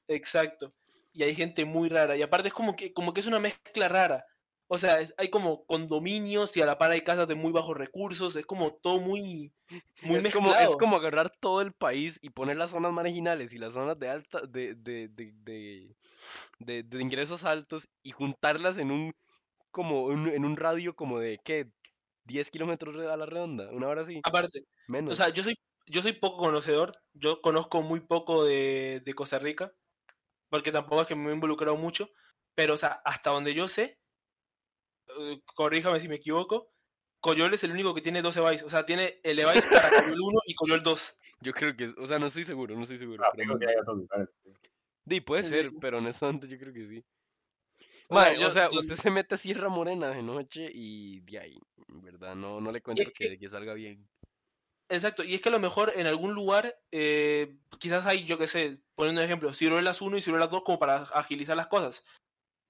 Exacto. 0.08 0.70
Y 1.14 1.24
hay 1.24 1.34
gente 1.36 1.66
muy 1.66 1.90
rara. 1.90 2.16
Y 2.18 2.22
aparte 2.22 2.50
es 2.50 2.54
como 2.54 2.76
que, 2.76 2.94
como 2.94 3.14
que 3.14 3.22
es 3.22 3.28
una 3.28 3.40
mezcla 3.40 3.88
rara. 3.88 4.26
O 4.68 4.78
sea, 4.80 5.00
es- 5.00 5.14
hay 5.18 5.30
como 5.30 5.66
condominios 5.66 6.58
y 6.58 6.62
a 6.62 6.66
la 6.66 6.78
par 6.78 6.92
hay 6.92 7.02
casas 7.02 7.28
de 7.28 7.36
muy 7.36 7.52
bajos 7.52 7.78
recursos. 7.78 8.36
Es 8.36 8.46
como 8.46 8.74
todo 8.74 9.00
muy, 9.00 9.54
muy 10.02 10.18
es, 10.18 10.34
como, 10.34 10.50
es 10.52 10.58
mezclado. 10.58 10.78
como 10.78 10.96
agarrar 10.98 11.30
todo 11.30 11.62
el 11.62 11.72
país 11.74 12.20
y 12.22 12.32
poner 12.32 12.58
las 12.58 12.72
zonas 12.72 12.92
marginales 12.92 13.54
y 13.54 13.60
las 13.60 13.74
zonas 13.74 13.98
de 14.00 14.10
alta 14.10 14.42
de, 14.42 14.74
de, 14.76 15.08
de, 15.10 15.32
de, 15.36 15.96
de- 16.60 16.84
de 16.84 17.02
ingresos 17.02 17.46
altos 17.46 17.88
y 18.04 18.12
juntarlas 18.12 18.78
en 18.78 18.92
un 18.92 19.14
como 19.72 20.06
un- 20.06 20.30
en 20.30 20.44
un 20.46 20.56
radio 20.58 20.96
como 20.96 21.20
de 21.20 21.40
¿qué? 21.44 21.68
10 22.24 22.50
kilómetros 22.50 22.96
a 23.06 23.16
la 23.18 23.26
redonda, 23.28 23.70
una 23.72 23.88
hora 23.88 24.02
así, 24.02 24.20
Aparte, 24.24 24.64
menos. 24.88 25.14
o 25.14 25.16
sea, 25.16 25.30
yo 25.30 25.44
soy, 25.44 25.56
yo 25.88 26.02
soy 26.02 26.14
poco 26.14 26.38
conocedor. 26.38 26.98
Yo 27.14 27.42
conozco 27.42 27.82
muy 27.82 28.00
poco 28.02 28.44
de, 28.44 29.02
de 29.06 29.14
Costa 29.14 29.40
Rica. 29.40 29.74
Porque 30.50 30.72
tampoco 30.72 31.02
es 31.02 31.08
que 31.08 31.16
me 31.16 31.30
he 31.32 31.34
involucrado 31.34 31.76
mucho. 31.78 32.10
Pero, 32.56 32.76
o 32.76 32.78
sea, 32.78 33.02
hasta 33.04 33.32
donde 33.32 33.54
yo 33.54 33.68
sé, 33.68 34.00
eh, 35.20 35.42
corríjame 35.56 36.00
si 36.00 36.08
me 36.08 36.16
equivoco, 36.16 36.72
Coyol 37.20 37.54
es 37.54 37.64
el 37.64 37.72
único 37.72 37.94
que 37.94 38.02
tiene 38.02 38.22
12 38.22 38.40
bytes. 38.40 38.64
O 38.64 38.70
sea, 38.70 38.86
tiene 38.86 39.20
el 39.24 39.38
device 39.38 39.68
para 39.90 39.90
Coyol 39.90 40.22
1 40.22 40.40
y 40.46 40.56
Coyol 40.56 40.84
2. 40.84 41.18
Yo 41.42 41.52
creo 41.54 41.76
que, 41.76 41.86
es- 41.86 41.98
o 41.98 42.08
sea, 42.08 42.20
no 42.20 42.28
estoy 42.28 42.44
seguro, 42.44 42.76
no 42.76 42.84
estoy 42.84 42.98
seguro. 42.98 43.24
Ah, 43.26 43.32
pero 43.36 43.58
que 43.60 43.68
hay 43.68 43.76
otros 43.76 43.98
lugares. 43.98 44.30
Di, 45.04 45.22
puede 45.22 45.44
Sí, 45.44 45.50
ser, 45.50 45.70
sí. 45.70 45.78
pero 45.82 45.98
honestamente 46.00 46.48
yo 46.48 46.58
creo 46.58 46.74
que 46.74 46.88
sí. 46.88 47.04
Yo- 48.40 48.50
o 48.50 48.54
sea, 48.54 48.70
yo- 48.70 48.80
usted 48.82 48.98
se 48.98 49.12
mete 49.12 49.36
a 49.36 49.38
Sierra 49.38 49.68
Morena 49.68 50.10
de 50.10 50.22
noche 50.22 50.70
y 50.74 51.22
de 51.22 51.40
ahí, 51.40 51.60
en 51.90 52.02
verdad, 52.02 52.36
no, 52.36 52.62
no 52.62 52.72
le 52.72 52.82
cuento 52.82 53.02
es 53.02 53.10
que, 53.14 53.30
que- 53.30 53.38
que 53.40 53.48
salga 53.48 53.74
bien. 53.74 54.08
Exacto, 54.90 55.24
y 55.24 55.34
es 55.34 55.42
que 55.42 55.50
a 55.50 55.52
lo 55.52 55.60
mejor 55.60 55.94
en 55.96 56.06
algún 56.06 56.34
lugar, 56.34 56.80
eh, 56.92 57.58
quizás 57.80 58.06
hay, 58.06 58.24
yo 58.24 58.38
qué 58.38 58.46
sé, 58.48 58.82
poniendo 58.94 59.22
un 59.22 59.26
ejemplo, 59.26 59.52
ciruelas 59.54 60.00
1 60.02 60.18
y 60.18 60.22
ciruelas 60.22 60.52
2 60.52 60.64
como 60.64 60.78
para 60.78 60.98
agilizar 60.98 61.58
las 61.58 61.68
cosas. 61.68 62.04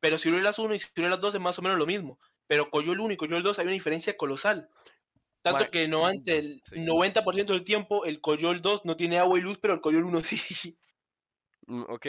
Pero 0.01 0.17
ciruelas 0.17 0.59
1 0.59 0.75
y 0.75 0.79
ciruelas 0.79 1.21
2 1.21 1.35
es 1.35 1.41
más 1.41 1.59
o 1.59 1.63
menos 1.63 1.77
lo 1.79 1.85
mismo. 1.87 2.19
Pero 2.47 2.69
Coyol 2.71 2.99
1 3.01 3.13
y 3.13 3.17
Coyol 3.17 3.43
2 3.43 3.59
hay 3.59 3.65
una 3.65 3.73
diferencia 3.73 4.17
colosal. 4.17 4.69
Tanto 5.43 5.65
Mae, 5.65 5.71
que 5.71 5.87
no 5.87 6.07
ante 6.07 6.39
el 6.39 6.61
sí. 6.63 6.77
90% 6.77 7.53
del 7.53 7.63
tiempo 7.65 8.05
el 8.05 8.21
Coyol 8.21 8.61
2 8.61 8.85
no 8.85 8.97
tiene 8.97 9.19
agua 9.19 9.39
y 9.39 9.41
luz, 9.43 9.59
pero 9.59 9.73
el 9.75 9.81
Coyol 9.81 10.05
1 10.05 10.21
sí. 10.21 10.77
Mm, 11.67 11.83
Ok, 11.89 12.07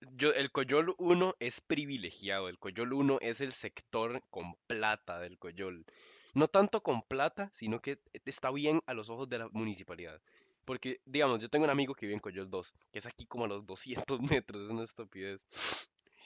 yo, 0.00 0.32
el 0.34 0.50
Coyol 0.52 0.94
1 0.98 1.34
es 1.40 1.60
privilegiado, 1.60 2.48
el 2.48 2.58
Coyol 2.58 2.92
1 2.92 3.18
es 3.20 3.40
el 3.40 3.52
sector 3.52 4.22
con 4.30 4.54
plata 4.66 5.20
del 5.20 5.38
Coyol. 5.38 5.86
No 6.34 6.48
tanto 6.48 6.82
con 6.82 7.02
plata, 7.02 7.50
sino 7.52 7.80
que 7.80 7.98
está 8.24 8.50
bien 8.50 8.82
a 8.86 8.94
los 8.94 9.10
ojos 9.10 9.28
de 9.28 9.38
la 9.38 9.48
municipalidad. 9.50 10.20
Porque, 10.64 11.00
digamos, 11.04 11.40
yo 11.40 11.48
tengo 11.50 11.64
un 11.64 11.70
amigo 11.70 11.94
que 11.94 12.06
vive 12.06 12.14
en 12.14 12.20
Coyol 12.20 12.48
2, 12.48 12.72
que 12.92 12.98
es 12.98 13.06
aquí 13.06 13.26
como 13.26 13.44
a 13.44 13.48
los 13.48 13.66
200 13.66 14.20
metros, 14.30 14.62
es 14.62 14.68
una 14.70 14.84
estupidez. 14.84 15.46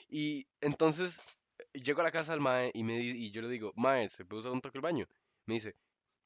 Y 0.09 0.47
entonces 0.61 1.21
llego 1.73 2.01
a 2.01 2.03
la 2.03 2.11
casa 2.11 2.31
del 2.31 2.41
Mae 2.41 2.71
y, 2.73 2.83
me, 2.83 2.99
y 2.99 3.31
yo 3.31 3.41
le 3.41 3.49
digo, 3.49 3.73
Mae, 3.75 4.09
¿se 4.09 4.25
puede 4.25 4.41
usar 4.41 4.51
un 4.53 4.61
toque 4.61 4.77
el 4.77 4.81
baño? 4.81 5.07
Me 5.45 5.55
dice, 5.55 5.75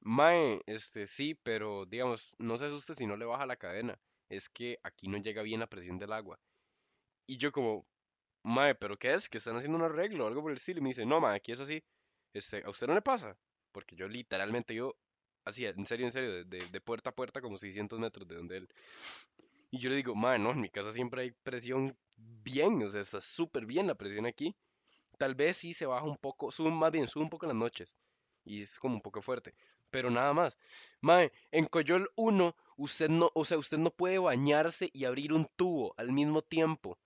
Mae, 0.01 0.61
este 0.65 1.07
sí, 1.07 1.35
pero 1.35 1.85
digamos, 1.85 2.35
no 2.39 2.57
se 2.57 2.65
asuste 2.65 2.95
si 2.95 3.05
no 3.05 3.17
le 3.17 3.25
baja 3.25 3.45
la 3.45 3.55
cadena. 3.57 3.99
Es 4.29 4.49
que 4.49 4.79
aquí 4.83 5.07
no 5.07 5.17
llega 5.17 5.41
bien 5.41 5.59
la 5.59 5.67
presión 5.67 5.97
del 5.99 6.13
agua. 6.13 6.39
Y 7.27 7.37
yo 7.37 7.51
como, 7.51 7.85
Mae, 8.43 8.75
¿pero 8.75 8.97
qué 8.97 9.13
es? 9.13 9.29
¿Que 9.29 9.37
están 9.37 9.55
haciendo 9.57 9.77
un 9.77 9.85
arreglo 9.85 10.25
o 10.25 10.27
algo 10.27 10.41
por 10.41 10.51
el 10.51 10.57
estilo? 10.57 10.79
Y 10.79 10.83
me 10.83 10.89
dice, 10.89 11.05
no, 11.05 11.19
Mae, 11.21 11.37
aquí 11.37 11.51
es 11.51 11.59
así. 11.59 11.83
Este, 12.33 12.63
¿a 12.65 12.69
usted 12.69 12.87
no 12.87 12.95
le 12.95 13.01
pasa? 13.01 13.37
Porque 13.71 13.95
yo 13.95 14.07
literalmente, 14.07 14.75
yo, 14.75 14.95
así, 15.45 15.65
en 15.65 15.85
serio, 15.85 16.05
en 16.05 16.11
serio, 16.11 16.45
de, 16.45 16.81
puerta 16.81 17.11
a 17.11 17.15
puerta, 17.15 17.41
como 17.41 17.57
600 17.57 17.99
metros 17.99 18.27
de 18.27 18.35
donde 18.35 18.57
él. 18.57 18.69
Y 19.69 19.79
yo 19.79 19.89
le 19.89 19.95
digo, 19.95 20.15
Mae, 20.15 20.37
no, 20.37 20.51
en 20.51 20.61
mi 20.61 20.69
casa 20.69 20.91
siempre 20.91 21.21
hay 21.23 21.31
presión 21.31 21.95
bien, 22.17 22.81
o 22.83 22.91
sea, 22.91 23.01
está 23.01 23.21
súper 23.21 23.65
bien 23.65 23.87
la 23.87 23.95
presión 23.95 24.25
aquí. 24.25 24.55
Tal 25.17 25.35
vez 25.35 25.57
sí 25.57 25.73
se 25.73 25.85
baja 25.85 26.05
un 26.05 26.17
poco, 26.17 26.51
sube 26.51 26.71
más 26.71 26.91
bien, 26.91 27.07
sube 27.07 27.23
un 27.23 27.29
poco 27.29 27.45
las 27.45 27.55
noches. 27.55 27.95
Y 28.43 28.61
es 28.61 28.79
como 28.79 28.95
un 28.95 29.01
poco 29.01 29.21
fuerte. 29.21 29.53
Pero 29.91 30.09
nada 30.09 30.33
más. 30.33 30.57
Mae, 31.01 31.31
en 31.51 31.65
Coyol 31.65 32.09
1, 32.15 32.55
usted 32.77 33.09
no, 33.09 33.29
o 33.35 33.45
sea, 33.45 33.57
usted 33.57 33.77
no 33.77 33.91
puede 33.91 34.17
bañarse 34.17 34.89
y 34.93 35.05
abrir 35.05 35.33
un 35.33 35.47
tubo 35.55 35.93
al 35.97 36.11
mismo 36.11 36.41
tiempo. 36.41 36.97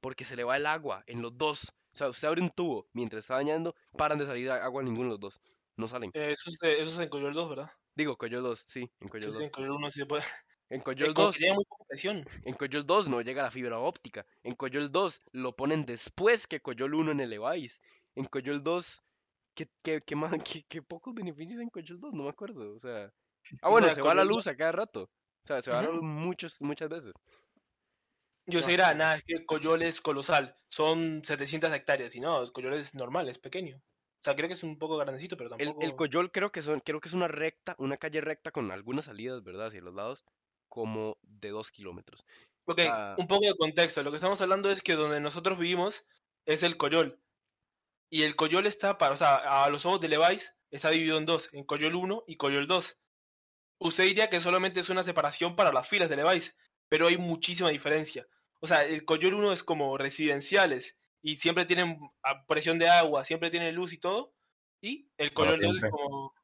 Porque 0.00 0.24
se 0.24 0.36
le 0.36 0.44
va 0.44 0.56
el 0.56 0.66
agua 0.66 1.02
en 1.06 1.20
los 1.20 1.36
dos. 1.36 1.74
O 1.92 1.96
sea, 1.98 2.08
usted 2.08 2.28
abre 2.28 2.42
un 2.42 2.50
tubo 2.50 2.86
mientras 2.92 3.24
está 3.24 3.34
bañando, 3.34 3.74
paran 3.96 4.18
de 4.18 4.26
salir 4.26 4.50
agua 4.50 4.82
ninguno 4.82 5.08
de 5.08 5.10
los 5.10 5.20
dos. 5.20 5.40
No 5.78 5.88
salen. 5.88 6.12
Eh, 6.12 6.32
Eso 6.32 6.50
es, 6.50 6.58
eso 6.62 6.92
es 6.92 6.98
en 6.98 7.08
Coyol 7.08 7.32
2, 7.32 7.48
¿verdad? 7.48 7.70
Digo, 7.94 8.16
Coyol 8.16 8.42
2, 8.42 8.64
sí, 8.66 8.90
en 9.00 9.08
Coyol 9.08 9.32
sí, 9.32 9.32
2. 9.32 9.44
en 9.44 9.50
Coyol 9.50 9.70
1 9.72 9.90
sí 9.90 10.00
se 10.00 10.06
puede. 10.06 10.24
En 10.70 10.80
Coyol 10.82 11.14
como 11.14 11.28
2, 11.28 11.32
que 11.32 11.38
tiene 11.38 11.54
muy 11.54 11.64
poca 11.64 11.84
presión. 11.88 12.28
en 12.44 12.54
Coyol 12.54 12.84
2 12.86 13.08
no 13.08 13.20
llega 13.22 13.42
la 13.44 13.50
fibra 13.50 13.78
óptica. 13.78 14.26
En 14.42 14.54
Coyol 14.54 14.90
2 14.90 15.22
lo 15.32 15.56
ponen 15.56 15.84
después 15.86 16.46
que 16.46 16.60
Coyol 16.60 16.94
1 16.94 17.12
en 17.12 17.20
el 17.20 17.30
Levice. 17.30 17.80
En 18.14 18.24
Coyol 18.26 18.62
2, 18.62 19.02
¿qué, 19.54 19.68
qué, 19.82 20.02
qué, 20.02 20.16
más, 20.16 20.32
qué, 20.44 20.64
qué 20.68 20.82
pocos 20.82 21.14
beneficios 21.14 21.60
en 21.60 21.70
Coyol 21.70 22.00
2? 22.00 22.14
No 22.14 22.24
me 22.24 22.30
acuerdo. 22.30 22.74
O 22.76 22.80
sea, 22.80 23.12
ah, 23.62 23.70
O 23.70 23.70
bueno, 23.70 23.86
sea, 23.86 23.94
se 23.94 24.02
va 24.02 24.14
la 24.14 24.22
Coyol 24.22 24.28
2 24.28 24.36
luz 24.36 24.46
a 24.48 24.56
cada 24.56 24.72
rato. 24.72 25.04
O 25.44 25.46
sea, 25.46 25.62
se 25.62 25.70
va 25.70 25.82
la 25.82 25.90
luz 25.90 26.02
muchos, 26.02 26.60
muchas 26.62 26.88
veces. 26.88 27.14
Yo 28.46 28.60
No, 28.60 28.62
sé, 28.62 28.74
era, 28.74 28.94
nada, 28.94 29.16
es 29.16 29.24
que 29.24 29.44
Coyol 29.46 29.82
es 29.82 30.00
colosal. 30.00 30.56
Son 30.70 31.22
700 31.24 31.72
hectáreas. 31.72 32.14
Y 32.16 32.20
no, 32.20 32.50
Coyol 32.52 32.74
es 32.74 32.94
normal, 32.94 33.28
es 33.28 33.38
pequeño. 33.38 33.80
O 34.20 34.24
sea, 34.24 34.34
creo 34.34 34.48
que 34.48 34.54
es 34.54 34.62
un 34.64 34.78
poco 34.78 34.96
grandecito, 34.96 35.36
pero 35.36 35.54
El, 35.58 35.66
tampoco. 35.68 35.84
el 35.84 35.96
Coyol 35.96 36.30
creo 36.32 36.50
que 36.52 36.62
son, 36.62 36.80
creo 36.80 37.00
que 37.00 37.08
es 37.08 37.14
una 37.14 37.28
recta, 37.28 37.76
una 37.78 37.96
calle 37.96 38.20
recta 38.20 38.50
con 38.50 38.70
algunas 38.72 39.04
salidas, 39.06 39.42
¿verdad? 39.44 39.68
Hacia 39.68 39.80
los 39.80 39.94
lados, 39.94 40.24
como 40.68 41.18
de 41.22 41.50
dos 41.50 41.70
kilómetros. 41.70 42.24
Ok, 42.66 42.80
Ah. 42.90 43.14
un 43.16 43.26
poco 43.28 43.46
de 43.46 43.56
contexto. 43.56 44.02
Lo 44.02 44.10
que 44.10 44.16
estamos 44.16 44.40
hablando 44.40 44.70
es 44.70 44.82
que 44.82 44.94
donde 44.94 45.20
nosotros 45.20 45.58
vivimos 45.58 46.04
es 46.46 46.62
el 46.62 46.76
Coyol. 46.76 47.22
Y 48.10 48.22
el 48.24 48.36
Coyol 48.36 48.66
está 48.66 48.98
para, 48.98 49.14
o 49.14 49.16
sea, 49.16 49.64
a 49.64 49.68
los 49.70 49.86
ojos 49.86 50.00
de 50.00 50.08
Levi's 50.08 50.54
está 50.70 50.90
dividido 50.90 51.18
en 51.18 51.26
dos, 51.26 51.48
en 51.52 51.64
Coyol 51.64 51.94
1 51.94 52.24
y 52.26 52.36
Coyol 52.36 52.66
2. 52.66 52.98
Usted 53.80 54.04
diría 54.04 54.28
que 54.30 54.40
solamente 54.40 54.80
es 54.80 54.90
una 54.90 55.04
separación 55.04 55.56
para 55.56 55.72
las 55.72 55.86
filas 55.88 56.08
de 56.10 56.16
Levi's, 56.16 56.56
pero 56.88 57.06
hay 57.06 57.16
muchísima 57.18 57.70
diferencia. 57.70 58.26
O 58.60 58.66
sea, 58.66 58.84
el 58.84 59.04
Coyol 59.04 59.34
1 59.34 59.52
es 59.52 59.62
como 59.64 59.96
residenciales 59.96 60.98
y 61.22 61.36
siempre 61.36 61.64
tienen 61.64 61.98
a- 62.22 62.44
presión 62.46 62.78
de 62.78 62.88
agua, 62.88 63.24
siempre 63.24 63.50
tienen 63.50 63.74
luz 63.74 63.92
y 63.92 63.98
todo. 63.98 64.34
Y 64.80 65.10
el 65.16 65.30
2 65.30 65.76
es 65.76 65.90
como... 65.90 66.34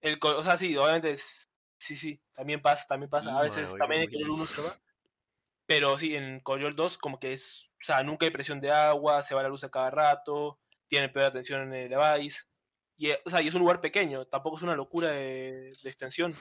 El, 0.00 0.18
o 0.22 0.42
sea, 0.42 0.56
sí, 0.56 0.76
obviamente 0.76 1.10
es... 1.12 1.48
Sí, 1.78 1.96
sí, 1.96 2.20
también 2.32 2.60
pasa, 2.62 2.86
también 2.88 3.10
pasa. 3.10 3.36
A 3.38 3.42
veces 3.42 3.76
también 3.78 4.02
el 4.02 4.08
oiga. 4.08 4.18
Coyol 4.18 4.30
1 4.30 4.46
se 4.46 4.62
va. 4.62 4.80
Pero 5.66 5.98
sí, 5.98 6.14
en 6.14 6.40
Coyol 6.40 6.76
2 6.76 6.96
como 6.98 7.18
que 7.18 7.32
es, 7.32 7.70
o 7.72 7.84
sea, 7.84 8.02
nunca 8.02 8.24
hay 8.24 8.30
presión 8.30 8.60
de 8.60 8.70
agua, 8.70 9.22
se 9.22 9.34
va 9.34 9.42
la 9.42 9.48
luz 9.48 9.64
a 9.64 9.70
cada 9.70 9.90
rato, 9.90 10.60
tiene 10.86 11.08
peor 11.08 11.26
atención 11.26 11.62
en 11.62 11.74
el 11.74 11.88
device. 11.90 12.44
Y, 12.96 13.10
o 13.10 13.28
sea, 13.30 13.42
y 13.42 13.48
es 13.48 13.54
un 13.54 13.60
lugar 13.60 13.80
pequeño, 13.80 14.26
tampoco 14.26 14.56
es 14.56 14.62
una 14.62 14.76
locura 14.76 15.08
de, 15.08 15.72
de 15.82 15.90
extensión. 15.90 16.34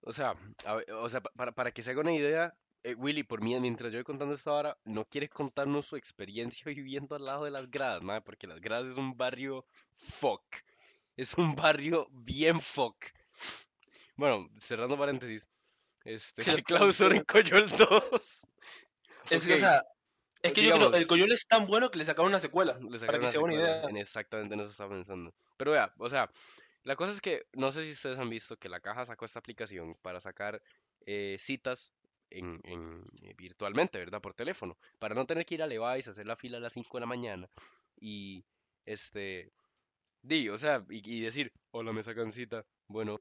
O 0.00 0.12
sea, 0.12 0.34
a 0.64 0.76
o 0.96 1.08
sea, 1.08 1.20
pa- 1.20 1.30
para, 1.36 1.52
para 1.52 1.70
que 1.72 1.82
se 1.82 1.90
haga 1.90 2.00
una 2.00 2.12
idea, 2.12 2.56
eh, 2.84 2.94
Willy, 2.94 3.22
por 3.22 3.40
mí, 3.40 3.58
mientras 3.60 3.92
yo 3.92 3.98
voy 3.98 4.04
contando 4.04 4.34
esto 4.34 4.50
ahora, 4.50 4.76
no 4.84 5.04
quiere 5.04 5.28
contarnos 5.28 5.86
su 5.86 5.96
experiencia 5.96 6.64
viviendo 6.74 7.14
al 7.14 7.24
lado 7.24 7.44
de 7.44 7.50
las 7.50 7.70
gradas, 7.70 8.02
madre, 8.02 8.22
porque 8.22 8.46
las 8.46 8.60
gradas 8.60 8.88
es 8.88 8.96
un 8.96 9.16
barrio 9.16 9.64
fuck. 9.94 10.42
Es 11.16 11.34
un 11.34 11.54
barrio 11.54 12.08
bien 12.10 12.60
fuck. 12.60 12.96
Bueno, 14.16 14.48
cerrando 14.58 14.98
paréntesis. 14.98 15.48
Este, 16.04 16.42
¿qué 16.42 16.62
clausura 16.64 17.16
en 17.16 17.24
Coyol 17.24 17.68
2? 17.68 18.48
Es 19.30 19.46
que, 19.46 19.54
o 19.54 19.58
sea, 19.58 19.84
es 20.42 20.52
que 20.52 20.64
yo 20.64 20.74
creo 20.74 20.92
el 20.94 21.06
Coyol 21.06 21.30
es 21.32 21.46
tan 21.46 21.66
bueno 21.66 21.90
que 21.90 21.98
le 21.98 22.04
sacaron 22.04 22.30
una 22.30 22.40
secuela. 22.40 22.78
le 22.80 22.98
para 22.98 23.20
que 23.20 23.28
se 23.28 23.36
haga 23.36 23.44
una 23.44 23.54
idea. 23.54 23.82
en 23.84 23.96
exactamente 23.96 24.54
en 24.54 24.60
eso 24.60 24.70
estaba 24.70 24.90
pensando. 24.90 25.32
Pero 25.56 25.72
vea, 25.72 25.92
o 25.98 26.08
sea, 26.08 26.30
la 26.82 26.96
cosa 26.96 27.12
es 27.12 27.20
que 27.20 27.46
no 27.52 27.70
sé 27.70 27.84
si 27.84 27.92
ustedes 27.92 28.18
han 28.18 28.28
visto 28.28 28.56
que 28.56 28.68
la 28.68 28.80
caja 28.80 29.04
sacó 29.04 29.24
esta 29.24 29.38
aplicación 29.38 29.94
para 30.02 30.20
sacar 30.20 30.60
eh, 31.06 31.36
citas 31.38 31.92
en, 32.38 32.60
en, 32.64 33.04
eh, 33.22 33.34
virtualmente, 33.36 33.98
¿verdad? 33.98 34.20
Por 34.20 34.34
teléfono, 34.34 34.76
para 34.98 35.14
no 35.14 35.26
tener 35.26 35.44
que 35.46 35.54
ir 35.56 35.62
a 35.62 35.66
Levi's, 35.66 36.08
hacer 36.08 36.26
la 36.26 36.36
fila 36.36 36.58
a 36.58 36.60
las 36.60 36.72
5 36.74 36.96
de 36.98 37.00
la 37.02 37.06
mañana 37.06 37.48
y 38.00 38.44
este, 38.84 39.52
di, 40.22 40.48
o 40.50 40.58
sea, 40.58 40.84
y, 40.90 41.18
y 41.18 41.22
decir, 41.22 41.52
hola, 41.72 41.92
me 41.92 42.02
sacan 42.02 42.32
cita. 42.32 42.64
Bueno, 42.88 43.18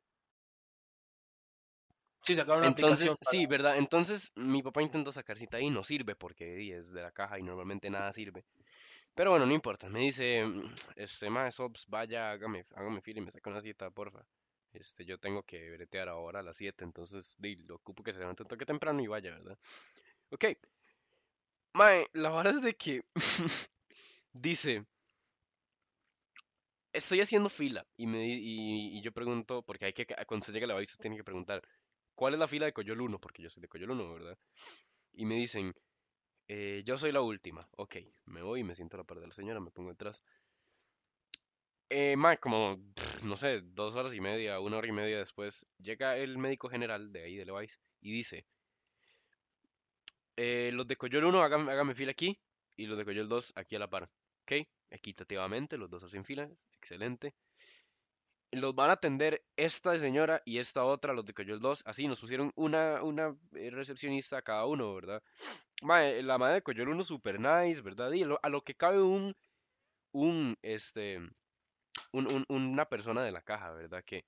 Sí, 2.24 2.36
sacaron 2.36 2.60
una 2.62 2.68
entonces, 2.68 2.70
aplicación. 2.70 3.16
para- 3.24 3.38
sí, 3.38 3.46
¿verdad? 3.48 3.78
Entonces 3.78 4.32
mi 4.36 4.62
papá 4.62 4.82
intentó 4.82 5.12
sacar 5.12 5.38
cita 5.38 5.58
ahí, 5.58 5.70
no 5.70 5.84
sirve 5.84 6.16
porque 6.16 6.56
di, 6.56 6.72
es 6.72 6.92
de 6.92 7.02
la 7.02 7.12
caja 7.12 7.40
y 7.40 7.44
normalmente 7.44 7.90
nada 7.90 8.12
sirve. 8.14 8.46
Pero 9.16 9.32
bueno, 9.32 9.46
no 9.48 9.54
importa. 9.54 9.90
Me 9.90 10.02
dice, 10.02 10.46
mm, 10.46 10.76
este, 10.98 11.30
más 11.30 11.60
Ops, 11.60 11.86
vaya, 11.88 12.32
hágame, 12.32 12.66
hágame 12.76 13.02
fila 13.02 13.22
y 13.22 13.26
me 13.26 13.32
saca 13.32 13.50
una 13.50 13.62
cita, 13.62 13.92
porfa. 13.92 14.26
Este, 14.74 15.06
yo 15.06 15.20
tengo 15.20 15.44
que 15.44 15.72
bretear 15.72 16.10
ahora 16.10 16.40
a 16.40 16.44
las 16.44 16.58
7, 16.58 16.84
entonces, 16.86 17.36
di, 17.40 17.56
lo 17.58 17.76
ocupo 17.76 18.04
que 18.04 18.14
se 18.14 18.20
levante 18.20 18.44
un 18.44 18.50
toque 18.50 18.66
temprano 18.66 19.02
y 19.02 19.08
vaya, 19.08 19.32
¿verdad? 19.32 19.58
Ok. 20.32 20.46
Mae, 21.74 22.06
la 22.14 22.30
verdad 22.36 22.56
es 22.58 22.62
de 22.64 22.74
que 22.76 23.02
dice, 24.34 24.86
estoy 26.94 27.22
haciendo 27.22 27.50
fila 27.50 27.86
y 27.98 28.08
me 28.08 28.28
y, 28.28 28.98
y 28.98 29.02
yo 29.02 29.12
pregunto, 29.12 29.64
porque 29.64 29.86
hay 29.86 29.94
que, 29.94 30.06
cuando 30.28 30.46
se 30.46 30.52
llega 30.52 30.68
la 30.68 30.74
base 30.76 30.98
tiene 31.00 31.18
que 31.18 31.24
preguntar, 31.24 31.62
¿cuál 32.16 32.34
es 32.34 32.40
la 32.40 32.48
fila 32.48 32.66
de 32.66 32.74
Coyol 32.74 33.02
1? 33.02 33.20
Porque 33.20 33.42
yo 33.44 33.50
soy 33.50 33.62
de 33.62 33.68
Coyol 33.68 33.92
1, 33.92 34.14
¿verdad? 34.14 34.38
Y 35.14 35.26
me 35.26 35.36
dicen, 35.36 35.74
eh, 36.50 36.84
yo 36.86 36.98
soy 36.98 37.12
la 37.12 37.22
última. 37.22 37.68
Ok, 37.78 37.98
me 38.26 38.42
voy 38.44 38.62
y 38.62 38.64
me 38.64 38.76
siento 38.76 38.98
a 38.98 39.00
la 39.00 39.04
par 39.06 39.20
de 39.20 39.28
la 39.28 39.34
señora, 39.34 39.60
me 39.60 39.72
pongo 39.72 39.90
detrás. 39.92 40.24
Eh, 41.94 42.16
como, 42.40 42.80
no 43.22 43.36
sé, 43.36 43.60
dos 43.64 43.96
horas 43.98 44.16
y 44.16 44.22
media, 44.22 44.62
una 44.62 44.78
hora 44.78 44.88
y 44.88 44.94
media 44.94 45.18
después, 45.18 45.68
llega 45.78 46.16
el 46.16 46.38
médico 46.38 46.70
general 46.70 47.12
de 47.12 47.24
ahí, 47.24 47.36
de 47.36 47.44
Levi's, 47.44 47.82
y 48.00 48.14
dice, 48.14 48.46
eh, 50.38 50.72
los 50.74 50.88
de 50.88 50.96
Coyol 50.96 51.26
1, 51.26 51.44
hágame, 51.44 51.70
hágame 51.70 51.94
fila 51.94 52.12
aquí, 52.12 52.40
y 52.78 52.86
los 52.86 52.98
de 52.98 53.04
Coyol 53.04 53.28
2, 53.28 53.52
aquí 53.58 53.76
a 53.76 53.80
la 53.80 53.90
par. 53.90 54.10
Ok, 54.44 54.66
equitativamente, 54.90 55.78
los 55.78 55.90
dos 55.90 56.06
hacen 56.06 56.24
fila, 56.24 56.50
excelente. 56.78 57.36
Los 58.52 58.74
van 58.74 58.90
a 58.90 58.94
atender 58.94 59.44
esta 59.58 60.00
señora 60.00 60.42
y 60.46 60.60
esta 60.60 60.86
otra, 60.86 61.12
los 61.12 61.26
de 61.26 61.34
Coyol 61.34 61.60
2, 61.60 61.84
así, 61.86 62.08
nos 62.08 62.22
pusieron 62.22 62.54
una, 62.56 63.04
una 63.04 63.36
eh, 63.54 63.70
recepcionista 63.70 64.42
cada 64.42 64.66
uno, 64.66 64.96
¿verdad? 64.96 65.22
Mae, 65.82 66.24
la 66.24 66.38
madre 66.38 66.56
de 66.56 66.62
Coyol 66.62 66.88
1 66.88 67.04
super 67.04 67.38
nice, 67.38 67.82
¿verdad? 67.82 68.14
Y 68.14 68.24
a 68.24 68.50
lo 68.50 68.62
que 68.64 68.76
cabe 68.76 69.02
un, 69.02 69.36
un, 70.14 70.58
este, 70.62 71.20
un- 72.12 72.28
un- 72.28 72.46
una 72.50 72.86
persona 72.88 73.24
de 73.24 73.32
la 73.32 73.42
caja, 73.42 73.72
¿verdad? 73.72 74.04
Que 74.06 74.26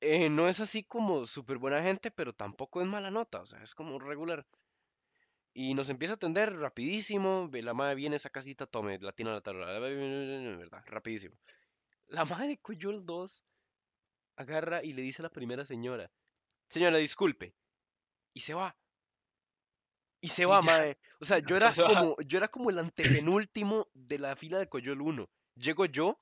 eh, 0.00 0.30
no 0.30 0.48
es 0.48 0.60
así 0.60 0.82
como 0.82 1.26
súper 1.26 1.58
buena 1.58 1.82
gente, 1.82 2.10
pero 2.10 2.32
tampoco 2.32 2.80
es 2.80 2.86
mala 2.86 3.10
nota, 3.10 3.40
o 3.42 3.46
sea, 3.46 3.62
es 3.62 3.74
como 3.74 3.98
regular. 3.98 4.46
Y 5.52 5.74
nos 5.74 5.90
empieza 5.90 6.14
a 6.14 6.16
atender 6.16 6.56
rapidísimo, 6.56 7.50
la 7.52 7.74
madre 7.74 7.96
viene 7.96 8.16
esa 8.16 8.30
casita, 8.30 8.66
tome, 8.66 8.98
la 9.00 9.12
tiene 9.12 9.30
a 9.32 9.34
la 9.34 9.40
tabla, 9.40 9.66
¿verdad? 9.80 10.82
Rapidísimo. 10.86 11.36
La 12.08 12.24
madre 12.24 12.48
de 12.48 12.58
Coyol 12.62 13.04
2 13.04 13.44
agarra 14.36 14.82
y 14.82 14.92
le 14.92 15.02
dice 15.02 15.22
a 15.22 15.24
la 15.24 15.30
primera 15.30 15.64
señora, 15.64 16.10
señora, 16.68 16.98
disculpe, 16.98 17.54
y 18.32 18.40
se 18.40 18.54
va. 18.54 18.76
Y 20.22 20.28
se 20.28 20.44
va, 20.46 20.62
mae. 20.62 20.98
O 21.20 21.24
sea, 21.24 21.38
yo 21.46 21.56
era 21.56 21.72
Se 21.72 21.82
como, 21.82 22.16
yo 22.20 22.38
era 22.38 22.48
como 22.48 22.70
el 22.70 22.78
antepenúltimo 22.78 23.88
de 23.94 24.18
la 24.18 24.36
fila 24.36 24.58
de 24.58 24.68
Coyol 24.68 25.00
1. 25.02 25.30
Llego 25.56 25.84
yo 25.86 26.20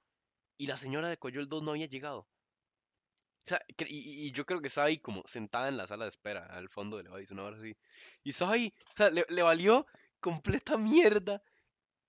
y 0.59 0.67
la 0.67 0.77
señora 0.77 1.09
de 1.09 1.17
Coyol 1.19 1.49
2 1.49 1.63
no 1.63 1.71
había 1.71 1.87
llegado. 1.87 2.21
O 2.21 3.49
sea, 3.49 3.63
cre- 3.77 3.87
y, 3.89 4.27
y- 4.27 4.33
yo 4.33 4.45
creo 4.45 4.61
que 4.61 4.67
estaba 4.69 4.89
ahí 4.89 4.99
como 4.99 5.23
sentada 5.27 5.69
en 5.69 5.79
la 5.79 5.87
sala 5.87 6.05
de 6.05 6.11
espera, 6.11 6.45
al 6.47 6.69
fondo 6.69 6.99
de 6.99 7.05
Levi's, 7.05 7.31
una 7.31 7.45
hora 7.45 7.57
así. 7.57 7.75
Y 8.23 8.31
estaba 8.31 8.53
ahí, 8.53 8.75
o 8.91 8.97
sea, 8.97 9.11
le, 9.11 9.25
le 9.31 9.43
valió 9.43 9.87
completa 10.21 10.77
mierda 10.77 11.43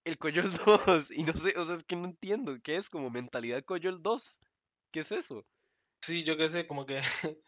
el 0.03 0.17
Coyol 0.17 0.49
2. 0.51 1.11
Y 1.11 1.23
no 1.23 1.33
sé, 1.33 1.57
o 1.57 1.63
sea, 1.63 1.75
es 1.75 1.83
que 1.85 1.95
no 1.95 2.05
entiendo. 2.05 2.57
¿Qué 2.61 2.75
es 2.75 2.89
como 2.89 3.09
mentalidad 3.09 3.63
Coyol 3.63 4.01
2? 4.01 4.41
¿Qué 4.91 4.99
es 4.99 5.11
eso? 5.13 5.45
Sí, 6.03 6.23
yo 6.23 6.35
qué 6.35 6.49
sé, 6.49 6.67
como 6.67 6.85
que. 6.85 6.99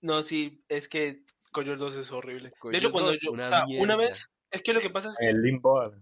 no, 0.00 0.22
sí, 0.22 0.64
es 0.68 0.88
que 0.88 1.24
Coyol 1.52 1.78
2 1.78 1.96
es 1.96 2.12
horrible. 2.12 2.52
de 2.70 2.78
hecho, 2.78 2.90
cuando 2.92 3.10
2, 3.12 3.20
yo. 3.20 3.32
una 3.32 3.46
o 3.46 3.50
sea, 3.50 3.64
una 3.66 3.96
vez. 3.96 4.30
Es 4.50 4.62
que 4.62 4.72
lo 4.72 4.80
que 4.80 4.90
pasa 4.90 5.10
es 5.10 5.16
que. 5.18 5.24
En 5.26 5.36
el 5.36 5.42
limbo. 5.42 5.92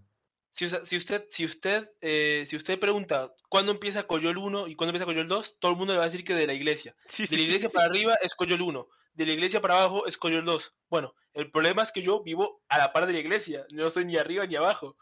Si, 0.55 0.69
si 0.69 0.95
usted, 0.95 1.25
si 1.29 1.43
usted, 1.43 1.91
eh, 1.99 2.43
si 2.45 2.55
usted 2.55 2.79
pregunta 2.79 3.33
cuándo 3.49 3.73
empieza 3.73 4.07
Coyol 4.07 4.37
1 4.37 4.67
y 4.69 4.75
cuándo 4.75 4.91
empieza 4.91 5.05
Coyol 5.05 5.27
2, 5.27 5.57
todo 5.59 5.71
el 5.73 5.77
mundo 5.77 5.91
le 5.93 5.97
va 5.99 6.05
a 6.05 6.07
decir 6.07 6.23
que 6.23 6.33
de 6.33 6.47
la 6.47 6.53
iglesia. 6.53 6.95
Sí, 7.07 7.23
De 7.23 7.27
sí, 7.27 7.35
la 7.35 7.39
sí. 7.39 7.45
iglesia 7.47 7.69
para 7.69 7.85
arriba 7.87 8.15
es 8.21 8.33
Coyol 8.35 8.61
1, 8.61 8.87
de 9.13 9.25
la 9.25 9.31
iglesia 9.33 9.59
para 9.59 9.77
abajo 9.79 10.07
es 10.07 10.17
Coyol 10.17 10.45
2. 10.45 10.73
Bueno, 10.89 11.13
el 11.33 11.51
problema 11.51 11.83
es 11.83 11.91
que 11.91 12.01
yo 12.01 12.23
vivo 12.23 12.63
a 12.69 12.77
la 12.77 12.93
par 12.93 13.05
de 13.05 13.11
la 13.13 13.19
iglesia, 13.19 13.65
no 13.71 13.85
estoy 13.85 14.05
ni 14.05 14.15
arriba 14.15 14.45
ni 14.45 14.55
abajo. 14.55 14.95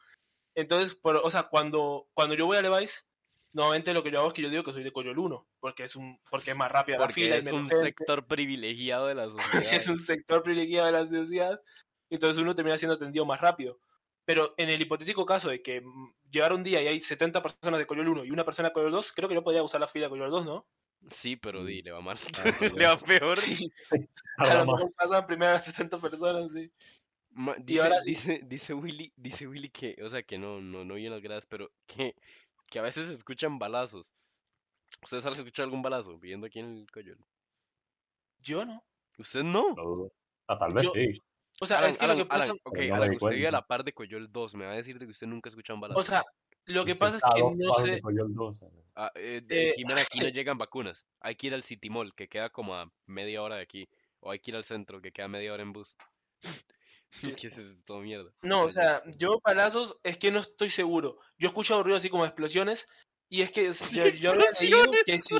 Entonces, 0.55 0.95
por- 0.95 1.17
o 1.17 1.29
sea, 1.29 1.43
cuando, 1.43 2.07
cuando 2.13 2.33
yo 2.35 2.45
voy 2.47 2.57
a 2.57 2.61
Levi's, 2.63 3.05
normalmente 3.53 3.93
lo 3.93 4.01
que 4.01 4.09
yo 4.09 4.19
hago 4.19 4.29
es 4.29 4.33
que 4.33 4.41
yo 4.41 4.49
digo 4.49 4.63
que 4.63 4.71
soy 4.73 4.83
de 4.83 4.91
Coyol 4.91 5.19
1, 5.19 5.47
porque 5.59 5.83
es, 5.83 5.95
un, 5.95 6.19
porque 6.31 6.49
es 6.51 6.57
más 6.57 6.71
rápida 6.71 6.97
la 6.97 7.03
Porque 7.05 7.13
fila 7.25 7.37
y 7.37 7.47
es 7.47 7.53
un 7.53 7.69
sector 7.69 8.25
privilegiado 8.25 9.05
de 9.05 9.13
la 9.15 9.29
sociedad. 9.29 9.73
es 9.73 9.87
un 9.87 9.99
sector 9.99 10.41
privilegiado 10.41 10.87
de 10.87 10.91
la 10.93 11.05
sociedad, 11.05 11.61
entonces 12.09 12.41
uno 12.41 12.55
termina 12.55 12.77
siendo 12.79 12.95
atendido 12.95 13.23
más 13.25 13.39
rápido. 13.39 13.79
Pero 14.25 14.53
en 14.57 14.69
el 14.69 14.81
hipotético 14.81 15.25
caso 15.25 15.49
de 15.49 15.61
que 15.61 15.81
mm, 15.81 16.13
llegara 16.31 16.55
un 16.55 16.63
día 16.63 16.81
y 16.81 16.87
hay 16.87 16.99
70 16.99 17.41
personas 17.41 17.79
de 17.79 17.85
Coyol 17.85 18.07
1 18.07 18.25
y 18.25 18.31
una 18.31 18.45
persona 18.45 18.69
de 18.69 18.73
Coyol 18.73 18.91
2, 18.91 19.11
creo 19.13 19.27
que 19.29 19.35
yo 19.35 19.43
podría 19.43 19.63
usar 19.63 19.81
la 19.81 19.87
fila 19.87 20.05
de 20.05 20.09
Coyol 20.11 20.31
2, 20.31 20.45
¿no? 20.45 20.65
Sí, 21.09 21.35
pero 21.35 21.65
di, 21.65 21.81
le 21.81 21.91
va 21.91 21.99
mal. 21.99 22.17
Ah, 22.39 22.43
le 22.85 22.85
va 22.87 22.97
peor. 22.97 23.37
Sí, 23.37 23.69
A 24.37 24.53
lo 24.55 24.65
mejor 24.65 24.93
pasan 24.93 25.27
primero 25.27 25.51
las 25.51 25.65
60 25.65 25.97
personas, 25.97 26.51
sí. 26.53 26.71
Ma- 27.31 27.55
dice, 27.59 27.81
ahora 27.81 28.01
sí. 28.01 28.15
dice, 28.15 28.41
dice 28.45 28.73
Willy, 28.73 29.11
dice 29.15 29.47
Willy 29.47 29.69
que, 29.69 29.97
o 30.03 30.07
sea, 30.07 30.23
que 30.23 30.37
no, 30.37 30.61
no, 30.61 30.85
no 30.85 30.93
oyen 30.93 31.11
las 31.11 31.21
gradas, 31.21 31.45
pero 31.47 31.69
que, 31.87 32.15
que 32.67 32.79
a 32.79 32.83
veces 32.83 33.07
se 33.07 33.13
escuchan 33.13 33.59
balazos. 33.59 34.13
¿Ustedes 35.01 35.25
han 35.25 35.33
escuchado 35.33 35.65
algún 35.65 35.81
balazo 35.81 36.17
viendo 36.19 36.47
aquí 36.47 36.59
en 36.59 36.77
el 36.77 36.91
Coyol? 36.91 37.17
Yo 38.39 38.63
no. 38.63 38.83
¿Usted 39.17 39.43
no? 39.43 39.73
dudo. 39.75 40.11
Ah, 40.47 40.57
tal 40.57 40.73
vez 40.73 40.85
Yo- 40.85 40.91
sí. 40.91 41.19
O 41.61 41.65
sea, 41.65 41.79
Alan, 41.79 41.91
es 41.91 41.97
que 41.97 42.05
Alan, 42.05 42.17
lo 42.17 42.23
que 42.23 42.29
pasa, 42.29 42.43
Alan, 42.43 42.57
ok, 42.63 42.79
Alan, 42.93 43.11
usted 43.15 43.29
vive 43.29 43.47
a 43.47 43.51
la 43.51 43.65
par 43.67 43.83
de 43.83 43.93
Coyol 43.93 44.31
2, 44.31 44.55
me 44.55 44.65
va 44.65 44.71
a 44.71 44.75
decir 44.75 44.97
de 44.99 45.05
que 45.05 45.11
usted 45.11 45.27
nunca 45.27 45.49
escucha 45.49 45.73
un 45.73 45.81
balazo. 45.81 45.99
o 45.99 46.03
sea, 46.03 46.23
lo 46.65 46.85
que 46.85 46.93
Usted 46.93 47.05
pasa 47.05 47.17
es 47.17 47.23
que 47.23 47.41
dos 47.41 47.57
no 47.57 47.73
sé, 47.73 48.01
Coyol 48.01 48.33
2, 48.33 48.61
eh. 48.61 48.67
Ah, 48.95 49.11
eh, 49.15 49.41
de 49.43 49.69
eh, 49.69 49.75
aquí, 50.01 50.19
no 50.19 50.29
llegan 50.33 50.57
vacunas. 50.57 51.05
Hay 51.19 51.35
que 51.35 51.47
ir 51.47 51.53
al 51.53 51.63
City 51.63 51.89
Mall, 51.89 52.15
que 52.15 52.29
queda 52.29 52.49
como 52.49 52.75
a 52.75 52.89
media 53.05 53.41
hora 53.41 53.57
de 53.57 53.61
aquí. 53.61 53.89
O 54.21 54.31
hay 54.31 54.39
que 54.39 54.51
ir 54.51 54.55
al 54.55 54.63
centro, 54.63 55.01
que 55.01 55.11
queda 55.11 55.27
media 55.27 55.53
hora 55.53 55.63
en 55.63 55.73
bus. 55.73 55.95
¿Qué 57.37 57.47
es 57.47 57.59
esto, 57.59 57.99
mierda? 57.99 58.31
no, 58.41 58.63
o 58.63 58.69
sea, 58.69 59.03
yo 59.17 59.39
palazos 59.39 59.99
es 60.03 60.17
que 60.17 60.31
no 60.31 60.39
estoy 60.39 60.69
seguro. 60.69 61.19
Yo 61.37 61.47
he 61.47 61.49
escuchado 61.49 61.83
ruidos 61.83 61.99
así 62.01 62.09
como 62.09 62.25
explosiones 62.25 62.87
y 63.29 63.41
es 63.41 63.51
que 63.51 63.71
yo, 63.91 64.07
yo 64.07 64.31
había 64.31 64.51
leído 64.59 64.91
que 65.05 65.19
sí. 65.19 65.35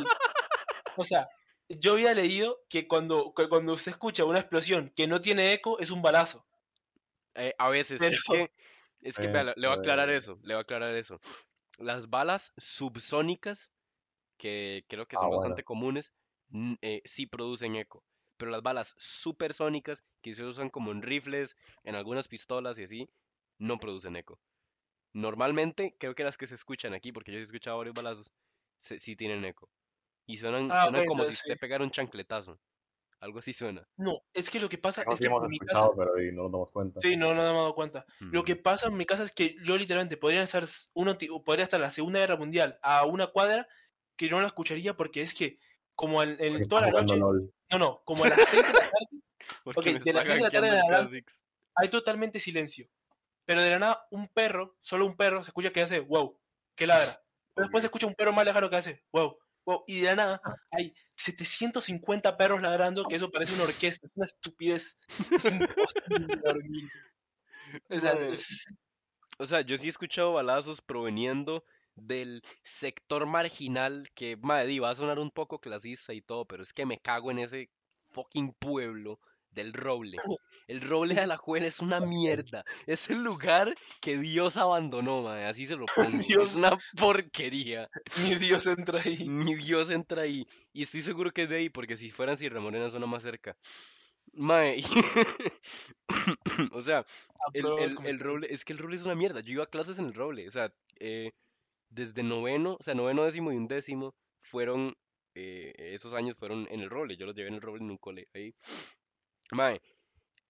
O 0.97 1.03
sea, 1.03 1.28
yo 1.70 1.93
había 1.93 2.14
leído 2.14 2.59
que 2.70 2.88
cuando, 2.88 3.34
que 3.36 3.49
cuando 3.49 3.74
usted 3.74 3.91
escucha 3.93 4.26
una 4.26 4.39
explosión 4.39 4.91
que 4.95 5.07
no 5.07 5.22
tiene 5.22 5.53
eco 5.53 5.80
es 5.80 5.91
un 5.91 6.01
balazo. 6.01 6.45
Eh, 7.36 7.53
a 7.57 7.70
veces, 7.70 7.99
Pero- 7.99 8.11
es 8.11 8.22
que, 8.24 8.51
es 9.01 9.20
que 9.20 9.28
Eh, 9.28 9.32
vea, 9.32 9.43
le 9.43 9.53
voy 9.55 9.68
a 9.70 9.74
aclarar 9.76 10.09
eh. 10.09 10.16
eso, 10.18 10.39
le 10.43 10.53
voy 10.53 10.59
a 10.59 10.61
aclarar 10.61 10.95
eso. 10.95 11.20
Las 11.80 12.09
balas 12.09 12.53
subsónicas, 12.57 13.74
que 14.38 14.86
creo 14.89 15.07
que 15.07 15.16
Ah, 15.16 15.20
son 15.20 15.30
bueno. 15.30 15.32
bastante 15.32 15.64
comunes, 15.64 16.14
eh, 16.82 17.01
sí 17.05 17.28
producen 17.28 17.75
eco. 17.78 18.05
Pero 18.37 18.51
las 18.51 18.63
balas 18.63 18.96
supersónicas, 18.97 20.04
que 20.21 20.36
se 20.36 20.46
usan 20.46 20.70
como 20.70 20.92
en 20.92 21.01
rifles, 21.04 21.55
en 21.83 21.96
algunas 21.96 22.28
pistolas 22.29 22.79
y 22.79 22.83
así, 22.86 23.09
no 23.59 23.79
producen 23.79 24.16
eco. 24.17 24.42
Normalmente, 25.13 25.96
creo 26.00 26.16
que 26.16 26.24
las 26.25 26.37
que 26.37 26.47
se 26.47 26.55
escuchan 26.55 26.93
aquí, 26.93 27.12
porque 27.12 27.32
yo 27.33 27.39
he 27.39 27.42
escuchado 27.43 27.78
varios 27.79 27.96
balazos, 27.96 28.32
se- 28.79 29.00
sí 29.00 29.16
tienen 29.16 29.46
eco. 29.46 29.70
Y 30.25 30.37
suenan, 30.37 30.70
Ah, 30.71 30.83
suenan 30.83 31.01
ok, 31.01 31.08
como 31.08 31.24
si 31.25 31.29
usted 31.32 31.54
sí. 31.54 31.59
pegara 31.59 31.83
un 31.83 31.91
chancletazo. 31.91 32.59
Algo 33.20 33.39
así 33.39 33.54
suena. 33.54 33.87
No, 33.97 34.21
es 34.33 34.50
que 34.50 34.59
lo 34.59 34.67
que 34.67 34.78
pasa 34.78 35.04
No, 35.05 35.13
es 35.13 35.17
sí 35.20 35.24
que 35.24 35.28
hemos 35.28 35.43
en 35.45 35.50
mi 35.50 35.59
casa... 35.59 35.87
pero 35.97 36.21
y 36.21 36.32
no 36.33 36.43
nos 36.43 36.51
damos 36.51 36.70
cuenta. 36.71 37.00
Sí, 37.00 37.16
no, 37.16 37.29
no 37.33 37.41
me 37.41 37.50
he 37.50 37.54
dado 37.54 37.74
cuenta. 37.75 38.05
Lo 38.20 38.41
Mm. 38.41 38.45
que 38.45 38.55
pasa 38.58 38.87
en 38.87 38.97
mi 38.97 39.05
casa 39.05 39.24
es 39.24 39.32
que 39.32 39.55
yo 39.63 39.78
literalmente 39.78 40.17
podría 40.17 40.43
estar 40.43 40.66
uno 40.93 41.17
podría 41.45 41.63
estar 41.63 41.79
la 41.79 41.89
Segunda 41.89 42.20
Guerra 42.20 42.36
Mundial 42.36 42.79
a 42.82 43.05
una 43.05 43.28
cuadra 43.28 43.67
que 44.17 44.29
no 44.29 44.41
la 44.41 44.47
escucharía 44.47 44.95
porque 44.97 45.21
es 45.21 45.33
que 45.33 45.58
como 45.95 46.21
en, 46.21 46.32
en 46.43 46.54
Porque 46.54 46.67
toda 46.67 46.82
la 46.82 46.91
noche, 46.91 47.16
LOL. 47.17 47.54
no, 47.71 47.78
no, 47.79 48.01
como 48.04 48.25
a 48.25 48.29
las 48.29 48.39
6 48.50 48.62
de 48.62 48.67
la 48.67 48.74
tarde 48.74 48.89
Porque 49.63 49.79
Ok, 49.79 49.86
me 49.95 50.00
de 50.00 50.13
las 50.13 50.24
está 50.24 50.33
seis 50.33 50.37
de 50.37 50.41
la 50.41 50.51
tarde 50.51 50.79
el. 50.79 51.05
Kha'Zix. 51.08 51.43
hay 51.75 51.89
totalmente 51.89 52.39
silencio. 52.39 52.89
Pero 53.45 53.62
de 53.62 53.70
la 53.70 53.79
nada 53.79 54.08
un 54.12 54.28
perro, 54.29 54.78
solo 54.82 55.05
un 55.05 55.16
perro, 55.16 55.43
se 55.43 55.50
escucha 55.51 55.71
que 55.71 55.82
hace 55.82 56.00
wow, 56.01 56.37
que 56.75 56.87
ladra. 56.87 57.21
Pero 57.54 57.66
después 57.67 57.82
se 57.83 57.87
escucha 57.87 58.08
un 58.08 58.16
perro 58.16 58.33
más 58.33 58.45
lejano 58.45 58.70
que 58.70 58.75
hace 58.78 59.04
wow, 59.13 59.37
wow. 59.65 59.83
Y 59.87 60.01
de 60.01 60.07
la 60.07 60.15
nada 60.15 60.41
hay 60.71 60.93
750 61.15 62.37
perros 62.37 62.61
ladrando, 62.61 63.05
que 63.05 63.15
eso 63.15 63.31
parece 63.31 63.53
una 63.53 63.63
orquesta, 63.63 64.05
es 64.05 64.17
una 64.17 64.25
estupidez. 64.25 64.97
Es 65.31 65.45
imposible 65.45 66.35
dormir. 66.43 66.89
O 67.89 67.99
sea, 67.99 68.13
es- 68.13 68.65
O 69.39 69.45
sea, 69.47 69.61
yo 69.61 69.77
sí 69.77 69.87
he 69.87 69.89
escuchado 69.89 70.33
balazos 70.33 70.81
proveniendo 70.81 71.63
del 71.95 72.41
sector 72.63 73.25
marginal 73.25 74.09
que, 74.13 74.37
madre, 74.37 74.79
va 74.79 74.91
a 74.91 74.95
sonar 74.95 75.19
un 75.19 75.31
poco 75.31 75.59
clasista 75.59 76.13
y 76.13 76.21
todo, 76.21 76.45
pero 76.45 76.63
es 76.63 76.73
que 76.73 76.85
me 76.85 76.99
cago 76.99 77.31
en 77.31 77.39
ese 77.39 77.71
fucking 78.11 78.53
pueblo 78.53 79.19
del 79.54 79.74
Roble. 79.74 80.17
El 80.67 80.82
Roble 80.82 81.16
de 81.16 81.21
Alajuela 81.21 81.67
es 81.67 81.80
una 81.80 82.00
mierda. 82.00 82.63
Es 82.86 83.09
el 83.09 83.24
lugar 83.24 83.74
que 84.01 84.17
Dios 84.17 84.58
abandonó, 84.58 85.24
madre, 85.24 85.46
así 85.46 85.67
se 85.67 85.75
lo 85.75 85.86
pongo. 85.96 86.24
Dios. 86.24 86.51
Es 86.51 86.55
una 86.58 86.78
porquería. 87.00 87.89
mi 88.24 88.36
Dios 88.36 88.66
entra 88.66 89.01
ahí. 89.01 89.28
Mi 89.28 89.55
Dios 89.55 89.89
entra 89.89 90.24
ahí. 90.24 90.46
Y 90.71 90.84
estoy 90.84 91.01
seguro 91.01 91.32
que 91.32 91.43
es 91.43 91.50
de 91.50 91.58
ahí, 91.58 91.70
porque 91.70 91.97
si 91.97 92.09
fueran 92.09 92.38
Sierra 92.38 92.59
Morena 92.59 92.89
suena 92.89 93.05
más 93.05 93.24
cerca. 93.24 93.55
Mae, 94.36 94.82
o 96.71 96.82
sea, 96.82 97.05
el, 97.54 97.66
Apruebo 97.66 98.01
el 98.01 98.08
el, 98.08 98.20
roble, 98.20 98.47
es 98.50 98.66
que 98.66 98.74
el 98.74 98.80
roble 98.80 98.96
es 98.96 99.04
una 99.04 99.16
mierda. 99.16 99.42
Yo 99.42 99.54
iba 99.54 99.63
a 99.63 99.67
clases 99.67 100.00
en 100.00 100.05
el 100.05 100.13
roble, 100.13 100.47
o 100.47 100.51
sea, 100.51 100.74
eh, 101.00 101.32
desde 101.89 102.24
noveno, 102.24 102.78
o 102.80 102.84
sea, 102.84 102.96
noveno, 102.96 103.24
décimo 103.25 103.51
y 103.51 103.58
undécimo 103.58 104.16
fueron, 104.42 104.96
eh, 105.36 105.74
esos 105.78 106.13
años 106.13 106.36
fueron 106.38 106.67
en 106.71 106.80
el 106.80 106.89
roble. 106.89 107.16
Yo 107.16 107.25
los 107.25 107.36
llevé 107.36 107.50
en 107.50 107.55
el 107.55 107.62
roble 107.62 107.84
en 107.84 107.92
un 107.92 107.97
cole 107.97 108.28
ahí. 108.34 108.55
Mae, 109.51 109.82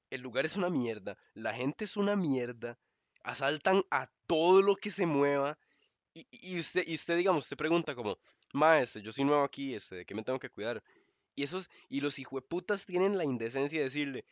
el 0.10 0.22
lugar 0.22 0.46
es 0.46 0.56
una 0.56 0.70
mierda, 0.70 1.18
la 1.34 1.54
gente 1.54 1.86
es 1.86 1.98
una 1.98 2.16
mierda, 2.16 2.78
asaltan 3.24 3.84
a 3.92 4.08
todo 4.28 4.62
lo 4.62 4.76
que 4.76 4.92
se 4.92 5.06
mueva. 5.06 5.58
Y, 6.14 6.28
y 6.32 6.60
usted, 6.60 6.84
y 6.88 6.96
usted, 6.96 7.18
digamos, 7.18 7.46
usted 7.46 7.58
pregunta 7.58 7.96
como, 7.96 8.18
mae, 8.54 8.84
este, 8.84 9.02
yo 9.02 9.12
soy 9.12 9.24
nuevo 9.26 9.44
aquí, 9.44 9.74
este, 9.74 9.98
¿de 9.98 10.06
qué 10.06 10.16
me 10.16 10.24
tengo 10.24 10.40
que 10.40 10.50
cuidar? 10.50 10.84
Y 11.36 11.44
esos, 11.44 11.70
y 11.90 12.02
los 12.02 12.20
hijueputas 12.20 12.86
tienen 12.86 13.18
la 13.18 13.26
indecencia 13.26 13.80
de 13.80 13.86
decirle, 13.86 14.26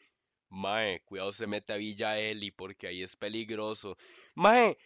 Mae, 0.51 1.01
cuidado 1.05 1.31
se 1.31 1.47
mete 1.47 1.71
a 1.71 1.77
Villa 1.77 2.19
Eli 2.19 2.51
porque 2.51 2.88
ahí 2.88 3.01
es 3.01 3.15
peligroso. 3.15 3.97
Mae, 4.35 4.77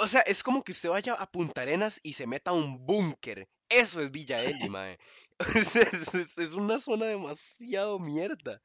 o 0.00 0.06
sea, 0.06 0.22
es 0.22 0.42
como 0.42 0.64
que 0.64 0.72
usted 0.72 0.88
vaya 0.88 1.12
a 1.12 1.30
Punta 1.30 1.60
Arenas 1.60 2.00
y 2.02 2.14
se 2.14 2.26
meta 2.26 2.50
a 2.50 2.54
un 2.54 2.86
búnker. 2.86 3.46
Eso 3.68 4.00
es 4.00 4.10
Villa 4.10 4.42
Eli, 4.42 4.68
mae. 4.70 4.98
Es, 5.54 6.14
es- 6.14 6.38
es 6.38 6.52
una 6.54 6.78
zona 6.78 7.06
demasiado 7.06 7.98
mierda. 7.98 8.60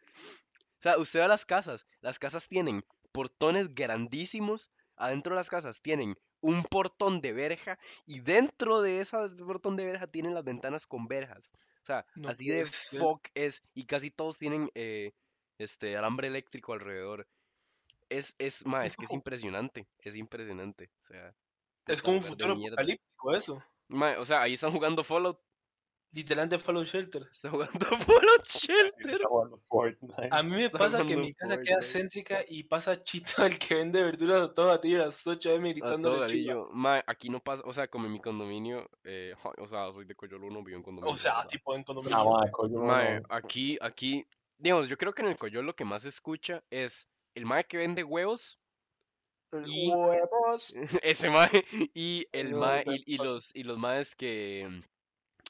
O 0.55 0.81
sea, 0.83 0.97
usted 0.97 1.19
va 1.21 1.25
a 1.25 1.29
las 1.29 1.45
casas. 1.45 1.85
Las 2.01 2.19
casas 2.19 2.47
tienen 2.47 2.83
portones 3.11 3.73
grandísimos. 3.73 4.69
Adentro 4.95 5.33
de 5.33 5.39
las 5.39 5.49
casas 5.49 5.81
tienen 5.81 6.15
un 6.41 6.63
portón 6.63 7.21
de 7.21 7.33
verja. 7.33 7.79
Y 8.05 8.19
dentro 8.19 8.81
de 8.81 8.99
ese 8.99 9.17
portón 9.45 9.75
de 9.77 9.85
verja 9.85 10.07
tienen 10.07 10.33
las 10.33 10.43
ventanas 10.43 10.87
con 10.87 11.07
verjas. 11.07 11.51
O 11.81 11.85
sea, 11.85 12.05
No 12.15 12.29
así 12.29 12.47
de 12.47 12.65
ser. 12.67 12.99
fuck 12.99 13.27
es. 13.33 13.61
Y 13.73 13.85
casi 13.85 14.09
todos 14.11 14.37
tienen 14.37 14.69
eh, 14.75 15.13
este 15.57 15.95
alambre 15.97 16.27
eléctrico 16.27 16.73
alrededor. 16.73 17.27
Es, 18.09 18.35
es, 18.37 18.65
ma, 18.65 18.85
es 18.85 18.97
que 18.97 19.05
es 19.05 19.13
impresionante. 19.13 19.87
Es 19.99 20.15
impresionante. 20.15 20.91
O 20.99 21.03
sea, 21.03 21.33
Es 21.87 22.01
como 22.01 22.17
un 22.17 22.23
futuro 22.23 22.53
apocalíptico 22.53 23.35
eso. 23.35 23.63
Ma, 23.87 24.15
o 24.19 24.25
sea, 24.25 24.41
ahí 24.41 24.53
están 24.53 24.71
jugando 24.71 25.03
Fallout. 25.03 25.39
Literalmente 26.13 26.59
Fallout 26.59 26.85
Shelter. 26.85 27.27
Están 27.35 27.51
jugando 27.51 27.79
Fallout 27.97 28.45
Shelter. 28.45 29.21
Está. 30.01 30.27
A 30.39 30.43
mí 30.43 30.51
me 30.51 30.65
Está 30.65 30.77
pasa 30.77 31.03
que 31.05 31.17
mi 31.17 31.33
casa 31.33 31.59
queda 31.59 31.79
céntrica 31.81 32.45
y 32.47 32.63
pasa 32.63 33.03
Chito 33.03 33.43
el 33.45 33.57
que 33.57 33.75
vende 33.75 34.03
verduras 34.03 34.41
a 34.41 34.53
todo 34.53 34.67
batillo 34.67 35.01
a 35.01 35.05
las 35.07 35.25
8 35.25 35.55
am 35.55 35.65
A 35.65 35.69
gritando. 35.69 36.69
Ma, 36.71 37.03
aquí 37.07 37.29
no 37.29 37.39
pasa, 37.39 37.63
o 37.65 37.73
sea, 37.73 37.87
como 37.87 38.05
en 38.05 38.13
mi 38.13 38.19
condominio, 38.21 38.87
eh, 39.03 39.33
o 39.57 39.67
sea, 39.67 39.91
soy 39.91 40.05
de 40.05 40.13
Coyolo 40.15 40.45
1, 40.47 40.63
vivo 40.63 40.77
en 40.77 40.83
condominio. 40.83 41.11
O 41.11 41.15
sea, 41.17 41.45
tipo 41.47 41.73
en 41.75 41.81
Ah, 41.81 42.49
condominio. 42.51 43.19
no. 43.19 43.25
aquí, 43.29 43.77
aquí, 43.81 44.23
digamos, 44.57 44.87
yo 44.87 44.97
creo 44.97 45.13
que 45.13 45.23
en 45.23 45.29
el 45.29 45.35
Coyol 45.37 45.65
lo 45.65 45.75
que 45.75 45.83
más 45.83 46.03
se 46.03 46.09
escucha 46.09 46.63
es 46.69 47.07
el 47.35 47.45
mae 47.47 47.63
que 47.63 47.77
vende 47.77 48.03
huevos, 48.03 48.59
y- 49.65 49.91
Huevos. 49.91 50.73
ese 51.03 51.29
mae, 51.31 51.65
y 51.95 52.27
el 52.31 52.53
mae, 52.53 52.83
y, 52.85 53.17
los, 53.17 53.49
y 53.55 53.63
los 53.63 53.77
maes 53.79 54.15
que 54.15 54.81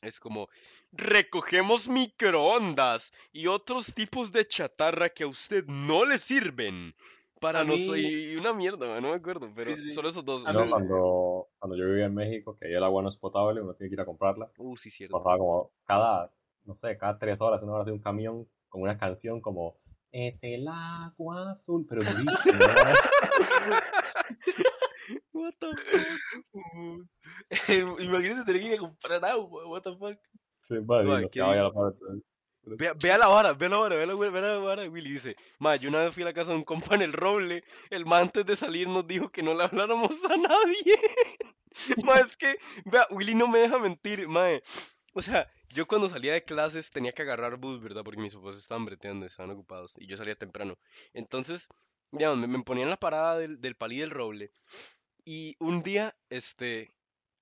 es 0.04 0.20
como, 0.20 0.50
recogemos 0.92 1.88
microondas 1.90 3.12
y 3.32 3.48
otros 3.48 3.94
tipos 3.94 4.32
de 4.32 4.48
chatarra 4.48 5.10
que 5.10 5.24
a 5.24 5.28
usted 5.28 5.66
no 5.68 6.06
le 6.06 6.18
sirven. 6.18 6.96
Para 7.40 7.64
no 7.66 7.74
mí- 7.74 7.86
soy 7.86 8.38
una 8.38 8.54
mierda, 8.54 9.02
no 9.02 9.10
me 9.10 9.16
acuerdo, 9.16 9.52
pero 9.54 9.76
sí. 9.76 9.94
son 9.94 10.06
esos 10.06 10.24
dos. 10.24 10.46
A 10.46 10.50
o 10.50 10.54
Yo 10.54 10.60
sea, 10.60 10.66
mí- 10.66 10.72
cuando, 10.72 11.50
cuando 11.60 11.78
yo 11.78 11.86
vivía 11.88 12.06
en 12.06 12.14
México, 12.16 12.56
que 12.58 12.68
ahí 12.68 12.74
el 12.74 12.84
agua 12.84 13.02
no 13.04 13.10
es 13.10 13.18
potable, 13.18 13.62
uno 13.62 13.74
tiene 13.74 13.90
que 13.90 13.96
ir 13.96 14.02
a 14.02 14.06
comprarla, 14.06 14.50
Uh, 14.58 14.78
sí, 14.78 14.90
cierto. 14.90 15.18
pasaba 15.18 15.38
como 15.38 15.72
cada, 15.86 16.32
no 16.64 16.76
sé, 16.76 16.98
cada 16.98 17.18
tres 17.18 17.42
horas, 17.42 17.62
una 17.64 17.74
hora 17.74 17.82
hacía 17.82 17.94
un 17.94 18.00
camión 18.00 18.48
con 18.70 18.82
una 18.82 18.98
canción 18.98 19.42
como 19.42 19.76
Es 20.12 20.42
el 20.44 20.68
agua 20.70 21.52
azul, 21.52 21.86
pero 21.90 22.02
durísimo. 22.04 22.60
What 25.44 25.56
the 25.60 25.68
Uh, 26.54 27.04
Imagínate 28.02 28.46
tener 28.46 28.62
que 28.62 28.68
ir 28.68 28.74
a 28.76 28.78
comprar 28.78 29.26
agua, 29.26 29.68
what 29.68 29.82
the 29.82 29.96
fuck. 29.98 30.18
Sí, 30.62 30.76
vale, 30.82 31.26
quedaba 31.32 31.54
ahí 31.54 31.60
a 31.60 31.64
la 31.64 31.74
parte. 31.74 32.00
Vea, 32.66 32.94
vea 32.94 33.18
la 33.18 33.28
vara, 33.28 33.52
vea 33.52 33.68
la 33.68 33.78
vara, 33.78 33.96
vea 33.98 34.06
la, 34.06 34.16
vea 34.16 34.42
la 34.42 34.58
vara. 34.60 34.90
Willy 34.90 35.12
dice, 35.12 35.36
ma, 35.60 35.76
yo 35.76 35.90
una 35.90 36.00
vez 36.00 36.14
fui 36.14 36.24
a 36.24 36.28
la 36.28 36.34
casa 36.34 36.52
de 36.52 36.58
un 36.60 36.64
compa 36.64 36.96
en 36.96 37.02
el 37.02 37.12
roble, 37.12 37.66
el 37.90 38.06
ma 38.06 38.20
antes 38.20 38.46
de 38.46 38.56
salir 38.56 38.88
nos 38.88 39.06
dijo 39.06 39.30
que 39.30 39.44
no 39.44 39.54
le 39.54 39.64
habláramos 39.64 40.24
a 40.26 40.38
nadie. 40.38 40.98
ma, 42.06 42.20
es 42.20 42.38
que, 42.38 42.58
vea, 42.86 43.06
Willy 43.10 43.36
no 43.36 43.50
me 43.50 43.60
deja 43.60 43.80
mentir, 43.80 44.30
ma. 44.30 44.48
O 45.14 45.22
sea, 45.22 45.52
yo 45.70 45.86
cuando 45.86 46.08
salía 46.08 46.32
de 46.32 46.46
clases 46.46 46.90
tenía 46.90 47.12
que 47.12 47.24
agarrar 47.24 47.58
bus, 47.58 47.82
¿verdad? 47.82 48.04
Porque 48.06 48.22
mis 48.22 48.34
papás 48.34 48.58
estaban 48.58 48.86
breteando, 48.86 49.26
estaban 49.26 49.52
ocupados, 49.52 49.94
y 49.98 50.08
yo 50.08 50.16
salía 50.16 50.36
temprano. 50.36 50.78
Entonces, 51.14 51.68
digamos, 52.14 52.38
me, 52.38 52.48
me 52.48 52.64
ponía 52.64 52.84
en 52.84 52.90
la 52.90 52.98
parada 52.98 53.38
del, 53.38 53.60
del 53.60 53.76
palí 53.76 54.00
del 54.00 54.12
roble, 54.12 54.52
y 55.26 55.56
un 55.60 55.84
día, 55.84 56.16
este, 56.30 56.92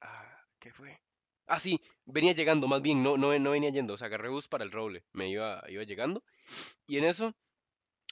ah, 0.01 0.45
¿qué 0.59 0.71
fue? 0.71 0.99
Ah, 1.47 1.59
sí, 1.59 1.81
venía 2.05 2.33
llegando, 2.33 2.67
más 2.67 2.81
bien, 2.81 3.03
no, 3.03 3.17
no, 3.17 3.37
no 3.37 3.51
venía 3.51 3.71
yendo, 3.71 3.95
o 3.95 3.97
sea, 3.97 4.07
agarré 4.07 4.29
bus 4.29 4.47
para 4.47 4.63
el 4.63 4.71
roble, 4.71 5.03
me 5.13 5.29
iba, 5.29 5.63
iba 5.69 5.83
llegando, 5.83 6.23
y 6.87 6.97
en 6.97 7.05
eso, 7.05 7.35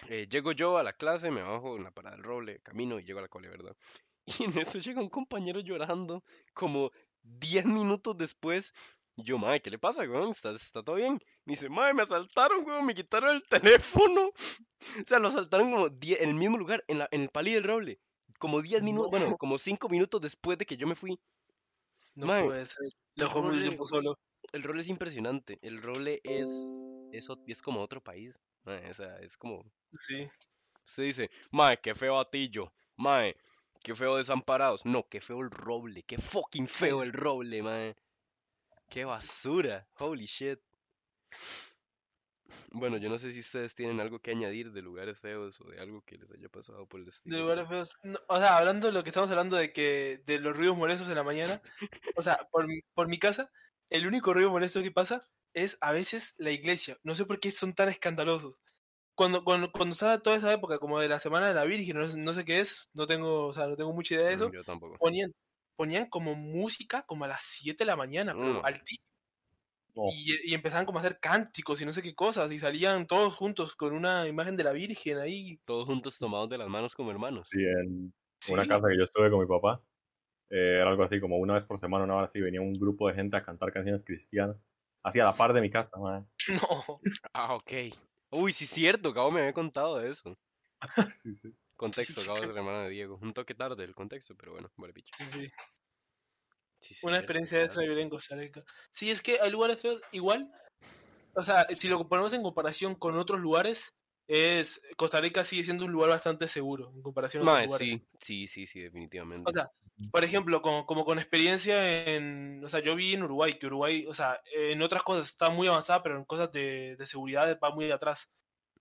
eh, 0.10 0.28
llego 0.30 0.52
yo 0.54 0.78
a 0.78 0.84
la 0.84 0.94
clase, 0.94 1.32
me 1.32 1.42
bajo 1.42 1.78
en 1.78 1.84
la 1.84 1.92
parada 1.92 2.16
del 2.16 2.26
roble, 2.26 2.62
camino 2.62 3.00
y 3.00 3.04
llego 3.04 3.20
a 3.20 3.24
la 3.24 3.30
cole, 3.30 3.50
¿verdad? 3.50 3.76
Y 4.40 4.46
en 4.46 4.58
eso 4.60 4.80
llega 4.80 5.02
un 5.02 5.10
compañero 5.10 5.60
llorando, 5.62 6.24
como 6.54 6.92
10 7.24 7.66
minutos 7.66 8.18
después, 8.18 8.74
y 9.16 9.24
yo, 9.24 9.38
madre, 9.38 9.62
¿qué 9.62 9.70
le 9.70 9.80
pasa, 9.80 10.04
weón? 10.04 10.32
¿Está, 10.32 10.52
está 10.52 10.82
todo 10.84 10.96
bien? 10.96 11.20
Me 11.46 11.54
dice, 11.54 11.68
madre, 11.70 11.94
me 11.94 12.04
asaltaron, 12.04 12.66
weón, 12.66 12.86
me 12.86 12.96
quitaron 12.96 13.36
el 13.36 13.44
teléfono. 13.48 14.32
O 15.04 15.06
sea, 15.06 15.20
lo 15.20 15.28
asaltaron 15.28 15.72
como 15.72 15.90
10 15.90 16.22
en 16.22 16.30
el 16.30 16.36
mismo 16.36 16.58
lugar, 16.58 16.84
en, 16.88 17.00
la, 17.00 17.10
en 17.12 17.22
el 17.24 17.30
palí 17.30 17.54
del 17.54 17.66
roble, 17.66 18.00
como 18.40 18.62
10 18.62 18.82
minutos, 18.84 19.12
bueno, 19.12 19.30
No. 19.32 19.38
como 19.38 19.58
5 19.58 19.90
minutos 19.90 20.22
después 20.22 20.58
de 20.58 20.66
que 20.66 20.78
yo 20.78 20.88
me 20.88 20.96
fui. 20.96 21.20
No 22.16 22.26
Mae, 22.26 22.46
puede 22.46 22.66
ser. 22.66 22.90
Dejó 23.16 23.44
mucho 23.44 23.60
tiempo 23.60 23.86
solo. 23.86 24.18
El 24.52 24.64
roble 24.64 24.82
es 24.82 24.90
impresionante. 24.90 25.60
El 25.62 25.82
roble 25.82 26.20
es, 26.24 26.84
es, 27.12 27.28
es 27.48 27.62
como 27.62 27.82
otro 27.82 28.02
país. 28.02 28.40
o 28.66 28.94
sea, 28.94 29.18
es 29.20 29.38
como. 29.38 29.64
Sí. 29.94 30.28
Usted 30.86 31.04
dice, 31.04 31.30
mae, 31.52 31.78
qué 31.78 31.94
feo 31.94 32.18
Atillo. 32.20 32.74
Mae, 32.98 33.36
qué 33.84 33.94
feo 33.94 34.18
Desamparados. 34.18 34.86
No, 34.86 35.08
qué 35.08 35.22
feo 35.22 35.42
el 35.42 35.52
roble. 35.52 36.04
Qué 36.04 36.18
fucking 36.18 36.68
feo 36.68 37.04
el 37.04 37.14
roble, 37.14 37.62
mae. 37.62 37.96
Qué 38.90 39.06
basura. 39.06 39.88
Holy 40.00 40.26
shit. 40.26 40.60
Bueno, 42.72 42.98
yo 42.98 43.10
no 43.10 43.20
sé 43.20 43.32
si 43.32 43.40
ustedes 43.40 43.76
tienen 43.76 44.00
algo 44.00 44.20
que 44.20 44.32
añadir 44.32 44.72
de 44.72 44.82
lugares 44.82 45.20
feos 45.20 45.60
o 45.62 45.70
de 45.70 45.80
algo 45.80 46.02
que 46.04 46.18
les 46.18 46.32
haya 46.32 46.50
pasado 46.50 46.88
por 46.88 47.00
el 47.02 47.08
estilo. 47.08 47.36
De 47.36 47.42
lugares 47.42 47.68
feos. 47.68 47.98
No, 48.04 48.20
o 48.28 48.38
sea, 48.40 48.58
hablando 48.58 48.88
de 48.88 48.94
lo 48.94 49.04
que 49.04 49.10
estamos 49.10 49.30
hablando 49.30 49.56
de 49.56 49.74
que 49.74 50.22
de 50.26 50.40
los 50.40 50.56
ruidos 50.56 50.78
molestos 50.78 51.10
en 51.10 51.16
la 51.16 51.24
mañana, 51.24 51.62
o 52.16 52.22
sea, 52.22 52.38
por, 52.52 52.68
por 52.94 53.08
mi 53.08 53.20
casa, 53.20 53.52
el 53.90 54.08
único 54.08 54.34
ruido 54.34 54.50
molesto 54.52 54.82
que 54.84 54.92
pasa 54.92 55.28
es 55.54 55.78
a 55.82 55.92
veces 55.92 56.36
la 56.38 56.52
iglesia. 56.52 56.98
No 57.04 57.16
sé 57.16 57.26
por 57.26 57.40
qué 57.40 57.52
son 57.52 57.74
tan 57.74 57.90
escandalosos. 57.90 58.60
Cuando, 59.16 59.44
cuando, 59.44 59.72
cuando 59.72 59.94
estaba 59.94 60.20
toda 60.22 60.38
esa 60.38 60.54
época, 60.54 60.80
como 60.80 61.00
de 61.00 61.10
la 61.10 61.20
Semana 61.20 61.48
de 61.50 61.54
la 61.54 61.66
Virgen, 61.66 61.98
no, 61.98 62.08
sé- 62.08 62.20
no 62.20 62.34
sé 62.34 62.46
qué 62.46 62.62
es, 62.62 62.90
no 62.94 63.06
tengo, 63.08 63.48
o 63.48 63.54
sea, 63.54 63.68
no 63.68 63.76
tengo 63.76 63.94
mucha 63.94 64.16
idea 64.16 64.28
de 64.28 64.32
Mm, 64.34 64.36
eso, 64.36 64.52
Yo 64.54 64.64
tampoco. 64.64 64.98
ponían, 64.98 65.32
ponían 65.76 66.08
como 66.10 66.36
música 66.36 67.04
como 67.04 67.26
a 67.26 67.28
las 67.28 67.42
7 67.44 67.84
de 67.84 67.88
la 67.88 67.96
mañana, 67.98 68.34
Mm. 68.34 68.62
altísimo. 68.64 69.09
Oh, 70.02 70.12
y, 70.14 70.52
y 70.52 70.54
empezaban 70.54 70.86
como 70.86 71.00
a 71.00 71.02
hacer 71.02 71.20
cánticos 71.20 71.82
y 71.82 71.86
no 71.86 71.92
sé 71.92 72.02
qué 72.02 72.16
cosas, 72.16 72.52
y 72.52 72.60
salían 72.60 73.06
todos 73.06 73.36
juntos 73.36 73.76
con 73.76 73.94
una 73.94 74.28
imagen 74.28 74.56
de 74.56 74.64
la 74.64 74.72
Virgen 74.72 75.18
ahí. 75.18 75.60
Todos 75.66 75.86
juntos 75.86 76.18
tomados 76.18 76.50
de 76.50 76.58
las 76.58 76.70
manos 76.70 76.96
como 76.96 77.12
hermanos. 77.12 77.50
sí, 77.52 77.60
en 77.60 78.14
una 78.52 78.64
Sí. 78.64 78.70
casa 78.70 78.88
que 78.90 78.98
yo 78.98 79.04
estuve 79.04 79.30
con 79.30 79.42
mi 79.42 79.46
papá, 79.48 79.84
eh, 80.50 80.78
era 80.82 80.90
algo 80.90 81.04
así 81.04 81.20
como 81.20 81.38
una 81.38 81.56
vez 81.56 81.66
por 81.66 81.80
semana, 81.80 82.06
una 82.06 82.16
hora 82.16 82.26
así, 82.26 82.40
venía 82.40 82.62
un 82.62 82.74
grupo 82.74 83.08
de 83.10 83.16
gente 83.16 83.36
a 83.38 83.44
cantar 83.44 83.72
canciones 83.74 84.04
cristianas. 84.06 84.68
Así 85.04 85.20
a 85.20 85.26
la 85.26 85.34
par 85.34 85.54
de 85.54 85.62
mi 85.62 85.70
casa, 85.70 85.98
mae. 85.98 86.24
No. 86.64 87.00
Ah, 87.34 87.56
ok. 87.56 87.72
Uy, 88.32 88.54
sí, 88.54 88.66
cierto, 88.66 89.14
Cabo 89.14 89.32
me 89.32 89.42
había 89.42 89.54
contado 89.54 90.00
de 90.00 90.10
eso. 90.10 90.38
sí, 91.12 91.36
sí. 91.36 91.54
Contexto, 91.76 92.22
Cabo 92.26 92.36
es 92.36 92.48
la 92.48 92.54
hermana 92.60 92.84
de 92.84 92.90
Diego. 92.90 93.20
Un 93.22 93.34
toque 93.34 93.56
tarde 93.56 93.84
el 93.84 93.96
contexto, 93.96 94.36
pero 94.36 94.54
bueno, 94.54 94.70
vale, 94.78 94.94
picho. 94.94 95.12
Sí, 95.18 95.26
sí. 95.26 95.52
Sí, 96.82 96.96
Una 97.04 97.18
cierto, 97.18 97.18
experiencia 97.18 97.68
claro. 97.68 97.82
vivir 97.82 98.00
en 98.00 98.10
Costa 98.10 98.36
Rica. 98.36 98.64
Sí, 98.92 99.12
es 99.12 99.22
que 99.22 99.40
hay 99.42 99.52
lugares 99.52 99.82
feos, 99.82 100.02
igual. 100.12 100.52
O 101.34 101.44
sea, 101.44 101.68
si 101.76 101.88
lo 101.88 102.08
ponemos 102.08 102.34
en 102.34 102.44
comparación 102.44 102.96
con 102.96 103.18
otros 103.18 103.40
lugares, 103.40 103.96
es 104.28 104.82
Costa 104.96 105.20
Rica 105.22 105.44
sigue 105.44 105.64
siendo 105.64 105.86
un 105.86 105.92
lugar 105.92 106.10
bastante 106.10 106.48
seguro 106.48 106.92
en 106.96 107.02
comparación 107.02 107.44
a 107.44 107.48
otros 107.48 107.62
lugares. 107.62 107.88
sí, 107.88 108.08
sí, 108.20 108.48
sí, 108.48 108.68
sí, 108.68 108.80
definitivamente. 108.82 109.50
O 109.50 109.54
sea, 109.54 109.72
por 110.12 110.24
ejemplo, 110.24 110.62
como, 110.62 110.86
como 110.86 111.04
con 111.06 111.18
experiencia 111.20 112.06
en, 112.14 112.64
o 112.64 112.70
sea, 112.70 112.80
yo 112.80 112.96
vi 112.96 113.14
en 113.14 113.24
Uruguay, 113.24 113.58
que 113.60 113.68
Uruguay, 113.68 114.06
o 114.08 114.14
sea, 114.14 114.40
en 114.54 114.82
otras 114.82 115.04
cosas 115.04 115.28
está 115.28 115.50
muy 115.50 115.68
avanzada, 115.68 116.04
pero 116.04 116.18
en 116.18 116.26
cosas 116.26 116.52
de, 116.52 116.96
de 116.98 117.06
seguridad 117.06 117.58
va 117.64 117.72
muy 117.72 117.92
atrás. 117.92 118.32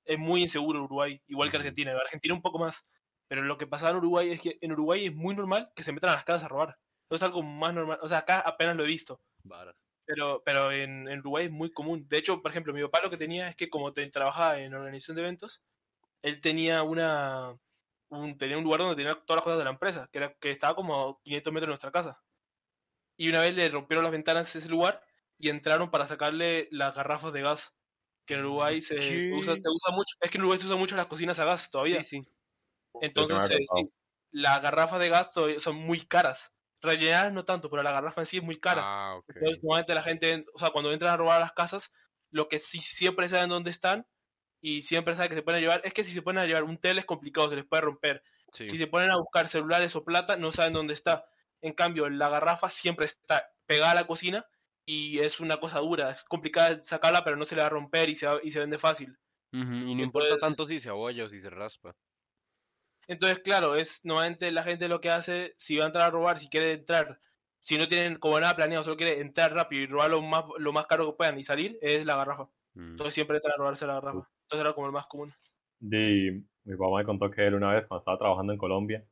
Es 0.05 0.19
muy 0.19 0.43
inseguro 0.43 0.85
Uruguay, 0.85 1.21
igual 1.27 1.51
que. 1.51 1.57
Argentina, 1.59 1.93
Argentina 1.93 2.35
un 2.35 2.43
poco 2.43 2.59
más. 2.59 2.87
Pero 3.29 3.43
lo 3.43 3.59
que 3.59 3.67
pasaba 3.67 3.91
en 3.91 3.97
Uruguay 3.99 4.31
es 4.31 4.41
que 4.41 4.59
en 4.61 4.73
Uruguay 4.73 5.07
es 5.07 5.15
muy 5.15 5.35
normal 5.35 5.71
que 5.75 5.83
se 5.83 5.93
metan 5.93 6.11
a 6.11 6.15
las 6.15 6.25
casas 6.25 6.45
a 6.45 6.49
robar. 6.49 6.79
Eso 7.09 7.17
es 7.17 7.23
algo 7.23 7.43
más 7.43 7.75
normal. 7.75 7.99
O 8.03 8.09
sea, 8.09 8.19
acá 8.19 8.41
apenas 8.41 8.77
lo 8.77 8.85
he 8.85 8.87
visto. 8.89 9.23
Pero, 10.07 10.43
pero 10.45 10.73
en, 10.73 11.09
en 11.09 11.19
Uruguay 11.21 11.47
es 11.47 11.51
muy 11.53 11.71
común. 11.73 12.09
De 12.09 12.19
hecho, 12.19 12.41
por 12.43 12.51
ejemplo, 12.51 12.73
mi 12.73 12.83
papá 12.83 13.03
lo 13.03 13.11
que 13.11 13.19
tenía 13.19 13.49
es 13.49 13.57
que 13.57 13.69
como 13.71 13.93
te- 13.93 14.09
trabajaba 14.11 14.59
en 14.61 14.75
organización 14.75 15.17
de 15.17 15.23
eventos, 15.23 15.63
él 16.23 16.41
tenía 16.41 16.83
una 16.85 17.59
un, 18.11 18.39
tenía 18.39 18.59
un 18.59 18.65
lugar 18.65 18.81
donde 18.81 18.97
tenía 18.97 19.15
todas 19.15 19.39
las 19.39 19.45
cosas 19.45 19.59
de 19.59 19.65
la 19.65 19.71
empresa, 19.71 20.09
que, 20.13 20.19
era, 20.19 20.35
que 20.35 20.51
estaba 20.53 20.75
como 20.77 21.11
a 21.11 21.23
500 21.23 21.53
metros 21.53 21.69
de 21.69 21.73
nuestra 21.73 21.93
casa. 21.93 22.23
Y 23.17 23.29
una 23.29 23.41
vez 23.41 23.57
le 23.57 23.69
rompieron 23.69 24.05
las 24.05 24.13
ventanas 24.13 24.53
de 24.53 24.59
ese 24.61 24.69
lugar 24.69 25.03
y 25.39 25.51
entraron 25.51 25.91
para 25.91 26.07
sacarle 26.07 26.69
las 26.71 26.95
garrafas 26.95 27.33
de 27.33 27.43
gas. 27.43 27.75
Que 28.27 28.35
en 28.35 28.41
Uruguay 28.41 28.81
se, 28.83 29.21
se 29.23 29.29
usa, 29.33 29.57
se 29.57 29.69
usa 29.71 29.95
mucho. 29.95 30.15
Es 30.21 30.31
que 30.31 30.39
en 30.39 30.43
Uruguay 30.43 30.59
se 30.59 30.67
usa 30.67 30.77
mucho 30.77 30.97
las 30.97 31.07
cocinas 31.07 31.39
a 31.39 31.45
gas 31.47 31.71
todavía. 31.71 32.01
Sí, 32.03 32.23
sí. 32.23 32.29
Entonces, 33.01 33.39
sí, 33.49 33.91
las 34.33 34.63
garrafas 34.63 35.01
de 35.01 35.09
gas 35.11 35.31
son 35.61 35.77
muy 35.77 36.03
caras. 36.07 36.55
Rellenadas 36.83 37.33
no 37.33 37.45
tanto, 37.45 37.69
pero 37.71 37.83
la 37.83 37.93
garrafa 37.93 38.21
en 38.21 38.27
sí 38.27 38.37
es 38.39 38.43
muy 38.43 38.61
cara. 38.61 38.83
Ah. 38.85 39.21
Entonces, 39.29 39.63
normalmente 39.63 39.95
la 39.95 40.03
gente, 40.03 40.45
o 40.55 40.59
sea, 40.59 40.71
cuando 40.71 40.93
entran 40.93 41.13
a 41.13 41.17
robar 41.17 41.37
a 41.39 41.41
las 41.41 41.53
casas, 41.53 41.93
lo 42.31 42.49
que 42.49 42.59
sí 42.59 42.81
siempre 42.81 43.29
saben 43.29 43.49
dónde 43.51 43.71
están 43.71 44.07
y 44.61 44.83
siempre 44.83 45.15
saben 45.17 45.31
que 45.31 45.35
se 45.37 45.43
pueden 45.43 45.61
llevar, 45.61 45.81
es 45.85 45.93
que 45.95 46.05
si 46.05 46.13
se 46.13 46.23
ponen 46.23 46.43
a 46.43 46.47
llevar 46.47 46.65
un 46.65 46.79
tele 46.79 47.01
es 47.01 47.07
complicado, 47.07 47.49
se 47.49 47.57
les 47.57 47.65
puede 47.67 47.83
romper. 47.83 48.23
Sí. 48.53 48.69
Si 48.69 48.79
se 48.79 48.87
ponen 48.87 49.11
a 49.11 49.17
buscar 49.19 49.49
celulares 49.49 49.95
o 49.97 50.05
plata, 50.05 50.37
no 50.37 50.53
saben 50.53 50.73
dónde 50.73 50.95
está. 50.95 51.25
En 51.61 51.73
cambio, 51.75 52.09
la 52.09 52.29
garrafa 52.29 52.69
siempre 52.71 53.07
está 53.07 53.51
pegada 53.67 53.93
a 53.93 53.95
la 53.97 54.07
cocina 54.07 54.47
y 54.87 55.19
es 55.19 55.41
una 55.41 55.59
cosa 55.59 55.81
dura, 55.81 56.11
es 56.11 56.25
complicada 56.25 56.83
sacarla, 56.83 57.25
pero 57.25 57.37
no 57.37 57.45
se 57.45 57.55
le 57.57 57.61
va 57.61 57.67
a 57.67 57.71
romper 57.71 58.09
y 58.09 58.15
se, 58.15 58.27
va- 58.27 58.41
y 58.43 58.51
se 58.51 58.61
vende 58.61 58.79
fácil. 58.79 59.19
Y 59.53 59.95
no 59.95 60.03
importa 60.03 60.37
tanto 60.39 60.67
si 60.67 60.79
se 60.79 60.89
abolla 60.91 61.25
o 61.25 61.29
si 61.29 61.41
se 61.41 61.51
raspa. 61.51 61.95
Entonces, 63.09 63.41
claro, 63.41 63.75
es 63.75 64.05
normalmente 64.05 64.53
la 64.53 64.63
gente 64.63 64.87
lo 64.87 65.01
que 65.01 65.11
hace, 65.11 65.55
si 65.57 65.79
va 65.79 65.85
a 65.85 65.87
entrar 65.87 66.07
a 66.07 66.11
robar, 66.11 66.39
si 66.39 66.49
quiere 66.49 66.75
entrar, 66.75 67.19
si 67.61 67.79
no 67.79 67.89
tienen 67.89 68.19
como 68.19 68.39
nada 68.39 68.55
planeado, 68.55 68.85
solo 68.85 68.99
quiere 68.99 69.21
entrar 69.21 69.53
rápido 69.55 69.83
y 69.83 69.87
robar 69.87 70.11
lo 70.11 70.21
más, 70.21 70.45
lo 70.59 70.73
más 70.75 70.87
caro 70.87 71.07
que 71.07 71.17
puedan 71.17 71.39
y 71.39 71.43
salir, 71.43 71.79
es 71.81 72.05
la 72.05 72.17
garrafa. 72.17 72.45
Mm. 72.75 72.91
Entonces 72.91 73.15
siempre 73.15 73.39
entran 73.39 73.55
a 73.55 73.57
robarse 73.57 73.87
la 73.87 73.95
garrafa. 73.95 74.29
Entonces 74.43 74.61
era 74.61 74.75
como 74.75 74.87
el 74.87 74.93
más 74.93 75.07
común. 75.07 75.35
Y 75.81 76.31
mi 76.65 76.77
papá 76.77 76.99
me 76.99 77.05
contó 77.05 77.31
que 77.31 77.47
él 77.47 77.55
una 77.55 77.73
vez, 77.73 77.87
cuando 77.87 78.01
estaba 78.01 78.19
trabajando 78.19 78.53
en 78.53 78.59
Colombia, 78.59 79.05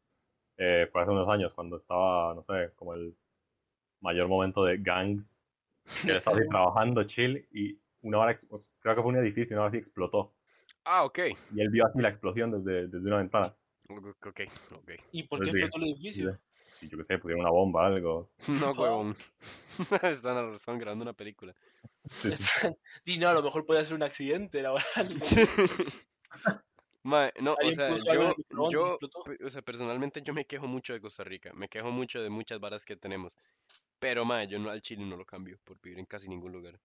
eh, 0.59 0.89
fue 0.93 1.03
hace 1.03 1.11
unos 1.11 1.29
años, 1.29 1.55
cuando 1.55 1.79
estaba, 1.79 2.35
no 2.35 2.43
sé, 2.43 2.73
como 2.77 2.93
el 2.93 3.17
mayor 4.01 4.29
momento 4.29 4.63
de 4.63 4.77
gangs, 4.77 5.39
que 6.03 6.11
él 6.11 6.17
estaba 6.19 6.37
así 6.37 6.47
trabajando 6.51 7.05
chill 7.05 7.49
y 7.51 7.81
una 8.03 8.19
hora, 8.19 8.35
creo 8.81 8.95
que 8.95 9.03
fue 9.03 9.11
un 9.11 9.17
edificio, 9.17 9.57
una 9.57 9.63
hora 9.63 9.69
así 9.71 9.79
explotó. 9.79 10.35
Ah, 10.85 11.05
ok. 11.05 11.19
Y 11.55 11.61
él 11.61 11.71
vio 11.71 11.87
así 11.87 11.99
la 12.01 12.09
explosión 12.09 12.51
desde, 12.51 12.89
desde 12.89 13.07
una 13.07 13.19
ventana. 13.19 13.53
Ok, 13.89 14.41
ok. 14.73 14.91
¿Y 15.13 15.23
por 15.25 15.41
qué 15.41 15.51
Pues 15.51 15.53
sí. 15.53 15.59
explotó 15.59 15.77
el 15.79 15.93
edificio? 15.93 16.39
Y 16.81 16.89
yo 16.89 16.99
qué 16.99 17.05
sé, 17.05 17.19
pusieron 17.19 17.41
una 17.41 17.51
bomba, 17.51 17.87
algo. 17.87 18.31
No, 18.49 18.73
huevón. 18.73 19.17
están, 20.03 20.55
están 20.55 20.79
grabando 20.79 21.03
una 21.03 21.13
película. 21.13 21.55
Sí, 22.11 22.31
sí. 22.33 22.69
Di, 23.05 23.19
no, 23.19 23.29
a 23.29 23.35
lo 23.35 23.43
mejor 23.43 23.65
puede 23.65 23.85
ser 23.85 23.95
un 23.95 24.03
accidente 24.03 24.63
laboral. 24.63 25.23
Mae, 27.03 27.33
no, 27.41 27.53
o 27.53 27.99
sea, 27.99 28.35
yo, 28.73 28.99
y 29.39 29.45
o 29.45 29.49
sea, 29.49 29.63
personalmente 29.63 30.23
yo 30.23 30.35
me 30.35 30.45
quejo 30.45 30.67
mucho 30.67 30.93
de 30.93 31.01
Costa 31.01 31.23
Rica, 31.23 31.53
me 31.55 31.69
quejo 31.69 31.93
mucho 31.93 32.21
de 32.21 32.31
muchas 32.31 32.59
varas 32.59 32.85
que 32.85 32.97
tenemos, 32.97 33.37
pero 34.01 34.25
mae, 34.25 34.49
yo 34.49 34.59
no, 34.59 34.71
al 34.71 34.83
Chile 34.83 35.05
no 35.05 35.17
lo 35.17 35.25
cambio 35.25 35.57
por 35.63 35.81
vivir 35.81 36.01
en 36.01 36.07
casi 36.07 36.29
ningún 36.29 36.51
lugar. 36.51 36.81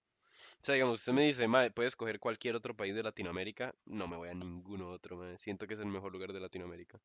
O 0.61 0.63
sea, 0.63 0.75
digamos, 0.75 0.99
usted 0.99 1.13
me 1.13 1.23
dice, 1.23 1.47
mae, 1.47 1.71
puedes 1.71 1.93
escoger 1.93 2.19
cualquier 2.19 2.55
otro 2.55 2.75
país 2.75 2.93
de 2.93 3.01
Latinoamérica, 3.01 3.73
no 3.85 4.07
me 4.07 4.15
voy 4.15 4.29
a 4.29 4.33
ninguno 4.35 4.89
otro, 4.89 5.17
mae, 5.17 5.35
siento 5.39 5.65
que 5.65 5.73
es 5.73 5.79
el 5.79 5.87
mejor 5.87 6.11
lugar 6.13 6.33
de 6.33 6.39
Latinoamérica. 6.39 6.99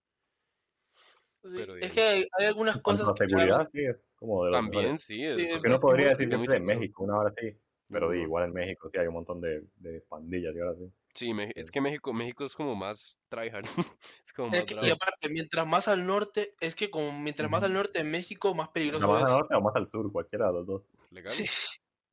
Sí, 1.43 1.53
Pero 1.55 1.77
Es 1.77 1.93
que 1.93 2.03
hay, 2.03 2.29
hay 2.39 2.47
algunas 2.47 2.77
En 2.77 2.83
cosas 2.83 3.09
a 3.09 3.13
que 3.15 3.29
seguridad, 3.29 3.67
sí, 3.73 3.85
es 3.85 4.09
como 4.19 4.45
de 4.45 4.51
los 4.51 4.59
También 4.61 4.83
mejores. 4.83 5.03
sí, 5.05 5.25
es, 5.25 5.47
Sí, 5.47 5.53
Porque 5.55 5.69
no 5.69 5.77
que 5.77 5.81
podría 5.81 6.09
decir 6.11 6.29
que 6.29 6.37
de 6.37 6.47
seguro. 6.49 6.65
México, 6.67 7.05
una 7.05 7.19
hora 7.19 7.35
sí. 7.41 7.57
Pero 7.89 8.13
igual 8.15 8.45
en 8.47 8.53
México 8.53 8.91
sí 8.93 8.99
hay 8.99 9.07
un 9.07 9.15
montón 9.15 9.41
de, 9.41 9.65
de 9.77 10.01
pandillas 10.03 10.55
y 10.55 10.59
ahora 10.59 10.75
sí. 10.77 10.91
Sí, 11.15 11.33
me- 11.33 11.53
es 11.55 11.67
Sí. 11.67 11.73
que 11.73 11.81
México, 11.81 12.13
México 12.13 12.45
es 12.45 12.55
como 12.55 12.75
más 12.75 13.17
tryhard, 13.31 13.65
es 14.25 14.33
como 14.35 14.49
Es 14.49 14.55
más 14.55 14.65
que- 14.67 14.87
y 14.87 14.91
aparte, 14.91 15.29
mientras 15.31 15.67
más 15.67 15.89
al 15.89 16.05
norte, 16.05 16.55
es 16.61 16.75
que 16.75 16.91
como 16.91 17.13
mientras 17.19 17.49
más 17.49 17.63
al 17.63 17.73
norte 17.73 18.01
de 18.01 18.05
México, 18.05 18.55
más 18.55 18.67
¿Más 18.67 18.73
peligroso 18.75 19.15
al 19.17 19.23
es. 19.23 19.29
norte 19.31 19.55
o 19.55 19.61
más 19.63 19.77
al 19.77 19.87
sur? 19.87 20.13
Cualquiera 20.13 20.49
de 20.49 20.53
los 20.53 20.67
dos. 20.67 20.83
Legal. 21.11 21.33
Sí, 21.33 21.47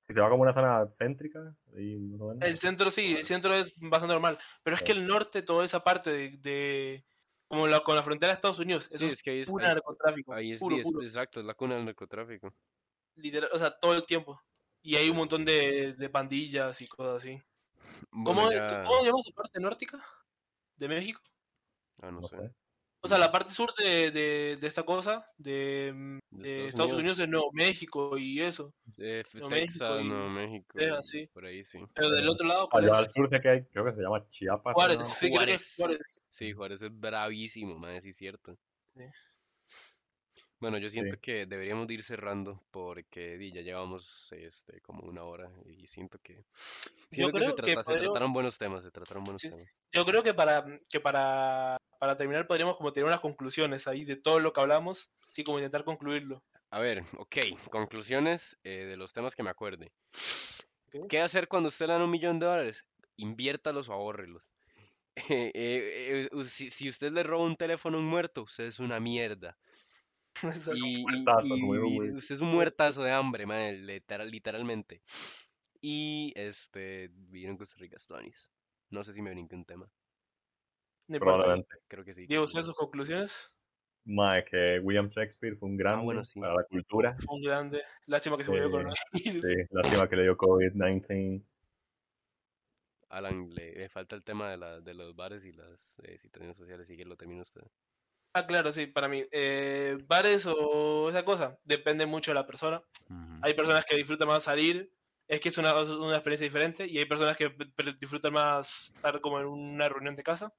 Si 0.08 0.14
se 0.14 0.20
va 0.20 0.30
como 0.30 0.44
una 0.44 0.54
zona 0.54 0.86
céntrica, 0.90 1.56
ahí 1.76 1.94
el 2.42 2.58
centro 2.58 2.92
sí, 2.92 3.16
el 3.18 3.24
centro 3.24 3.54
es 3.54 3.74
bastante 3.78 4.14
normal. 4.14 4.38
Pero 4.64 4.76
es 4.76 4.82
que 4.84 4.92
el 4.92 5.08
norte, 5.08 5.42
toda 5.44 5.64
esa 5.64 5.84
parte 5.84 6.12
de, 6.12 6.38
de- 6.40 7.06
como 7.48 7.68
la, 7.68 7.82
con 7.82 7.96
la 7.96 8.04
frontera 8.04 8.32
de 8.32 8.36
Estados 8.36 8.60
Unidos, 8.60 8.90
eso 8.92 9.06
Sí, 9.08 9.14
es 9.14 9.22
que 9.22 9.30
ahí 9.32 9.40
es, 9.42 9.48
puro 9.50 9.64
ahí- 9.66 9.74
narcotráfico. 9.74 10.34
ahí 10.34 10.52
es, 10.52 10.60
puro, 10.60 10.76
di- 10.76 10.82
es- 10.82 10.88
puro, 10.92 11.02
exacto, 11.06 11.40
es 11.40 11.46
la 11.46 11.54
cuna 11.54 11.76
del 11.76 11.86
narcotráfico. 11.86 12.54
literal, 13.16 13.50
o 13.54 13.60
sea, 13.60 13.72
todo 13.80 13.94
el 13.94 14.06
tiempo. 14.06 14.42
Y 14.82 14.96
hay 14.98 15.10
un 15.10 15.16
montón 15.18 15.46
de, 15.46 15.94
de 15.94 16.10
pandillas 16.10 16.82
y 16.82 16.88
cosas 16.88 17.18
así. 17.24 17.42
Bueno, 18.12 18.42
¿Cómo, 18.42 18.52
ya- 18.52 18.84
¿Cómo 18.84 19.04
llamas 19.06 19.26
la 19.28 19.34
parte 19.36 19.60
nórtica 19.60 20.04
de 20.76 20.88
México? 20.90 21.22
ah, 22.02 22.12
no 22.12 22.22
No 22.22 22.28
sé. 22.28 22.38
sé. 22.40 22.52
O 23.06 23.08
sea, 23.10 23.18
la 23.18 23.32
parte 23.34 23.52
sur 23.54 23.74
de, 23.76 24.12
de, 24.12 24.58
de 24.60 24.68
esta 24.68 24.84
cosa, 24.84 25.30
de, 25.38 25.92
mm, 25.94 26.20
De 26.32 26.50
de 26.50 26.68
Estados 26.70 26.94
Unidos. 26.94 27.02
Unidos 27.18 27.20
es 27.20 27.28
Nuevo 27.30 27.52
México 27.52 28.18
y 28.18 28.40
eso. 28.42 28.74
F- 28.98 29.40
Nuevo 29.40 29.50
Texas, 29.50 29.76
México 29.78 30.00
y 30.00 30.04
Nuevo 30.08 30.30
México, 30.30 30.80
sí. 31.04 31.28
por 31.34 31.46
ahí 31.46 31.64
sí. 31.66 31.80
Pero 31.94 32.10
del 32.12 32.30
otro 32.30 32.48
lado, 32.48 32.70
¿cuál 32.70 32.86
Allá 32.86 32.98
al 33.00 33.10
sur 33.10 33.30
sé 33.30 33.42
que 33.42 33.50
hay, 33.50 33.64
creo 33.66 33.84
que 33.84 33.92
se 33.94 34.02
llama 34.02 34.26
Chiapas. 34.30 34.74
Juárez, 34.74 34.98
¿no? 35.00 35.04
sí, 35.04 35.32
creo 35.34 35.46
que 35.46 35.54
es 35.56 35.62
Juárez. 35.78 36.22
Sí, 36.30 36.54
Juárez 36.54 36.82
es 36.82 36.98
bravísimo, 37.00 37.78
madre, 37.78 38.02
sí 38.02 38.10
es 38.12 38.18
cierto. 38.18 38.58
Sí. 38.96 39.04
Bueno, 40.60 40.78
yo 40.78 40.88
siento 40.88 41.16
Sí. 41.18 41.22
que 41.22 41.46
deberíamos 41.46 41.88
de 41.88 41.96
ir 41.96 42.04
cerrando 42.04 42.64
porque 42.72 43.38
ya 43.54 43.60
llevamos 43.62 44.32
este 44.32 44.80
como 44.80 45.02
una 45.06 45.24
hora 45.26 45.52
y 45.66 45.88
siento 45.88 46.20
que 46.24 46.46
siento 47.12 47.38
que 47.38 47.44
se, 47.44 47.50
que 47.54 47.74
trata- 47.74 47.92
se 47.94 48.00
trataron 48.00 48.32
buenos 48.32 48.58
temas, 48.58 48.82
se 48.84 48.92
trataron 48.92 49.26
buenos 49.26 49.42
Sí. 49.42 49.50
temas. 49.50 49.68
Yo 49.92 50.06
creo 50.06 50.24
que 50.24 50.34
para, 50.34 50.64
que 50.90 51.02
para, 51.02 51.76
para 52.04 52.18
terminar 52.18 52.46
podríamos 52.48 52.76
como 52.76 52.92
tener 52.92 53.08
unas 53.08 53.22
conclusiones 53.22 53.88
ahí 53.88 54.04
de 54.04 54.18
todo 54.18 54.42
lo 54.42 54.52
que 54.52 54.60
hablamos, 54.60 55.10
sí, 55.32 55.46
como 55.46 55.60
intentar 55.60 55.86
concluirlo. 55.86 56.44
A 56.70 56.82
ver, 56.82 57.06
ok, 57.16 57.38
conclusiones 57.72 58.60
eh, 58.66 58.84
de 58.84 58.98
los 58.98 59.14
temas 59.14 59.38
que 59.38 59.42
me 59.42 59.50
acuerde. 59.50 59.94
¿Qué 61.08 61.22
hacer 61.22 61.48
cuando 61.48 61.70
usted 61.70 61.88
le 61.88 61.94
dan 61.94 62.02
un 62.02 62.12
millón 62.12 62.40
de 62.40 62.46
dólares? 62.46 62.86
Inviértalos 63.16 63.88
o 63.88 63.94
ahórrelos. 63.94 64.52
Eh, 65.30 65.52
eh, 65.56 66.30
eh, 66.30 66.44
si, 66.44 66.70
si 66.72 66.90
usted 66.90 67.14
le 67.14 67.24
roba 67.24 67.46
un 67.46 67.56
teléfono 67.56 67.96
a 67.96 68.02
un 68.02 68.08
muerto, 68.08 68.42
usted 68.44 68.66
es 68.66 68.80
una 68.80 69.00
mierda. 69.00 69.58
Exacto. 70.44 70.76
Y, 70.76 71.00
y- 71.00 71.02
muertazo, 71.04 71.48
y- 71.48 71.62
digo, 71.62 71.76
y 71.88 71.98
güey. 72.00 72.12
usted 72.12 72.36
es 72.36 72.42
un 72.42 72.50
muertazo 72.52 73.02
de 73.02 73.12
hambre, 73.12 73.46
madre, 73.46 73.78
literal- 73.78 74.30
literalmente. 74.30 75.04
Y 75.80 76.34
este, 76.36 77.08
vivir 77.14 77.48
en 77.48 77.58
Costa 77.58 77.78
Rica, 77.80 77.98
Stonis. 77.98 78.52
No 78.90 79.06
sé 79.06 79.14
si 79.14 79.22
me 79.22 79.32
brinqué 79.32 79.56
un 79.56 79.64
tema. 79.64 79.90
No 81.08 81.16
importa. 81.18 81.38
Probablemente. 81.38 81.76
Creo 81.88 82.04
que 82.06 82.14
sí. 82.14 82.26
Diego, 82.28 82.48
¿sabes 82.48 82.66
sí. 82.66 82.70
sus 82.70 82.78
conclusiones? 82.78 83.52
Mae, 84.06 84.44
que 84.44 84.80
William 84.80 85.10
Shakespeare 85.10 85.56
fue 85.56 85.70
un 85.70 85.78
grande 85.78 86.02
Ah, 86.02 86.04
bueno, 86.04 86.24
sí. 86.24 86.40
para 86.40 86.56
la 86.56 86.64
cultura. 86.66 87.16
Fue 87.26 87.36
un 87.36 87.42
grande. 87.42 87.82
Lástima 88.08 88.36
que 88.38 88.44
se 88.44 88.50
murió 88.52 88.66
Sí, 88.66 88.72
coronavirus. 88.72 89.42
Sí, 89.42 89.56
lástima 89.72 90.10
que 90.10 90.16
le 90.18 90.24
dio 90.24 90.38
COVID-19. 90.38 91.42
Alan, 93.10 93.50
le, 93.54 93.74
le 93.76 93.90
falta 93.90 94.16
el 94.16 94.24
tema 94.24 94.50
de, 94.52 94.58
la, 94.58 94.82
de 94.82 94.94
los 94.94 95.16
bares 95.16 95.46
y 95.46 95.52
las 95.54 96.00
eh, 96.04 96.18
situaciones 96.18 96.58
sociales, 96.58 96.90
y 96.90 96.98
que 96.98 97.06
lo 97.06 97.16
termina 97.16 97.44
usted. 97.44 97.62
Ah, 98.34 98.48
claro, 98.48 98.72
sí, 98.72 98.88
para 98.88 99.08
mí. 99.08 99.24
Eh, 99.32 99.98
bares 100.08 100.48
o 100.48 101.10
esa 101.10 101.24
cosa, 101.24 101.60
depende 101.64 102.06
mucho 102.08 102.32
de 102.32 102.36
la 102.36 102.48
persona. 102.48 102.82
Hay 103.44 103.54
personas 103.54 103.86
que 103.86 103.96
disfrutan 103.96 104.28
más 104.28 104.44
salir. 104.44 104.92
es 105.28 105.40
que 105.40 105.50
es 105.50 105.58
una, 105.60 105.74
una 105.82 106.16
experiencia 106.16 106.46
diferente 106.46 106.88
y 106.88 106.98
hay 106.98 107.06
personas 107.06 107.38
que 107.38 107.52
pre- 107.52 107.94
disfrutan 108.00 108.34
más 108.34 108.88
estar 108.96 109.22
como 109.22 109.40
en 109.40 109.46
una 109.46 109.88
reunión 109.88 110.16
de 110.16 110.24
casa. 110.24 110.52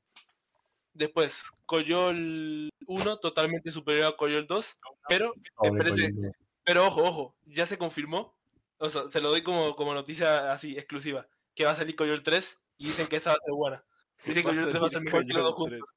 Después, 0.94 1.50
Coyol 1.66 2.70
1, 2.86 3.18
totalmente 3.18 3.70
superior 3.72 4.06
a 4.06 4.16
Coyol 4.16 4.46
2, 4.46 4.78
pero, 5.08 5.34
Sobre 5.56 5.90
espérese, 5.90 6.14
Coyol. 6.14 6.32
pero 6.64 6.86
ojo, 6.86 7.02
ojo, 7.02 7.36
ya 7.46 7.66
se 7.66 7.78
confirmó, 7.78 8.36
o 8.78 8.88
sea, 8.88 9.08
se 9.08 9.20
lo 9.20 9.30
doy 9.30 9.42
como, 9.42 9.74
como 9.74 9.92
noticia 9.92 10.52
así, 10.52 10.76
exclusiva, 10.76 11.26
que 11.54 11.64
va 11.64 11.72
a 11.72 11.76
salir 11.76 11.96
Coyol 11.96 12.22
3 12.22 12.60
y 12.78 12.86
dicen 12.86 13.08
que 13.08 13.16
esa 13.16 13.30
va 13.30 13.36
a 13.36 13.44
ser 13.44 13.54
buena. 13.54 13.84
Dicen 14.24 14.42
que 14.44 14.48
Coyol 14.50 14.68
3 14.68 14.82
va 14.82 14.86
a 14.86 14.90
ser 14.90 15.02
mejor 15.02 15.26
que 15.26 15.32
los 15.34 15.42
dos 15.42 15.54
juntos. 15.54 15.94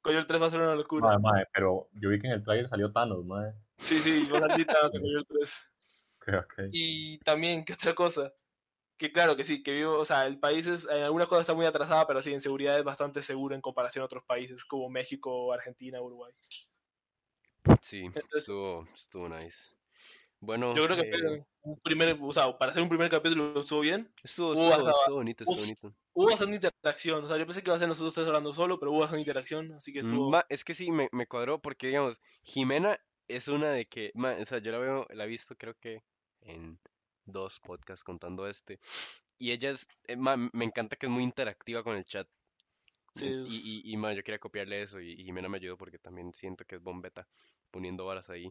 Coyol 0.00 0.26
3 0.26 0.42
va 0.42 0.46
a 0.46 0.50
ser 0.50 0.60
una 0.60 0.74
locura. 0.76 1.08
Mae, 1.08 1.18
mae, 1.18 1.44
pero 1.52 1.88
yo 1.94 2.08
vi 2.10 2.20
que 2.20 2.28
en 2.28 2.34
el 2.34 2.44
trailer 2.44 2.68
salió 2.68 2.92
Thanos, 2.92 3.24
mae. 3.24 3.52
Sí, 3.78 4.00
sí, 4.00 4.24
va 4.26 4.38
a 4.38 4.48
salir 4.48 4.66
Thanos 4.66 4.94
en 4.94 5.00
Coyol 5.02 5.26
3. 5.28 5.52
Ok, 6.26 6.34
ok. 6.38 6.54
Y 6.72 7.18
también, 7.18 7.64
¿qué 7.64 7.74
otra 7.74 7.94
cosa? 7.94 8.32
Que 8.98 9.12
claro 9.12 9.36
que 9.36 9.44
sí, 9.44 9.62
que 9.62 9.72
vivo, 9.72 9.98
o 9.98 10.04
sea, 10.04 10.26
el 10.26 10.38
país 10.38 10.66
es, 10.66 10.86
en 10.86 11.02
algunas 11.02 11.28
cosas 11.28 11.42
está 11.42 11.54
muy 11.54 11.66
atrasada, 11.66 12.06
pero 12.06 12.20
sí, 12.22 12.32
en 12.32 12.40
seguridad 12.40 12.78
es 12.78 12.84
bastante 12.84 13.22
seguro 13.22 13.54
en 13.54 13.60
comparación 13.60 14.02
a 14.02 14.06
otros 14.06 14.24
países 14.24 14.64
como 14.64 14.88
México, 14.88 15.52
Argentina, 15.52 16.00
Uruguay. 16.00 16.32
Sí, 17.82 18.04
Entonces- 18.06 18.36
estuvo, 18.40 18.86
estuvo 18.94 19.28
nice. 19.28 19.74
Bueno, 20.38 20.74
Yo 20.74 20.84
creo 20.84 20.96
que 20.96 21.08
eh, 21.08 21.12
fue 21.12 21.44
un 21.62 21.80
primer, 21.80 22.18
o 22.20 22.32
sea, 22.32 22.56
para 22.56 22.70
hacer 22.70 22.82
un 22.82 22.88
primer 22.88 23.10
capítulo 23.10 23.58
estuvo 23.60 23.80
bien. 23.80 24.12
estuvo, 24.22 24.52
estuvo, 24.52 24.72
hasta- 24.72 24.90
estuvo 24.90 25.16
bonito, 25.16 25.44
estuvo 25.44 25.58
bonito. 25.60 25.94
Hubo 26.12 26.26
bastante 26.26 26.56
interacción, 26.56 27.24
o 27.24 27.28
sea, 27.28 27.36
yo 27.36 27.46
pensé 27.46 27.62
que 27.62 27.68
iba 27.70 27.76
a 27.76 27.78
ser 27.78 27.88
nosotros 27.88 28.14
tres 28.14 28.26
hablando 28.26 28.52
solo, 28.54 28.78
pero 28.78 28.92
hubo 28.92 29.00
bastante 29.00 29.20
interacción, 29.20 29.72
así 29.72 29.92
que 29.92 30.00
estuvo... 30.00 30.30
Ma, 30.30 30.44
es 30.48 30.64
que 30.64 30.72
sí, 30.74 30.90
me, 30.90 31.08
me 31.12 31.26
cuadró 31.26 31.58
porque, 31.58 31.88
digamos, 31.88 32.20
Jimena 32.42 32.98
es 33.28 33.48
una 33.48 33.70
de 33.70 33.86
que, 33.86 34.12
ma, 34.14 34.36
o 34.40 34.44
sea, 34.44 34.58
yo 34.58 34.72
la 34.72 34.78
veo, 34.78 35.06
la 35.10 35.24
he 35.24 35.28
visto 35.28 35.56
creo 35.56 35.74
que 35.74 36.02
en 36.40 36.78
dos 37.26 37.60
podcasts 37.60 38.04
contando 38.04 38.46
este, 38.48 38.80
y 39.38 39.52
ella 39.52 39.70
es, 39.70 39.88
eh, 40.04 40.16
ma, 40.16 40.36
me 40.36 40.64
encanta 40.64 40.96
que 40.96 41.06
es 41.06 41.12
muy 41.12 41.24
interactiva 41.24 41.82
con 41.82 41.96
el 41.96 42.04
chat, 42.04 42.28
Sí, 43.14 43.26
y, 43.46 43.82
y, 43.86 43.92
y, 43.92 43.96
ma, 43.96 44.12
yo 44.12 44.22
quería 44.22 44.38
copiarle 44.38 44.82
eso, 44.82 45.00
y, 45.00 45.12
y 45.12 45.24
Jimena 45.24 45.48
me 45.48 45.56
ayudó 45.56 45.76
porque 45.78 45.98
también 45.98 46.34
siento 46.34 46.64
que 46.66 46.76
es 46.76 46.82
bombeta 46.82 47.26
poniendo 47.76 48.06
varas 48.06 48.30
ahí, 48.30 48.50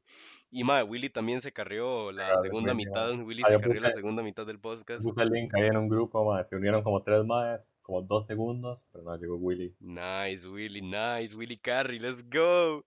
y 0.52 0.64
ma, 0.64 0.84
Willy 0.84 1.10
también 1.10 1.42
se 1.42 1.52
carrió 1.52 2.12
la 2.12 2.26
Claro, 2.26 2.42
segunda 2.44 2.74
ma. 2.74 2.78
mitad, 2.78 3.20
Willy 3.20 3.42
Ah, 3.44 3.48
se 3.50 3.58
carrió 3.58 3.82
la 3.82 3.90
segunda 3.90 4.22
mitad 4.22 4.46
del 4.46 4.60
podcast, 4.60 5.02
Puse 5.02 5.24
el 5.24 5.30
link 5.30 5.52
ahí 5.56 5.66
en 5.66 5.78
un 5.78 5.90
grupo, 5.90 6.24
mae. 6.24 6.44
Se 6.44 6.56
unieron 6.56 6.84
como 6.84 7.02
tres 7.02 7.26
maes, 7.26 7.68
como 7.82 8.04
dos 8.04 8.28
segundos, 8.28 8.88
pero 8.92 9.04
no 9.04 9.18
llegó 9.18 9.36
Willy. 9.38 9.76
nice, 9.80 10.48
Willy, 10.48 10.82
nice, 10.84 11.36
Willy 11.36 11.58
Carry, 11.58 11.98
let's 11.98 12.24
go. 12.30 12.86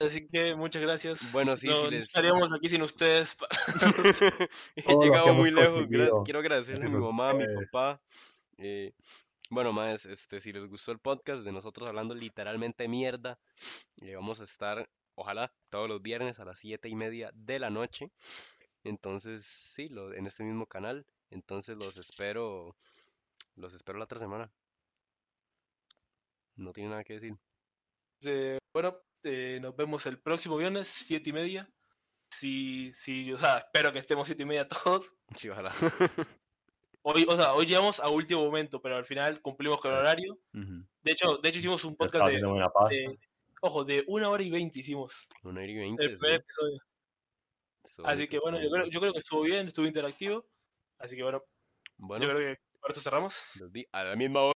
Así 0.00 0.26
que 0.26 0.56
muchas 0.56 0.82
gracias. 0.82 1.32
Bueno, 1.32 1.56
sí, 1.56 1.68
no, 1.68 1.88
les- 1.88 2.02
estaríamos 2.02 2.52
aquí 2.52 2.68
sin 2.68 2.82
ustedes. 2.82 3.36
pa- 3.36 3.46
He 4.76 4.96
llegado 4.98 5.34
muy 5.34 5.52
lejos. 5.52 5.86
gra- 5.88 6.10
conseguido 6.10 6.24
Quiero 6.24 6.40
agradecerle 6.40 6.86
a 6.86 6.88
mi 6.88 6.94
gracias 6.94 7.02
mamá, 7.02 7.30
a 7.30 7.34
mi 7.34 7.44
papá. 7.54 8.00
eh, 8.58 8.92
bueno, 9.48 9.72
más, 9.72 10.06
este, 10.06 10.40
si 10.40 10.52
les 10.52 10.68
gustó 10.68 10.90
el 10.90 10.98
podcast 10.98 11.44
de 11.44 11.52
nosotros 11.52 11.88
hablando 11.88 12.14
literalmente 12.16 12.88
mierda, 12.88 13.38
eh, 14.02 14.16
vamos 14.16 14.40
a 14.40 14.44
estar, 14.44 14.88
ojalá, 15.16 15.52
todos 15.70 15.88
los 15.88 16.00
viernes 16.00 16.38
a 16.38 16.44
las 16.44 16.60
siete 16.60 16.88
y 16.88 16.94
media 16.94 17.30
de 17.34 17.58
la 17.58 17.70
noche. 17.70 18.12
Entonces, 18.84 19.44
sí, 19.44 19.88
lo, 19.88 20.14
en 20.14 20.26
este 20.26 20.44
mismo 20.44 20.66
canal. 20.66 21.04
Entonces 21.30 21.76
los 21.76 21.98
espero, 21.98 22.76
los 23.56 23.74
espero 23.74 23.98
la 23.98 24.04
otra 24.04 24.20
semana. 24.20 24.50
No 26.54 26.72
tiene 26.72 26.90
nada 26.90 27.04
que 27.04 27.14
decir. 27.14 27.36
Eh, 28.24 28.58
bueno, 28.72 28.96
eh, 29.24 29.58
nos 29.60 29.76
vemos 29.76 30.06
el 30.06 30.18
próximo 30.18 30.56
viernes, 30.56 30.88
siete 30.88 31.30
y 31.30 31.32
media. 31.32 31.68
Si, 32.30 32.92
si, 32.94 33.32
o 33.32 33.38
sea, 33.38 33.58
espero 33.58 33.92
que 33.92 33.98
estemos 33.98 34.26
siete 34.26 34.42
y 34.42 34.46
media 34.46 34.68
todos. 34.68 35.06
Sí, 35.36 35.48
ojalá. 35.48 35.72
Hoy, 37.02 37.26
o 37.28 37.36
sea, 37.36 37.52
hoy 37.54 37.66
llegamos 37.66 38.00
a 38.00 38.08
último 38.08 38.44
momento, 38.44 38.80
pero 38.80 38.96
al 38.96 39.04
final 39.04 39.40
cumplimos 39.42 39.80
con 39.80 39.92
el 39.92 39.98
horario. 39.98 40.38
De 41.02 41.12
hecho, 41.12 41.36
de 41.38 41.48
hecho 41.48 41.58
hicimos 41.58 41.84
un 41.84 41.94
podcast 41.96 42.22
de- 42.26 42.40
ojo, 43.60 43.84
de 43.84 44.04
una 44.08 44.28
hora 44.30 44.42
y 44.42 44.50
veinte 44.50 44.80
hicimos. 44.80 45.26
Una 45.42 45.60
hora 45.60 45.70
y 45.70 45.74
veinte, 45.76 46.04
El 46.04 46.18
primer 46.18 46.40
episodio. 46.40 46.78
Así 48.04 48.28
que 48.28 48.38
bueno, 48.38 48.58
yo 48.58 48.68
creo, 48.68 48.80
bonito. 48.80 48.90
yo 48.94 49.00
creo 49.00 49.12
que 49.12 49.18
estuvo 49.20 49.42
bien, 49.42 49.68
estuvo 49.68 49.86
interactivo. 49.86 50.46
Así 50.98 51.16
que 51.16 51.22
bueno, 51.22 51.42
Bueno, 51.98 52.24
yo 52.26 52.32
creo 52.34 52.54
que 52.54 52.60
esto 52.88 53.00
cerramos. 53.00 53.34
a 53.92 54.04
la 54.04 54.16
misma 54.16 54.42
hora. 54.42 54.55